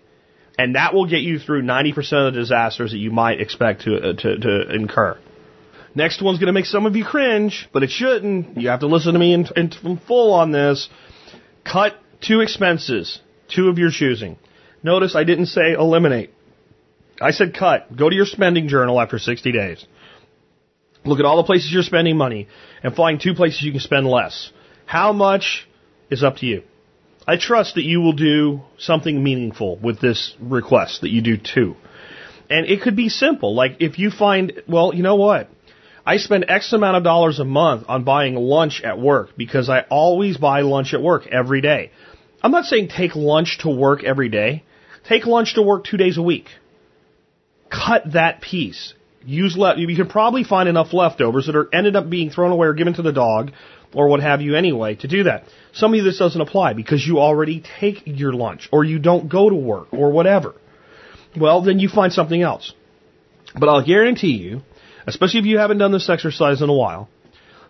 and 0.57 0.75
that 0.75 0.93
will 0.93 1.05
get 1.05 1.21
you 1.21 1.39
through 1.39 1.63
90% 1.63 1.97
of 2.27 2.33
the 2.33 2.39
disasters 2.39 2.91
that 2.91 2.97
you 2.97 3.11
might 3.11 3.39
expect 3.39 3.83
to, 3.83 3.95
uh, 3.95 4.13
to, 4.13 4.37
to 4.37 4.75
incur. 4.75 5.17
Next 5.93 6.21
one's 6.21 6.39
going 6.39 6.47
to 6.47 6.53
make 6.53 6.65
some 6.65 6.85
of 6.85 6.95
you 6.95 7.05
cringe, 7.05 7.67
but 7.73 7.83
it 7.83 7.89
shouldn't. 7.89 8.57
You 8.57 8.69
have 8.69 8.81
to 8.81 8.87
listen 8.87 9.13
to 9.13 9.19
me 9.19 9.33
in, 9.33 9.47
in, 9.55 9.71
in 9.83 9.97
full 9.97 10.33
on 10.33 10.51
this. 10.51 10.89
Cut 11.63 11.95
two 12.21 12.41
expenses, 12.41 13.19
two 13.47 13.69
of 13.69 13.77
your 13.77 13.91
choosing. 13.91 14.37
Notice 14.83 15.15
I 15.15 15.23
didn't 15.23 15.47
say 15.47 15.73
eliminate. 15.73 16.33
I 17.19 17.31
said 17.31 17.55
cut. 17.55 17.95
Go 17.95 18.09
to 18.09 18.15
your 18.15 18.25
spending 18.25 18.67
journal 18.67 19.01
after 19.01 19.17
60 19.17 19.51
days. 19.51 19.85
Look 21.03 21.19
at 21.19 21.25
all 21.25 21.37
the 21.37 21.43
places 21.43 21.71
you're 21.71 21.83
spending 21.83 22.17
money 22.17 22.47
and 22.83 22.95
find 22.95 23.19
two 23.19 23.33
places 23.33 23.63
you 23.63 23.71
can 23.71 23.81
spend 23.81 24.05
less. 24.07 24.51
How 24.85 25.13
much 25.13 25.67
is 26.09 26.23
up 26.23 26.37
to 26.37 26.45
you. 26.45 26.63
I 27.27 27.35
trust 27.35 27.75
that 27.75 27.83
you 27.83 27.99
will 27.99 28.13
do 28.13 28.61
something 28.77 29.21
meaningful 29.21 29.75
with 29.77 29.99
this 29.99 30.33
request 30.39 31.01
that 31.01 31.09
you 31.09 31.21
do 31.21 31.35
too. 31.37 31.75
And 32.49 32.65
it 32.65 32.81
could 32.81 32.95
be 32.95 33.09
simple. 33.09 33.53
Like 33.53 33.77
if 33.81 33.99
you 33.99 34.11
find, 34.11 34.63
well, 34.67 34.95
you 34.95 35.03
know 35.03 35.15
what? 35.15 35.49
I 36.05 36.17
spend 36.17 36.45
X 36.47 36.71
amount 36.71 36.95
of 36.95 37.03
dollars 37.03 37.39
a 37.39 37.43
month 37.43 37.83
on 37.89 38.05
buying 38.05 38.35
lunch 38.35 38.81
at 38.81 38.97
work 38.97 39.31
because 39.35 39.69
I 39.69 39.81
always 39.89 40.37
buy 40.37 40.61
lunch 40.61 40.93
at 40.93 41.01
work 41.01 41.27
every 41.27 41.59
day. 41.59 41.91
I'm 42.41 42.51
not 42.51 42.63
saying 42.63 42.87
take 42.87 43.13
lunch 43.13 43.57
to 43.63 43.69
work 43.69 44.05
every 44.05 44.29
day. 44.29 44.63
Take 45.09 45.25
lunch 45.25 45.55
to 45.55 45.61
work 45.61 45.83
two 45.83 45.97
days 45.97 46.17
a 46.17 46.21
week. 46.21 46.47
Cut 47.69 48.13
that 48.13 48.39
piece. 48.39 48.93
Use 49.25 49.57
le- 49.57 49.77
you 49.77 49.93
can 49.97 50.07
probably 50.07 50.45
find 50.45 50.69
enough 50.69 50.93
leftovers 50.93 51.47
that 51.47 51.57
are 51.57 51.67
ended 51.73 51.97
up 51.97 52.09
being 52.09 52.29
thrown 52.29 52.51
away 52.51 52.67
or 52.67 52.73
given 52.73 52.93
to 52.93 53.01
the 53.01 53.11
dog 53.11 53.51
or 53.93 54.07
what 54.07 54.21
have 54.21 54.41
you 54.41 54.55
anyway 54.55 54.95
to 54.95 55.07
do 55.07 55.23
that. 55.23 55.45
Some 55.73 55.93
of 55.93 55.97
you 55.97 56.03
this 56.03 56.19
doesn't 56.19 56.39
apply 56.39 56.73
because 56.73 57.05
you 57.05 57.19
already 57.19 57.63
take 57.79 58.03
your 58.05 58.33
lunch 58.33 58.69
or 58.71 58.83
you 58.83 58.99
don't 58.99 59.29
go 59.29 59.49
to 59.49 59.55
work 59.55 59.93
or 59.93 60.11
whatever. 60.11 60.55
Well, 61.35 61.61
then 61.61 61.79
you 61.79 61.89
find 61.89 62.11
something 62.11 62.41
else. 62.41 62.73
But 63.57 63.69
I'll 63.69 63.85
guarantee 63.85 64.37
you, 64.37 64.61
especially 65.05 65.39
if 65.39 65.45
you 65.45 65.57
haven't 65.57 65.77
done 65.77 65.91
this 65.91 66.09
exercise 66.09 66.61
in 66.61 66.69
a 66.69 66.73
while, 66.73 67.09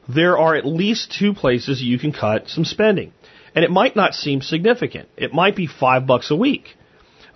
there 0.08 0.38
are 0.38 0.56
at 0.56 0.66
least 0.66 1.16
two 1.18 1.34
places 1.34 1.82
you 1.82 2.00
can 2.00 2.14
cut 2.14 2.48
some 2.48 2.66
spending. 2.66 3.14
And 3.56 3.66
it 3.66 3.72
might 3.72 3.96
not 3.96 4.14
seem 4.14 4.42
significant. 4.42 5.10
It 5.18 5.34
might 5.34 5.56
be 5.56 5.68
five 5.68 6.08
bucks 6.08 6.32
a 6.32 6.36
week. 6.36 6.76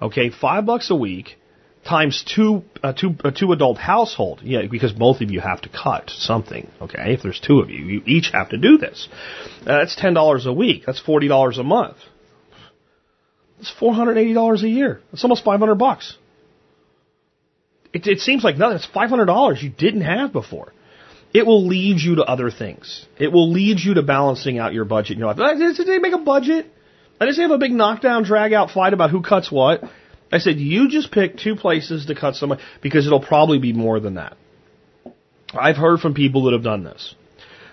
Okay, 0.01 0.29
five 0.29 0.65
bucks 0.65 0.89
a 0.89 0.95
week 0.95 1.37
times 1.85 2.23
two, 2.23 2.63
uh, 2.83 2.93
two, 2.93 3.15
a 3.23 3.31
two 3.31 3.51
adult 3.51 3.77
household. 3.77 4.41
Yeah, 4.43 4.67
because 4.69 4.93
both 4.93 5.21
of 5.21 5.31
you 5.31 5.39
have 5.39 5.61
to 5.61 5.69
cut 5.69 6.09
something. 6.09 6.69
Okay, 6.81 7.13
if 7.13 7.21
there's 7.23 7.39
two 7.39 7.59
of 7.59 7.69
you, 7.69 7.85
you 7.85 8.03
each 8.05 8.31
have 8.33 8.49
to 8.49 8.57
do 8.57 8.77
this. 8.77 9.07
Uh, 9.61 9.79
that's 9.79 9.95
ten 9.95 10.13
dollars 10.13 10.45
a 10.45 10.53
week. 10.53 10.83
That's 10.85 10.99
forty 10.99 11.27
dollars 11.27 11.57
a 11.57 11.63
month. 11.63 11.97
It's 13.59 13.71
four 13.71 13.93
hundred 13.93 14.17
eighty 14.17 14.33
dollars 14.33 14.63
a 14.63 14.69
year. 14.69 15.01
That's 15.11 15.23
almost 15.23 15.43
five 15.43 15.59
hundred 15.59 15.75
bucks. 15.75 16.17
It, 17.93 18.07
it 18.07 18.19
seems 18.19 18.43
like 18.43 18.57
nothing. 18.57 18.77
It's 18.77 18.85
five 18.85 19.09
hundred 19.09 19.25
dollars 19.25 19.61
you 19.61 19.69
didn't 19.69 20.01
have 20.01 20.31
before. 20.31 20.73
It 21.33 21.45
will 21.45 21.65
lead 21.65 21.99
you 21.99 22.15
to 22.15 22.23
other 22.23 22.51
things. 22.51 23.05
It 23.17 23.31
will 23.31 23.51
lead 23.51 23.79
you 23.79 23.93
to 23.93 24.01
balancing 24.01 24.59
out 24.59 24.73
your 24.73 24.83
budget 24.83 25.17
You 25.17 25.23
know. 25.23 25.33
Did 25.33 25.87
they 25.87 25.97
make 25.97 26.13
a 26.13 26.17
budget? 26.17 26.65
I 27.21 27.25
didn't 27.25 27.41
have 27.41 27.51
a 27.51 27.57
big 27.57 27.71
knockdown, 27.71 28.23
drag 28.23 28.51
out 28.51 28.71
fight 28.71 28.93
about 28.93 29.11
who 29.11 29.21
cuts 29.21 29.51
what. 29.51 29.83
I 30.31 30.37
said, 30.39 30.57
you 30.57 30.89
just 30.89 31.11
pick 31.11 31.37
two 31.37 31.55
places 31.55 32.05
to 32.05 32.15
cut 32.15 32.35
some, 32.35 32.57
because 32.81 33.05
it'll 33.05 33.19
probably 33.21 33.59
be 33.59 33.73
more 33.73 33.99
than 33.99 34.15
that. 34.15 34.37
I've 35.53 35.75
heard 35.75 35.99
from 35.99 36.13
people 36.13 36.45
that 36.45 36.53
have 36.53 36.63
done 36.63 36.83
this, 36.83 37.15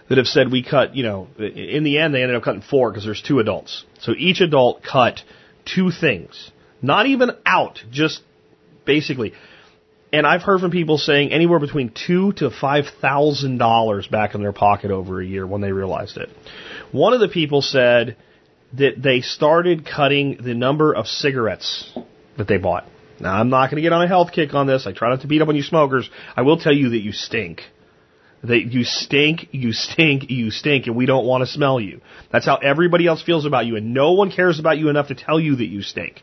that 0.09 0.19
have 0.19 0.27
said 0.27 0.51
we 0.51 0.65
cut, 0.65 0.97
you 0.97 1.05
know, 1.05 1.29
in 1.39 1.85
the 1.85 1.99
end 1.99 2.15
they 2.15 2.23
ended 2.23 2.37
up 2.37 2.43
cutting 2.43 2.63
four 2.63 2.91
because 2.91 3.05
there's 3.05 3.23
two 3.23 3.39
adults. 3.39 3.85
So 4.01 4.13
each 4.17 4.41
adult 4.41 4.83
cut 4.83 5.21
two 5.65 5.91
things. 5.91 6.51
Not 6.83 7.07
even 7.07 7.31
out, 7.45 7.81
just 7.91 8.23
basically. 8.85 9.35
And 10.13 10.27
I've 10.27 10.43
heard 10.43 10.61
from 10.61 10.71
people 10.71 10.97
saying 10.97 11.33
anywhere 11.33 11.59
between 11.59 11.93
two 11.93 12.33
to 12.35 12.51
five 12.51 12.87
thousand 13.01 13.59
dollars 13.59 14.07
back 14.07 14.35
in 14.35 14.41
their 14.41 14.53
pocket 14.53 14.91
over 14.91 15.21
a 15.21 15.27
year 15.27 15.47
when 15.47 15.61
they 15.61 15.73
realized 15.73 16.17
it. 16.17 16.31
One 16.93 17.13
of 17.13 17.21
the 17.21 17.29
people 17.29 17.61
said 17.61 18.17
that 18.75 19.03
they 19.03 19.21
started 19.21 19.87
cutting 19.87 20.39
the 20.43 20.55
number 20.55 20.95
of 20.95 21.07
cigarettes 21.07 21.93
that 22.39 22.49
they 22.49 22.57
bought. 22.57 22.86
Now, 23.20 23.34
I'm 23.34 23.51
not 23.51 23.70
going 23.70 23.76
to 23.76 23.82
get 23.82 23.93
on 23.93 24.03
a 24.03 24.09
health 24.09 24.32
kick 24.32 24.55
on 24.55 24.66
this. 24.66 24.86
I 24.86 24.93
try 24.93 25.11
not 25.11 25.22
to 25.22 25.26
beat 25.26 25.43
up 25.43 25.49
on 25.49 25.57
you 25.57 25.62
smokers. 25.62 26.09
I 26.36 26.43
will 26.43 26.59
tell 26.59 26.72
you 26.72 26.91
that 26.91 27.01
you 27.01 27.12
stink. 27.12 27.62
That 28.45 28.72
you 28.72 28.84
stink, 28.84 29.49
you 29.51 29.72
stink, 29.72 30.30
you 30.30 30.53
stink, 30.53 30.86
and 30.86 30.95
we 30.95 31.07
don't 31.07 31.26
want 31.26 31.43
to 31.43 31.47
smell 31.47 31.80
you. 31.80 32.01
That's 32.32 32.47
how 32.47 32.57
everybody 32.57 33.07
else 33.09 33.20
feels 33.20 33.45
about 33.45 33.66
you, 33.66 33.74
and 33.74 33.93
no 33.93 34.12
one 34.12 34.30
cares 34.30 34.61
about 34.61 34.78
you 34.78 34.89
enough 34.89 35.09
to 35.09 35.16
tell 35.16 35.41
you 35.41 35.57
that 35.57 35.66
you 35.66 35.82
stink. 35.82 36.22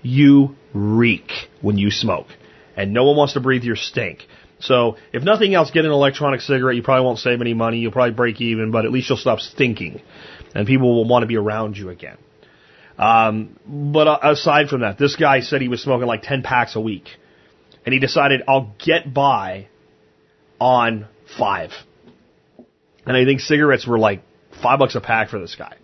You 0.00 0.56
reek 0.72 1.30
when 1.60 1.76
you 1.76 1.90
smoke, 1.90 2.28
and 2.74 2.94
no 2.94 3.04
one 3.04 3.16
wants 3.16 3.34
to 3.34 3.40
breathe 3.40 3.64
your 3.64 3.76
stink. 3.76 4.26
So, 4.60 4.96
if 5.12 5.22
nothing 5.22 5.54
else, 5.54 5.70
get 5.70 5.84
an 5.84 5.90
electronic 5.90 6.40
cigarette. 6.40 6.76
You 6.76 6.82
probably 6.82 7.04
won't 7.04 7.18
save 7.18 7.42
any 7.42 7.52
money. 7.52 7.78
You'll 7.78 7.92
probably 7.92 8.14
break 8.14 8.40
even, 8.40 8.70
but 8.70 8.86
at 8.86 8.90
least 8.90 9.10
you'll 9.10 9.18
stop 9.18 9.40
stinking, 9.40 10.00
and 10.54 10.66
people 10.66 10.94
will 10.94 11.06
want 11.06 11.24
to 11.24 11.26
be 11.26 11.36
around 11.36 11.76
you 11.76 11.90
again. 11.90 12.16
Um, 13.00 13.58
but 13.66 14.06
uh, 14.06 14.18
aside 14.22 14.68
from 14.68 14.82
that, 14.82 14.98
this 14.98 15.16
guy 15.16 15.40
said 15.40 15.62
he 15.62 15.68
was 15.68 15.82
smoking 15.82 16.06
like 16.06 16.20
10 16.20 16.42
packs 16.42 16.76
a 16.76 16.80
week. 16.80 17.08
And 17.86 17.94
he 17.94 17.98
decided, 17.98 18.42
I'll 18.46 18.74
get 18.78 19.12
by 19.12 19.68
on 20.60 21.08
five. 21.38 21.70
And 23.06 23.16
I 23.16 23.24
think 23.24 23.40
cigarettes 23.40 23.86
were 23.86 23.98
like 23.98 24.22
five 24.62 24.78
bucks 24.78 24.96
a 24.96 25.00
pack 25.00 25.30
for 25.30 25.40
this 25.40 25.56
guy. 25.56 25.76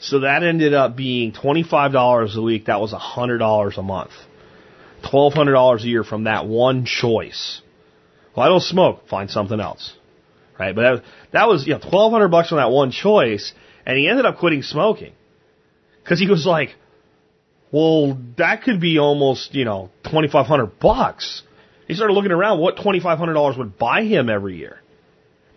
So 0.00 0.20
that 0.20 0.42
ended 0.42 0.74
up 0.74 0.96
being 0.96 1.32
$25 1.32 2.36
a 2.36 2.42
week. 2.42 2.64
That 2.66 2.80
was 2.80 2.92
$100 2.92 3.78
a 3.78 3.82
month. 3.82 4.10
$1,200 5.04 5.82
a 5.82 5.86
year 5.86 6.02
from 6.02 6.24
that 6.24 6.46
one 6.46 6.84
choice. 6.84 7.62
Well, 8.34 8.44
I 8.44 8.48
don't 8.48 8.62
smoke. 8.62 9.06
Find 9.08 9.30
something 9.30 9.60
else. 9.60 9.94
Right? 10.58 10.74
But 10.74 10.82
that, 10.82 11.04
that 11.30 11.48
was, 11.48 11.64
you 11.64 11.74
know, 11.74 11.78
1200 11.78 12.28
bucks 12.28 12.50
on 12.50 12.58
that 12.58 12.72
one 12.72 12.90
choice. 12.90 13.52
And 13.86 13.96
he 13.96 14.08
ended 14.08 14.26
up 14.26 14.38
quitting 14.38 14.62
smoking. 14.62 15.12
Because 16.02 16.18
he 16.18 16.28
was 16.28 16.46
like, 16.46 16.74
well, 17.72 18.18
that 18.36 18.62
could 18.62 18.80
be 18.80 18.98
almost, 18.98 19.54
you 19.54 19.64
know, 19.64 19.90
2500 20.04 20.78
bucks. 20.78 21.42
He 21.86 21.94
started 21.94 22.14
looking 22.14 22.32
around 22.32 22.60
what 22.60 22.76
$2,500 22.76 23.58
would 23.58 23.78
buy 23.78 24.04
him 24.04 24.28
every 24.28 24.56
year. 24.56 24.80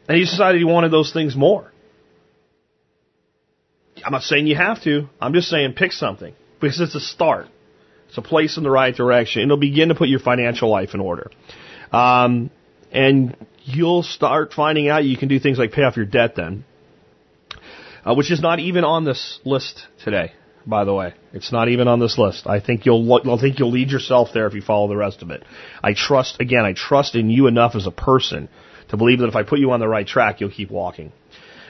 And 0.07 0.17
he 0.17 0.25
decided 0.25 0.59
he 0.59 0.65
wanted 0.65 0.91
those 0.91 1.13
things 1.13 1.35
more. 1.35 1.71
I'm 4.03 4.11
not 4.11 4.23
saying 4.23 4.47
you 4.47 4.55
have 4.55 4.83
to. 4.83 5.07
I'm 5.21 5.33
just 5.33 5.49
saying 5.49 5.73
pick 5.73 5.91
something 5.91 6.33
because 6.59 6.79
it's 6.81 6.95
a 6.95 6.99
start. 6.99 7.47
It's 8.09 8.17
a 8.17 8.21
place 8.21 8.57
in 8.57 8.63
the 8.63 8.69
right 8.69 8.93
direction. 8.93 9.43
It'll 9.43 9.57
begin 9.57 9.89
to 9.89 9.95
put 9.95 10.09
your 10.09 10.19
financial 10.19 10.69
life 10.69 10.93
in 10.93 10.99
order. 10.99 11.31
Um, 11.91 12.51
and 12.91 13.35
you'll 13.63 14.03
start 14.03 14.53
finding 14.53 14.89
out 14.89 15.05
you 15.05 15.17
can 15.17 15.29
do 15.29 15.39
things 15.39 15.57
like 15.57 15.71
pay 15.71 15.83
off 15.83 15.95
your 15.95 16.05
debt 16.05 16.35
then 16.35 16.65
uh, 18.05 18.13
which 18.15 18.31
is 18.31 18.41
not 18.41 18.59
even 18.59 18.83
on 18.83 19.03
this 19.03 19.39
list 19.45 19.87
today. 20.03 20.33
By 20.65 20.85
the 20.85 20.93
way, 20.93 21.13
it's 21.33 21.51
not 21.51 21.67
even 21.67 21.89
on 21.89 21.99
this 21.99 22.17
list. 22.17 22.47
I 22.47 22.61
think 22.61 22.85
you'll 22.85 23.13
I 23.13 23.37
think 23.39 23.59
you'll 23.59 23.71
lead 23.71 23.89
yourself 23.89 24.29
there 24.33 24.47
if 24.47 24.53
you 24.53 24.61
follow 24.61 24.87
the 24.87 24.95
rest 24.95 25.21
of 25.21 25.29
it. 25.29 25.43
I 25.83 25.93
trust 25.93 26.39
again. 26.39 26.63
I 26.63 26.71
trust 26.73 27.15
in 27.15 27.29
you 27.29 27.47
enough 27.47 27.75
as 27.75 27.85
a 27.85 27.91
person 27.91 28.47
to 28.89 28.97
believe 28.97 29.19
that 29.19 29.27
if 29.27 29.35
I 29.35 29.43
put 29.43 29.59
you 29.59 29.71
on 29.71 29.81
the 29.81 29.87
right 29.87 30.07
track, 30.07 30.39
you'll 30.39 30.51
keep 30.51 30.71
walking. 30.71 31.11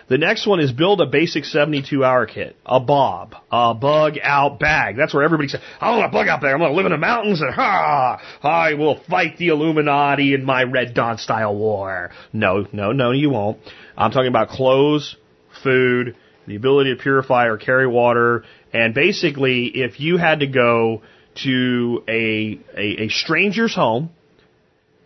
The 0.10 0.18
next 0.18 0.46
one 0.46 0.60
is 0.60 0.72
build 0.72 1.00
a 1.02 1.06
basic 1.06 1.46
72 1.46 2.04
hour 2.04 2.26
kit, 2.26 2.58
a 2.66 2.80
bob, 2.80 3.36
a 3.52 3.74
bug 3.74 4.16
out 4.22 4.60
bag. 4.60 4.98
That's 4.98 5.14
where 5.14 5.24
everybody 5.24 5.48
says, 5.48 5.62
I 5.80 5.92
want 5.92 6.06
a 6.06 6.10
bug 6.10 6.28
out 6.28 6.42
bag. 6.42 6.54
I'm 6.54 6.60
going 6.60 6.72
to 6.72 6.76
live 6.76 6.86
in 6.86 6.92
the 6.92 6.98
mountains 6.98 7.42
and 7.42 7.54
ha, 7.54 8.22
I 8.44 8.74
will 8.74 9.02
fight 9.10 9.38
the 9.38 9.48
Illuminati 9.48 10.34
in 10.34 10.44
my 10.44 10.64
Red 10.64 10.94
Dawn 10.94 11.18
style 11.18 11.56
war. 11.56 12.12
No, 12.34 12.68
no, 12.74 12.92
no, 12.92 13.12
you 13.12 13.30
won't. 13.30 13.60
I'm 13.98 14.12
talking 14.12 14.28
about 14.28 14.50
clothes, 14.50 15.16
food, 15.64 16.18
the 16.48 16.56
ability 16.56 16.96
to 16.96 17.02
purify 17.02 17.48
or 17.48 17.58
carry 17.58 17.88
water, 17.88 18.44
and 18.72 18.94
basically, 18.94 19.66
if 19.68 20.00
you 20.00 20.18
had 20.18 20.40
to 20.40 20.48
go 20.48 21.02
to 21.44 22.04
a, 22.08 22.60
a, 22.76 23.04
a 23.06 23.10
stranger's 23.10 23.74
home 23.74 24.10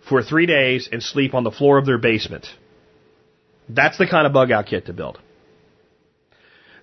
for 0.07 0.23
three 0.23 0.45
days 0.45 0.89
and 0.91 1.01
sleep 1.03 1.33
on 1.33 1.43
the 1.43 1.51
floor 1.51 1.77
of 1.77 1.85
their 1.85 1.97
basement, 1.97 2.47
that's 3.69 3.97
the 3.97 4.07
kind 4.07 4.25
of 4.25 4.33
bug 4.33 4.51
out 4.51 4.65
kit 4.65 4.85
to 4.85 4.93
build. 4.93 5.19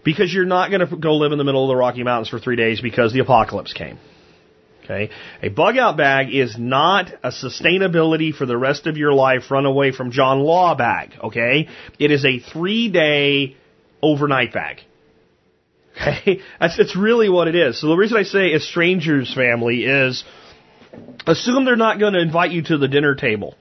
Because 0.04 0.32
you're 0.32 0.44
not 0.44 0.70
going 0.70 0.86
to 0.86 0.96
go 0.96 1.16
live 1.16 1.32
in 1.32 1.38
the 1.38 1.44
middle 1.44 1.64
of 1.64 1.68
the 1.68 1.76
Rocky 1.76 2.02
Mountains 2.02 2.28
for 2.28 2.38
three 2.38 2.56
days 2.56 2.80
because 2.80 3.12
the 3.12 3.20
apocalypse 3.20 3.72
came. 3.72 3.98
Okay. 4.84 5.08
A 5.42 5.48
bug 5.48 5.78
out 5.78 5.96
bag 5.96 6.34
is 6.34 6.58
not 6.58 7.10
a 7.22 7.30
sustainability 7.30 8.34
for 8.34 8.44
the 8.44 8.56
rest 8.56 8.86
of 8.86 8.98
your 8.98 9.14
life 9.14 9.50
run 9.50 9.64
away 9.64 9.92
from 9.92 10.10
John 10.10 10.40
Law 10.40 10.74
bag. 10.74 11.14
Okay. 11.22 11.68
It 11.98 12.10
is 12.10 12.26
a 12.26 12.38
three 12.38 12.90
day 12.90 13.56
overnight 14.04 14.52
bag. 14.52 14.80
Okay? 15.96 16.40
That's, 16.58 16.76
that's 16.76 16.96
really 16.96 17.28
what 17.28 17.46
it 17.46 17.54
is. 17.54 17.80
So 17.80 17.86
the 17.86 17.94
reason 17.94 18.16
I 18.16 18.24
say 18.24 18.52
a 18.52 18.58
stranger's 18.58 19.32
family 19.32 19.84
is 19.84 20.24
assume 21.24 21.64
they're 21.64 21.76
not 21.76 22.00
going 22.00 22.14
to 22.14 22.20
invite 22.20 22.50
you 22.50 22.62
to 22.64 22.78
the 22.78 22.88
dinner 22.88 23.14
table. 23.14 23.54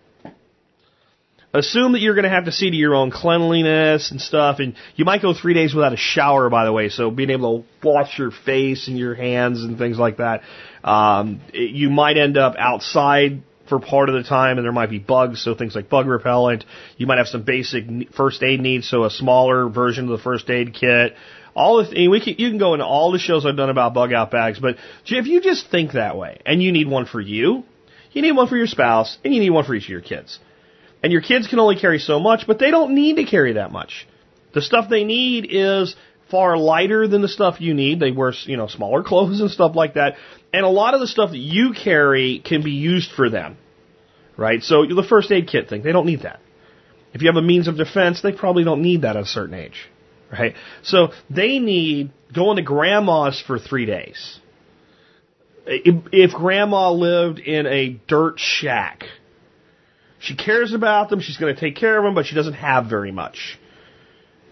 Assume 1.54 1.92
that 1.92 2.00
you're 2.00 2.16
going 2.16 2.24
to 2.24 2.32
have 2.32 2.46
to 2.46 2.52
see 2.52 2.72
to 2.72 2.76
your 2.76 2.96
own 2.96 3.12
cleanliness 3.12 4.10
and 4.10 4.20
stuff, 4.20 4.58
and 4.58 4.76
you 4.96 5.06
might 5.06 5.22
go 5.22 5.36
three 5.36 5.54
days 5.54 5.76
without 5.76 5.94
a 5.94 5.98
shower, 5.98 6.50
by 6.50 6.66
the 6.66 6.74
way, 6.74 6.90
so 6.90 7.12
being 7.12 7.30
able 7.30 7.60
to 7.60 7.88
wash 7.88 8.18
your 8.18 8.32
face 8.32 8.88
and 8.88 8.98
your 8.98 9.14
hands 9.14 9.64
and 9.64 9.78
things 9.78 10.00
like 10.00 10.18
that. 10.18 10.42
Um, 10.84 11.42
you 11.54 11.92
might 11.92 12.18
end 12.18 12.38
up 12.38 12.56
outside 12.58 13.44
for 13.68 13.80
part 13.80 14.10
of 14.10 14.16
the 14.16 14.24
time, 14.28 14.58
and 14.58 14.66
there 14.66 14.74
might 14.74 14.90
be 14.90 15.00
bugs, 15.00 15.44
so 15.44 15.56
things 15.56 15.76
like 15.76 15.90
bug 15.90 16.08
repellent. 16.08 16.66
You 16.98 17.08
might 17.08 17.18
have 17.18 17.28
some 17.28 17.44
basic 17.44 18.14
first 18.16 18.44
aid 18.44 18.60
needs, 18.60 18.90
so 18.90 19.06
a 19.06 19.10
smaller 19.10 19.70
version 19.70 20.06
of 20.06 20.18
the 20.18 20.24
first 20.24 20.50
aid 20.50 20.74
kit. 20.74 21.16
All 21.56 21.84
the 21.84 22.08
we 22.08 22.20
can, 22.20 22.36
you 22.38 22.50
can 22.50 22.58
go 22.58 22.74
into 22.74 22.86
all 22.86 23.12
the 23.12 23.20
shows 23.20 23.46
I've 23.46 23.56
done 23.56 23.70
about 23.70 23.94
bug 23.94 24.12
out 24.12 24.32
bags, 24.32 24.60
but 24.60 24.78
if 25.06 25.28
you 25.28 25.42
just 25.42 25.70
think 25.70 25.94
that 25.94 26.18
way, 26.18 26.42
and 26.46 26.62
you 26.62 26.72
need 26.72 26.88
one 26.88 27.06
for 27.06 27.22
you, 27.22 27.64
you 28.12 28.22
need 28.22 28.34
one 28.34 28.48
for 28.48 28.58
your 28.58 28.68
spouse, 28.68 29.18
and 29.24 29.34
you 29.34 29.40
need 29.40 29.52
one 29.52 29.64
for 29.64 29.76
each 29.76 29.84
of 29.86 29.90
your 29.90 30.02
kids. 30.02 30.40
And 31.02 31.12
your 31.12 31.22
kids 31.22 31.48
can 31.48 31.60
only 31.60 31.76
carry 31.76 32.00
so 32.00 32.20
much, 32.20 32.48
but 32.48 32.60
they 32.60 32.72
don't 32.72 32.96
need 32.96 33.18
to 33.18 33.26
carry 33.26 33.54
that 33.54 33.72
much. 33.72 34.08
The 34.54 34.62
stuff 34.62 34.90
they 34.90 35.04
need 35.04 35.48
is 35.50 35.96
far 36.30 36.58
lighter 36.58 37.08
than 37.08 37.22
the 37.22 37.28
stuff 37.28 37.60
you 37.60 37.74
need. 37.74 38.00
They 38.00 38.12
wear, 38.12 38.34
you 38.46 38.58
know, 38.58 38.68
smaller 38.68 39.04
clothes 39.10 39.42
and 39.42 39.52
stuff 39.52 39.76
like 39.76 39.96
that. 39.96 40.16
And 40.54 40.64
a 40.66 40.70
lot 40.70 40.94
of 40.94 41.02
the 41.02 41.08
stuff 41.08 41.32
that 41.32 41.40
you 41.40 41.74
carry 41.74 42.40
can 42.40 42.62
be 42.62 42.72
used 42.72 43.12
for 43.12 43.30
them. 43.30 43.58
Right? 44.38 44.64
So 44.64 44.86
the 44.86 45.04
first 45.04 45.32
aid 45.32 45.48
kit 45.48 45.68
thing, 45.68 45.84
they 45.84 45.92
don't 45.92 46.06
need 46.06 46.22
that. 46.22 46.40
If 47.14 47.22
you 47.22 47.28
have 47.28 47.36
a 47.36 47.42
means 47.42 47.68
of 47.68 47.76
defense, 47.76 48.22
they 48.22 48.32
probably 48.32 48.64
don't 48.64 48.82
need 48.82 49.02
that 49.02 49.18
at 49.18 49.24
a 49.24 49.26
certain 49.26 49.56
age. 49.56 49.90
Right? 50.32 50.56
So 50.84 51.12
they 51.30 51.60
need 51.60 52.12
going 52.34 52.56
to 52.58 52.64
grandma's 52.64 53.42
for 53.46 53.60
three 53.60 53.86
days. 53.86 54.40
If, 55.66 56.04
if 56.12 56.32
grandma 56.32 56.92
lived 56.92 57.40
in 57.40 57.66
a 57.68 58.00
dirt 58.08 58.40
shack, 58.40 59.06
She 60.24 60.36
cares 60.36 60.74
about 60.74 61.10
them. 61.10 61.20
She's 61.20 61.36
going 61.38 61.54
to 61.54 61.60
take 61.60 61.76
care 61.76 61.98
of 61.98 62.06
them, 62.06 62.16
but 62.16 62.26
she 62.26 62.34
doesn't 62.34 62.54
have 62.54 62.86
very 62.86 63.12
much. 63.12 63.60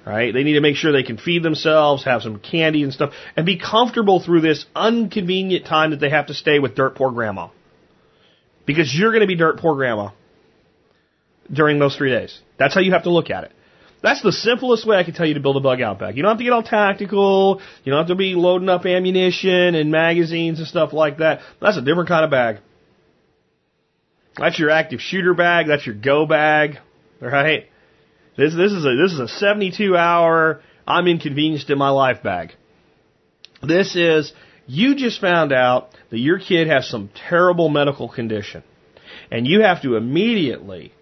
Right? 0.06 0.34
They 0.34 0.43
need 0.43 0.54
to 0.54 0.62
make 0.62 0.78
sure 0.78 0.91
they 0.91 1.04
can 1.04 1.18
feed 1.18 1.43
themselves, 1.43 2.06
have 2.06 2.24
some 2.24 2.39
candy 2.39 2.82
and 2.84 2.91
stuff, 2.91 3.14
and 3.36 3.45
be 3.45 3.60
comfortable 3.60 4.20
through 4.20 4.41
this 4.41 4.66
inconvenient 4.76 5.66
time 5.66 5.91
that 5.91 5.99
they 5.99 6.10
have 6.10 6.28
to 6.28 6.34
stay 6.34 6.58
with 6.58 6.76
dirt 6.76 6.95
poor 6.95 7.12
grandma. 7.12 7.49
Because 8.66 8.93
you're 8.95 9.12
going 9.12 9.22
to 9.22 9.28
be 9.28 9.36
dirt 9.36 9.60
poor 9.60 9.76
grandma 9.76 10.10
during 11.52 11.78
those 11.78 11.95
three 11.95 12.10
days. 12.10 12.39
That's 12.58 12.74
how 12.74 12.82
you 12.82 12.93
have 12.93 13.04
to 13.04 13.12
look 13.12 13.30
at 13.30 13.43
it. 13.43 13.52
That's 14.02 14.24
the 14.24 14.32
simplest 14.32 14.88
way 14.88 14.97
I 14.97 15.04
can 15.04 15.14
tell 15.14 15.28
you 15.28 15.36
to 15.36 15.39
build 15.39 15.58
a 15.58 15.60
bug 15.60 15.80
out 15.82 15.99
bag. 15.99 16.18
You 16.18 16.24
don't 16.24 16.32
have 16.32 16.39
to 16.39 16.43
get 16.43 16.54
all 16.54 16.64
tactical. 16.64 17.62
You 17.84 17.91
don't 17.91 17.99
have 17.99 18.08
to 18.08 18.16
be 18.16 18.34
loading 18.34 18.70
up 18.70 18.86
ammunition 18.86 19.76
and 19.76 19.91
magazines 19.91 20.58
and 20.58 20.68
stuff 20.68 20.91
like 20.91 21.20
that. 21.20 21.41
That's 21.62 21.78
a 21.78 21.82
different 21.82 22.10
kind 22.10 22.26
of 22.26 22.32
bag. 22.32 22.58
That's 24.38 24.58
your 24.58 24.72
active 24.72 25.02
shooter 25.02 25.36
bag. 25.36 25.68
That's 25.68 25.86
your 25.86 25.93
go 25.93 26.26
bag. 26.26 26.80
Right? 27.20 27.66
This 28.38 28.55
this 28.55 28.71
is 28.71 28.86
a 28.86 28.95
this 28.95 29.13
is 29.13 29.19
a 29.19 29.27
72 29.27 29.95
hour 29.95 30.61
I'm 30.88 31.07
inconvenienced 31.07 31.69
in 31.69 31.77
my 31.77 31.89
life 31.89 32.23
bag. 32.23 32.53
This 33.61 33.95
is 33.95 34.34
you 34.67 34.95
just 34.95 35.21
found 35.21 35.51
out 35.51 35.89
that 36.09 36.19
your 36.19 36.39
kid 36.39 36.67
has 36.67 36.88
some 36.88 37.09
terrible 37.29 37.69
medical 37.69 38.09
condition, 38.09 38.63
and 39.29 39.45
you 39.45 39.61
have 39.61 39.82
to 39.84 39.95
immediately 39.95 40.93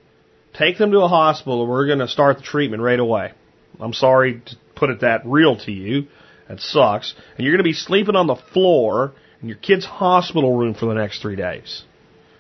Take 0.54 0.78
them 0.78 0.92
to 0.92 1.00
a 1.00 1.08
hospital 1.08 1.62
and 1.62 1.70
we're 1.70 1.86
going 1.86 2.00
to 2.00 2.08
start 2.08 2.38
the 2.38 2.44
treatment 2.44 2.82
right 2.82 3.00
away. 3.00 3.32
I'm 3.80 3.94
sorry 3.94 4.42
to 4.46 4.56
put 4.76 4.90
it 4.90 5.02
that 5.02 5.22
real 5.26 5.58
to 5.60 5.72
you. 5.72 6.08
That 6.48 6.60
sucks. 6.60 7.14
And 7.38 7.46
you're 7.46 7.54
going 7.54 7.64
to 7.64 7.70
be 7.70 7.74
sleeping 7.74 8.16
on 8.16 8.28
the 8.28 8.36
floor 8.36 9.14
in 9.42 9.48
your 9.48 9.58
kid's 9.58 9.86
hospital 9.86 10.58
room 10.58 10.74
for 10.74 10.88
the 10.88 10.96
next 10.96 11.22
three 11.22 11.36
days. 11.36 11.84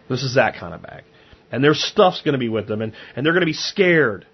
This 0.09 0.23
is 0.23 0.35
that 0.35 0.55
kind 0.55 0.73
of 0.73 0.81
bag. 0.81 1.03
And 1.51 1.63
their 1.63 1.73
stuff's 1.73 2.21
going 2.21 2.33
to 2.33 2.39
be 2.39 2.49
with 2.49 2.67
them 2.67 2.81
and, 2.81 2.93
and 3.15 3.25
they're 3.25 3.33
going 3.33 3.41
to 3.41 3.45
be 3.45 3.53
scared. 3.53 4.25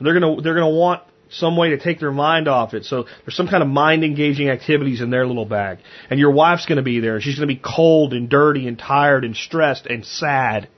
They're 0.00 0.18
going 0.18 0.36
to, 0.36 0.42
they're 0.42 0.54
to 0.54 0.66
want 0.66 1.02
some 1.30 1.56
way 1.56 1.70
to 1.70 1.78
take 1.78 2.00
their 2.00 2.12
mind 2.12 2.48
off 2.48 2.74
it. 2.74 2.84
So 2.84 3.04
there's 3.24 3.36
some 3.36 3.48
kind 3.48 3.62
of 3.62 3.68
mind 3.68 4.04
engaging 4.04 4.48
activities 4.48 5.00
in 5.00 5.10
their 5.10 5.26
little 5.26 5.46
bag. 5.46 5.78
And 6.10 6.20
your 6.20 6.30
wife's 6.30 6.66
going 6.66 6.76
to 6.76 6.82
be 6.82 7.00
there 7.00 7.20
she's 7.20 7.36
going 7.36 7.48
to 7.48 7.54
be 7.54 7.60
cold 7.62 8.12
and 8.12 8.28
dirty 8.28 8.68
and 8.68 8.78
tired 8.78 9.24
and 9.24 9.36
stressed 9.36 9.86
and 9.86 10.04
sad 10.04 10.68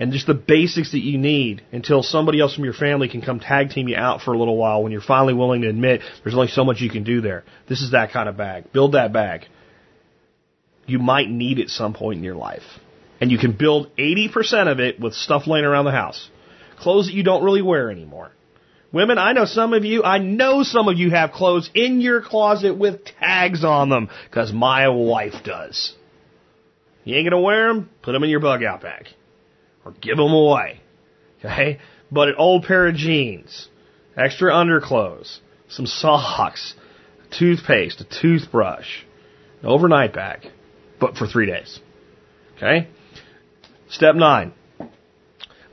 and 0.00 0.12
just 0.12 0.26
the 0.26 0.34
basics 0.34 0.92
that 0.92 1.00
you 1.00 1.18
need 1.18 1.62
until 1.72 2.02
somebody 2.02 2.40
else 2.40 2.54
from 2.54 2.64
your 2.64 2.72
family 2.72 3.06
can 3.06 3.20
come 3.20 3.38
tag 3.38 3.68
team 3.68 3.86
you 3.86 3.96
out 3.96 4.22
for 4.22 4.32
a 4.32 4.38
little 4.38 4.56
while 4.56 4.82
when 4.82 4.92
you're 4.92 5.02
finally 5.02 5.34
willing 5.34 5.60
to 5.60 5.68
admit 5.68 6.00
there's 6.24 6.34
only 6.34 6.48
so 6.48 6.64
much 6.64 6.80
you 6.80 6.88
can 6.88 7.04
do 7.04 7.20
there. 7.20 7.44
This 7.68 7.82
is 7.82 7.90
that 7.90 8.10
kind 8.10 8.26
of 8.26 8.38
bag. 8.38 8.72
Build 8.72 8.92
that 8.92 9.12
bag. 9.12 9.42
You 10.86 10.98
might 10.98 11.28
need 11.28 11.58
it 11.58 11.68
some 11.68 11.92
point 11.92 12.16
in 12.16 12.24
your 12.24 12.34
life. 12.34 12.62
And 13.20 13.30
you 13.30 13.36
can 13.36 13.52
build 13.52 13.94
80% 13.96 14.72
of 14.72 14.80
it 14.80 14.98
with 14.98 15.12
stuff 15.12 15.46
laying 15.46 15.66
around 15.66 15.84
the 15.84 15.90
house. 15.90 16.30
Clothes 16.80 17.06
that 17.06 17.14
you 17.14 17.22
don't 17.22 17.44
really 17.44 17.62
wear 17.62 17.90
anymore. 17.90 18.32
Women, 18.92 19.18
I 19.18 19.32
know 19.32 19.44
some 19.44 19.72
of 19.72 19.84
you, 19.84 20.02
I 20.02 20.18
know 20.18 20.62
some 20.64 20.88
of 20.88 20.98
you 20.98 21.10
have 21.10 21.30
clothes 21.30 21.70
in 21.74 22.00
your 22.00 22.22
closet 22.22 22.76
with 22.76 23.04
tags 23.20 23.64
on 23.64 23.88
them, 23.88 24.08
because 24.28 24.52
my 24.52 24.88
wife 24.88 25.44
does. 25.44 25.94
You 27.04 27.16
ain't 27.16 27.30
gonna 27.30 27.40
wear 27.40 27.68
them? 27.68 27.90
Put 28.02 28.12
them 28.12 28.24
in 28.24 28.30
your 28.30 28.40
bug 28.40 28.64
out 28.64 28.80
bag 28.80 29.06
or 29.84 29.92
give 29.92 30.16
them 30.16 30.32
away. 30.32 30.80
Okay? 31.38 31.78
But 32.10 32.28
an 32.28 32.34
old 32.36 32.64
pair 32.64 32.88
of 32.88 32.96
jeans, 32.96 33.68
extra 34.16 34.52
underclothes, 34.52 35.40
some 35.68 35.86
socks, 35.86 36.74
toothpaste, 37.38 38.00
a 38.00 38.20
toothbrush, 38.20 39.04
an 39.62 39.68
overnight 39.68 40.12
bag, 40.12 40.46
but 40.98 41.16
for 41.16 41.26
three 41.26 41.46
days. 41.46 41.78
Okay? 42.56 42.88
Step 43.88 44.14
nine. 44.16 44.52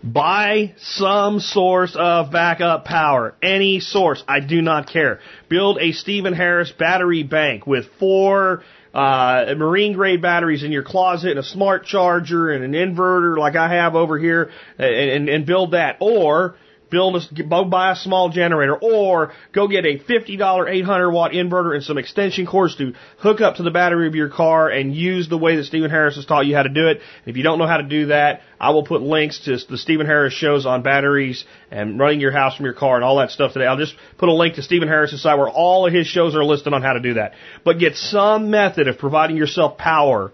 Buy 0.04 0.76
some 0.80 1.40
source 1.40 1.96
of 1.98 2.32
backup 2.32 2.86
power. 2.86 3.36
Any 3.42 3.80
source. 3.80 4.24
I 4.28 4.40
do 4.40 4.62
not 4.62 4.90
care. 4.90 5.20
Build 5.50 5.80
a 5.80 5.92
Steven 5.92 6.34
Harris 6.34 6.72
battery 6.72 7.24
bank 7.24 7.66
with 7.66 7.86
four 8.00 8.64
uh, 8.94 9.54
marine 9.58 9.94
grade 9.94 10.22
batteries 10.22 10.64
in 10.64 10.72
your 10.72 10.84
closet 10.84 11.32
and 11.32 11.40
a 11.40 11.44
smart 11.44 11.86
charger 11.86 12.52
and 12.52 12.64
an 12.64 12.74
inverter 12.74 13.38
like 13.38 13.56
I 13.56 13.70
have 13.76 13.96
over 13.96 14.18
here 14.18 14.52
and, 14.78 14.96
and, 14.96 15.30
and 15.30 15.46
build 15.46 15.72
that. 15.72 15.98
Or 16.00 16.56
build 16.90 17.16
a, 17.16 17.44
go 17.44 17.66
buy 17.66 17.92
a 17.92 17.96
small 17.96 18.30
generator 18.30 18.76
or 18.76 19.34
go 19.54 19.68
get 19.68 19.86
a 19.86 20.00
$50 20.00 20.70
800 20.70 21.12
watt 21.12 21.32
inverter 21.32 21.76
and 21.76 21.84
some 21.84 21.98
extension 21.98 22.46
cords 22.46 22.76
to 22.78 22.94
hook 23.20 23.42
up 23.42 23.56
to 23.56 23.64
the 23.64 23.72
battery 23.72 24.08
of 24.08 24.16
your 24.16 24.30
car 24.30 24.70
and 24.70 24.96
use 24.96 25.30
the 25.30 25.38
way 25.38 25.56
that 25.56 25.66
Steven 25.66 25.90
Harris 25.90 26.16
has 26.16 26.26
taught 26.26 26.46
you 26.46 26.56
how 26.56 26.64
to 26.64 26.70
do 26.70 26.88
it. 26.88 27.02
If 27.26 27.38
you 27.38 27.44
don't 27.44 27.60
know 27.60 27.68
how 27.68 27.78
to 27.78 27.84
do 27.84 28.08
that, 28.08 28.42
I 28.60 28.72
will 28.72 28.84
put 28.84 29.02
links 29.02 29.46
to 29.46 29.58
the 29.70 29.78
Steven 29.78 30.06
Harris 30.06 30.34
shows 30.34 30.66
on 30.66 30.84
batteries 30.84 31.46
and 31.72 32.00
running 32.00 32.20
your 32.20 32.32
house 32.32 32.56
from 32.56 32.66
your 32.66 32.74
car 32.74 32.96
and 32.96 33.04
all 33.04 33.18
that 33.18 33.32
stuff 33.32 33.54
today. 33.54 33.66
I'll 33.66 33.78
just 33.78 33.96
put 34.18 34.30
a 34.30 34.34
link 34.34 34.56
to 34.56 34.64
Steven 34.64 34.88
Harris' 34.88 35.22
site 35.22 35.38
where 35.38 35.50
all 35.50 35.88
of 35.88 35.94
his 35.94 36.08
shows 36.08 36.36
are 36.36 36.44
listed 36.44 36.74
on 36.74 36.82
how 36.82 36.94
to 36.94 37.00
do 37.00 37.16
that. 37.16 37.34
But 37.64 37.80
get 37.80 37.96
some 37.96 38.50
method 38.50 38.88
of 38.88 38.98
providing 38.98 39.38
yourself 39.38 39.78
power, 39.78 40.32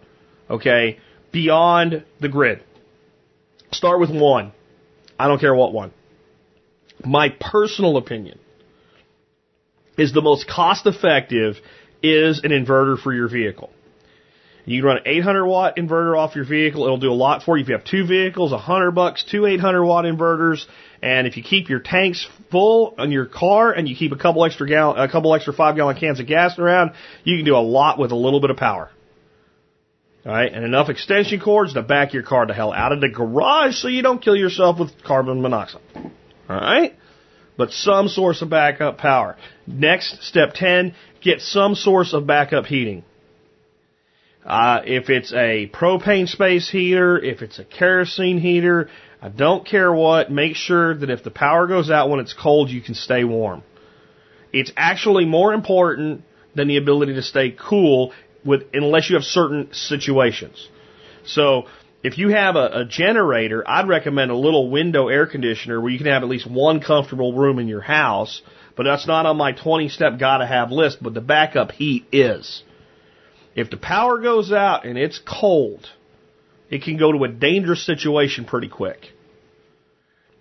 okay, 0.49 0.99
beyond 1.31 2.05
the 2.19 2.29
grid. 2.29 2.63
Start 3.71 3.99
with 3.99 4.11
one. 4.11 4.51
I 5.17 5.27
don't 5.27 5.39
care 5.39 5.53
what 5.53 5.73
one 5.73 5.91
my 7.05 7.29
personal 7.29 7.97
opinion, 7.97 8.39
is 9.97 10.13
the 10.13 10.21
most 10.21 10.47
cost 10.47 10.85
effective 10.85 11.57
is 12.01 12.41
an 12.43 12.51
inverter 12.51 12.99
for 12.99 13.13
your 13.13 13.27
vehicle. 13.27 13.69
You 14.65 14.81
can 14.81 14.87
run 14.87 14.97
an 14.97 15.03
800 15.05 15.45
watt 15.45 15.75
inverter 15.75 16.17
off 16.17 16.35
your 16.35 16.45
vehicle. 16.45 16.85
It'll 16.85 16.97
do 16.97 17.11
a 17.11 17.13
lot 17.13 17.43
for 17.43 17.57
you. 17.57 17.63
If 17.63 17.69
you 17.69 17.75
have 17.75 17.85
two 17.85 18.05
vehicles, 18.07 18.51
100 18.51 18.91
bucks, 18.91 19.25
two 19.29 19.45
800 19.45 19.83
watt 19.83 20.05
inverters. 20.05 20.65
And 21.01 21.27
if 21.27 21.35
you 21.35 21.43
keep 21.43 21.69
your 21.69 21.79
tanks 21.79 22.25
full 22.49 22.95
on 22.97 23.11
your 23.11 23.25
car 23.25 23.73
and 23.73 23.89
you 23.89 23.95
keep 23.95 24.13
a 24.13 24.17
couple 24.17 24.45
extra 24.45 24.67
gallon, 24.67 24.99
a 24.99 25.11
couple 25.11 25.35
extra 25.35 25.51
five 25.53 25.75
gallon 25.75 25.97
cans 25.97 26.21
of 26.21 26.27
gas 26.27 26.57
around, 26.57 26.91
you 27.25 27.35
can 27.35 27.45
do 27.45 27.57
a 27.57 27.59
lot 27.59 27.99
with 27.99 28.11
a 28.11 28.15
little 28.15 28.39
bit 28.39 28.51
of 28.51 28.57
power. 28.57 28.89
Alright, 30.25 30.53
and 30.53 30.63
enough 30.63 30.87
extension 30.87 31.41
cords 31.41 31.73
to 31.73 31.81
back 31.81 32.13
your 32.13 32.23
car 32.23 32.45
to 32.45 32.53
hell 32.53 32.71
out 32.71 32.93
of 32.93 33.01
the 33.01 33.09
garage 33.09 33.75
so 33.75 33.89
you 33.89 34.01
don't 34.01 34.21
kill 34.21 34.37
yourself 34.37 34.79
with 34.79 34.91
carbon 35.03 35.41
monoxide. 35.41 35.81
Alright? 36.49 36.95
But 37.57 37.71
some 37.71 38.07
source 38.07 38.41
of 38.41 38.49
backup 38.49 38.97
power. 38.97 39.37
Next, 39.67 40.23
step 40.23 40.53
10, 40.55 40.95
get 41.21 41.41
some 41.41 41.75
source 41.75 42.13
of 42.13 42.25
backup 42.25 42.65
heating. 42.65 43.03
Uh, 44.45 44.81
if 44.85 45.09
it's 45.09 45.31
a 45.31 45.69
propane 45.73 46.27
space 46.27 46.69
heater, 46.69 47.17
if 47.17 47.41
it's 47.41 47.59
a 47.59 47.63
kerosene 47.63 48.39
heater, 48.39 48.89
I 49.21 49.29
don't 49.29 49.65
care 49.65 49.93
what, 49.93 50.31
make 50.31 50.55
sure 50.55 50.93
that 50.95 51.09
if 51.09 51.23
the 51.23 51.31
power 51.31 51.65
goes 51.67 51.89
out 51.89 52.09
when 52.09 52.19
it's 52.19 52.33
cold, 52.33 52.69
you 52.69 52.81
can 52.81 52.93
stay 52.93 53.23
warm. 53.23 53.63
It's 54.51 54.71
actually 54.75 55.25
more 55.25 55.53
important 55.53 56.23
than 56.55 56.67
the 56.67 56.77
ability 56.77 57.13
to 57.15 57.21
stay 57.21 57.51
cool 57.51 58.11
with, 58.43 58.63
unless 58.73 59.09
you 59.09 59.15
have 59.15 59.23
certain 59.23 59.69
situations. 59.73 60.67
So, 61.25 61.67
if 62.03 62.17
you 62.17 62.29
have 62.29 62.57
a, 62.57 62.81
a 62.81 62.85
generator, 62.85 63.63
I'd 63.65 63.87
recommend 63.87 64.29
a 64.29 64.35
little 64.35 64.69
window 64.69 65.07
air 65.07 65.25
conditioner 65.25 65.79
where 65.79 65.89
you 65.89 65.97
can 65.97 66.07
have 66.07 66.21
at 66.21 66.29
least 66.29 66.49
one 66.49 66.81
comfortable 66.81 67.33
room 67.33 67.59
in 67.59 67.69
your 67.69 67.81
house. 67.81 68.41
But 68.75 68.83
that's 68.83 69.07
not 69.07 69.25
on 69.25 69.37
my 69.37 69.53
20 69.53 69.87
step 69.89 70.19
gotta 70.19 70.45
have 70.45 70.71
list, 70.71 70.97
but 71.01 71.13
the 71.13 71.21
backup 71.21 71.71
heat 71.71 72.05
is. 72.11 72.63
If 73.55 73.69
the 73.69 73.77
power 73.77 74.19
goes 74.19 74.51
out 74.51 74.85
and 74.85 74.97
it's 74.97 75.19
cold, 75.19 75.87
it 76.69 76.83
can 76.83 76.97
go 76.97 77.11
to 77.11 77.23
a 77.23 77.27
dangerous 77.27 77.85
situation 77.85 78.45
pretty 78.45 78.67
quick. 78.67 79.11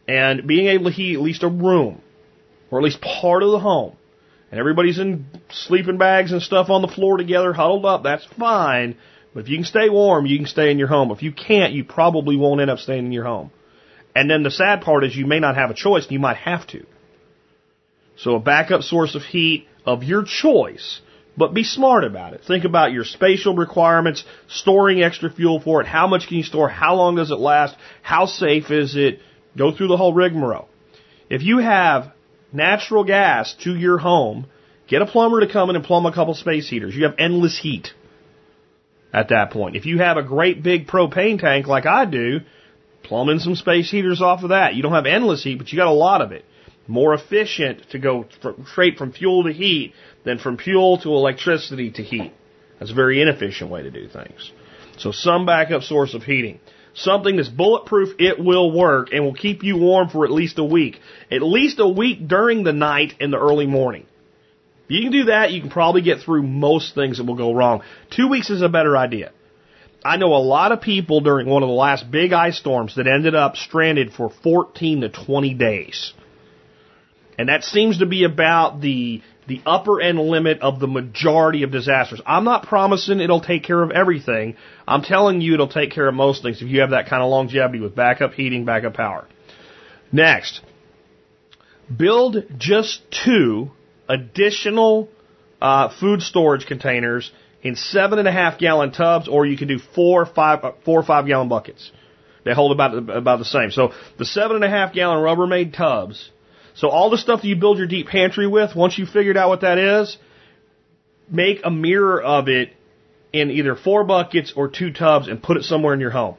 And 0.08 0.46
being 0.46 0.66
able 0.66 0.86
to 0.86 0.90
heat 0.90 1.14
at 1.14 1.20
least 1.20 1.42
a 1.42 1.48
room, 1.48 2.00
or 2.70 2.78
at 2.78 2.84
least 2.84 3.00
part 3.00 3.42
of 3.42 3.52
the 3.52 3.60
home, 3.60 3.96
and 4.50 4.58
everybody's 4.58 4.98
in 4.98 5.26
sleeping 5.50 5.98
bags 5.98 6.32
and 6.32 6.42
stuff 6.42 6.70
on 6.70 6.82
the 6.82 6.88
floor 6.88 7.18
together, 7.18 7.52
huddled 7.52 7.86
up, 7.86 8.02
that's 8.02 8.26
fine. 8.38 8.96
But 9.34 9.40
if 9.40 9.48
you 9.48 9.56
can 9.56 9.64
stay 9.64 9.88
warm, 9.88 10.26
you 10.26 10.36
can 10.36 10.46
stay 10.46 10.70
in 10.70 10.78
your 10.78 10.88
home. 10.88 11.10
If 11.10 11.22
you 11.22 11.32
can't, 11.32 11.72
you 11.72 11.84
probably 11.84 12.36
won't 12.36 12.60
end 12.60 12.70
up 12.70 12.78
staying 12.78 13.06
in 13.06 13.12
your 13.12 13.24
home. 13.24 13.50
And 14.14 14.30
then 14.30 14.42
the 14.42 14.50
sad 14.50 14.82
part 14.82 15.04
is 15.04 15.16
you 15.16 15.26
may 15.26 15.40
not 15.40 15.56
have 15.56 15.70
a 15.70 15.74
choice, 15.74 16.06
you 16.10 16.18
might 16.18 16.36
have 16.36 16.66
to. 16.68 16.84
So 18.16 18.34
a 18.34 18.40
backup 18.40 18.82
source 18.82 19.14
of 19.14 19.22
heat 19.22 19.66
of 19.86 20.02
your 20.02 20.24
choice, 20.24 21.00
but 21.36 21.54
be 21.54 21.64
smart 21.64 22.04
about 22.04 22.34
it. 22.34 22.42
Think 22.46 22.64
about 22.64 22.92
your 22.92 23.04
spatial 23.04 23.56
requirements, 23.56 24.22
storing 24.48 25.02
extra 25.02 25.30
fuel 25.30 25.60
for 25.60 25.80
it, 25.80 25.86
how 25.86 26.06
much 26.06 26.28
can 26.28 26.36
you 26.36 26.42
store, 26.42 26.68
how 26.68 26.94
long 26.94 27.16
does 27.16 27.30
it 27.30 27.38
last, 27.38 27.74
how 28.02 28.26
safe 28.26 28.70
is 28.70 28.96
it, 28.96 29.20
go 29.56 29.74
through 29.74 29.88
the 29.88 29.96
whole 29.96 30.12
rigmarole. 30.12 30.68
If 31.30 31.42
you 31.42 31.58
have 31.58 32.12
natural 32.52 33.04
gas 33.04 33.54
to 33.64 33.74
your 33.74 33.96
home, 33.96 34.46
get 34.86 35.00
a 35.00 35.06
plumber 35.06 35.40
to 35.40 35.50
come 35.50 35.70
in 35.70 35.76
and 35.76 35.84
plumb 35.84 36.04
a 36.04 36.12
couple 36.12 36.34
space 36.34 36.68
heaters. 36.68 36.94
You 36.94 37.04
have 37.04 37.14
endless 37.18 37.58
heat 37.58 37.92
at 39.12 39.28
that 39.28 39.50
point. 39.50 39.76
If 39.76 39.86
you 39.86 39.98
have 39.98 40.16
a 40.16 40.22
great 40.22 40.62
big 40.62 40.86
propane 40.86 41.38
tank 41.38 41.66
like 41.66 41.86
I 41.86 42.04
do, 42.06 42.40
plumb 43.02 43.28
in 43.28 43.40
some 43.40 43.56
space 43.56 43.90
heaters 43.90 44.22
off 44.22 44.42
of 44.42 44.50
that. 44.50 44.74
You 44.74 44.82
don't 44.82 44.92
have 44.92 45.06
endless 45.06 45.44
heat, 45.44 45.58
but 45.58 45.70
you 45.70 45.78
got 45.78 45.88
a 45.88 45.92
lot 45.92 46.22
of 46.22 46.32
it. 46.32 46.44
More 46.86 47.14
efficient 47.14 47.90
to 47.90 47.98
go 47.98 48.26
straight 48.72 48.96
from 48.96 49.12
fuel 49.12 49.44
to 49.44 49.52
heat 49.52 49.92
than 50.24 50.38
from 50.38 50.56
fuel 50.56 50.98
to 50.98 51.10
electricity 51.10 51.90
to 51.92 52.02
heat. 52.02 52.32
That's 52.78 52.90
a 52.90 52.94
very 52.94 53.20
inefficient 53.22 53.70
way 53.70 53.82
to 53.82 53.90
do 53.90 54.08
things. 54.08 54.50
So 54.98 55.12
some 55.12 55.46
backup 55.46 55.82
source 55.82 56.14
of 56.14 56.22
heating. 56.24 56.58
something 56.94 57.36
that's 57.36 57.48
bulletproof, 57.48 58.16
it 58.18 58.38
will 58.38 58.72
work 58.72 59.08
and 59.12 59.24
will 59.24 59.34
keep 59.34 59.62
you 59.62 59.76
warm 59.76 60.08
for 60.08 60.24
at 60.24 60.30
least 60.30 60.58
a 60.58 60.64
week. 60.64 61.00
At 61.30 61.42
least 61.42 61.78
a 61.80 61.88
week 61.88 62.26
during 62.28 62.64
the 62.64 62.72
night 62.72 63.14
and 63.20 63.32
the 63.32 63.38
early 63.38 63.66
morning. 63.66 64.06
You 64.92 65.00
can 65.00 65.10
do 65.12 65.24
that, 65.24 65.52
you 65.52 65.62
can 65.62 65.70
probably 65.70 66.02
get 66.02 66.20
through 66.20 66.42
most 66.42 66.94
things 66.94 67.16
that 67.16 67.24
will 67.24 67.34
go 67.34 67.54
wrong. 67.54 67.80
Two 68.10 68.28
weeks 68.28 68.50
is 68.50 68.60
a 68.60 68.68
better 68.68 68.94
idea. 68.94 69.32
I 70.04 70.18
know 70.18 70.34
a 70.34 70.44
lot 70.44 70.70
of 70.70 70.82
people 70.82 71.22
during 71.22 71.48
one 71.48 71.62
of 71.62 71.70
the 71.70 71.74
last 71.74 72.10
big 72.10 72.34
ice 72.34 72.58
storms 72.58 72.96
that 72.96 73.06
ended 73.06 73.34
up 73.34 73.56
stranded 73.56 74.12
for 74.12 74.28
14 74.42 75.00
to 75.00 75.08
20 75.08 75.54
days. 75.54 76.12
And 77.38 77.48
that 77.48 77.64
seems 77.64 78.00
to 78.00 78.06
be 78.06 78.24
about 78.24 78.82
the 78.82 79.22
the 79.46 79.62
upper 79.64 80.00
end 80.00 80.20
limit 80.20 80.60
of 80.60 80.78
the 80.78 80.86
majority 80.86 81.62
of 81.62 81.70
disasters. 81.72 82.20
I'm 82.26 82.44
not 82.44 82.66
promising 82.66 83.20
it'll 83.20 83.40
take 83.40 83.64
care 83.64 83.82
of 83.82 83.90
everything. 83.90 84.56
I'm 84.86 85.02
telling 85.02 85.40
you 85.40 85.54
it'll 85.54 85.68
take 85.68 85.90
care 85.90 86.06
of 86.06 86.14
most 86.14 86.42
things 86.42 86.60
if 86.60 86.68
you 86.68 86.80
have 86.80 86.90
that 86.90 87.08
kind 87.08 87.22
of 87.22 87.30
longevity 87.30 87.80
with 87.80 87.96
backup 87.96 88.34
heating, 88.34 88.66
backup 88.66 88.92
power. 88.92 89.26
Next, 90.12 90.60
build 91.96 92.36
just 92.58 93.00
two 93.24 93.70
additional 94.08 95.08
uh, 95.60 95.88
food 95.98 96.22
storage 96.22 96.66
containers 96.66 97.30
in 97.62 97.76
seven 97.76 98.18
and 98.18 98.26
a 98.26 98.32
half 98.32 98.58
gallon 98.58 98.92
tubs, 98.92 99.28
or 99.28 99.46
you 99.46 99.56
can 99.56 99.68
do 99.68 99.78
four, 99.78 100.26
five, 100.26 100.64
uh, 100.64 100.72
four 100.84 101.00
or 101.00 101.04
five 101.04 101.26
gallon 101.26 101.48
buckets. 101.48 101.90
They 102.44 102.52
hold 102.52 102.72
about 102.72 103.08
about 103.08 103.38
the 103.38 103.44
same. 103.44 103.70
So 103.70 103.92
the 104.18 104.24
seven 104.24 104.56
and 104.56 104.64
a 104.64 104.68
half 104.68 104.92
gallon 104.92 105.18
Rubbermaid 105.18 105.76
tubs 105.76 106.30
so 106.74 106.88
all 106.88 107.10
the 107.10 107.18
stuff 107.18 107.42
that 107.42 107.48
you 107.48 107.56
build 107.56 107.78
your 107.78 107.86
deep 107.86 108.08
pantry 108.08 108.46
with, 108.46 108.74
once 108.74 108.98
you 108.98 109.06
figured 109.06 109.36
out 109.36 109.48
what 109.48 109.60
that 109.60 109.78
is, 109.78 110.16
make 111.28 111.60
a 111.64 111.70
mirror 111.70 112.22
of 112.22 112.48
it 112.48 112.70
in 113.32 113.50
either 113.50 113.74
four 113.74 114.04
buckets 114.04 114.52
or 114.56 114.68
two 114.68 114.92
tubs 114.92 115.28
and 115.28 115.42
put 115.42 115.56
it 115.56 115.64
somewhere 115.64 115.94
in 115.94 116.00
your 116.00 116.10
home. 116.10 116.36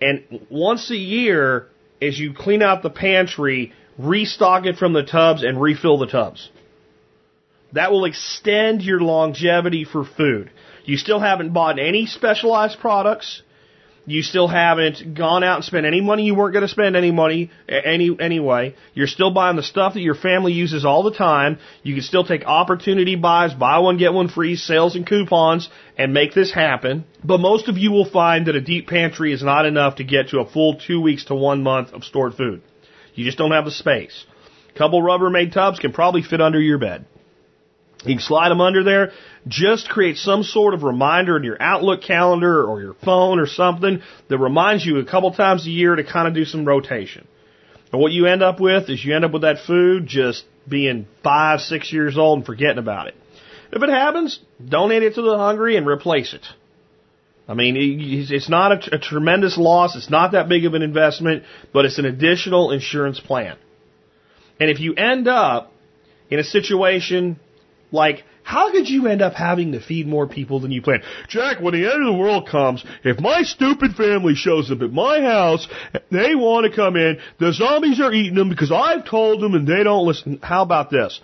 And 0.00 0.46
once 0.50 0.90
a 0.90 0.96
year, 0.96 1.68
as 2.00 2.18
you 2.18 2.34
clean 2.34 2.62
out 2.62 2.82
the 2.82 2.90
pantry, 2.90 3.72
restock 3.98 4.66
it 4.66 4.76
from 4.76 4.92
the 4.92 5.02
tubs 5.02 5.42
and 5.42 5.60
refill 5.60 5.98
the 5.98 6.06
tubs. 6.06 6.50
That 7.72 7.90
will 7.90 8.04
extend 8.04 8.82
your 8.82 9.00
longevity 9.00 9.84
for 9.84 10.04
food. 10.04 10.50
You 10.84 10.96
still 10.96 11.20
haven't 11.20 11.52
bought 11.52 11.78
any 11.78 12.06
specialized 12.06 12.78
products. 12.80 13.42
You 14.04 14.22
still 14.22 14.48
haven't 14.48 15.14
gone 15.14 15.44
out 15.44 15.56
and 15.56 15.64
spent 15.64 15.86
any 15.86 16.00
money 16.00 16.24
you 16.24 16.34
weren't 16.34 16.52
going 16.52 16.66
to 16.66 16.68
spend 16.68 16.96
any 16.96 17.12
money 17.12 17.52
any 17.68 18.10
anyway. 18.18 18.74
You're 18.94 19.06
still 19.06 19.30
buying 19.30 19.54
the 19.54 19.62
stuff 19.62 19.94
that 19.94 20.00
your 20.00 20.16
family 20.16 20.52
uses 20.52 20.84
all 20.84 21.04
the 21.04 21.14
time. 21.14 21.60
You 21.84 21.94
can 21.94 22.02
still 22.02 22.24
take 22.24 22.44
opportunity 22.44 23.14
buys, 23.14 23.54
buy 23.54 23.78
one 23.78 23.98
get 23.98 24.12
one 24.12 24.26
free 24.26 24.56
sales 24.56 24.96
and 24.96 25.06
coupons 25.06 25.68
and 25.96 26.12
make 26.12 26.34
this 26.34 26.52
happen. 26.52 27.04
But 27.22 27.38
most 27.38 27.68
of 27.68 27.78
you 27.78 27.92
will 27.92 28.10
find 28.10 28.46
that 28.48 28.56
a 28.56 28.60
deep 28.60 28.88
pantry 28.88 29.32
is 29.32 29.42
not 29.44 29.66
enough 29.66 29.96
to 29.96 30.04
get 30.04 30.30
to 30.30 30.40
a 30.40 30.50
full 30.50 30.80
2 30.80 31.00
weeks 31.00 31.26
to 31.26 31.36
1 31.36 31.62
month 31.62 31.92
of 31.92 32.02
stored 32.02 32.34
food. 32.34 32.62
You 33.14 33.24
just 33.24 33.38
don't 33.38 33.52
have 33.52 33.64
the 33.64 33.70
space. 33.70 34.24
A 34.74 34.78
couple 34.78 35.02
Rubbermaid 35.02 35.52
tubs 35.52 35.78
can 35.78 35.92
probably 35.92 36.22
fit 36.22 36.40
under 36.40 36.60
your 36.60 36.78
bed. 36.78 37.04
You 38.04 38.16
can 38.16 38.22
slide 38.22 38.48
them 38.48 38.60
under 38.60 38.82
there. 38.82 39.12
Just 39.46 39.88
create 39.88 40.16
some 40.16 40.42
sort 40.42 40.74
of 40.74 40.82
reminder 40.82 41.36
in 41.36 41.44
your 41.44 41.60
Outlook 41.60 42.02
calendar 42.02 42.64
or 42.64 42.80
your 42.80 42.94
phone 42.94 43.38
or 43.38 43.46
something 43.46 44.02
that 44.28 44.38
reminds 44.38 44.84
you 44.84 44.98
a 44.98 45.04
couple 45.04 45.32
times 45.32 45.66
a 45.66 45.70
year 45.70 45.94
to 45.94 46.02
kind 46.02 46.26
of 46.26 46.34
do 46.34 46.44
some 46.44 46.64
rotation. 46.64 47.26
And 47.92 48.00
what 48.00 48.12
you 48.12 48.26
end 48.26 48.42
up 48.42 48.58
with 48.58 48.88
is 48.88 49.04
you 49.04 49.14
end 49.14 49.24
up 49.24 49.32
with 49.32 49.42
that 49.42 49.64
food 49.66 50.06
just 50.06 50.44
being 50.68 51.06
five, 51.22 51.60
six 51.60 51.92
years 51.92 52.16
old 52.16 52.38
and 52.38 52.46
forgetting 52.46 52.78
about 52.78 53.08
it. 53.08 53.14
If 53.70 53.82
it 53.82 53.88
happens, 53.88 54.40
donate 54.64 55.02
it 55.02 55.14
to 55.14 55.22
the 55.22 55.36
hungry 55.36 55.76
and 55.76 55.86
replace 55.86 56.34
it. 56.34 56.44
I 57.48 57.54
mean, 57.54 57.76
it's 57.76 58.48
not 58.48 58.72
a, 58.72 58.96
a 58.96 58.98
tremendous 58.98 59.58
loss. 59.58 59.96
It's 59.96 60.10
not 60.10 60.32
that 60.32 60.48
big 60.48 60.64
of 60.64 60.74
an 60.74 60.82
investment, 60.82 61.42
but 61.72 61.84
it's 61.84 61.98
an 61.98 62.04
additional 62.04 62.70
insurance 62.70 63.18
plan. 63.20 63.56
And 64.60 64.70
if 64.70 64.78
you 64.78 64.94
end 64.94 65.26
up 65.26 65.72
in 66.30 66.38
a 66.38 66.44
situation 66.44 67.38
like, 67.90 68.24
how 68.42 68.72
could 68.72 68.88
you 68.88 69.06
end 69.06 69.22
up 69.22 69.34
having 69.34 69.72
to 69.72 69.80
feed 69.80 70.06
more 70.06 70.26
people 70.26 70.60
than 70.60 70.72
you 70.72 70.82
planned? 70.82 71.02
Jack, 71.28 71.60
when 71.60 71.74
the 71.74 71.84
end 71.84 72.06
of 72.06 72.12
the 72.12 72.18
world 72.18 72.48
comes, 72.48 72.84
if 73.04 73.20
my 73.20 73.42
stupid 73.42 73.94
family 73.94 74.34
shows 74.34 74.70
up 74.70 74.82
at 74.82 74.92
my 74.92 75.20
house, 75.20 75.68
they 76.10 76.34
want 76.34 76.68
to 76.68 76.74
come 76.74 76.96
in, 76.96 77.18
the 77.38 77.52
zombies 77.52 78.00
are 78.00 78.12
eating 78.12 78.34
them 78.34 78.48
because 78.48 78.72
I've 78.72 79.04
told 79.04 79.40
them 79.40 79.54
and 79.54 79.66
they 79.66 79.84
don't 79.84 80.06
listen. 80.06 80.40
How 80.42 80.62
about 80.62 80.90
this? 80.90 81.20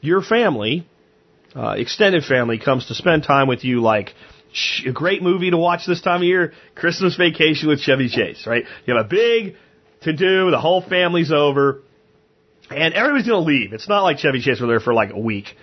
Your 0.00 0.22
family, 0.22 0.86
uh, 1.54 1.74
extended 1.76 2.24
family, 2.24 2.58
comes 2.58 2.86
to 2.86 2.94
spend 2.94 3.24
time 3.24 3.48
with 3.48 3.64
you 3.64 3.82
like, 3.82 4.14
a 4.86 4.92
great 4.92 5.22
movie 5.22 5.50
to 5.50 5.56
watch 5.56 5.86
this 5.86 6.00
time 6.00 6.22
of 6.22 6.24
year, 6.24 6.52
Christmas 6.74 7.16
Vacation 7.16 7.68
with 7.68 7.80
Chevy 7.80 8.08
Chase, 8.08 8.46
right? 8.46 8.64
You 8.86 8.96
have 8.96 9.06
a 9.06 9.08
big 9.08 9.56
to 10.02 10.12
do, 10.12 10.50
the 10.50 10.60
whole 10.60 10.82
family's 10.82 11.32
over, 11.32 11.82
and 12.70 12.94
everybody's 12.94 13.26
gonna 13.26 13.44
leave. 13.44 13.72
It's 13.72 13.88
not 13.88 14.02
like 14.02 14.18
Chevy 14.18 14.40
Chase 14.40 14.60
were 14.60 14.66
there 14.66 14.80
for 14.80 14.94
like 14.94 15.10
a 15.10 15.18
week. 15.18 15.54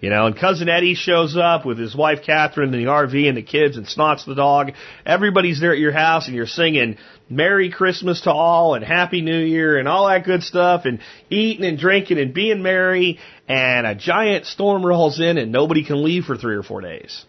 You 0.00 0.10
know, 0.10 0.26
and 0.26 0.36
cousin 0.36 0.68
Eddie 0.68 0.94
shows 0.94 1.38
up 1.38 1.64
with 1.64 1.78
his 1.78 1.96
wife 1.96 2.18
Catherine 2.22 2.74
in 2.74 2.84
the 2.84 2.90
RV 2.90 3.28
and 3.28 3.36
the 3.36 3.42
kids 3.42 3.78
and 3.78 3.86
Snots 3.86 4.26
the 4.26 4.34
dog. 4.34 4.72
Everybody's 5.06 5.58
there 5.58 5.72
at 5.72 5.78
your 5.78 5.92
house 5.92 6.26
and 6.26 6.36
you're 6.36 6.46
singing 6.46 6.98
Merry 7.30 7.70
Christmas 7.70 8.20
to 8.22 8.30
all 8.30 8.74
and 8.74 8.84
Happy 8.84 9.22
New 9.22 9.38
Year 9.38 9.78
and 9.78 9.88
all 9.88 10.06
that 10.06 10.24
good 10.24 10.42
stuff 10.42 10.84
and 10.84 11.00
eating 11.30 11.64
and 11.64 11.78
drinking 11.78 12.18
and 12.18 12.34
being 12.34 12.62
merry 12.62 13.18
and 13.48 13.86
a 13.86 13.94
giant 13.94 14.44
storm 14.44 14.84
rolls 14.84 15.18
in 15.18 15.38
and 15.38 15.50
nobody 15.50 15.82
can 15.82 16.04
leave 16.04 16.24
for 16.24 16.36
three 16.36 16.56
or 16.56 16.62
four 16.62 16.82
days. 16.82 17.24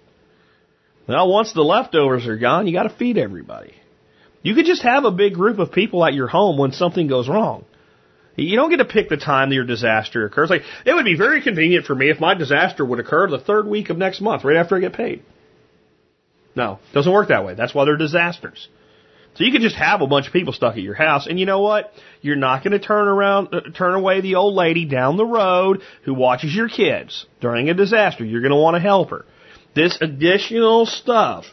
Well, 1.07 1.31
once 1.31 1.53
the 1.53 1.61
leftovers 1.61 2.27
are 2.27 2.37
gone, 2.37 2.67
you 2.67 2.73
gotta 2.73 2.89
feed 2.89 3.17
everybody. 3.17 3.73
You 4.43 4.55
could 4.55 4.65
just 4.65 4.83
have 4.83 5.05
a 5.05 5.11
big 5.11 5.33
group 5.33 5.59
of 5.59 5.71
people 5.71 6.05
at 6.05 6.13
your 6.13 6.27
home 6.27 6.57
when 6.57 6.71
something 6.71 7.07
goes 7.07 7.27
wrong. 7.27 7.65
You 8.35 8.55
don't 8.55 8.69
get 8.69 8.77
to 8.77 8.85
pick 8.85 9.09
the 9.09 9.17
time 9.17 9.49
that 9.49 9.55
your 9.55 9.65
disaster 9.65 10.25
occurs. 10.25 10.49
Like, 10.49 10.61
it 10.85 10.93
would 10.93 11.05
be 11.05 11.17
very 11.17 11.41
convenient 11.41 11.85
for 11.85 11.95
me 11.95 12.11
if 12.11 12.19
my 12.19 12.35
disaster 12.35 12.85
would 12.85 12.99
occur 12.99 13.27
the 13.27 13.39
third 13.39 13.67
week 13.67 13.89
of 13.89 13.97
next 13.97 14.21
month, 14.21 14.43
right 14.43 14.57
after 14.57 14.75
I 14.75 14.79
get 14.79 14.93
paid. 14.93 15.23
No, 16.55 16.79
doesn't 16.93 17.11
work 17.11 17.29
that 17.29 17.45
way. 17.45 17.55
That's 17.55 17.73
why 17.73 17.85
they're 17.85 17.97
disasters. 17.97 18.67
So 19.35 19.43
you 19.43 19.51
can 19.51 19.61
just 19.61 19.75
have 19.75 20.01
a 20.01 20.07
bunch 20.07 20.27
of 20.27 20.33
people 20.33 20.53
stuck 20.53 20.75
at 20.77 20.81
your 20.81 20.95
house, 20.95 21.27
and 21.27 21.39
you 21.39 21.45
know 21.45 21.61
what? 21.61 21.91
You're 22.21 22.35
not 22.35 22.63
going 22.63 22.71
to 22.73 22.79
turn 22.79 23.07
around, 23.07 23.53
uh, 23.53 23.61
turn 23.75 23.95
away 23.95 24.21
the 24.21 24.35
old 24.35 24.55
lady 24.55 24.85
down 24.85 25.17
the 25.17 25.25
road 25.25 25.81
who 26.03 26.13
watches 26.13 26.55
your 26.55 26.69
kids 26.69 27.25
during 27.41 27.69
a 27.69 27.73
disaster. 27.73 28.23
You're 28.23 28.41
going 28.41 28.51
to 28.51 28.57
want 28.57 28.75
to 28.75 28.81
help 28.81 29.09
her. 29.09 29.25
This 29.77 29.95
additional 30.01 30.87
stuff 30.87 31.45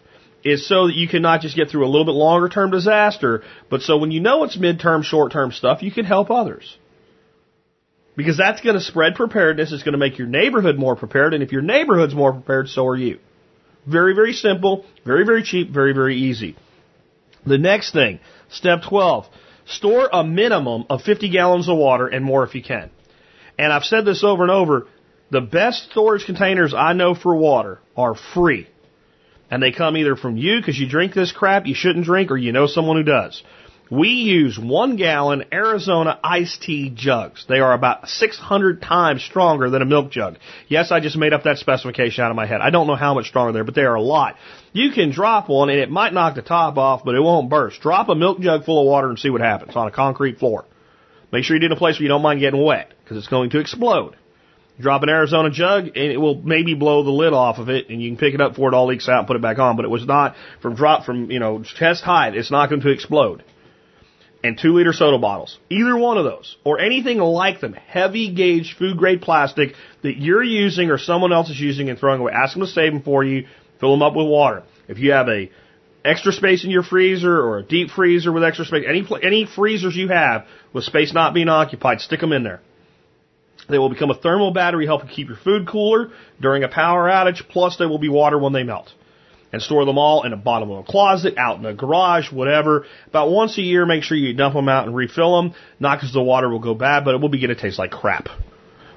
is 0.43 0.67
so 0.67 0.87
that 0.87 0.95
you 0.95 1.07
can 1.07 1.21
not 1.21 1.43
just 1.43 1.55
get 1.55 1.69
through 1.69 1.85
a 1.85 1.93
little 1.93 2.07
bit 2.07 2.13
longer 2.13 2.49
term 2.49 2.71
disaster, 2.71 3.43
but 3.69 3.83
so 3.83 3.99
when 3.99 4.11
you 4.13 4.21
know 4.21 4.45
it's 4.45 4.57
midterm, 4.57 5.05
short 5.05 5.31
term 5.31 5.53
stuff, 5.53 5.83
you 5.83 5.93
can 5.93 6.07
help 6.07 6.31
others. 6.31 6.79
Because 8.17 8.39
that's 8.39 8.63
going 8.63 8.77
to 8.77 8.81
spread 8.81 9.15
preparedness. 9.15 9.73
It's 9.73 9.83
going 9.83 9.93
to 9.93 9.99
make 9.99 10.17
your 10.17 10.27
neighborhood 10.27 10.79
more 10.79 10.97
prepared. 10.97 11.35
And 11.35 11.43
if 11.43 11.53
your 11.53 11.61
neighborhood's 11.61 12.15
more 12.15 12.33
prepared, 12.33 12.69
so 12.69 12.87
are 12.87 12.97
you. 12.97 13.19
Very, 13.87 14.15
very 14.15 14.33
simple, 14.33 14.87
very, 15.05 15.27
very 15.27 15.43
cheap, 15.43 15.69
very, 15.71 15.93
very 15.93 16.17
easy. 16.17 16.57
The 17.45 17.59
next 17.59 17.93
thing, 17.93 18.21
step 18.49 18.85
12, 18.89 19.27
store 19.67 20.09
a 20.11 20.25
minimum 20.25 20.87
of 20.89 21.03
50 21.03 21.29
gallons 21.29 21.69
of 21.69 21.77
water 21.77 22.07
and 22.07 22.25
more 22.25 22.43
if 22.43 22.55
you 22.55 22.63
can. 22.63 22.89
And 23.59 23.71
I've 23.71 23.85
said 23.85 24.07
this 24.07 24.25
over 24.25 24.45
and 24.45 24.51
over, 24.51 24.87
the 25.31 25.41
best 25.41 25.91
storage 25.91 26.27
containers 26.27 26.75
I 26.75 26.93
know 26.93 27.15
for 27.15 27.35
water 27.35 27.81
are 27.97 28.15
free. 28.15 28.69
And 29.51 29.63
they 29.63 29.73
come 29.73 29.97
either 29.97 30.17
from 30.17 30.37
you 30.37 30.59
because 30.59 30.79
you 30.79 30.89
drink 30.89 31.15
this 31.15 31.33
crap 31.33 31.67
you 31.67 31.75
shouldn't 31.75 32.07
drink 32.07 32.31
or 32.31 32.37
you 32.37 32.53
know 32.53 32.67
someone 32.67 32.97
who 32.97 33.03
does. 33.03 33.43
We 33.91 34.09
use 34.09 34.59
one 34.59 34.97
gallon 34.97 35.45
Arizona 35.53 36.19
iced 36.25 36.63
tea 36.63 36.91
jugs. 36.95 37.45
They 37.47 37.61
are 37.61 37.75
about 37.75 38.09
600 38.09 38.81
times 38.81 39.23
stronger 39.23 39.69
than 39.69 39.83
a 39.83 39.85
milk 39.85 40.11
jug. 40.11 40.39
Yes, 40.69 40.91
I 40.91 41.01
just 41.01 41.19
made 41.19 41.35
up 41.35 41.43
that 41.45 41.59
specification 41.59 42.25
out 42.25 42.31
of 42.31 42.37
my 42.37 42.47
head. 42.47 42.63
I 42.63 42.71
don't 42.71 42.87
know 42.87 42.97
how 42.97 43.13
much 43.13 43.27
stronger 43.27 43.53
they 43.53 43.59
are, 43.59 43.65
but 43.65 43.75
they 43.75 43.83
are 43.83 43.95
a 43.95 44.03
lot. 44.03 44.37
You 44.73 44.91
can 44.93 45.11
drop 45.11 45.51
one 45.51 45.69
and 45.69 45.79
it 45.79 45.91
might 45.91 46.15
knock 46.15 46.35
the 46.35 46.43
top 46.43 46.79
off, 46.79 47.05
but 47.05 47.15
it 47.15 47.21
won't 47.21 47.51
burst. 47.51 47.83
Drop 47.83 48.09
a 48.09 48.15
milk 48.15 48.41
jug 48.41 48.65
full 48.65 48.81
of 48.81 48.87
water 48.87 49.11
and 49.11 49.19
see 49.19 49.31
what 49.31 49.43
happens 49.43 49.77
on 49.77 49.87
a 49.87 49.93
concrete 49.93 50.39
floor. 50.39 50.65
Make 51.31 51.45
sure 51.45 51.55
you 51.55 51.61
do 51.61 51.67
it 51.67 51.73
in 51.73 51.77
a 51.77 51.79
place 51.79 51.97
where 51.97 52.05
you 52.05 52.09
don't 52.09 52.23
mind 52.23 52.41
getting 52.41 52.65
wet 52.65 52.93
because 53.03 53.19
it's 53.19 53.29
going 53.29 53.51
to 53.51 53.59
explode. 53.59 54.17
Drop 54.81 55.05
an 55.05 55.09
Arizona 55.09 55.51
jug 55.51 55.87
and 55.87 55.97
it 55.97 56.17
will 56.17 56.35
maybe 56.35 56.75
blow 56.75 57.05
the 57.05 57.11
lid 57.11 57.33
off 57.33 57.59
of 57.59 57.69
it 57.69 57.91
and 57.91 58.03
you 58.03 58.11
can 58.11 58.19
pick 58.19 58.35
it 58.35 58.41
up 58.41 58.53
before 58.53 58.73
it 58.73 58.75
all 58.75 58.87
leaks 58.87 59.09
out 59.09 59.21
and 59.21 59.27
put 59.27 59.37
it 59.37 59.43
back 59.43 59.59
on, 59.59 59.77
but 59.77 59.85
it 59.85 59.89
was 59.89 60.05
not 60.05 60.35
from 60.61 60.75
drop 60.75 61.05
from, 61.05 61.31
you 61.31 61.39
know, 61.39 61.63
chest 61.63 62.03
height. 62.03 62.37
It's 62.37 62.51
not 62.51 62.71
going 62.71 62.81
to 62.83 62.91
explode. 62.91 63.45
And 64.43 64.59
two 64.59 64.75
liter 64.75 64.93
soda 64.93 65.17
bottles. 65.19 65.59
Either 65.71 65.97
one 65.97 66.19
of 66.19 66.25
those 66.25 66.57
or 66.65 66.81
anything 66.81 67.19
like 67.19 67.61
them. 67.61 67.73
Heavy 67.73 68.35
gauge 68.35 68.75
food 68.77 68.99
grade 68.99 69.23
plastic 69.23 69.75
that 70.03 70.17
you're 70.17 70.43
using 70.43 70.91
or 70.91 70.99
someone 70.99 71.33
else 71.33 71.51
is 71.51 71.59
using 71.59 71.89
and 71.89 71.99
throwing 71.99 72.21
away. 72.21 72.33
Ask 72.33 72.55
them 72.55 72.67
to 72.67 72.71
save 72.71 72.93
them 72.93 73.03
for 73.03 73.23
you. 73.23 73.47
Fill 73.81 73.93
them 73.93 74.03
up 74.03 74.15
with 74.15 74.27
water. 74.27 74.65
If 74.89 74.99
you 74.99 75.13
have 75.13 75.29
a 75.29 75.51
extra 76.05 76.33
space 76.33 76.65
in 76.65 76.71
your 76.71 76.83
freezer 76.83 77.35
or 77.35 77.59
a 77.59 77.63
deep 77.63 77.91
freezer 77.91 78.33
with 78.33 78.45
extra 78.45 78.65
space, 78.65 78.85
any, 78.87 79.07
any 79.23 79.47
freezers 79.47 79.97
you 79.97 80.09
have 80.09 80.47
with 80.73 80.85
space 80.85 81.15
not 81.15 81.33
being 81.33 81.49
occupied, 81.49 82.01
stick 82.01 82.21
them 82.21 82.33
in 82.33 82.43
there. 82.43 82.61
They 83.69 83.79
will 83.79 83.89
become 83.89 84.11
a 84.11 84.15
thermal 84.15 84.53
battery 84.53 84.87
helping 84.87 85.09
keep 85.09 85.29
your 85.29 85.37
food 85.39 85.67
cooler 85.67 86.11
during 86.41 86.65
a 86.65 86.69
power 86.69 87.09
outage, 87.09 87.49
plus 87.49 87.77
they 87.77 87.87
will 87.87 87.99
be 87.99 88.09
water 88.09 88.39
when 88.39 88.53
they 88.53 88.63
melt. 88.63 88.93
and 89.55 89.63
store 89.63 89.85
them 89.85 89.99
all 89.99 90.25
in 90.25 90.33
the 90.33 90.37
bottom 90.37 90.69
of 90.71 90.79
a 90.81 90.83
closet, 90.83 91.39
out 91.39 91.57
in 91.57 91.63
the 91.63 91.73
garage, 91.73 92.33
whatever. 92.33 92.87
About 93.07 93.31
once 93.31 93.57
a 93.57 93.63
year, 93.63 93.87
make 93.87 94.03
sure 94.03 94.17
you 94.17 94.35
dump 94.35 94.53
them 94.55 94.69
out 94.69 94.87
and 94.87 94.97
refill 94.97 95.37
them. 95.37 95.55
Not 95.79 95.99
because 95.99 96.13
the 96.13 96.21
water 96.21 96.49
will 96.49 96.59
go 96.59 96.75
bad, 96.75 97.05
but 97.05 97.15
it 97.15 97.21
will 97.21 97.29
begin 97.29 97.51
to 97.51 97.55
taste 97.55 97.79
like 97.79 97.93
crap. 97.93 98.29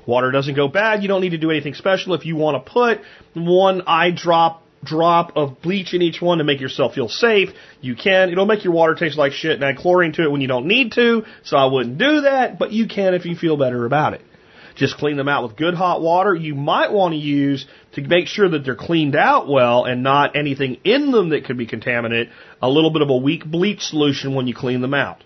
Water 0.08 0.32
doesn't 0.32 0.56
go 0.56 0.68
bad. 0.68 1.04
You 1.04 1.10
don't 1.10 1.22
need 1.22 1.30
to 1.30 1.38
do 1.38 1.52
anything 1.52 1.76
special. 1.76 2.16
If 2.16 2.26
you 2.26 2.36
want 2.36 2.66
to 2.66 2.72
put 2.72 3.02
one 3.36 3.84
eye 3.86 4.10
drop 4.10 4.64
drop 4.84 5.36
of 5.36 5.62
bleach 5.62 5.94
in 5.94 6.02
each 6.02 6.22
one 6.22 6.38
to 6.40 6.44
make 6.44 6.60
yourself 6.62 6.96
feel 6.96 7.10
safe, 7.10 7.50
you 7.82 7.96
can. 7.96 8.32
It'll 8.32 8.46
make 8.48 8.64
your 8.64 8.74
water 8.74 8.96
taste 8.96 9.18
like 9.18 9.34
shit 9.34 9.52
and 9.52 9.64
add 9.64 9.78
chlorine 9.78 10.14
to 10.14 10.24
it 10.24 10.32
when 10.32 10.42
you 10.42 10.48
don't 10.48 10.66
need 10.66 10.94
to, 10.94 11.24
so 11.44 11.56
I 11.58 11.66
wouldn't 11.66 12.00
do 12.00 12.22
that, 12.22 12.58
but 12.58 12.72
you 12.72 12.88
can 12.88 13.14
if 13.14 13.26
you 13.26 13.36
feel 13.36 13.58
better 13.58 13.86
about 13.86 14.14
it. 14.14 14.22
Just 14.78 14.98
clean 14.98 15.18
them 15.18 15.28
out 15.28 15.44
with 15.44 15.58
good 15.58 15.74
hot 15.74 16.02
water. 16.02 16.36
You 16.36 16.54
might 16.54 16.92
want 16.92 17.14
to 17.14 17.18
use 17.18 17.66
to 17.94 18.02
make 18.02 18.28
sure 18.28 18.48
that 18.48 18.64
they're 18.64 18.76
cleaned 18.76 19.16
out 19.16 19.48
well 19.48 19.86
and 19.86 20.04
not 20.04 20.36
anything 20.36 20.78
in 20.84 21.12
them 21.12 21.30
that 21.30 21.46
could 21.46 21.58
be 21.58 21.66
contaminated, 21.66 22.30
a 22.62 22.70
little 22.70 22.92
bit 22.92 23.02
of 23.02 23.10
a 23.10 23.18
weak 23.18 23.44
bleach 23.44 23.82
solution 23.82 24.36
when 24.36 24.46
you 24.46 24.54
clean 24.54 24.82
them 24.82 24.94
out. 24.94 25.24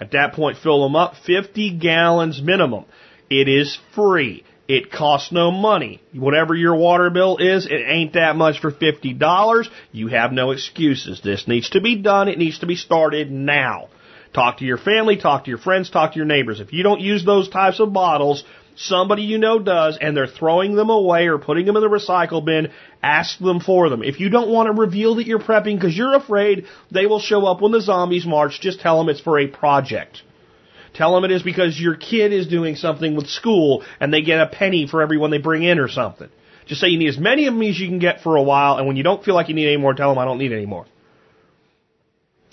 At 0.00 0.12
that 0.12 0.32
point, 0.32 0.56
fill 0.56 0.82
them 0.82 0.96
up 0.96 1.14
50 1.26 1.78
gallons 1.78 2.40
minimum. 2.40 2.86
It 3.28 3.46
is 3.46 3.78
free. 3.94 4.44
It 4.68 4.90
costs 4.90 5.32
no 5.32 5.50
money. 5.50 6.00
Whatever 6.14 6.54
your 6.54 6.76
water 6.76 7.10
bill 7.10 7.36
is, 7.38 7.66
it 7.66 7.82
ain't 7.86 8.14
that 8.14 8.36
much 8.36 8.60
for 8.60 8.70
$50. 8.70 9.66
You 9.92 10.08
have 10.08 10.32
no 10.32 10.50
excuses. 10.52 11.20
This 11.22 11.46
needs 11.46 11.70
to 11.70 11.80
be 11.80 11.96
done. 11.96 12.28
It 12.28 12.38
needs 12.38 12.60
to 12.60 12.66
be 12.66 12.76
started 12.76 13.30
now. 13.30 13.88
Talk 14.34 14.58
to 14.58 14.64
your 14.64 14.78
family, 14.78 15.16
talk 15.16 15.44
to 15.44 15.50
your 15.50 15.58
friends, 15.58 15.90
talk 15.90 16.12
to 16.12 16.16
your 16.16 16.26
neighbors. 16.26 16.60
If 16.60 16.72
you 16.72 16.82
don't 16.82 17.00
use 17.00 17.24
those 17.24 17.48
types 17.48 17.80
of 17.80 17.94
bottles, 17.94 18.44
somebody 18.78 19.22
you 19.22 19.38
know 19.38 19.58
does, 19.58 19.98
and 20.00 20.16
they're 20.16 20.28
throwing 20.28 20.76
them 20.76 20.88
away 20.88 21.26
or 21.26 21.38
putting 21.38 21.66
them 21.66 21.76
in 21.76 21.82
the 21.82 21.88
recycle 21.88 22.44
bin, 22.44 22.70
ask 23.02 23.38
them 23.38 23.60
for 23.60 23.88
them. 23.88 24.02
If 24.02 24.20
you 24.20 24.30
don't 24.30 24.50
want 24.50 24.68
to 24.68 24.80
reveal 24.80 25.16
that 25.16 25.26
you're 25.26 25.40
prepping 25.40 25.74
because 25.74 25.96
you're 25.96 26.14
afraid 26.14 26.66
they 26.90 27.06
will 27.06 27.20
show 27.20 27.44
up 27.46 27.60
when 27.60 27.72
the 27.72 27.80
zombies 27.80 28.24
march, 28.24 28.60
just 28.60 28.80
tell 28.80 28.98
them 28.98 29.08
it's 29.08 29.20
for 29.20 29.38
a 29.38 29.48
project. 29.48 30.22
Tell 30.94 31.14
them 31.14 31.24
it 31.24 31.32
is 31.32 31.42
because 31.42 31.78
your 31.78 31.96
kid 31.96 32.32
is 32.32 32.46
doing 32.46 32.76
something 32.76 33.14
with 33.14 33.26
school 33.26 33.84
and 34.00 34.12
they 34.12 34.22
get 34.22 34.40
a 34.40 34.46
penny 34.46 34.86
for 34.86 35.02
every 35.02 35.18
one 35.18 35.30
they 35.30 35.38
bring 35.38 35.64
in 35.64 35.80
or 35.80 35.88
something. 35.88 36.28
Just 36.66 36.80
say 36.80 36.88
you 36.88 36.98
need 36.98 37.08
as 37.08 37.18
many 37.18 37.46
of 37.46 37.54
them 37.54 37.62
as 37.62 37.78
you 37.78 37.88
can 37.88 37.98
get 37.98 38.20
for 38.20 38.36
a 38.36 38.42
while, 38.42 38.78
and 38.78 38.86
when 38.86 38.96
you 38.96 39.02
don't 39.02 39.24
feel 39.24 39.34
like 39.34 39.48
you 39.48 39.54
need 39.54 39.66
any 39.66 39.76
more, 39.76 39.94
tell 39.94 40.10
them 40.10 40.18
I 40.18 40.24
don't 40.24 40.38
need 40.38 40.52
any 40.52 40.66
more. 40.66 40.86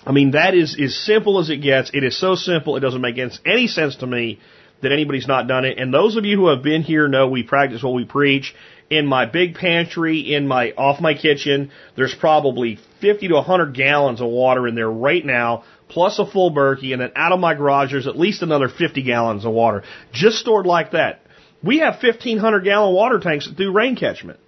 I 0.04 0.12
mean, 0.12 0.32
that 0.32 0.54
is 0.54 0.78
as 0.80 0.96
simple 0.96 1.38
as 1.38 1.50
it 1.50 1.56
gets. 1.58 1.90
It 1.92 2.04
is 2.04 2.18
so 2.18 2.34
simple, 2.34 2.76
it 2.76 2.80
doesn't 2.80 3.00
make 3.00 3.18
any 3.18 3.66
sense 3.66 3.96
to 3.96 4.06
me 4.06 4.40
that 4.82 4.92
anybody's 4.92 5.26
not 5.26 5.48
done 5.48 5.64
it. 5.64 5.78
And 5.78 5.92
those 5.92 6.16
of 6.16 6.24
you 6.24 6.36
who 6.36 6.48
have 6.48 6.62
been 6.62 6.82
here 6.82 7.08
know 7.08 7.28
we 7.28 7.42
practice 7.42 7.82
what 7.82 7.94
we 7.94 8.04
preach. 8.04 8.54
In 8.88 9.06
my 9.06 9.26
big 9.26 9.56
pantry, 9.56 10.34
in 10.34 10.46
my 10.46 10.70
off 10.72 11.00
my 11.00 11.14
kitchen, 11.14 11.72
there's 11.96 12.14
probably 12.14 12.78
50 13.00 13.28
to 13.28 13.34
100 13.34 13.74
gallons 13.74 14.20
of 14.20 14.28
water 14.28 14.68
in 14.68 14.76
there 14.76 14.90
right 14.90 15.24
now, 15.24 15.64
plus 15.88 16.20
a 16.20 16.26
full 16.26 16.52
Berkey, 16.52 16.92
and 16.92 17.00
then 17.00 17.10
out 17.16 17.32
of 17.32 17.40
my 17.40 17.54
garage 17.54 17.90
there's 17.90 18.06
at 18.06 18.16
least 18.16 18.42
another 18.42 18.68
50 18.68 19.02
gallons 19.02 19.44
of 19.44 19.52
water, 19.52 19.82
just 20.12 20.36
stored 20.36 20.66
like 20.66 20.92
that. 20.92 21.20
We 21.64 21.80
have 21.80 22.00
1,500 22.00 22.60
gallon 22.60 22.94
water 22.94 23.18
tanks 23.18 23.48
that 23.48 23.56
do 23.56 23.72
rain 23.72 23.96
catchment. 23.96 24.38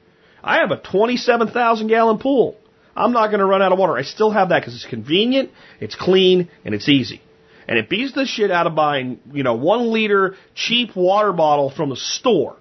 I 0.43 0.59
have 0.59 0.71
a 0.71 0.77
27,000 0.77 1.89
gallon 1.89 2.19
pool. 2.19 2.57
I'm 2.95 3.13
not 3.13 3.29
going 3.29 3.41
to 3.41 3.47
run 3.47 3.63
out 3.63 3.73
of 3.73 3.79
water. 3.79 3.97
I 3.97 4.03
still 4.03 4.31
have 4.31 4.51
that 4.51 4.61
because 4.61 4.75
it's 4.75 4.87
convenient, 4.87 5.51
it's 5.81 5.97
clean, 5.97 6.49
and 6.65 6.75
it's 6.75 6.89
easy. 6.89 7.23
And 7.69 7.79
it 7.79 7.91
beats 7.91 8.15
the 8.15 8.25
shit 8.25 8.51
out 8.51 8.67
of 8.67 8.75
buying, 8.75 9.21
you 9.33 9.43
know, 9.43 9.55
one 9.55 9.93
liter 9.93 10.37
cheap 10.55 10.97
water 10.97 11.33
bottle 11.33 11.71
from 11.71 11.91
the 11.91 11.97
store. 11.97 12.57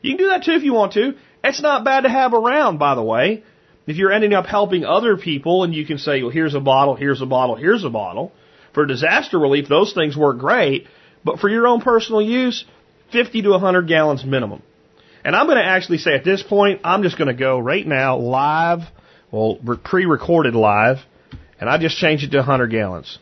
You 0.00 0.12
can 0.12 0.24
do 0.24 0.30
that 0.30 0.44
too 0.44 0.52
if 0.52 0.62
you 0.62 0.72
want 0.72 0.94
to. 0.94 1.14
It's 1.44 1.60
not 1.60 1.84
bad 1.84 2.02
to 2.02 2.08
have 2.08 2.32
around, 2.32 2.78
by 2.78 2.94
the 2.94 3.02
way. 3.02 3.44
If 3.86 3.96
you're 3.96 4.12
ending 4.12 4.32
up 4.32 4.46
helping 4.46 4.84
other 4.84 5.16
people 5.16 5.64
and 5.64 5.74
you 5.74 5.86
can 5.86 5.98
say, 5.98 6.22
well, 6.22 6.30
here's 6.30 6.54
a 6.54 6.60
bottle, 6.60 6.94
here's 6.94 7.20
a 7.20 7.26
bottle, 7.26 7.56
here's 7.56 7.84
a 7.84 7.90
bottle. 7.90 8.32
For 8.72 8.86
disaster 8.86 9.38
relief, 9.38 9.68
those 9.68 9.92
things 9.92 10.16
work 10.16 10.38
great. 10.38 10.86
But 11.24 11.40
for 11.40 11.48
your 11.48 11.66
own 11.66 11.80
personal 11.80 12.22
use, 12.22 12.64
50 13.12 13.42
to 13.42 13.50
100 13.50 13.86
gallons 13.86 14.24
minimum. 14.24 14.62
And 15.24 15.34
I'm 15.34 15.46
going 15.46 15.58
to 15.58 15.64
actually 15.64 15.98
say 15.98 16.14
at 16.14 16.24
this 16.24 16.42
point, 16.42 16.80
I'm 16.84 17.02
just 17.02 17.18
going 17.18 17.28
to 17.28 17.34
go 17.34 17.58
right 17.58 17.86
now 17.86 18.18
live, 18.18 18.80
well, 19.30 19.58
pre-recorded 19.84 20.54
live, 20.54 20.98
and 21.60 21.68
I 21.68 21.78
just 21.78 21.96
changed 21.98 22.24
it 22.24 22.30
to 22.30 22.38
100 22.38 22.70
gallons. 22.70 23.18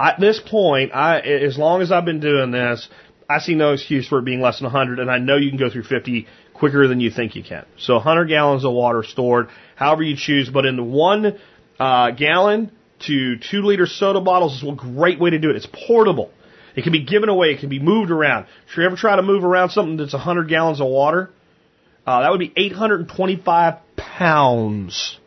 At 0.00 0.20
this 0.20 0.40
point, 0.44 0.92
I, 0.94 1.18
as 1.20 1.58
long 1.58 1.82
as 1.82 1.90
I've 1.90 2.04
been 2.04 2.20
doing 2.20 2.50
this, 2.50 2.88
I 3.28 3.40
see 3.40 3.54
no 3.54 3.72
excuse 3.72 4.08
for 4.08 4.20
it 4.20 4.24
being 4.24 4.40
less 4.40 4.58
than 4.58 4.64
100, 4.64 5.00
and 5.00 5.10
I 5.10 5.18
know 5.18 5.36
you 5.36 5.50
can 5.50 5.58
go 5.58 5.70
through 5.70 5.82
50 5.84 6.26
quicker 6.54 6.88
than 6.88 7.00
you 7.00 7.10
think 7.10 7.36
you 7.36 7.42
can. 7.42 7.66
So 7.78 7.94
100 7.94 8.26
gallons 8.26 8.64
of 8.64 8.72
water 8.72 9.02
stored, 9.02 9.48
however 9.76 10.02
you 10.02 10.16
choose, 10.16 10.48
but 10.48 10.66
in 10.66 10.76
the 10.76 10.84
one 10.84 11.38
uh, 11.78 12.10
gallon 12.12 12.72
to 13.06 13.36
two 13.38 13.62
liter 13.62 13.86
soda 13.86 14.20
bottles 14.20 14.56
is 14.56 14.68
a 14.68 14.72
great 14.72 15.20
way 15.20 15.30
to 15.30 15.38
do 15.38 15.50
it. 15.50 15.56
It's 15.56 15.68
portable. 15.86 16.30
It 16.74 16.82
can 16.82 16.92
be 16.92 17.04
given 17.04 17.28
away. 17.28 17.48
It 17.48 17.60
can 17.60 17.68
be 17.68 17.80
moved 17.80 18.10
around. 18.10 18.46
Should 18.68 18.80
you 18.80 18.86
ever 18.86 18.96
try 18.96 19.16
to 19.16 19.22
move 19.22 19.44
around 19.44 19.70
something 19.70 19.96
that's 19.96 20.12
100 20.12 20.48
gallons 20.48 20.80
of 20.80 20.86
water, 20.86 21.30
uh, 22.06 22.22
that 22.22 22.30
would 22.30 22.40
be 22.40 22.52
825 22.56 23.74
pounds 23.96 25.18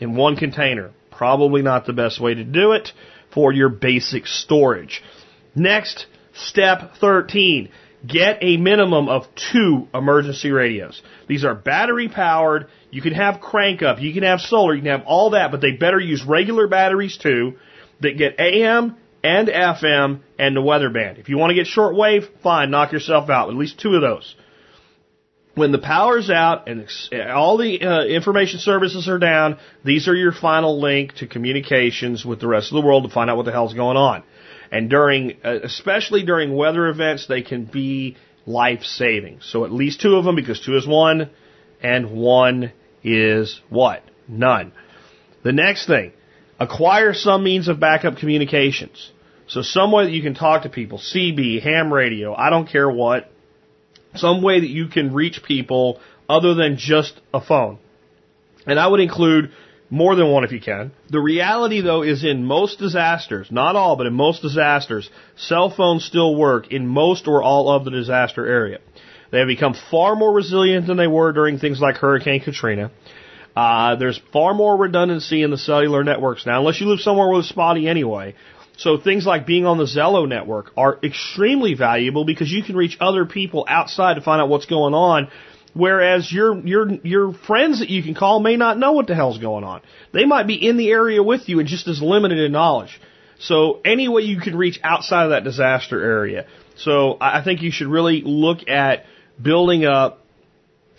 in 0.00 0.16
one 0.16 0.36
container. 0.36 0.92
Probably 1.10 1.62
not 1.62 1.84
the 1.84 1.92
best 1.92 2.20
way 2.20 2.34
to 2.34 2.44
do 2.44 2.72
it 2.72 2.92
for 3.32 3.52
your 3.52 3.68
basic 3.68 4.26
storage. 4.26 5.02
Next, 5.54 6.06
step 6.34 6.94
13. 7.00 7.70
Get 8.06 8.38
a 8.42 8.56
minimum 8.56 9.08
of 9.08 9.24
two 9.52 9.88
emergency 9.92 10.50
radios. 10.50 11.02
These 11.26 11.44
are 11.44 11.54
battery 11.54 12.08
powered. 12.08 12.68
You 12.90 13.02
can 13.02 13.12
have 13.12 13.40
crank 13.40 13.82
up, 13.82 14.00
you 14.00 14.14
can 14.14 14.22
have 14.22 14.40
solar, 14.40 14.74
you 14.74 14.82
can 14.82 14.90
have 14.92 15.06
all 15.06 15.30
that, 15.30 15.50
but 15.50 15.60
they 15.60 15.72
better 15.72 15.98
use 15.98 16.24
regular 16.24 16.68
batteries 16.68 17.18
too 17.18 17.56
that 18.00 18.16
get 18.16 18.38
AM 18.38 18.96
and 19.24 19.48
FM 19.48 20.20
and 20.38 20.56
the 20.56 20.62
weather 20.62 20.90
band. 20.90 21.18
If 21.18 21.28
you 21.28 21.38
want 21.38 21.50
to 21.50 21.54
get 21.54 21.66
shortwave, 21.66 22.28
fine, 22.42 22.70
knock 22.70 22.92
yourself 22.92 23.28
out. 23.28 23.48
At 23.48 23.56
least 23.56 23.80
two 23.80 23.94
of 23.94 24.00
those. 24.00 24.36
When 25.58 25.72
the 25.72 25.78
power's 25.78 26.30
out 26.30 26.68
and 26.68 26.86
all 27.30 27.58
the 27.58 27.82
uh, 27.82 28.04
information 28.04 28.60
services 28.60 29.08
are 29.08 29.18
down, 29.18 29.58
these 29.84 30.08
are 30.08 30.14
your 30.14 30.32
final 30.32 30.80
link 30.80 31.14
to 31.16 31.26
communications 31.26 32.24
with 32.24 32.40
the 32.40 32.46
rest 32.46 32.72
of 32.72 32.80
the 32.80 32.86
world 32.86 33.04
to 33.04 33.10
find 33.10 33.28
out 33.28 33.36
what 33.36 33.46
the 33.46 33.52
hell's 33.52 33.74
going 33.74 33.96
on. 33.96 34.22
And 34.70 34.88
during, 34.88 35.38
uh, 35.44 35.58
especially 35.64 36.22
during 36.24 36.54
weather 36.54 36.88
events, 36.88 37.26
they 37.26 37.42
can 37.42 37.64
be 37.64 38.16
life 38.46 38.82
saving. 38.82 39.40
So 39.42 39.64
at 39.64 39.72
least 39.72 40.00
two 40.00 40.16
of 40.16 40.24
them 40.24 40.36
because 40.36 40.60
two 40.60 40.76
is 40.76 40.86
one 40.86 41.30
and 41.82 42.12
one 42.12 42.72
is 43.02 43.60
what? 43.68 44.02
None. 44.28 44.72
The 45.42 45.52
next 45.52 45.86
thing, 45.86 46.12
acquire 46.58 47.14
some 47.14 47.42
means 47.44 47.68
of 47.68 47.80
backup 47.80 48.16
communications. 48.16 49.10
So 49.46 49.62
some 49.62 49.92
way 49.92 50.04
that 50.04 50.12
you 50.12 50.22
can 50.22 50.34
talk 50.34 50.62
to 50.62 50.68
people, 50.68 50.98
CB, 50.98 51.62
ham 51.62 51.92
radio, 51.92 52.34
I 52.34 52.50
don't 52.50 52.68
care 52.68 52.90
what, 52.90 53.30
some 54.18 54.42
way 54.42 54.60
that 54.60 54.68
you 54.68 54.88
can 54.88 55.14
reach 55.14 55.42
people 55.42 56.00
other 56.28 56.54
than 56.54 56.76
just 56.76 57.20
a 57.32 57.40
phone. 57.40 57.78
And 58.66 58.78
I 58.78 58.86
would 58.86 59.00
include 59.00 59.52
more 59.90 60.14
than 60.14 60.30
one 60.30 60.44
if 60.44 60.52
you 60.52 60.60
can. 60.60 60.92
The 61.08 61.20
reality 61.20 61.80
though 61.80 62.02
is 62.02 62.24
in 62.24 62.44
most 62.44 62.78
disasters, 62.78 63.50
not 63.50 63.76
all, 63.76 63.96
but 63.96 64.06
in 64.06 64.12
most 64.12 64.42
disasters, 64.42 65.08
cell 65.36 65.70
phones 65.70 66.04
still 66.04 66.36
work 66.36 66.70
in 66.70 66.86
most 66.86 67.26
or 67.26 67.42
all 67.42 67.70
of 67.70 67.84
the 67.84 67.90
disaster 67.90 68.46
area. 68.46 68.78
They 69.30 69.38
have 69.38 69.48
become 69.48 69.74
far 69.90 70.16
more 70.16 70.32
resilient 70.32 70.86
than 70.86 70.96
they 70.96 71.06
were 71.06 71.32
during 71.32 71.58
things 71.58 71.80
like 71.80 71.96
Hurricane 71.96 72.40
Katrina. 72.40 72.90
Uh, 73.54 73.96
there's 73.96 74.20
far 74.32 74.54
more 74.54 74.76
redundancy 74.76 75.42
in 75.42 75.50
the 75.50 75.58
cellular 75.58 76.04
networks 76.04 76.46
now, 76.46 76.60
unless 76.60 76.80
you 76.80 76.86
live 76.86 77.00
somewhere 77.00 77.28
with 77.28 77.44
spotty 77.44 77.88
anyway. 77.88 78.34
So 78.78 78.96
things 78.96 79.26
like 79.26 79.44
being 79.44 79.66
on 79.66 79.76
the 79.76 79.84
Zello 79.84 80.26
network 80.26 80.70
are 80.76 80.98
extremely 81.02 81.74
valuable 81.74 82.24
because 82.24 82.50
you 82.50 82.62
can 82.62 82.76
reach 82.76 82.96
other 83.00 83.26
people 83.26 83.66
outside 83.68 84.14
to 84.14 84.20
find 84.20 84.40
out 84.40 84.48
what's 84.48 84.66
going 84.66 84.94
on. 84.94 85.28
Whereas 85.74 86.32
your 86.32 86.56
your 86.60 86.88
your 87.02 87.32
friends 87.32 87.80
that 87.80 87.90
you 87.90 88.04
can 88.04 88.14
call 88.14 88.38
may 88.38 88.56
not 88.56 88.78
know 88.78 88.92
what 88.92 89.08
the 89.08 89.16
hell's 89.16 89.38
going 89.38 89.64
on. 89.64 89.82
They 90.12 90.24
might 90.24 90.46
be 90.46 90.54
in 90.54 90.76
the 90.76 90.90
area 90.90 91.22
with 91.22 91.48
you 91.48 91.58
and 91.58 91.68
just 91.68 91.88
as 91.88 92.00
limited 92.00 92.38
in 92.38 92.52
knowledge. 92.52 93.00
So 93.40 93.80
any 93.84 94.08
way 94.08 94.22
you 94.22 94.40
can 94.40 94.56
reach 94.56 94.78
outside 94.82 95.24
of 95.24 95.30
that 95.30 95.44
disaster 95.44 96.00
area. 96.00 96.46
So 96.76 97.18
I 97.20 97.42
think 97.42 97.62
you 97.62 97.72
should 97.72 97.88
really 97.88 98.22
look 98.24 98.68
at 98.68 99.04
building 99.40 99.84
up 99.84 100.24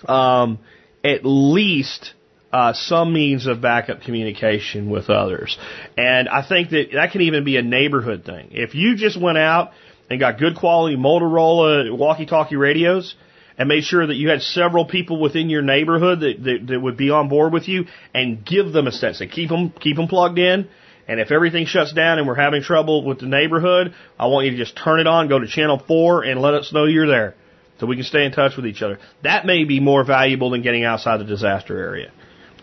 um, 0.05 0.59
at 1.03 1.21
least 1.23 2.13
uh, 2.51 2.73
some 2.73 3.13
means 3.13 3.45
of 3.45 3.61
backup 3.61 4.01
communication 4.01 4.89
with 4.89 5.09
others. 5.09 5.57
And 5.97 6.27
I 6.27 6.47
think 6.47 6.71
that 6.71 6.89
that 6.93 7.11
can 7.11 7.21
even 7.21 7.43
be 7.43 7.57
a 7.57 7.61
neighborhood 7.61 8.25
thing. 8.25 8.49
If 8.51 8.73
you 8.75 8.95
just 8.95 9.19
went 9.19 9.37
out 9.37 9.71
and 10.09 10.19
got 10.19 10.39
good 10.39 10.57
quality 10.57 10.95
Motorola 10.95 11.95
walkie-talkie 11.95 12.55
radios 12.55 13.15
and 13.57 13.67
made 13.67 13.83
sure 13.83 14.07
that 14.07 14.15
you 14.15 14.29
had 14.29 14.41
several 14.41 14.85
people 14.85 15.19
within 15.19 15.49
your 15.49 15.61
neighborhood 15.61 16.21
that, 16.21 16.43
that, 16.43 16.67
that 16.67 16.79
would 16.79 16.97
be 16.97 17.11
on 17.11 17.29
board 17.29 17.53
with 17.53 17.67
you 17.67 17.85
and 18.13 18.43
give 18.43 18.71
them 18.71 18.87
a 18.87 18.91
sense 18.91 19.21
and 19.21 19.31
keep 19.31 19.49
them, 19.49 19.71
keep 19.79 19.97
them 19.97 20.07
plugged 20.07 20.39
in. 20.39 20.67
And 21.07 21.19
if 21.19 21.31
everything 21.31 21.65
shuts 21.65 21.91
down 21.91 22.19
and 22.19 22.27
we're 22.27 22.35
having 22.35 22.61
trouble 22.61 23.03
with 23.03 23.19
the 23.19 23.25
neighborhood, 23.25 23.93
I 24.17 24.27
want 24.27 24.45
you 24.45 24.51
to 24.51 24.57
just 24.57 24.77
turn 24.77 24.99
it 24.99 25.07
on, 25.07 25.27
go 25.27 25.39
to 25.39 25.47
channel 25.47 25.81
four 25.87 26.23
and 26.23 26.39
let 26.39 26.53
us 26.53 26.71
know 26.71 26.85
you're 26.85 27.07
there 27.07 27.35
so 27.79 27.87
we 27.87 27.95
can 27.95 28.05
stay 28.05 28.25
in 28.25 28.31
touch 28.31 28.55
with 28.55 28.65
each 28.65 28.81
other. 28.81 28.99
That 29.23 29.45
may 29.45 29.63
be 29.63 29.79
more 29.79 30.03
valuable 30.03 30.51
than 30.51 30.61
getting 30.61 30.83
outside 30.83 31.19
the 31.19 31.25
disaster 31.25 31.77
area. 31.77 32.11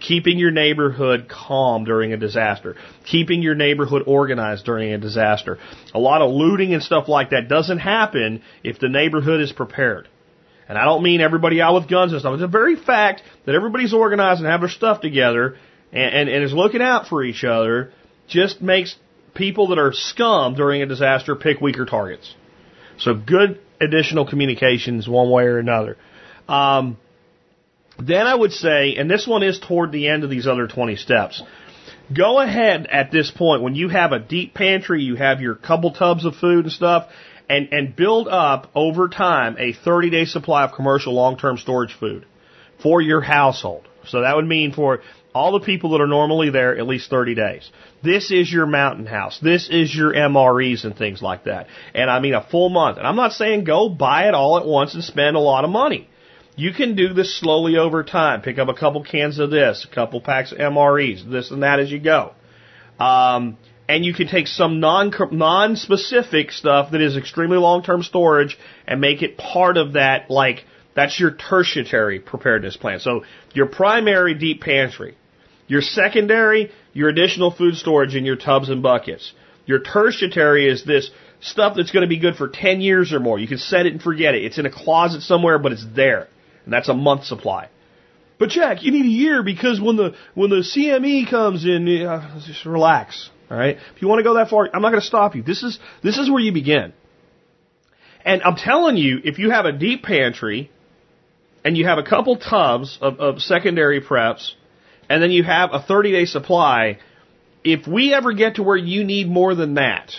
Keeping 0.00 0.38
your 0.38 0.50
neighborhood 0.50 1.28
calm 1.28 1.84
during 1.84 2.12
a 2.12 2.16
disaster, 2.16 2.76
keeping 3.04 3.42
your 3.42 3.54
neighborhood 3.54 4.02
organized 4.06 4.64
during 4.64 4.92
a 4.92 4.98
disaster. 4.98 5.58
A 5.94 5.98
lot 5.98 6.22
of 6.22 6.30
looting 6.30 6.74
and 6.74 6.82
stuff 6.82 7.08
like 7.08 7.30
that 7.30 7.48
doesn't 7.48 7.78
happen 7.78 8.42
if 8.62 8.78
the 8.78 8.88
neighborhood 8.88 9.40
is 9.40 9.52
prepared. 9.52 10.08
And 10.68 10.76
I 10.76 10.84
don't 10.84 11.02
mean 11.02 11.20
everybody 11.20 11.60
out 11.60 11.74
with 11.74 11.88
guns 11.88 12.12
and 12.12 12.20
stuff. 12.20 12.34
It's 12.34 12.42
a 12.42 12.48
very 12.48 12.76
fact 12.76 13.22
that 13.44 13.54
everybody's 13.54 13.94
organized 13.94 14.40
and 14.40 14.50
have 14.50 14.60
their 14.60 14.68
stuff 14.68 15.00
together 15.00 15.56
and, 15.92 16.14
and, 16.14 16.28
and 16.28 16.44
is 16.44 16.52
looking 16.52 16.82
out 16.82 17.06
for 17.06 17.22
each 17.22 17.44
other 17.44 17.92
just 18.28 18.60
makes 18.60 18.96
people 19.34 19.68
that 19.68 19.78
are 19.78 19.92
scum 19.92 20.54
during 20.54 20.82
a 20.82 20.86
disaster 20.86 21.36
pick 21.36 21.60
weaker 21.60 21.84
targets. 21.84 22.34
So 22.98 23.14
good 23.14 23.60
additional 23.80 24.26
communications 24.26 25.08
one 25.08 25.30
way 25.30 25.44
or 25.44 25.58
another. 25.58 25.96
Um, 26.48 26.96
then 27.98 28.26
I 28.26 28.34
would 28.34 28.52
say, 28.52 28.96
and 28.96 29.10
this 29.10 29.26
one 29.26 29.42
is 29.42 29.58
toward 29.58 29.92
the 29.92 30.08
end 30.08 30.24
of 30.24 30.30
these 30.30 30.46
other 30.46 30.66
20 30.66 30.96
steps, 30.96 31.42
go 32.14 32.40
ahead 32.40 32.86
at 32.86 33.10
this 33.10 33.30
point 33.30 33.62
when 33.62 33.74
you 33.74 33.88
have 33.88 34.12
a 34.12 34.18
deep 34.18 34.54
pantry, 34.54 35.02
you 35.02 35.16
have 35.16 35.40
your 35.40 35.54
couple 35.54 35.92
tubs 35.92 36.24
of 36.24 36.36
food 36.36 36.66
and 36.66 36.72
stuff, 36.72 37.08
and, 37.48 37.68
and 37.72 37.96
build 37.96 38.28
up 38.28 38.70
over 38.74 39.08
time 39.08 39.56
a 39.58 39.72
30 39.72 40.10
day 40.10 40.24
supply 40.24 40.64
of 40.64 40.72
commercial 40.72 41.14
long 41.14 41.36
term 41.36 41.58
storage 41.58 41.94
food 41.98 42.26
for 42.82 43.00
your 43.00 43.20
household. 43.20 43.88
So 44.06 44.20
that 44.20 44.36
would 44.36 44.46
mean 44.46 44.72
for 44.72 45.00
all 45.34 45.52
the 45.52 45.64
people 45.64 45.90
that 45.90 46.00
are 46.00 46.06
normally 46.06 46.50
there 46.50 46.78
at 46.78 46.86
least 46.86 47.10
30 47.10 47.34
days. 47.34 47.70
This 48.02 48.30
is 48.30 48.50
your 48.50 48.66
mountain 48.66 49.06
house. 49.06 49.38
This 49.40 49.68
is 49.68 49.94
your 49.94 50.12
MREs 50.12 50.84
and 50.84 50.96
things 50.96 51.20
like 51.20 51.44
that. 51.44 51.66
And 51.94 52.08
I 52.10 52.20
mean 52.20 52.34
a 52.34 52.42
full 52.42 52.68
month. 52.68 52.98
And 52.98 53.06
I'm 53.06 53.16
not 53.16 53.32
saying 53.32 53.64
go 53.64 53.88
buy 53.88 54.28
it 54.28 54.34
all 54.34 54.58
at 54.58 54.66
once 54.66 54.94
and 54.94 55.04
spend 55.04 55.36
a 55.36 55.40
lot 55.40 55.64
of 55.64 55.70
money. 55.70 56.08
You 56.56 56.72
can 56.72 56.96
do 56.96 57.12
this 57.12 57.38
slowly 57.38 57.76
over 57.76 58.02
time. 58.02 58.40
Pick 58.40 58.58
up 58.58 58.68
a 58.68 58.74
couple 58.74 59.04
cans 59.04 59.38
of 59.38 59.50
this, 59.50 59.86
a 59.90 59.94
couple 59.94 60.22
packs 60.22 60.52
of 60.52 60.58
MREs, 60.58 61.30
this 61.30 61.50
and 61.50 61.62
that 61.62 61.80
as 61.80 61.90
you 61.90 62.00
go. 62.00 62.32
Um, 62.98 63.58
and 63.88 64.04
you 64.04 64.14
can 64.14 64.26
take 64.26 64.46
some 64.46 64.80
non 64.80 65.12
non 65.32 65.76
specific 65.76 66.50
stuff 66.50 66.92
that 66.92 67.02
is 67.02 67.16
extremely 67.16 67.58
long 67.58 67.82
term 67.82 68.02
storage 68.02 68.58
and 68.86 69.00
make 69.00 69.22
it 69.22 69.36
part 69.36 69.76
of 69.76 69.92
that 69.92 70.30
like 70.30 70.64
that's 70.94 71.20
your 71.20 71.30
tertiary 71.30 72.20
preparedness 72.20 72.78
plan. 72.78 73.00
So 73.00 73.24
your 73.52 73.66
primary 73.66 74.34
deep 74.34 74.62
pantry, 74.62 75.14
your 75.66 75.82
secondary, 75.82 76.72
your 76.94 77.10
additional 77.10 77.50
food 77.50 77.76
storage 77.76 78.14
in 78.14 78.24
your 78.24 78.36
tubs 78.36 78.70
and 78.70 78.82
buckets. 78.82 79.32
Your 79.66 79.80
tertiary 79.80 80.68
is 80.68 80.84
this 80.84 81.10
stuff 81.40 81.76
that's 81.76 81.90
going 81.90 82.02
to 82.02 82.08
be 82.08 82.18
good 82.18 82.36
for 82.36 82.48
10 82.48 82.80
years 82.80 83.12
or 83.12 83.20
more. 83.20 83.38
You 83.38 83.48
can 83.48 83.58
set 83.58 83.84
it 83.84 83.92
and 83.92 84.00
forget 84.00 84.34
it. 84.34 84.44
It's 84.44 84.58
in 84.58 84.64
a 84.64 84.70
closet 84.70 85.20
somewhere, 85.22 85.58
but 85.58 85.72
it's 85.72 85.84
there. 85.94 86.28
And 86.66 86.72
that's 86.72 86.90
a 86.90 86.94
month 86.94 87.24
supply. 87.24 87.70
But 88.38 88.50
Jack, 88.50 88.82
you 88.82 88.92
need 88.92 89.06
a 89.06 89.08
year 89.08 89.42
because 89.42 89.80
when 89.80 89.96
the 89.96 90.14
when 90.34 90.50
the 90.50 90.56
CME 90.56 91.30
comes 91.30 91.64
in, 91.64 91.88
uh, 92.04 92.38
just 92.46 92.66
relax. 92.66 93.30
All 93.50 93.56
right. 93.56 93.78
If 93.94 94.02
you 94.02 94.08
want 94.08 94.18
to 94.18 94.24
go 94.24 94.34
that 94.34 94.50
far, 94.50 94.68
I'm 94.74 94.82
not 94.82 94.90
going 94.90 95.00
to 95.00 95.06
stop 95.06 95.34
you. 95.34 95.42
This 95.42 95.62
is 95.62 95.78
this 96.02 96.18
is 96.18 96.28
where 96.28 96.40
you 96.40 96.52
begin. 96.52 96.92
And 98.24 98.42
I'm 98.42 98.56
telling 98.56 98.96
you, 98.96 99.20
if 99.24 99.38
you 99.38 99.50
have 99.50 99.64
a 99.64 99.72
deep 99.72 100.02
pantry, 100.02 100.70
and 101.66 101.76
you 101.76 101.84
have 101.84 101.98
a 101.98 102.02
couple 102.04 102.36
tubs 102.36 102.96
of, 103.00 103.18
of 103.18 103.40
secondary 103.40 104.00
preps, 104.00 104.52
and 105.08 105.20
then 105.20 105.32
you 105.32 105.42
have 105.42 105.70
a 105.72 105.80
30 105.80 106.12
day 106.12 106.24
supply, 106.24 106.98
if 107.64 107.88
we 107.88 108.14
ever 108.14 108.32
get 108.32 108.56
to 108.56 108.62
where 108.62 108.76
you 108.76 109.02
need 109.02 109.28
more 109.28 109.54
than 109.56 109.74
that, 109.74 110.12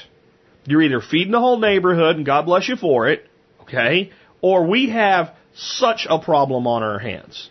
you're 0.66 0.82
either 0.82 1.00
feeding 1.00 1.32
the 1.32 1.40
whole 1.40 1.58
neighborhood, 1.58 2.18
and 2.18 2.26
God 2.26 2.46
bless 2.46 2.68
you 2.68 2.76
for 2.76 3.08
it, 3.08 3.26
okay, 3.62 4.12
or 4.42 4.68
we 4.68 4.90
have 4.90 5.36
such 5.58 6.06
a 6.10 6.20
problem 6.20 6.68
on 6.68 6.84
our 6.84 7.00
hands 7.00 7.50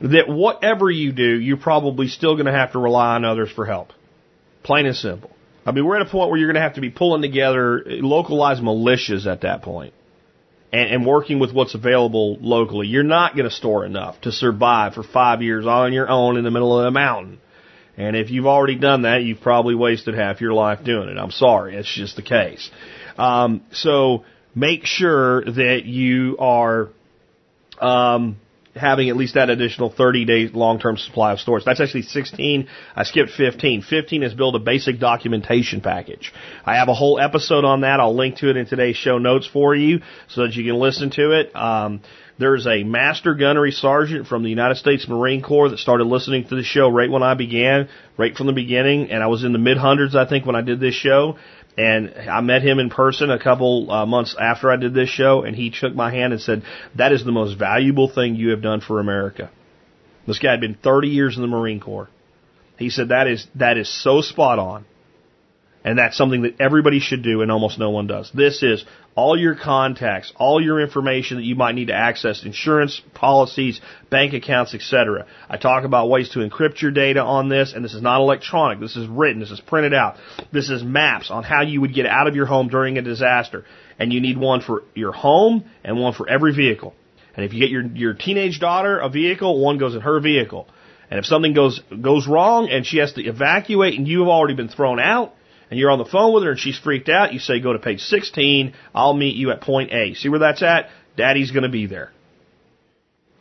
that 0.00 0.28
whatever 0.28 0.90
you 0.90 1.12
do, 1.12 1.38
you're 1.38 1.56
probably 1.56 2.08
still 2.08 2.34
going 2.34 2.46
to 2.46 2.52
have 2.52 2.72
to 2.72 2.78
rely 2.78 3.16
on 3.16 3.24
others 3.24 3.50
for 3.50 3.66
help. 3.66 3.92
Plain 4.62 4.86
and 4.86 4.96
simple. 4.96 5.30
I 5.66 5.72
mean, 5.72 5.84
we're 5.84 5.96
at 5.96 6.06
a 6.06 6.10
point 6.10 6.30
where 6.30 6.38
you're 6.38 6.48
going 6.48 6.54
to 6.54 6.62
have 6.62 6.74
to 6.74 6.80
be 6.80 6.90
pulling 6.90 7.20
together 7.20 7.82
localized 7.86 8.62
militias 8.62 9.26
at 9.26 9.42
that 9.42 9.62
point 9.62 9.92
and, 10.72 10.90
and 10.90 11.06
working 11.06 11.38
with 11.38 11.52
what's 11.52 11.74
available 11.74 12.38
locally. 12.40 12.86
You're 12.86 13.02
not 13.02 13.34
going 13.34 13.48
to 13.48 13.54
store 13.54 13.84
enough 13.84 14.20
to 14.22 14.32
survive 14.32 14.94
for 14.94 15.02
five 15.02 15.42
years 15.42 15.66
on 15.66 15.92
your 15.92 16.08
own 16.08 16.36
in 16.36 16.44
the 16.44 16.50
middle 16.50 16.78
of 16.78 16.84
the 16.84 16.90
mountain. 16.90 17.40
And 17.96 18.16
if 18.16 18.30
you've 18.30 18.46
already 18.46 18.76
done 18.76 19.02
that, 19.02 19.24
you've 19.24 19.40
probably 19.40 19.74
wasted 19.74 20.14
half 20.14 20.40
your 20.40 20.52
life 20.52 20.84
doing 20.84 21.08
it. 21.08 21.18
I'm 21.18 21.32
sorry. 21.32 21.74
It's 21.74 21.92
just 21.92 22.16
the 22.16 22.22
case. 22.22 22.70
Um, 23.18 23.62
so 23.72 24.24
make 24.54 24.86
sure 24.86 25.44
that 25.44 25.82
you 25.84 26.36
are 26.38 26.90
um, 27.82 28.36
having 28.78 29.08
at 29.08 29.16
least 29.16 29.34
that 29.34 29.50
additional 29.50 29.90
30 29.90 30.24
day 30.24 30.48
long 30.48 30.78
term 30.78 30.96
supply 30.96 31.32
of 31.32 31.40
storage. 31.40 31.64
That's 31.64 31.80
actually 31.80 32.02
16. 32.02 32.68
I 32.96 33.02
skipped 33.04 33.30
15. 33.30 33.82
15 33.82 34.22
is 34.22 34.34
build 34.34 34.56
a 34.56 34.60
basic 34.60 34.98
documentation 34.98 35.80
package. 35.80 36.32
I 36.64 36.76
have 36.76 36.88
a 36.88 36.94
whole 36.94 37.20
episode 37.20 37.64
on 37.64 37.82
that. 37.82 38.00
I'll 38.00 38.16
link 38.16 38.36
to 38.38 38.50
it 38.50 38.56
in 38.56 38.66
today's 38.66 38.96
show 38.96 39.18
notes 39.18 39.46
for 39.46 39.74
you 39.74 40.00
so 40.28 40.42
that 40.42 40.54
you 40.54 40.64
can 40.64 40.80
listen 40.80 41.10
to 41.10 41.32
it. 41.32 41.54
Um, 41.54 42.00
there's 42.38 42.68
a 42.68 42.84
master 42.84 43.34
gunnery 43.34 43.72
sergeant 43.72 44.28
from 44.28 44.44
the 44.44 44.48
United 44.48 44.76
States 44.76 45.08
Marine 45.08 45.42
Corps 45.42 45.70
that 45.70 45.78
started 45.78 46.04
listening 46.04 46.46
to 46.48 46.54
the 46.54 46.62
show 46.62 46.88
right 46.88 47.10
when 47.10 47.22
I 47.24 47.34
began, 47.34 47.88
right 48.16 48.34
from 48.34 48.46
the 48.46 48.52
beginning, 48.52 49.10
and 49.10 49.24
I 49.24 49.26
was 49.26 49.42
in 49.42 49.52
the 49.52 49.58
mid 49.58 49.76
hundreds, 49.76 50.14
I 50.14 50.24
think, 50.24 50.46
when 50.46 50.54
I 50.54 50.60
did 50.60 50.78
this 50.78 50.94
show. 50.94 51.36
And 51.78 52.12
I 52.28 52.40
met 52.40 52.62
him 52.62 52.80
in 52.80 52.90
person 52.90 53.30
a 53.30 53.38
couple 53.38 53.88
uh, 53.88 54.04
months 54.04 54.34
after 54.38 54.72
I 54.72 54.76
did 54.76 54.94
this 54.94 55.08
show, 55.08 55.42
and 55.44 55.54
he 55.54 55.70
shook 55.70 55.94
my 55.94 56.10
hand 56.10 56.32
and 56.32 56.42
said, 56.42 56.64
"That 56.96 57.12
is 57.12 57.24
the 57.24 57.30
most 57.30 57.56
valuable 57.56 58.08
thing 58.08 58.34
you 58.34 58.50
have 58.50 58.62
done 58.62 58.80
for 58.80 58.98
America." 58.98 59.48
This 60.26 60.40
guy 60.40 60.50
had 60.50 60.60
been 60.60 60.74
30 60.74 61.08
years 61.08 61.36
in 61.36 61.42
the 61.42 61.48
Marine 61.48 61.78
Corps. 61.78 62.08
He 62.78 62.90
said 62.90 63.10
that 63.10 63.28
is 63.28 63.46
that 63.54 63.78
is 63.78 63.88
so 63.88 64.22
spot 64.22 64.58
on. 64.58 64.86
And 65.88 65.96
that's 65.96 66.18
something 66.18 66.42
that 66.42 66.60
everybody 66.60 67.00
should 67.00 67.22
do 67.22 67.40
and 67.40 67.50
almost 67.50 67.78
no 67.78 67.88
one 67.88 68.06
does. 68.06 68.30
This 68.34 68.62
is 68.62 68.84
all 69.14 69.38
your 69.38 69.54
contacts, 69.54 70.30
all 70.36 70.62
your 70.62 70.82
information 70.82 71.38
that 71.38 71.44
you 71.44 71.54
might 71.54 71.76
need 71.76 71.86
to 71.86 71.94
access, 71.94 72.44
insurance 72.44 73.00
policies, 73.14 73.80
bank 74.10 74.34
accounts, 74.34 74.74
etc. 74.74 75.24
I 75.48 75.56
talk 75.56 75.84
about 75.84 76.10
ways 76.10 76.28
to 76.34 76.40
encrypt 76.40 76.82
your 76.82 76.90
data 76.90 77.22
on 77.22 77.48
this, 77.48 77.72
and 77.72 77.82
this 77.82 77.94
is 77.94 78.02
not 78.02 78.20
electronic. 78.20 78.80
This 78.80 78.96
is 78.96 79.08
written. 79.08 79.40
This 79.40 79.50
is 79.50 79.60
printed 79.60 79.94
out. 79.94 80.16
This 80.52 80.68
is 80.68 80.82
maps 80.82 81.30
on 81.30 81.42
how 81.42 81.62
you 81.62 81.80
would 81.80 81.94
get 81.94 82.04
out 82.04 82.26
of 82.26 82.36
your 82.36 82.44
home 82.44 82.68
during 82.68 82.98
a 82.98 83.02
disaster. 83.02 83.64
And 83.98 84.12
you 84.12 84.20
need 84.20 84.36
one 84.36 84.60
for 84.60 84.82
your 84.94 85.12
home 85.12 85.64
and 85.84 85.98
one 85.98 86.12
for 86.12 86.28
every 86.28 86.54
vehicle. 86.54 86.92
And 87.34 87.46
if 87.46 87.54
you 87.54 87.60
get 87.60 87.70
your, 87.70 87.86
your 87.86 88.12
teenage 88.12 88.60
daughter 88.60 88.98
a 88.98 89.08
vehicle, 89.08 89.58
one 89.58 89.78
goes 89.78 89.94
in 89.94 90.02
her 90.02 90.20
vehicle. 90.20 90.68
And 91.10 91.18
if 91.18 91.24
something 91.24 91.54
goes, 91.54 91.80
goes 92.02 92.28
wrong 92.28 92.68
and 92.68 92.84
she 92.84 92.98
has 92.98 93.14
to 93.14 93.22
evacuate 93.22 93.98
and 93.98 94.06
you 94.06 94.18
have 94.18 94.28
already 94.28 94.54
been 94.54 94.68
thrown 94.68 95.00
out, 95.00 95.32
and 95.70 95.78
you're 95.78 95.90
on 95.90 95.98
the 95.98 96.04
phone 96.04 96.34
with 96.34 96.44
her 96.44 96.50
and 96.50 96.60
she's 96.60 96.78
freaked 96.78 97.08
out, 97.08 97.32
you 97.32 97.38
say, 97.38 97.60
go 97.60 97.72
to 97.72 97.78
page 97.78 98.00
16. 98.00 98.74
I'll 98.94 99.14
meet 99.14 99.36
you 99.36 99.50
at 99.50 99.60
point 99.60 99.92
A. 99.92 100.14
See 100.14 100.28
where 100.28 100.40
that's 100.40 100.62
at? 100.62 100.88
Daddy's 101.16 101.50
going 101.50 101.64
to 101.64 101.68
be 101.68 101.86
there. 101.86 102.12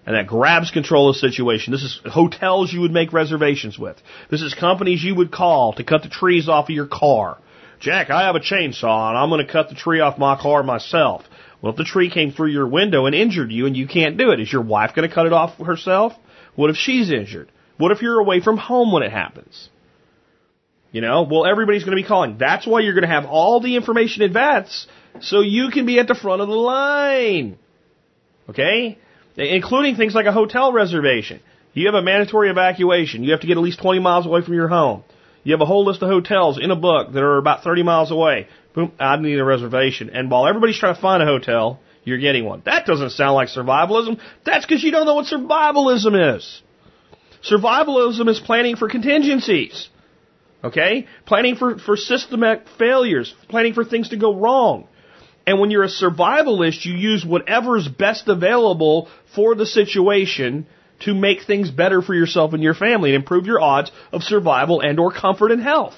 And 0.06 0.16
that 0.16 0.28
grabs 0.28 0.72
control 0.72 1.10
of 1.10 1.16
the 1.16 1.20
situation. 1.20 1.74
This 1.74 1.84
is 1.84 2.00
hotels 2.06 2.72
you 2.72 2.82
would 2.82 2.92
make 2.92 3.12
reservations 3.12 3.78
with. 3.78 3.98
This 4.32 4.42
is 4.42 4.54
companies 4.54 5.04
you 5.04 5.16
would 5.16 5.32
call 5.32 5.74
to 5.74 5.84
cut 5.84 6.02
the 6.02 6.10
trees 6.10 6.48
off 6.48 6.70
of 6.70 6.76
your 6.76 6.88
car. 6.88 7.38
Jack, 7.80 8.10
I 8.10 8.26
have 8.26 8.36
a 8.36 8.40
chainsaw 8.40 9.10
and 9.10 9.18
I'm 9.18 9.30
going 9.30 9.46
to 9.46 9.52
cut 9.52 9.70
the 9.70 9.76
tree 9.76 10.00
off 10.00 10.18
my 10.18 10.40
car 10.42 10.64
myself. 10.64 11.24
Well, 11.62 11.72
if 11.72 11.78
the 11.78 11.84
tree 11.84 12.10
came 12.10 12.32
through 12.32 12.52
your 12.52 12.68
window 12.68 13.06
and 13.06 13.16
injured 13.16 13.52
you 13.52 13.66
and 13.66 13.76
you 13.76 13.88
can't 13.88 14.18
do 14.18 14.32
it, 14.32 14.40
is 14.40 14.52
your 14.52 14.62
wife 14.62 14.96
going 14.96 15.08
to 15.08 15.14
cut 15.14 15.26
it 15.26 15.34
off 15.34 15.58
herself? 15.58 16.14
What 16.56 16.70
if 16.70 16.76
she's 16.76 17.12
injured? 17.12 17.52
What 17.78 17.92
if 17.92 18.02
you're 18.02 18.20
away 18.20 18.42
from 18.42 18.58
home 18.58 18.92
when 18.92 19.04
it 19.04 19.12
happens? 19.12 19.70
You 20.98 21.02
know, 21.02 21.28
well, 21.30 21.46
everybody's 21.46 21.84
going 21.84 21.96
to 21.96 22.02
be 22.02 22.08
calling. 22.08 22.40
That's 22.40 22.66
why 22.66 22.80
you're 22.80 22.96
going 22.96 23.04
to 23.04 23.08
have 23.08 23.26
all 23.26 23.60
the 23.60 23.76
information 23.76 24.24
in 24.24 24.30
advance 24.30 24.88
so 25.22 25.42
you 25.42 25.70
can 25.70 25.86
be 25.86 26.00
at 26.00 26.08
the 26.08 26.16
front 26.16 26.42
of 26.42 26.48
the 26.48 26.56
line. 26.56 27.60
Okay? 28.50 28.98
Including 29.36 29.96
things 29.96 30.16
like 30.16 30.26
a 30.26 30.32
hotel 30.32 30.74
reservation. 30.74 31.40
You 31.74 31.86
have 31.86 31.94
a 31.94 32.02
mandatory 32.02 32.50
evacuation. 32.50 33.24
You 33.24 33.34
have 33.34 33.42
to 33.42 33.48
get 33.48 33.58
at 33.58 33.64
least 33.64 33.80
20 33.80 34.00
miles 34.00 34.26
away 34.26 34.42
from 34.42 34.56
your 34.56 34.70
home. 34.70 35.04
You 35.44 35.54
have 35.54 35.62
a 35.62 35.68
whole 35.68 35.86
list 35.86 36.02
of 36.02 36.10
hotels 36.10 36.58
in 36.60 36.72
a 36.72 36.76
book 36.76 37.14
that 37.14 37.22
are 37.22 37.38
about 37.38 37.64
30 37.64 37.84
miles 37.84 38.10
away. 38.10 38.48
Boom, 38.74 38.92
I 39.00 39.18
need 39.18 39.38
a 39.38 39.46
reservation. 39.46 40.10
And 40.10 40.32
while 40.32 40.48
everybody's 40.48 40.80
trying 40.80 40.96
to 40.96 41.02
find 41.02 41.22
a 41.22 41.28
hotel, 41.28 41.80
you're 42.06 42.18
getting 42.18 42.44
one. 42.44 42.64
That 42.66 42.88
doesn't 42.88 43.12
sound 43.12 43.36
like 43.36 43.50
survivalism. 43.50 44.20
That's 44.48 44.66
because 44.66 44.84
you 44.84 44.90
don't 44.90 45.06
know 45.06 45.14
what 45.14 45.28
survivalism 45.28 46.38
is. 46.38 46.64
Survivalism 47.44 48.28
is 48.30 48.40
planning 48.40 48.78
for 48.78 48.90
contingencies. 48.90 49.90
Okay? 50.68 51.08
Planning 51.26 51.56
for, 51.56 51.78
for 51.78 51.98
systematic 51.98 52.68
failures, 52.78 53.34
planning 53.50 53.74
for 53.74 53.84
things 53.84 54.10
to 54.10 54.18
go 54.18 54.36
wrong. 54.36 54.88
And 55.46 55.60
when 55.60 55.72
you're 55.72 55.84
a 55.84 55.88
survivalist, 55.88 56.86
you 56.86 56.94
use 56.94 57.26
whatever's 57.26 57.88
best 57.88 58.28
available 58.28 59.10
for 59.34 59.56
the 59.56 59.66
situation 59.66 60.68
to 61.02 61.14
make 61.14 61.44
things 61.44 61.70
better 61.72 62.02
for 62.02 62.14
yourself 62.14 62.54
and 62.54 62.62
your 62.62 62.74
family 62.74 63.14
and 63.14 63.22
improve 63.24 63.46
your 63.46 63.62
odds 63.62 63.92
of 64.12 64.24
survival 64.24 64.82
and 64.82 65.00
or 65.00 65.12
comfort 65.12 65.52
and 65.52 65.62
health. 65.62 65.94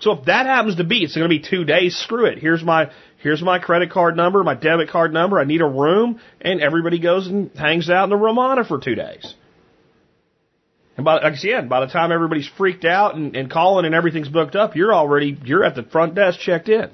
So 0.00 0.12
if 0.12 0.24
that 0.24 0.46
happens 0.46 0.76
to 0.76 0.84
be, 0.84 1.04
it's 1.04 1.14
going 1.14 1.28
to 1.28 1.28
be 1.28 1.46
two 1.46 1.64
days, 1.64 1.96
screw 1.96 2.24
it. 2.24 2.38
Here's 2.38 2.64
my, 2.64 2.90
here's 3.18 3.42
my 3.42 3.58
credit 3.58 3.90
card 3.90 4.16
number, 4.16 4.42
my 4.42 4.54
debit 4.54 4.88
card 4.88 5.12
number, 5.12 5.38
I 5.38 5.44
need 5.44 5.60
a 5.60 5.66
room, 5.66 6.20
and 6.40 6.60
everybody 6.60 6.98
goes 6.98 7.26
and 7.26 7.50
hangs 7.52 7.90
out 7.90 8.04
in 8.04 8.10
the 8.10 8.16
Ramada 8.16 8.64
for 8.64 8.78
two 8.78 8.94
days. 8.94 9.34
And 10.96 11.04
by, 11.04 11.18
again, 11.18 11.68
by 11.68 11.80
the 11.80 11.90
time 11.90 12.12
everybody's 12.12 12.48
freaked 12.48 12.84
out 12.84 13.14
and, 13.14 13.34
and 13.36 13.50
calling 13.50 13.86
and 13.86 13.94
everything's 13.94 14.28
booked 14.28 14.56
up, 14.56 14.76
you're 14.76 14.94
already, 14.94 15.38
you're 15.44 15.64
at 15.64 15.74
the 15.74 15.82
front 15.82 16.14
desk 16.14 16.40
checked 16.40 16.68
in. 16.68 16.90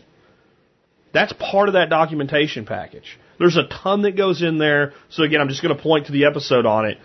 That's 1.13 1.33
part 1.33 1.69
of 1.69 1.75
that 1.75 1.89
documentation 1.89 2.67
package. 2.67 3.19
There's 3.39 3.57
a 3.57 3.65
ton 3.65 4.03
that 4.03 4.17
goes 4.17 4.43
in 4.43 4.59
there. 4.59 4.93
So 5.09 5.23
again, 5.23 5.41
I'm 5.41 5.49
just 5.49 5.63
going 5.63 5.77
to 5.77 5.83
point 5.83 6.07
to 6.07 6.13
the 6.13 6.27
episode 6.27 6.67
on 6.67 6.87
it. 6.87 6.99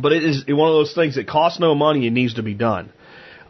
But 0.00 0.12
it 0.12 0.24
is 0.24 0.44
one 0.48 0.68
of 0.68 0.74
those 0.74 0.94
things 0.94 1.16
that 1.16 1.26
costs 1.26 1.58
no 1.58 1.74
money 1.74 2.06
and 2.06 2.14
needs 2.14 2.34
to 2.34 2.42
be 2.42 2.54
done. 2.54 2.92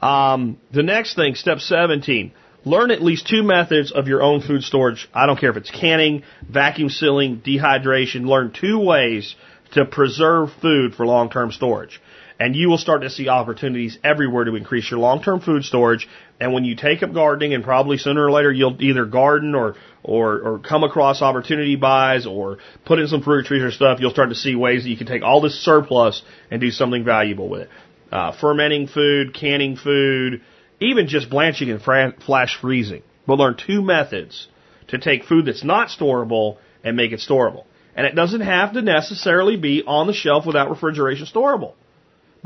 Um, 0.01 0.59
the 0.73 0.83
next 0.83 1.17
thing, 1.17 1.35
step 1.35 1.59
17, 1.59 2.33
learn 2.65 2.91
at 2.91 3.03
least 3.03 3.27
two 3.27 3.43
methods 3.43 3.93
of 3.93 4.09
your 4.09 4.23
own 4.23 4.41
food 4.41 4.63
storage. 4.63 5.09
I 5.13 5.27
don't 5.27 5.39
care 5.39 5.51
if 5.51 5.57
it's 5.57 5.71
canning, 5.71 6.23
vacuum 6.49 6.89
sealing, 6.89 7.41
dehydration. 7.45 8.27
Learn 8.27 8.53
two 8.53 8.79
ways 8.79 9.35
to 9.73 9.85
preserve 9.85 10.51
food 10.63 10.95
for 10.95 11.07
long-term 11.07 11.53
storage. 11.53 12.01
And 12.39 12.55
you 12.55 12.69
will 12.69 12.79
start 12.79 13.01
to 13.01 13.09
see 13.09 13.29
opportunities 13.29 13.99
everywhere 14.05 14.45
to 14.45 14.57
increase 14.57 14.91
your 14.91 15.01
long-term 15.01 15.41
food 15.41 15.65
storage. 15.65 16.07
And 16.39 16.53
when 16.53 16.65
you 16.65 16.77
take 16.77 17.03
up 17.03 17.15
gardening, 17.15 17.55
and 17.55 17.65
probably 17.65 17.97
sooner 17.97 18.27
or 18.27 18.31
later 18.31 18.53
you'll 18.53 18.81
either 18.83 19.07
garden 19.07 19.55
or 19.55 19.77
or, 20.03 20.39
or 20.39 20.59
come 20.61 20.85
across 20.85 21.21
opportunity 21.21 21.75
buys 21.75 22.27
or 22.27 22.59
put 22.85 23.01
in 23.01 23.09
some 23.09 23.23
fruit 23.23 23.47
trees 23.47 23.63
or 23.63 23.73
stuff, 23.73 23.99
you'll 24.01 24.13
start 24.13 24.29
to 24.29 24.37
see 24.37 24.55
ways 24.55 24.85
that 24.85 24.91
you 24.91 24.97
can 24.97 25.07
take 25.07 25.23
all 25.23 25.41
this 25.41 25.59
surplus 25.65 26.23
and 26.51 26.61
do 26.61 26.71
something 26.71 27.05
valuable 27.05 27.49
with 27.49 27.63
it. 27.63 27.71
Uh, 28.13 28.31
fermenting 28.39 28.87
food, 28.87 29.35
canning 29.35 29.77
food, 29.77 30.43
even 30.79 31.09
just 31.09 31.29
blanching 31.29 31.71
and 31.71 31.83
flash 31.83 32.57
freezing. 32.61 33.03
We'll 33.27 33.39
learn 33.39 33.57
two 33.57 33.83
methods 33.83 34.47
to 34.89 34.99
take 34.99 35.25
food 35.25 35.47
that's 35.47 35.65
not 35.65 35.89
storable 35.89 36.59
and 36.85 36.97
make 36.97 37.11
it 37.11 37.19
storable. 37.19 37.65
And 37.97 38.07
it 38.07 38.15
doesn't 38.15 38.43
have 38.43 38.75
to 38.75 38.83
necessarily 38.83 39.57
be 39.57 39.83
on 39.85 40.07
the 40.07 40.13
shelf 40.13 40.47
without 40.47 40.71
refrigeration 40.71 41.27
storable. 41.27 41.73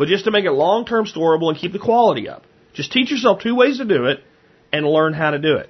But 0.01 0.09
just 0.09 0.25
to 0.25 0.31
make 0.31 0.47
it 0.47 0.53
long 0.53 0.87
term 0.87 1.05
storable 1.05 1.51
and 1.51 1.59
keep 1.59 1.75
the 1.75 1.79
quality 1.79 2.27
up. 2.27 2.45
Just 2.73 2.91
teach 2.91 3.11
yourself 3.11 3.43
two 3.43 3.55
ways 3.55 3.77
to 3.77 3.85
do 3.85 4.07
it 4.07 4.21
and 4.73 4.87
learn 4.87 5.13
how 5.13 5.33
to 5.33 5.39
do 5.39 5.57
it. 5.57 5.69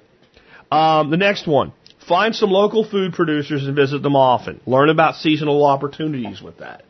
Um, 0.70 1.11
the 1.11 1.16
next 1.16 1.49
one. 1.49 1.72
Find 2.07 2.33
some 2.33 2.53
local 2.53 2.89
food 2.89 3.12
producers 3.12 3.66
and 3.66 3.74
visit 3.74 4.05
them 4.05 4.14
often. 4.14 4.61
Learn 4.66 4.89
about 4.89 5.16
seasonal 5.16 5.64
opportunities 5.64 6.41
with 6.41 6.59
that. 6.59 6.85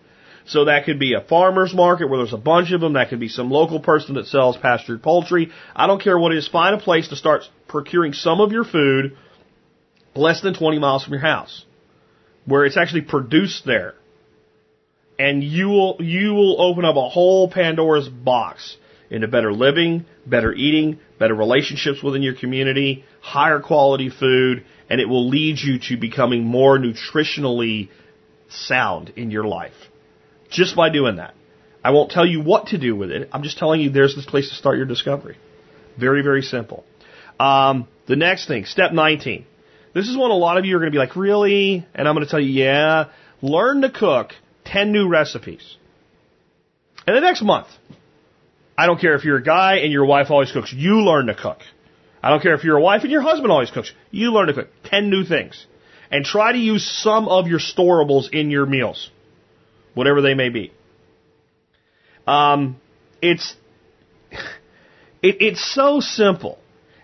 So 0.44 0.66
that 0.66 0.84
could 0.84 0.98
be 0.98 1.14
a 1.14 1.22
farmer's 1.22 1.72
market 1.72 2.10
where 2.10 2.18
there's 2.18 2.34
a 2.34 2.36
bunch 2.36 2.72
of 2.72 2.82
them. 2.82 2.92
That 2.92 3.08
could 3.08 3.20
be 3.20 3.28
some 3.28 3.50
local 3.50 3.80
person 3.80 4.16
that 4.16 4.26
sells 4.26 4.58
pastured 4.58 5.02
poultry. 5.02 5.50
I 5.74 5.86
don't 5.86 6.02
care 6.02 6.18
what 6.18 6.32
it 6.32 6.36
is. 6.36 6.46
Find 6.46 6.74
a 6.74 6.78
place 6.78 7.08
to 7.08 7.16
start 7.16 7.44
procuring 7.68 8.12
some 8.12 8.42
of 8.42 8.52
your 8.52 8.64
food 8.64 9.16
less 10.14 10.42
than 10.42 10.52
20 10.52 10.78
miles 10.78 11.04
from 11.04 11.14
your 11.14 11.22
house 11.22 11.64
where 12.44 12.66
it's 12.66 12.76
actually 12.76 13.00
produced 13.00 13.64
there. 13.64 13.94
And 15.20 15.44
you 15.44 15.68
will, 15.68 15.98
you 16.00 16.32
will 16.32 16.62
open 16.62 16.86
up 16.86 16.96
a 16.96 17.06
whole 17.10 17.50
Pandora's 17.50 18.08
box 18.08 18.78
into 19.10 19.28
better 19.28 19.52
living, 19.52 20.06
better 20.24 20.50
eating, 20.50 20.98
better 21.18 21.34
relationships 21.34 22.02
within 22.02 22.22
your 22.22 22.34
community, 22.34 23.04
higher 23.20 23.60
quality 23.60 24.08
food, 24.08 24.64
and 24.88 24.98
it 24.98 25.06
will 25.06 25.28
lead 25.28 25.58
you 25.58 25.78
to 25.78 25.98
becoming 25.98 26.42
more 26.42 26.78
nutritionally 26.78 27.90
sound 28.48 29.12
in 29.14 29.30
your 29.30 29.44
life. 29.44 29.74
Just 30.48 30.74
by 30.74 30.88
doing 30.88 31.16
that. 31.16 31.34
I 31.84 31.90
won't 31.90 32.10
tell 32.10 32.24
you 32.24 32.40
what 32.40 32.68
to 32.68 32.78
do 32.78 32.96
with 32.96 33.10
it. 33.10 33.28
I'm 33.30 33.42
just 33.42 33.58
telling 33.58 33.82
you 33.82 33.90
there's 33.90 34.16
this 34.16 34.24
place 34.24 34.48
to 34.48 34.54
start 34.54 34.78
your 34.78 34.86
discovery. 34.86 35.36
Very, 35.98 36.22
very 36.22 36.40
simple. 36.40 36.82
Um, 37.38 37.88
the 38.06 38.16
next 38.16 38.48
thing, 38.48 38.64
step 38.64 38.92
19. 38.92 39.44
This 39.92 40.08
is 40.08 40.16
one 40.16 40.30
a 40.30 40.34
lot 40.34 40.56
of 40.56 40.64
you 40.64 40.76
are 40.76 40.78
going 40.78 40.90
to 40.90 40.96
be 40.96 40.98
like, 40.98 41.14
really? 41.14 41.86
And 41.94 42.08
I'm 42.08 42.14
going 42.14 42.24
to 42.24 42.30
tell 42.30 42.40
you, 42.40 42.52
yeah. 42.52 43.10
Learn 43.42 43.82
to 43.82 43.90
cook 43.90 44.32
10 44.70 44.92
new 44.92 45.08
recipes. 45.08 45.76
In 47.06 47.14
the 47.14 47.20
next 47.20 47.42
month. 47.42 47.66
I 48.78 48.86
don't 48.86 49.00
care 49.00 49.14
if 49.14 49.24
you're 49.24 49.38
a 49.38 49.42
guy 49.42 49.78
and 49.78 49.92
your 49.92 50.06
wife 50.06 50.30
always 50.30 50.52
cooks. 50.52 50.72
You 50.72 51.02
learn 51.02 51.26
to 51.26 51.34
cook. 51.34 51.58
I 52.22 52.30
don't 52.30 52.40
care 52.40 52.54
if 52.54 52.64
you're 52.64 52.76
a 52.76 52.80
wife 52.80 53.02
and 53.02 53.10
your 53.10 53.20
husband 53.20 53.50
always 53.50 53.70
cooks. 53.70 53.92
You 54.10 54.32
learn 54.32 54.46
to 54.46 54.54
cook. 54.54 54.68
10 54.84 55.10
new 55.10 55.24
things. 55.24 55.66
And 56.10 56.24
try 56.24 56.52
to 56.52 56.58
use 56.58 56.88
some 57.02 57.28
of 57.28 57.46
your 57.46 57.58
storables 57.58 58.32
in 58.32 58.50
your 58.50 58.64
meals. 58.64 59.10
Whatever 59.94 60.22
they 60.22 60.34
may 60.34 60.48
be. 60.50 60.72
Um, 62.26 62.80
it's, 63.20 63.54
it, 65.22 65.36
it's 65.40 65.74
so 65.74 66.00
simple. 66.00 66.58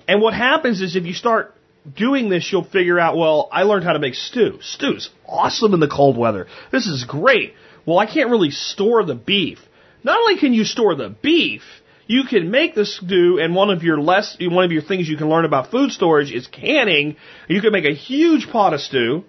And 0.07 0.23
what 0.23 0.35
happens 0.35 0.81
is 0.81 0.95
if 0.95 1.05
you 1.05 1.15
start 1.15 1.55
doing 1.95 2.29
this, 2.29 2.51
you'll 2.51 2.65
figure 2.65 2.99
out, 2.99 3.17
well, 3.17 3.49
I 3.53 3.63
learned 3.63 3.85
how 3.85 3.93
to 3.93 3.99
make 3.99 4.15
stew. 4.15 4.59
Stew's 4.63 5.11
awesome 5.27 5.75
in 5.75 5.81
the 5.81 5.89
cold 5.89 6.17
weather. 6.17 6.47
This 6.73 6.87
is 6.87 7.05
great. 7.05 7.55
Well, 7.85 7.99
I 7.99 8.07
can't 8.07 8.31
really 8.31 8.51
store 8.51 9.05
the 9.05 9.15
beef. 9.15 9.59
Not 10.03 10.19
only 10.19 10.39
can 10.39 10.53
you 10.53 10.65
store 10.65 10.95
the 10.95 11.09
beef, 11.09 11.63
you 12.07 12.25
can 12.25 12.51
make 12.51 12.75
the 12.75 12.85
stew, 12.85 13.39
and 13.41 13.55
one 13.55 13.71
of 13.71 13.83
your 13.83 13.99
less, 13.99 14.37
one 14.41 14.65
of 14.65 14.73
your 14.73 14.83
things 14.83 15.09
you 15.09 15.17
can 15.17 15.29
learn 15.29 15.45
about 15.45 15.71
food 15.71 15.91
storage 15.91 16.33
is 16.33 16.47
canning. 16.47 17.17
You 17.49 17.61
can 17.61 17.73
make 17.73 17.85
a 17.85 17.95
huge 17.95 18.49
pot 18.49 18.75
of 18.75 18.81
stew. 18.81 19.25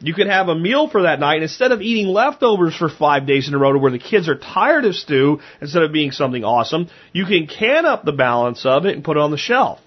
You 0.00 0.14
can 0.14 0.28
have 0.28 0.48
a 0.48 0.54
meal 0.54 0.88
for 0.88 1.02
that 1.02 1.18
night 1.18 1.36
and 1.36 1.42
instead 1.44 1.72
of 1.72 1.82
eating 1.82 2.06
leftovers 2.06 2.76
for 2.76 2.88
five 2.88 3.26
days 3.26 3.48
in 3.48 3.54
a 3.54 3.58
row 3.58 3.72
to 3.72 3.78
where 3.78 3.90
the 3.90 3.98
kids 3.98 4.28
are 4.28 4.36
tired 4.36 4.84
of 4.84 4.94
stew 4.94 5.40
instead 5.60 5.82
of 5.82 5.92
being 5.92 6.12
something 6.12 6.44
awesome. 6.44 6.88
You 7.12 7.24
can 7.24 7.48
can 7.48 7.84
up 7.84 8.04
the 8.04 8.12
balance 8.12 8.64
of 8.64 8.86
it 8.86 8.94
and 8.94 9.02
put 9.02 9.16
it 9.16 9.20
on 9.20 9.32
the 9.32 9.36
shelf. 9.36 9.80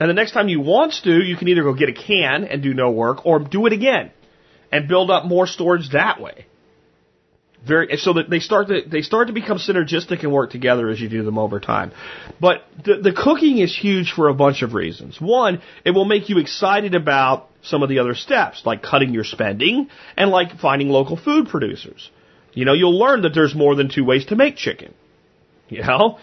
And 0.00 0.08
the 0.08 0.14
next 0.14 0.32
time 0.32 0.48
you 0.48 0.60
want 0.60 0.94
stew, 0.94 1.22
you 1.22 1.36
can 1.36 1.46
either 1.48 1.62
go 1.62 1.74
get 1.74 1.90
a 1.90 1.92
can 1.92 2.44
and 2.44 2.62
do 2.62 2.72
no 2.72 2.90
work 2.90 3.26
or 3.26 3.38
do 3.38 3.66
it 3.66 3.74
again 3.74 4.10
and 4.72 4.88
build 4.88 5.10
up 5.10 5.26
more 5.26 5.46
storage 5.46 5.90
that 5.90 6.20
way. 6.20 6.46
Very, 7.66 7.94
so 7.98 8.14
that 8.14 8.30
they 8.30 8.38
start 8.38 8.68
to, 8.68 8.80
they 8.86 9.02
start 9.02 9.26
to 9.26 9.34
become 9.34 9.58
synergistic 9.58 10.22
and 10.22 10.32
work 10.32 10.50
together 10.50 10.88
as 10.88 10.98
you 10.98 11.10
do 11.10 11.22
them 11.22 11.36
over 11.36 11.60
time. 11.60 11.92
But 12.40 12.64
the, 12.82 12.96
the 12.96 13.12
cooking 13.12 13.58
is 13.58 13.76
huge 13.76 14.12
for 14.12 14.28
a 14.28 14.34
bunch 14.34 14.62
of 14.62 14.72
reasons. 14.72 15.20
One, 15.20 15.60
it 15.84 15.90
will 15.90 16.06
make 16.06 16.30
you 16.30 16.38
excited 16.38 16.94
about 16.94 17.48
some 17.60 17.82
of 17.82 17.90
the 17.90 17.98
other 17.98 18.14
steps, 18.14 18.62
like 18.64 18.82
cutting 18.82 19.12
your 19.12 19.24
spending 19.24 19.90
and 20.16 20.30
like 20.30 20.58
finding 20.58 20.88
local 20.88 21.18
food 21.18 21.48
producers. 21.48 22.10
You 22.54 22.64
know, 22.64 22.72
you'll 22.72 22.98
learn 22.98 23.22
that 23.22 23.34
there's 23.34 23.54
more 23.54 23.74
than 23.74 23.90
two 23.90 24.06
ways 24.06 24.24
to 24.26 24.36
make 24.36 24.56
chicken. 24.56 24.94
You 25.68 25.82
know, 25.82 26.18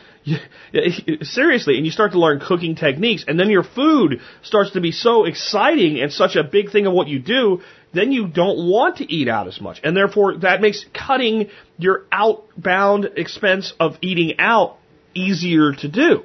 seriously, 1.22 1.78
and 1.78 1.86
you 1.86 1.92
start 1.92 2.12
to 2.12 2.20
learn 2.20 2.40
cooking 2.40 2.76
techniques, 2.76 3.26
and 3.28 3.40
then 3.40 3.50
your 3.50 3.64
food 3.64 4.22
starts 4.42 4.72
to 4.72 4.82
be 4.82 4.92
so 4.92 5.26
exciting 5.26 6.00
and 6.00 6.12
such 6.12 6.36
a 6.36 6.44
big 6.44 6.72
thing 6.72 6.86
of 6.86 6.94
what 6.94 7.08
you 7.08 7.20
do, 7.20 7.62
then 7.94 8.12
you 8.12 8.28
don't 8.28 8.70
want 8.70 8.98
to 8.98 9.12
eat 9.12 9.28
out 9.28 9.48
as 9.48 9.62
much. 9.62 9.80
And 9.84 9.96
therefore, 9.96 10.38
that 10.40 10.62
makes 10.62 10.86
cutting 10.94 11.50
your 11.78 12.06
outbound 12.12 13.06
expense 13.16 13.74
of 13.80 13.98
eating 14.02 14.40
out 14.40 14.78
easier 15.14 15.74
to 15.74 15.88
do. 15.88 16.24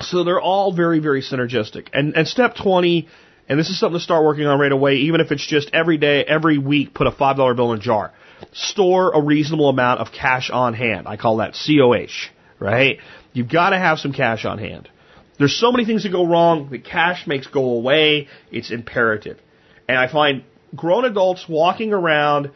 So 0.00 0.22
they're 0.22 0.40
all 0.40 0.72
very, 0.72 1.00
very 1.00 1.22
synergistic. 1.22 1.88
And, 1.92 2.14
and 2.14 2.28
step 2.28 2.54
20, 2.54 3.08
and 3.48 3.58
this 3.58 3.70
is 3.70 3.78
something 3.80 3.98
to 3.98 4.04
start 4.04 4.24
working 4.24 4.46
on 4.46 4.60
right 4.60 4.70
away, 4.70 4.96
even 4.96 5.20
if 5.20 5.32
it's 5.32 5.46
just 5.46 5.70
every 5.72 5.98
day, 5.98 6.22
every 6.22 6.58
week, 6.58 6.94
put 6.94 7.06
a 7.06 7.10
$5 7.10 7.56
bill 7.56 7.72
in 7.72 7.78
a 7.78 7.82
jar. 7.82 8.12
Store 8.52 9.12
a 9.12 9.20
reasonable 9.20 9.68
amount 9.68 10.00
of 10.00 10.12
cash 10.12 10.50
on 10.50 10.74
hand. 10.74 11.08
I 11.08 11.16
call 11.16 11.38
that 11.38 11.54
COH 11.54 12.30
right? 12.60 12.98
You've 13.32 13.50
got 13.50 13.70
to 13.70 13.78
have 13.78 13.98
some 13.98 14.12
cash 14.12 14.44
on 14.44 14.58
hand. 14.58 14.88
There's 15.38 15.58
so 15.58 15.72
many 15.72 15.86
things 15.86 16.02
that 16.02 16.12
go 16.12 16.26
wrong 16.26 16.68
that 16.70 16.84
cash 16.84 17.26
makes 17.26 17.46
go 17.46 17.70
away. 17.70 18.28
It's 18.52 18.70
imperative. 18.70 19.38
And 19.88 19.98
I 19.98 20.06
find 20.06 20.44
grown 20.76 21.04
adults 21.04 21.46
walking 21.48 21.92
around 21.92 22.50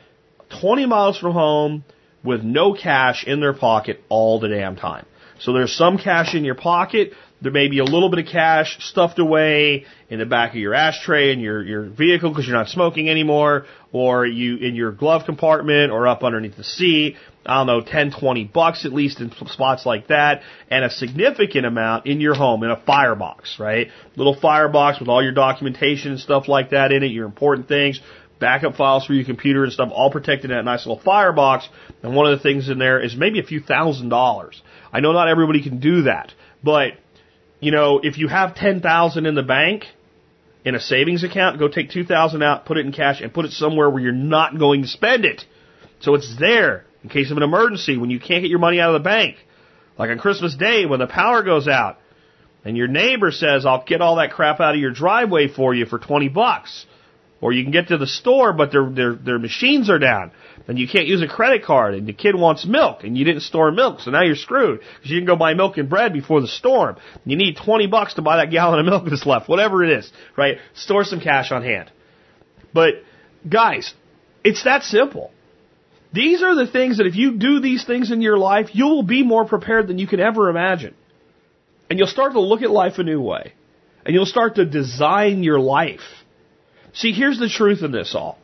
20 0.61 0.87
miles 0.87 1.19
from 1.19 1.33
home 1.33 1.85
with 2.23 2.43
no 2.43 2.75
cash 2.75 3.25
in 3.27 3.41
their 3.41 3.55
pocket 3.55 4.01
all 4.09 4.39
the 4.39 4.49
damn 4.49 4.77
time. 4.77 5.07
So 5.41 5.53
there's 5.53 5.75
some 5.75 5.99
cash 5.99 6.35
in 6.35 6.45
your 6.45 6.55
pocket. 6.55 7.13
There 7.45 7.53
may 7.53 7.69
be 7.69 7.79
a 7.79 7.85
little 7.85 8.09
bit 8.09 8.21
of 8.21 8.33
cash 8.33 8.79
stuffed 8.81 9.19
away 9.19 9.85
in 10.09 10.19
the 10.19 10.25
back 10.25 10.53
of 10.53 10.57
your 10.57 10.73
ashtray 10.73 11.31
in 11.31 11.41
your, 11.41 11.63
your 11.63 11.83
vehicle 11.83 12.31
because 12.31 12.47
you're 12.47 12.57
not 12.57 12.71
smoking 12.71 13.11
anymore, 13.11 13.67
or 13.93 14.25
you 14.25 14.57
in 14.57 14.75
your 14.75 14.93
glove 14.93 15.27
compartment 15.27 15.93
or 15.93 16.09
up 16.09 16.25
underneath 16.25 16.57
the 16.57 16.65
seat. 16.65 17.17
I 17.45 17.59
don't 17.59 17.67
know, 17.67 17.83
10, 17.83 18.13
20 18.19 18.45
bucks 18.45 18.87
at 18.87 18.95
least 18.95 19.21
in 19.21 19.31
spots 19.49 19.85
like 19.85 20.07
that, 20.07 20.41
and 20.71 20.87
a 20.87 20.91
significant 20.91 21.67
amount 21.67 22.07
in 22.07 22.23
your 22.23 22.33
home 22.33 22.63
in 22.63 22.71
a 22.71 22.81
firebox, 22.81 23.59
right? 23.61 23.89
Little 24.17 24.41
firebox 24.41 24.99
with 24.99 25.11
all 25.11 25.23
your 25.23 25.33
documentation 25.33 26.13
and 26.13 26.21
stuff 26.21 26.49
like 26.49 26.71
that 26.71 26.93
in 26.93 27.03
it, 27.03 27.09
your 27.09 27.27
important 27.27 27.69
things, 27.69 28.01
backup 28.41 28.77
files 28.77 29.05
for 29.05 29.13
your 29.13 29.27
computer 29.27 29.65
and 29.65 29.73
stuff, 29.75 29.91
all 29.93 30.11
protected 30.11 30.51
in 30.51 30.57
that 30.57 30.65
nice 30.65 30.87
little 30.87 31.03
firebox. 31.05 31.69
And 32.03 32.17
one 32.17 32.25
of 32.25 32.39
the 32.39 32.43
things 32.43 32.71
in 32.71 32.79
there 32.79 32.99
is 33.05 33.15
maybe 33.15 33.39
a 33.39 33.45
few 33.45 33.61
thousand 33.61 34.09
dollars. 34.09 34.63
I 34.91 35.01
know 35.01 35.13
not 35.13 35.29
everybody 35.29 35.63
can 35.63 35.79
do 35.79 36.05
that, 36.05 36.33
but 36.63 36.93
you 37.65 37.71
know, 37.71 38.01
if 38.03 38.19
you 38.19 38.29
have 38.29 38.55
10,000 38.55 39.27
in 39.27 39.35
the 39.35 39.43
bank, 39.43 39.85
in 40.65 40.75
a 40.75 40.81
savings 40.81 41.25
account, 41.25 41.59
go 41.59 41.69
take 41.69 41.91
2,000 41.91 42.43
out, 42.43 42.65
put 42.65 42.79
it 42.79 42.87
in 42.87 42.93
cash, 42.93 43.21
and 43.21 43.33
put 43.33 43.45
it 43.45 43.53
somewhere 43.53 43.91
where 43.91 44.03
you're 44.03 44.13
not 44.13 44.59
going 44.59 44.83
to 44.83 44.89
spend 44.89 45.25
it. 45.25 45.45
So 46.01 46.15
it's 46.15 46.37
there 46.39 46.85
in 47.03 47.11
case 47.11 47.31
of 47.31 47.37
an 47.37 47.43
emergency 47.43 47.99
when 47.99 48.11
you 48.11 48.19
can't 48.19 48.43
get 48.43 48.51
your 48.51 48.59
money 48.59 48.81
out 48.81 48.95
of 48.95 49.03
the 49.03 49.05
bank. 49.05 49.37
Like 49.99 50.11
on 50.11 50.19
Christmas 50.19 50.57
Day 50.57 50.87
when 50.87 51.01
the 51.01 51.07
power 51.07 51.43
goes 51.43 51.69
out 51.69 51.99
and 52.65 52.77
your 52.77 52.89
neighbor 52.89 53.31
says, 53.31 53.67
I'll 53.67 53.85
get 53.85 54.01
all 54.01 54.17
that 54.17 54.33
crap 54.33 54.61
out 54.61 54.75
of 54.75 54.81
your 54.81 54.93
driveway 54.93 55.49
for 55.49 55.75
you 55.75 55.87
for 55.87 55.99
20 55.99 56.29
bucks. 56.29 56.87
Or 57.41 57.53
you 57.53 57.63
can 57.63 57.73
get 57.73 57.89
to 57.89 57.99
the 57.99 58.07
store, 58.07 58.55
but 58.55 58.73
their 58.73 58.89
their 58.89 59.15
their 59.15 59.39
machines 59.39 59.91
are 59.91 59.99
down, 59.99 60.33
and 60.67 60.79
you 60.79 60.89
can't 60.89 61.07
use 61.07 61.23
a 61.23 61.29
credit 61.29 61.63
card, 61.65 61.95
and 61.95 62.07
the 62.07 62.13
kid 62.13 62.35
wants 62.35 62.65
milk, 62.65 63.05
and 63.05 63.17
you 63.19 63.25
didn't 63.25 63.43
store 63.43 63.71
milk, 63.71 64.01
so 64.01 64.11
now 64.11 64.23
you're 64.23 64.35
screwed 64.35 64.81
because 64.81 65.11
you 65.11 65.17
didn't 65.17 65.27
go 65.27 65.37
buy 65.37 65.55
milk 65.55 65.77
and 65.77 65.91
bread 65.91 66.13
before 66.13 66.41
the 66.41 66.49
storm. 66.49 66.97
You 67.25 67.37
need 67.37 67.57
twenty 67.57 67.87
bucks 67.87 68.15
to 68.15 68.23
buy 68.23 68.37
that 68.39 68.51
gallon 68.51 68.81
of 68.81 68.87
milk 68.87 69.05
that's 69.09 69.27
left, 69.27 69.49
whatever 69.49 69.85
it 69.85 69.99
is, 69.99 70.11
right? 70.37 70.59
Store 70.75 71.05
some 71.05 71.21
cash 71.21 71.53
on 71.53 71.63
hand. 71.63 71.91
But 72.73 72.95
guys, 73.49 73.93
it's 74.43 74.65
that 74.65 74.83
simple. 74.83 75.31
These 76.13 76.43
are 76.43 76.55
the 76.55 76.71
things 76.71 76.99
that 76.99 77.07
if 77.07 77.17
you 77.17 77.33
do 77.33 77.59
these 77.59 77.85
things 77.85 78.13
in 78.13 78.21
your 78.21 78.39
life, 78.39 78.69
you 78.73 78.87
will 78.87 79.03
be 79.03 79.25
more 79.25 79.47
prepared 79.47 79.89
than 79.89 79.99
you 79.99 80.07
can 80.07 80.21
ever 80.21 80.49
imagine. 80.49 80.95
And 81.91 81.99
you'll 81.99 82.09
start 82.09 82.35
to 82.35 82.41
look 82.41 82.63
at 82.63 82.71
life 82.71 82.99
a 82.99 83.03
new 83.03 83.21
way. 83.21 83.53
And 84.07 84.15
you'll 84.15 84.27
start 84.27 84.57
to 84.57 84.65
design 84.65 85.43
your 85.43 85.59
life. 85.59 86.07
See, 86.93 87.13
here's 87.13 87.39
the 87.39 87.49
truth 87.49 87.83
in 87.83 87.91
this 87.91 88.15
all. 88.15 88.39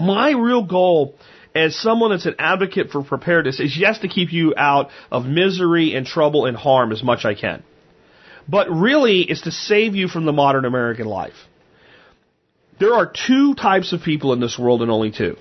My 0.00 0.30
real 0.30 0.62
goal 0.62 1.14
as 1.54 1.76
someone 1.76 2.10
that's 2.10 2.26
an 2.26 2.36
advocate 2.38 2.90
for 2.90 3.02
preparedness 3.02 3.60
is 3.60 3.76
yes 3.76 3.98
to 4.00 4.08
keep 4.08 4.32
you 4.32 4.54
out 4.56 4.90
of 5.10 5.26
misery 5.26 5.94
and 5.94 6.06
trouble 6.06 6.46
and 6.46 6.56
harm 6.56 6.92
as 6.92 7.02
much 7.02 7.24
I 7.24 7.34
can. 7.34 7.62
But 8.48 8.70
really 8.70 9.20
is 9.22 9.42
to 9.42 9.50
save 9.50 9.94
you 9.94 10.08
from 10.08 10.24
the 10.24 10.32
modern 10.32 10.64
American 10.64 11.06
life. 11.06 11.34
There 12.78 12.94
are 12.94 13.06
two 13.06 13.54
types 13.54 13.92
of 13.92 14.02
people 14.02 14.32
in 14.32 14.40
this 14.40 14.58
world 14.58 14.80
and 14.82 14.90
only 14.90 15.10
two. 15.10 15.36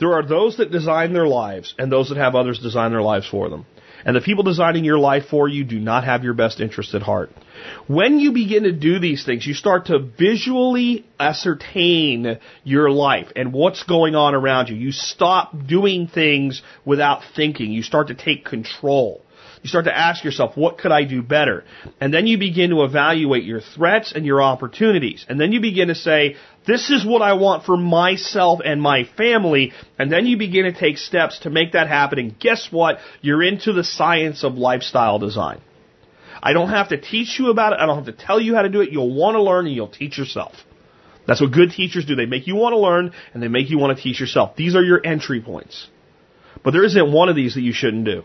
There 0.00 0.14
are 0.14 0.26
those 0.26 0.56
that 0.56 0.72
design 0.72 1.12
their 1.12 1.28
lives 1.28 1.74
and 1.78 1.92
those 1.92 2.08
that 2.08 2.18
have 2.18 2.34
others 2.34 2.58
design 2.58 2.90
their 2.90 3.02
lives 3.02 3.28
for 3.28 3.48
them. 3.48 3.66
And 4.04 4.16
the 4.16 4.20
people 4.20 4.44
designing 4.44 4.84
your 4.84 4.98
life 4.98 5.24
for 5.30 5.48
you 5.48 5.64
do 5.64 5.78
not 5.78 6.04
have 6.04 6.24
your 6.24 6.34
best 6.34 6.60
interest 6.60 6.94
at 6.94 7.02
heart. 7.02 7.30
When 7.86 8.18
you 8.18 8.32
begin 8.32 8.64
to 8.64 8.72
do 8.72 8.98
these 8.98 9.24
things, 9.24 9.46
you 9.46 9.54
start 9.54 9.86
to 9.86 9.98
visually 9.98 11.06
ascertain 11.18 12.38
your 12.64 12.90
life 12.90 13.28
and 13.36 13.52
what's 13.52 13.84
going 13.84 14.14
on 14.14 14.34
around 14.34 14.68
you. 14.68 14.76
You 14.76 14.92
stop 14.92 15.54
doing 15.66 16.08
things 16.08 16.62
without 16.84 17.22
thinking. 17.36 17.70
You 17.70 17.82
start 17.82 18.08
to 18.08 18.14
take 18.14 18.44
control. 18.44 19.22
You 19.62 19.68
start 19.68 19.84
to 19.84 19.96
ask 19.96 20.24
yourself, 20.24 20.56
what 20.56 20.78
could 20.78 20.90
I 20.90 21.04
do 21.04 21.22
better? 21.22 21.62
And 22.00 22.12
then 22.12 22.26
you 22.26 22.36
begin 22.36 22.70
to 22.70 22.82
evaluate 22.82 23.44
your 23.44 23.60
threats 23.60 24.12
and 24.12 24.26
your 24.26 24.42
opportunities. 24.42 25.24
And 25.28 25.40
then 25.40 25.52
you 25.52 25.60
begin 25.60 25.86
to 25.86 25.94
say, 25.94 26.34
this 26.66 26.90
is 26.90 27.04
what 27.04 27.22
I 27.22 27.32
want 27.34 27.64
for 27.64 27.76
myself 27.76 28.60
and 28.64 28.80
my 28.80 29.04
family. 29.16 29.72
And 29.98 30.12
then 30.12 30.26
you 30.26 30.36
begin 30.36 30.64
to 30.64 30.72
take 30.72 30.98
steps 30.98 31.40
to 31.40 31.50
make 31.50 31.72
that 31.72 31.88
happen. 31.88 32.18
And 32.18 32.38
guess 32.38 32.68
what? 32.70 32.98
You're 33.20 33.42
into 33.42 33.72
the 33.72 33.84
science 33.84 34.44
of 34.44 34.54
lifestyle 34.54 35.18
design. 35.18 35.60
I 36.42 36.52
don't 36.52 36.70
have 36.70 36.88
to 36.90 37.00
teach 37.00 37.38
you 37.38 37.50
about 37.50 37.72
it. 37.72 37.80
I 37.80 37.86
don't 37.86 38.04
have 38.04 38.16
to 38.16 38.24
tell 38.26 38.40
you 38.40 38.54
how 38.54 38.62
to 38.62 38.68
do 38.68 38.80
it. 38.80 38.90
You'll 38.90 39.14
want 39.14 39.34
to 39.34 39.42
learn 39.42 39.66
and 39.66 39.74
you'll 39.74 39.88
teach 39.88 40.18
yourself. 40.18 40.54
That's 41.26 41.40
what 41.40 41.52
good 41.52 41.70
teachers 41.70 42.04
do. 42.04 42.16
They 42.16 42.26
make 42.26 42.46
you 42.46 42.56
want 42.56 42.72
to 42.72 42.78
learn 42.78 43.12
and 43.32 43.42
they 43.42 43.48
make 43.48 43.70
you 43.70 43.78
want 43.78 43.96
to 43.96 44.02
teach 44.02 44.20
yourself. 44.20 44.56
These 44.56 44.74
are 44.74 44.82
your 44.82 45.04
entry 45.04 45.40
points. 45.40 45.88
But 46.64 46.72
there 46.72 46.84
isn't 46.84 47.12
one 47.12 47.28
of 47.28 47.36
these 47.36 47.54
that 47.54 47.62
you 47.62 47.72
shouldn't 47.72 48.04
do. 48.04 48.24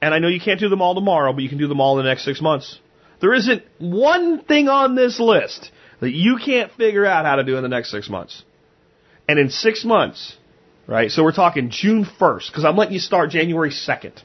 And 0.00 0.14
I 0.14 0.18
know 0.18 0.28
you 0.28 0.40
can't 0.40 0.60
do 0.60 0.68
them 0.68 0.82
all 0.82 0.94
tomorrow, 0.94 1.32
but 1.32 1.42
you 1.42 1.48
can 1.48 1.58
do 1.58 1.66
them 1.66 1.80
all 1.80 1.98
in 1.98 2.04
the 2.04 2.08
next 2.08 2.24
six 2.24 2.40
months. 2.40 2.78
There 3.20 3.34
isn't 3.34 3.62
one 3.78 4.44
thing 4.44 4.68
on 4.68 4.94
this 4.94 5.18
list 5.18 5.72
that 6.00 6.12
you 6.12 6.38
can't 6.44 6.72
figure 6.72 7.04
out 7.04 7.24
how 7.24 7.36
to 7.36 7.44
do 7.44 7.56
in 7.56 7.62
the 7.62 7.68
next 7.68 7.90
six 7.90 8.08
months. 8.08 8.42
And 9.28 9.38
in 9.38 9.50
six 9.50 9.84
months, 9.84 10.36
right? 10.86 11.10
So 11.10 11.22
we're 11.22 11.32
talking 11.32 11.70
June 11.70 12.04
1st, 12.04 12.48
because 12.48 12.64
I'm 12.64 12.76
letting 12.76 12.94
you 12.94 13.00
start 13.00 13.30
January 13.30 13.70
2nd, 13.70 14.22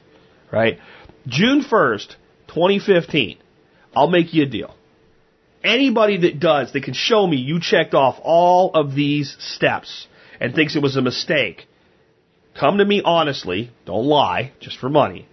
right? 0.52 0.78
June 1.26 1.62
1st, 1.62 2.16
2015, 2.48 3.38
I'll 3.94 4.08
make 4.08 4.32
you 4.32 4.44
a 4.44 4.46
deal. 4.46 4.74
Anybody 5.62 6.18
that 6.18 6.40
does, 6.40 6.72
that 6.72 6.82
can 6.82 6.94
show 6.94 7.26
me 7.26 7.36
you 7.36 7.60
checked 7.60 7.94
off 7.94 8.16
all 8.22 8.72
of 8.74 8.94
these 8.94 9.36
steps 9.38 10.06
and 10.40 10.54
thinks 10.54 10.76
it 10.76 10.82
was 10.82 10.96
a 10.96 11.02
mistake, 11.02 11.66
come 12.58 12.78
to 12.78 12.84
me 12.84 13.02
honestly, 13.04 13.70
don't 13.86 14.04
lie, 14.04 14.52
just 14.60 14.78
for 14.78 14.88
money, 14.88 15.26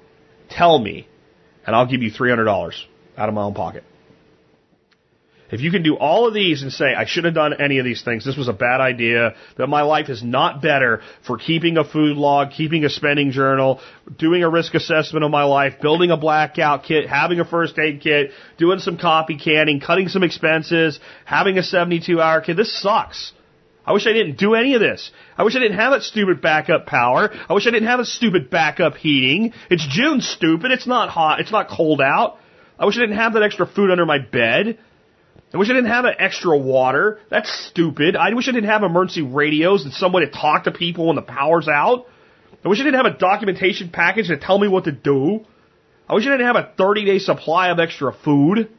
Tell 0.51 0.77
me, 0.77 1.07
and 1.65 1.75
I'll 1.75 1.87
give 1.87 2.01
you 2.01 2.11
$300 2.11 2.73
out 3.17 3.29
of 3.29 3.35
my 3.35 3.43
own 3.43 3.53
pocket. 3.53 3.83
If 5.51 5.59
you 5.59 5.69
can 5.69 5.83
do 5.83 5.95
all 5.97 6.27
of 6.27 6.33
these 6.33 6.61
and 6.61 6.71
say, 6.71 6.93
I 6.95 7.05
should 7.05 7.25
have 7.25 7.33
done 7.33 7.53
any 7.59 7.79
of 7.79 7.85
these 7.85 8.03
things, 8.03 8.25
this 8.25 8.37
was 8.37 8.47
a 8.47 8.53
bad 8.53 8.79
idea, 8.79 9.35
that 9.57 9.67
my 9.67 9.81
life 9.81 10.09
is 10.09 10.23
not 10.23 10.61
better 10.61 11.01
for 11.27 11.37
keeping 11.37 11.77
a 11.77 11.83
food 11.83 12.15
log, 12.15 12.51
keeping 12.51 12.85
a 12.85 12.89
spending 12.89 13.31
journal, 13.31 13.81
doing 14.17 14.43
a 14.43 14.49
risk 14.49 14.73
assessment 14.73 15.25
of 15.25 15.31
my 15.31 15.43
life, 15.43 15.81
building 15.81 16.09
a 16.09 16.17
blackout 16.17 16.83
kit, 16.83 17.07
having 17.07 17.39
a 17.39 17.45
first 17.45 17.77
aid 17.77 18.01
kit, 18.01 18.31
doing 18.57 18.79
some 18.79 18.97
copy 18.97 19.37
canning, 19.37 19.81
cutting 19.81 20.07
some 20.07 20.23
expenses, 20.23 20.99
having 21.25 21.57
a 21.57 21.63
72 21.63 22.21
hour 22.21 22.39
kit, 22.41 22.55
this 22.55 22.81
sucks. 22.81 23.33
I 23.85 23.93
wish 23.93 24.05
I 24.05 24.13
didn't 24.13 24.37
do 24.37 24.53
any 24.53 24.75
of 24.75 24.79
this. 24.79 25.11
I 25.37 25.43
wish 25.43 25.55
I 25.55 25.59
didn't 25.59 25.77
have 25.77 25.91
that 25.91 26.03
stupid 26.03 26.39
backup 26.39 26.85
power. 26.85 27.31
I 27.49 27.53
wish 27.53 27.65
I 27.65 27.71
didn't 27.71 27.87
have 27.89 27.99
a 27.99 28.05
stupid 28.05 28.49
backup 28.49 28.95
heating. 28.95 29.53
It's 29.69 29.85
June, 29.89 30.21
stupid. 30.21 30.71
It's 30.71 30.85
not 30.85 31.09
hot. 31.09 31.39
It's 31.39 31.51
not 31.51 31.67
cold 31.67 31.99
out. 31.99 32.37
I 32.77 32.85
wish 32.85 32.95
I 32.97 33.01
didn't 33.01 33.17
have 33.17 33.33
that 33.33 33.43
extra 33.43 33.65
food 33.65 33.89
under 33.89 34.05
my 34.05 34.19
bed. 34.19 34.77
I 35.53 35.57
wish 35.57 35.69
I 35.69 35.73
didn't 35.73 35.89
have 35.89 36.05
extra 36.17 36.57
water. 36.57 37.19
That's 37.29 37.51
stupid. 37.67 38.15
I 38.15 38.33
wish 38.33 38.47
I 38.47 38.51
didn't 38.51 38.69
have 38.69 38.83
emergency 38.83 39.21
radios 39.21 39.83
and 39.83 39.93
some 39.93 40.13
way 40.13 40.23
to 40.23 40.31
talk 40.31 40.63
to 40.63 40.71
people 40.71 41.07
when 41.07 41.17
the 41.17 41.21
power's 41.21 41.67
out. 41.67 42.05
I 42.63 42.69
wish 42.69 42.79
I 42.79 42.83
didn't 42.83 43.03
have 43.03 43.13
a 43.13 43.17
documentation 43.17 43.89
package 43.89 44.27
to 44.27 44.37
tell 44.37 44.57
me 44.57 44.67
what 44.67 44.85
to 44.85 44.91
do. 44.91 45.45
I 46.07 46.13
wish 46.13 46.25
I 46.25 46.29
didn't 46.29 46.47
have 46.47 46.55
a 46.55 46.71
30 46.77 47.05
day 47.05 47.19
supply 47.19 47.69
of 47.69 47.79
extra 47.79 48.13
food. 48.13 48.69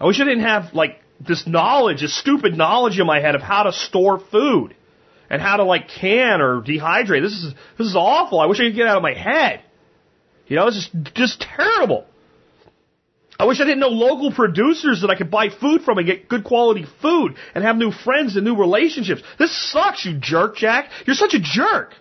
I 0.00 0.06
wish 0.06 0.20
I 0.20 0.24
didn't 0.24 0.44
have 0.44 0.72
like 0.72 1.00
this 1.20 1.46
knowledge, 1.46 2.00
this 2.00 2.18
stupid 2.18 2.56
knowledge 2.56 2.98
in 2.98 3.06
my 3.06 3.20
head 3.20 3.34
of 3.34 3.42
how 3.42 3.64
to 3.64 3.72
store 3.72 4.18
food 4.18 4.74
and 5.28 5.42
how 5.42 5.56
to 5.56 5.64
like 5.64 5.88
can 5.88 6.40
or 6.40 6.60
dehydrate. 6.62 7.22
This 7.22 7.32
is 7.32 7.54
this 7.78 7.88
is 7.88 7.96
awful. 7.96 8.40
I 8.40 8.46
wish 8.46 8.60
I 8.60 8.64
could 8.64 8.76
get 8.76 8.86
out 8.86 8.96
of 8.96 9.02
my 9.02 9.14
head. 9.14 9.62
You 10.46 10.56
know, 10.56 10.68
it's 10.68 10.76
just 10.76 11.14
just 11.14 11.40
terrible. 11.40 12.06
I 13.38 13.44
wish 13.44 13.60
I 13.60 13.64
didn't 13.64 13.80
know 13.80 13.88
local 13.88 14.32
producers 14.32 15.02
that 15.02 15.10
I 15.10 15.14
could 15.14 15.30
buy 15.30 15.50
food 15.50 15.82
from 15.82 15.98
and 15.98 16.06
get 16.06 16.28
good 16.28 16.44
quality 16.44 16.86
food 17.02 17.34
and 17.54 17.64
have 17.64 17.76
new 17.76 17.90
friends 17.90 18.36
and 18.36 18.44
new 18.44 18.56
relationships. 18.56 19.22
This 19.38 19.54
sucks, 19.72 20.04
you 20.06 20.18
jerk, 20.18 20.56
Jack. 20.56 20.90
You're 21.06 21.16
such 21.16 21.34
a 21.34 21.40
jerk. 21.40 21.92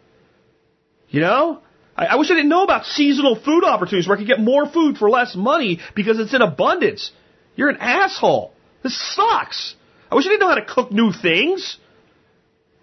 You 1.09 1.21
know? 1.21 1.61
I, 1.95 2.05
I 2.05 2.15
wish 2.15 2.31
I 2.31 2.35
didn't 2.35 2.49
know 2.49 2.63
about 2.63 2.85
seasonal 2.85 3.35
food 3.35 3.65
opportunities 3.65 4.07
where 4.07 4.17
I 4.17 4.19
could 4.19 4.27
get 4.27 4.39
more 4.39 4.65
food 4.67 4.97
for 4.97 5.09
less 5.09 5.35
money 5.35 5.79
because 5.93 6.19
it's 6.19 6.33
in 6.33 6.41
abundance. 6.41 7.11
You're 7.55 7.69
an 7.69 7.77
asshole. 7.79 8.53
This 8.81 8.97
sucks. 9.15 9.75
I 10.09 10.15
wish 10.15 10.25
I 10.25 10.29
didn't 10.29 10.41
know 10.41 10.49
how 10.49 10.55
to 10.55 10.65
cook 10.65 10.91
new 10.91 11.11
things. 11.11 11.77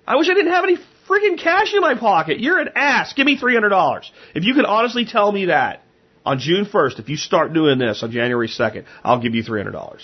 I 0.07 0.17
wish 0.17 0.29
I 0.29 0.35
didn't 0.35 0.53
have 0.53 0.65
any 0.65 0.77
friggin' 1.09 1.39
cash 1.39 1.73
in 1.73 1.81
my 1.81 1.95
pocket. 1.95 2.41
You're 2.41 2.59
an 2.59 2.71
ass. 2.75 3.15
Give 3.15 3.25
me 3.25 3.39
$300. 3.39 4.11
If 4.35 4.45
you 4.45 4.55
can 4.55 4.67
honestly 4.67 5.07
tell 5.07 5.31
me 5.33 5.47
that 5.47 5.83
on 6.25 6.39
June 6.39 6.67
1st, 6.67 6.99
if 6.99 7.09
you 7.09 7.17
start 7.17 7.53
doing 7.53 7.79
this 7.79 8.03
on 8.03 8.11
January 8.11 8.49
2nd, 8.49 8.85
I'll 9.03 9.21
give 9.21 9.35
you 9.35 9.43
$300. 9.43 10.01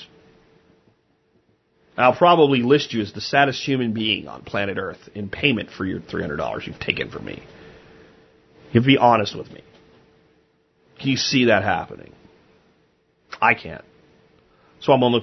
I'll 1.96 2.14
probably 2.14 2.62
list 2.62 2.92
you 2.92 3.02
as 3.02 3.12
the 3.12 3.20
saddest 3.20 3.60
human 3.62 3.92
being 3.92 4.28
on 4.28 4.42
planet 4.42 4.78
Earth 4.78 5.08
in 5.14 5.28
payment 5.28 5.70
for 5.70 5.84
your 5.84 5.98
$300 6.00 6.66
you've 6.66 6.78
taken 6.78 7.10
from 7.10 7.24
me. 7.24 7.42
You 8.72 8.80
be 8.80 8.98
honest 8.98 9.36
with 9.36 9.50
me. 9.50 9.62
Can 11.00 11.08
you 11.08 11.16
see 11.16 11.46
that 11.46 11.64
happening? 11.64 12.12
I 13.40 13.54
can't. 13.54 13.84
So 14.80 14.92
I'm 14.92 15.02
on 15.02 15.12
the 15.12 15.20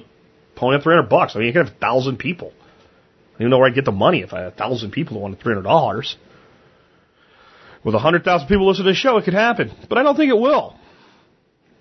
pony 0.54 0.76
up 0.76 0.82
300 0.82 1.08
bucks. 1.08 1.34
I 1.34 1.38
mean, 1.38 1.46
you 1.46 1.52
can 1.52 1.66
have 1.66 1.74
a 1.74 1.78
thousand 1.78 2.18
people. 2.18 2.52
I 2.56 3.38
don't 3.38 3.42
even 3.42 3.50
know 3.50 3.58
where 3.58 3.68
I'd 3.68 3.74
get 3.74 3.84
the 3.84 3.92
money 3.92 4.20
if 4.20 4.32
I 4.32 4.40
had 4.40 4.52
a 4.52 4.56
thousand 4.56 4.90
people 4.90 5.16
who 5.16 5.22
wanted 5.22 5.40
$300. 5.40 6.14
With 7.84 7.94
a 7.94 7.98
hundred 7.98 8.24
thousand 8.24 8.48
people 8.48 8.66
listening 8.66 8.86
to 8.86 8.90
the 8.90 8.96
show, 8.96 9.16
it 9.16 9.24
could 9.24 9.34
happen. 9.34 9.72
But 9.88 9.98
I 9.98 10.02
don't 10.02 10.16
think 10.16 10.30
it 10.30 10.38
will. 10.38 10.76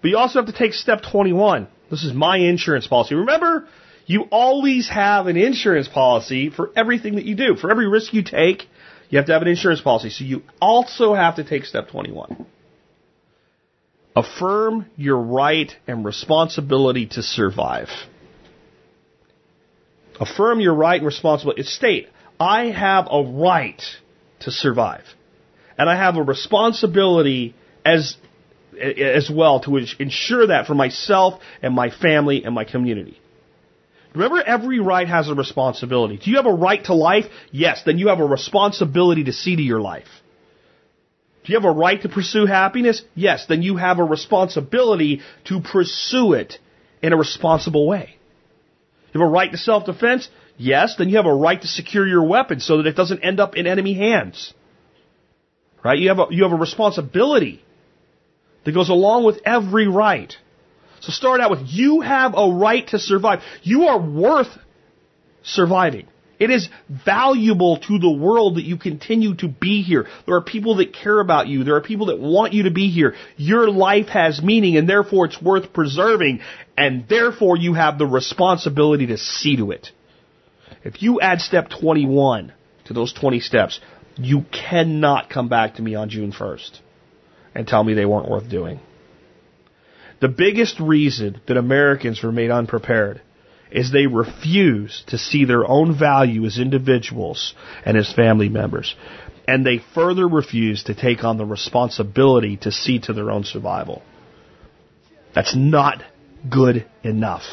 But 0.06 0.12
you 0.12 0.20
also 0.20 0.38
have 0.38 0.46
to 0.46 0.56
take 0.56 0.76
step 0.76 1.02
21. 1.02 1.68
This 1.90 2.04
is 2.04 2.14
my 2.14 2.38
insurance 2.38 2.86
policy. 2.86 3.16
Remember, 3.16 3.68
you 4.06 4.28
always 4.30 4.88
have 4.88 5.26
an 5.26 5.36
insurance 5.36 5.88
policy 5.88 6.52
for 6.52 6.72
everything 6.76 7.16
that 7.16 7.26
you 7.26 7.34
do. 7.34 7.56
For 7.56 7.72
every 7.72 7.88
risk 7.88 8.14
you 8.14 8.22
take, 8.22 8.68
you 9.10 9.18
have 9.18 9.26
to 9.26 9.34
have 9.34 9.42
an 9.42 9.48
insurance 9.48 9.82
policy. 9.82 10.12
So 10.12 10.24
you 10.24 10.44
also 10.62 11.16
have 11.16 11.38
to 11.38 11.44
take 11.44 11.66
step 11.66 11.90
21. 11.90 12.46
Affirm 14.16 14.86
your 14.96 15.18
right 15.18 15.76
and 15.88 16.06
responsibility 16.06 17.08
to 17.08 17.24
survive. 17.24 17.90
Affirm 20.20 20.60
your 20.60 20.76
right 20.76 20.98
and 20.98 21.06
responsibility. 21.08 21.64
State, 21.64 22.10
I 22.40 22.66
have 22.66 23.08
a 23.10 23.24
right 23.24 23.82
to 24.42 24.52
survive. 24.52 25.06
And 25.80 25.90
I 25.90 25.96
have 25.96 26.16
a 26.18 26.22
responsibility 26.22 27.56
as, 27.84 28.18
as 28.80 29.30
well 29.30 29.60
to 29.62 29.78
ensure 30.00 30.48
that 30.48 30.68
for 30.68 30.76
myself 30.76 31.42
and 31.62 31.74
my 31.74 31.90
family 31.90 32.44
and 32.44 32.54
my 32.54 32.66
community. 32.66 33.20
Remember, 34.14 34.42
every 34.42 34.80
right 34.80 35.08
has 35.08 35.28
a 35.28 35.34
responsibility. 35.34 36.18
Do 36.18 36.32
you 36.32 36.38
have 36.38 36.46
a 36.46 36.54
right 36.54 36.84
to 36.86 36.94
life? 36.94 37.26
Yes, 37.52 37.84
then 37.86 37.98
you 37.98 38.08
have 38.08 38.20
a 38.20 38.26
responsibility 38.26 39.26
to 39.26 39.34
see 39.34 39.56
to 39.58 39.62
your 39.62 39.82
life. 39.82 40.08
Do 41.44 41.52
you 41.52 41.60
have 41.60 41.66
a 41.66 41.78
right 41.78 42.02
to 42.02 42.10
pursue 42.10 42.46
happiness? 42.46 43.04
Yes, 43.14 43.46
then 43.48 43.62
you 43.62 43.76
have 43.76 44.00
a 44.00 44.04
responsibility 44.04 45.22
to 45.46 45.60
pursue 45.60 46.34
it 46.34 46.58
in 47.02 47.14
a 47.14 47.18
responsible 47.18 47.86
way. 47.88 48.16
You 49.14 49.22
have 49.22 49.30
a 49.30 49.32
right 49.32 49.52
to 49.52 49.58
self-defense? 49.58 50.30
Yes, 50.58 50.96
then 50.98 51.10
you 51.10 51.18
have 51.18 51.26
a 51.26 51.34
right 51.34 51.62
to 51.62 51.68
secure 51.68 52.08
your 52.08 52.24
weapon 52.24 52.62
so 52.62 52.78
that 52.78 52.88
it 52.88 52.96
doesn't 52.96 53.20
end 53.20 53.40
up 53.40 53.56
in 53.56 53.68
enemy 53.68 53.94
hands. 53.94 54.54
Right? 55.84 56.00
You 56.00 56.10
have 56.10 56.20
a, 56.20 56.26
you 56.32 56.44
have 56.44 56.54
a 56.54 56.58
responsibility 56.58 57.64
that 58.66 58.74
goes 58.74 58.90
along 58.90 59.24
with 59.24 59.40
every 59.46 59.88
right. 59.88 60.36
So 61.00 61.12
start 61.12 61.40
out 61.40 61.52
with 61.52 61.62
you 61.66 62.02
have 62.02 62.34
a 62.36 62.52
right 62.52 62.86
to 62.90 63.00
survive. 63.00 63.42
You 63.64 63.88
are 63.88 64.00
worth 64.00 64.50
surviving. 65.44 66.08
It 66.38 66.50
is 66.50 66.68
valuable 66.90 67.78
to 67.78 67.98
the 68.00 68.12
world 68.12 68.56
that 68.56 68.64
you 68.64 68.78
continue 68.78 69.36
to 69.36 69.48
be 69.48 69.84
here. 69.84 70.08
There 70.26 70.36
are 70.36 70.42
people 70.42 70.78
that 70.78 70.94
care 70.94 71.20
about 71.20 71.48
you. 71.48 71.64
There 71.64 71.76
are 71.76 71.82
people 71.82 72.08
that 72.08 72.20
want 72.20 72.54
you 72.54 72.64
to 72.64 72.72
be 72.72 72.90
here. 72.90 73.16
Your 73.38 73.70
life 73.70 74.08
has 74.08 74.42
meaning 74.42 74.76
and 74.76 74.90
therefore 74.90 75.28
it's 75.28 75.42
worth 75.42 75.72
preserving 75.72 76.42
and 76.76 77.08
therefore 77.08 77.56
you 77.56 77.74
have 77.74 77.98
the 77.98 78.06
responsibility 78.06 79.06
to 79.08 79.18
see 79.18 79.56
to 79.58 79.72
it. 79.72 79.92
If 80.84 81.02
you 81.02 81.22
add 81.22 81.40
step 81.40 81.70
21 81.70 82.52
to 82.86 82.94
those 82.94 83.14
20 83.14 83.40
steps, 83.40 83.80
you 84.18 84.44
cannot 84.52 85.30
come 85.30 85.48
back 85.48 85.76
to 85.76 85.82
me 85.82 85.96
on 85.96 86.10
June 86.10 86.34
1st 86.34 86.80
and 87.56 87.68
tell 87.68 87.84
me 87.84 87.94
they 87.94 88.06
weren't 88.06 88.30
worth 88.30 88.50
doing. 88.50 88.80
The 90.22 90.28
biggest 90.28 90.80
reason 90.80 91.42
that 91.48 91.58
Americans 91.58 92.24
remain 92.24 92.52
unprepared 92.52 93.22
is 93.72 93.92
they 93.92 94.08
refuse 94.08 95.04
to 95.08 95.18
see 95.18 95.46
their 95.46 95.68
own 95.68 95.98
value 95.98 96.46
as 96.46 96.60
individuals 96.60 97.54
and 97.84 97.98
as 97.98 98.14
family 98.14 98.50
members. 98.50 98.96
And 99.48 99.66
they 99.66 99.80
further 99.94 100.28
refuse 100.28 100.84
to 100.84 100.96
take 100.96 101.24
on 101.24 101.38
the 101.38 101.46
responsibility 101.46 102.58
to 102.58 102.72
see 102.72 103.00
to 103.00 103.14
their 103.14 103.32
own 103.32 103.44
survival. 103.44 104.02
That's 105.34 105.56
not 105.56 106.04
good 106.50 106.86
enough. 107.04 107.44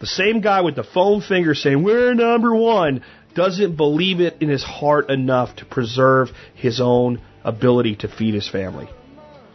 The 0.00 0.06
same 0.06 0.40
guy 0.40 0.60
with 0.60 0.76
the 0.76 0.84
foam 0.84 1.22
finger 1.22 1.54
saying, 1.54 1.82
we're 1.82 2.14
number 2.14 2.54
one, 2.54 3.02
doesn't 3.34 3.76
believe 3.76 4.20
it 4.20 4.36
in 4.40 4.48
his 4.48 4.62
heart 4.62 5.10
enough 5.10 5.56
to 5.56 5.64
preserve 5.64 6.28
his 6.54 6.80
own 6.80 7.20
ability 7.48 7.96
to 7.96 8.08
feed 8.08 8.34
his 8.34 8.48
family. 8.48 8.88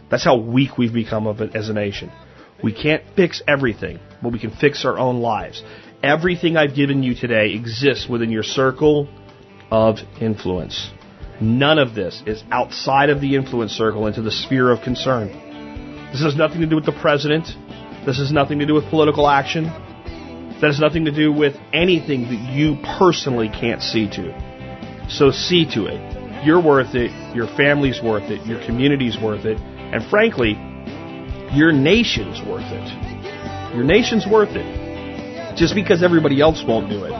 That's 0.10 0.24
how 0.24 0.38
weak 0.38 0.78
we've 0.78 0.94
become 0.94 1.28
as 1.56 1.70
a 1.70 1.74
nation. 1.74 2.12
We 2.64 2.74
can't 2.74 3.04
fix 3.16 3.42
everything, 3.48 4.00
but 4.22 4.32
we 4.32 4.40
can 4.40 4.52
fix 4.52 4.86
our 4.86 4.98
own 4.98 5.22
lives. 5.22 5.64
Everything 6.02 6.58
I've 6.58 6.76
given 6.76 7.04
you 7.04 7.16
today 7.16 7.54
exists 7.54 8.08
within 8.08 8.30
your 8.30 8.44
circle 8.44 9.08
of 9.72 9.98
influence. 10.22 10.92
None 11.42 11.80
of 11.80 11.96
this 11.96 12.22
is 12.26 12.44
outside 12.52 13.10
of 13.10 13.22
the 13.22 13.36
influence 13.36 13.72
circle 13.72 14.08
into 14.08 14.22
the 14.22 14.32
sphere 14.32 14.72
of 14.72 14.82
concern. 14.82 15.28
This 16.12 16.22
has 16.22 16.36
nothing 16.36 16.62
to 16.62 16.68
do 16.68 16.76
with 16.76 16.86
the 16.86 16.92
president. 16.92 17.48
This 18.06 18.20
has 18.20 18.32
nothing 18.32 18.60
to 18.60 18.66
do 18.66 18.76
with 18.76 18.86
political 18.90 19.28
action. 19.28 19.66
That 19.66 20.68
has 20.68 20.80
nothing 20.80 21.06
to 21.06 21.12
do 21.12 21.34
with 21.34 21.56
anything 21.74 22.24
that 22.24 22.54
you 22.54 22.78
personally 23.00 23.50
can't 23.50 23.82
see 23.82 24.08
to. 24.12 25.08
So 25.10 25.32
see 25.32 25.66
to 25.74 25.88
it. 25.88 26.23
You're 26.44 26.62
worth 26.62 26.96
it. 26.96 27.12
Your 27.36 27.48
family's 27.56 28.02
worth 28.02 28.30
it. 28.30 28.46
Your 28.46 28.64
community's 28.66 29.18
worth 29.22 29.46
it. 29.46 29.58
And 29.58 30.04
frankly, 30.10 30.54
your 31.56 31.72
nation's 31.72 32.42
worth 32.48 32.66
it. 32.66 33.76
Your 33.76 33.84
nation's 33.84 34.26
worth 34.28 34.52
it. 34.52 35.56
Just 35.56 35.76
because 35.76 36.04
everybody 36.04 36.42
else 36.42 36.64
won't 36.68 36.90
do 36.90 37.06
it 37.06 37.14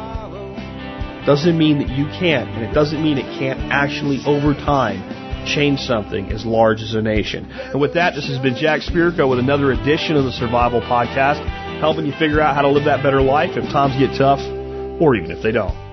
doesn't 1.26 1.58
mean 1.58 1.80
that 1.80 1.90
you 1.90 2.06
can't, 2.20 2.50
and 2.50 2.64
it 2.64 2.74
doesn't 2.74 3.02
mean 3.02 3.18
it 3.18 3.40
can't 3.40 3.60
actually, 3.72 4.20
over 4.26 4.54
time, 4.54 5.00
change 5.46 5.80
something 5.80 6.32
as 6.32 6.46
large 6.46 6.82
as 6.82 6.96
a 6.96 7.02
nation. 7.02 7.50
And 7.50 7.80
with 7.80 7.94
that, 7.94 8.16
this 8.16 8.28
has 8.28 8.40
been 8.40 8.56
Jack 8.56 8.82
Spirko 8.82 9.30
with 9.30 9.40
another 9.40 9.72
edition 9.72 10.16
of 10.16 10.26
the 10.26 10.32
Survival 10.32 10.82
Podcast, 10.82 11.40
helping 11.80 12.06
you 12.06 12.14
figure 12.20 12.42
out 12.42 12.56
how 12.56 12.62
to 12.62 12.70
live 12.70 12.86
that 12.86 13.04
better 13.04 13.22
life 13.22 13.52
if 13.56 13.64
times 13.72 13.96
get 14.00 14.18
tough, 14.18 14.40
or 15.02 15.16
even 15.16 15.32
if 15.32 15.42
they 15.42 15.52
don't. 15.52 15.93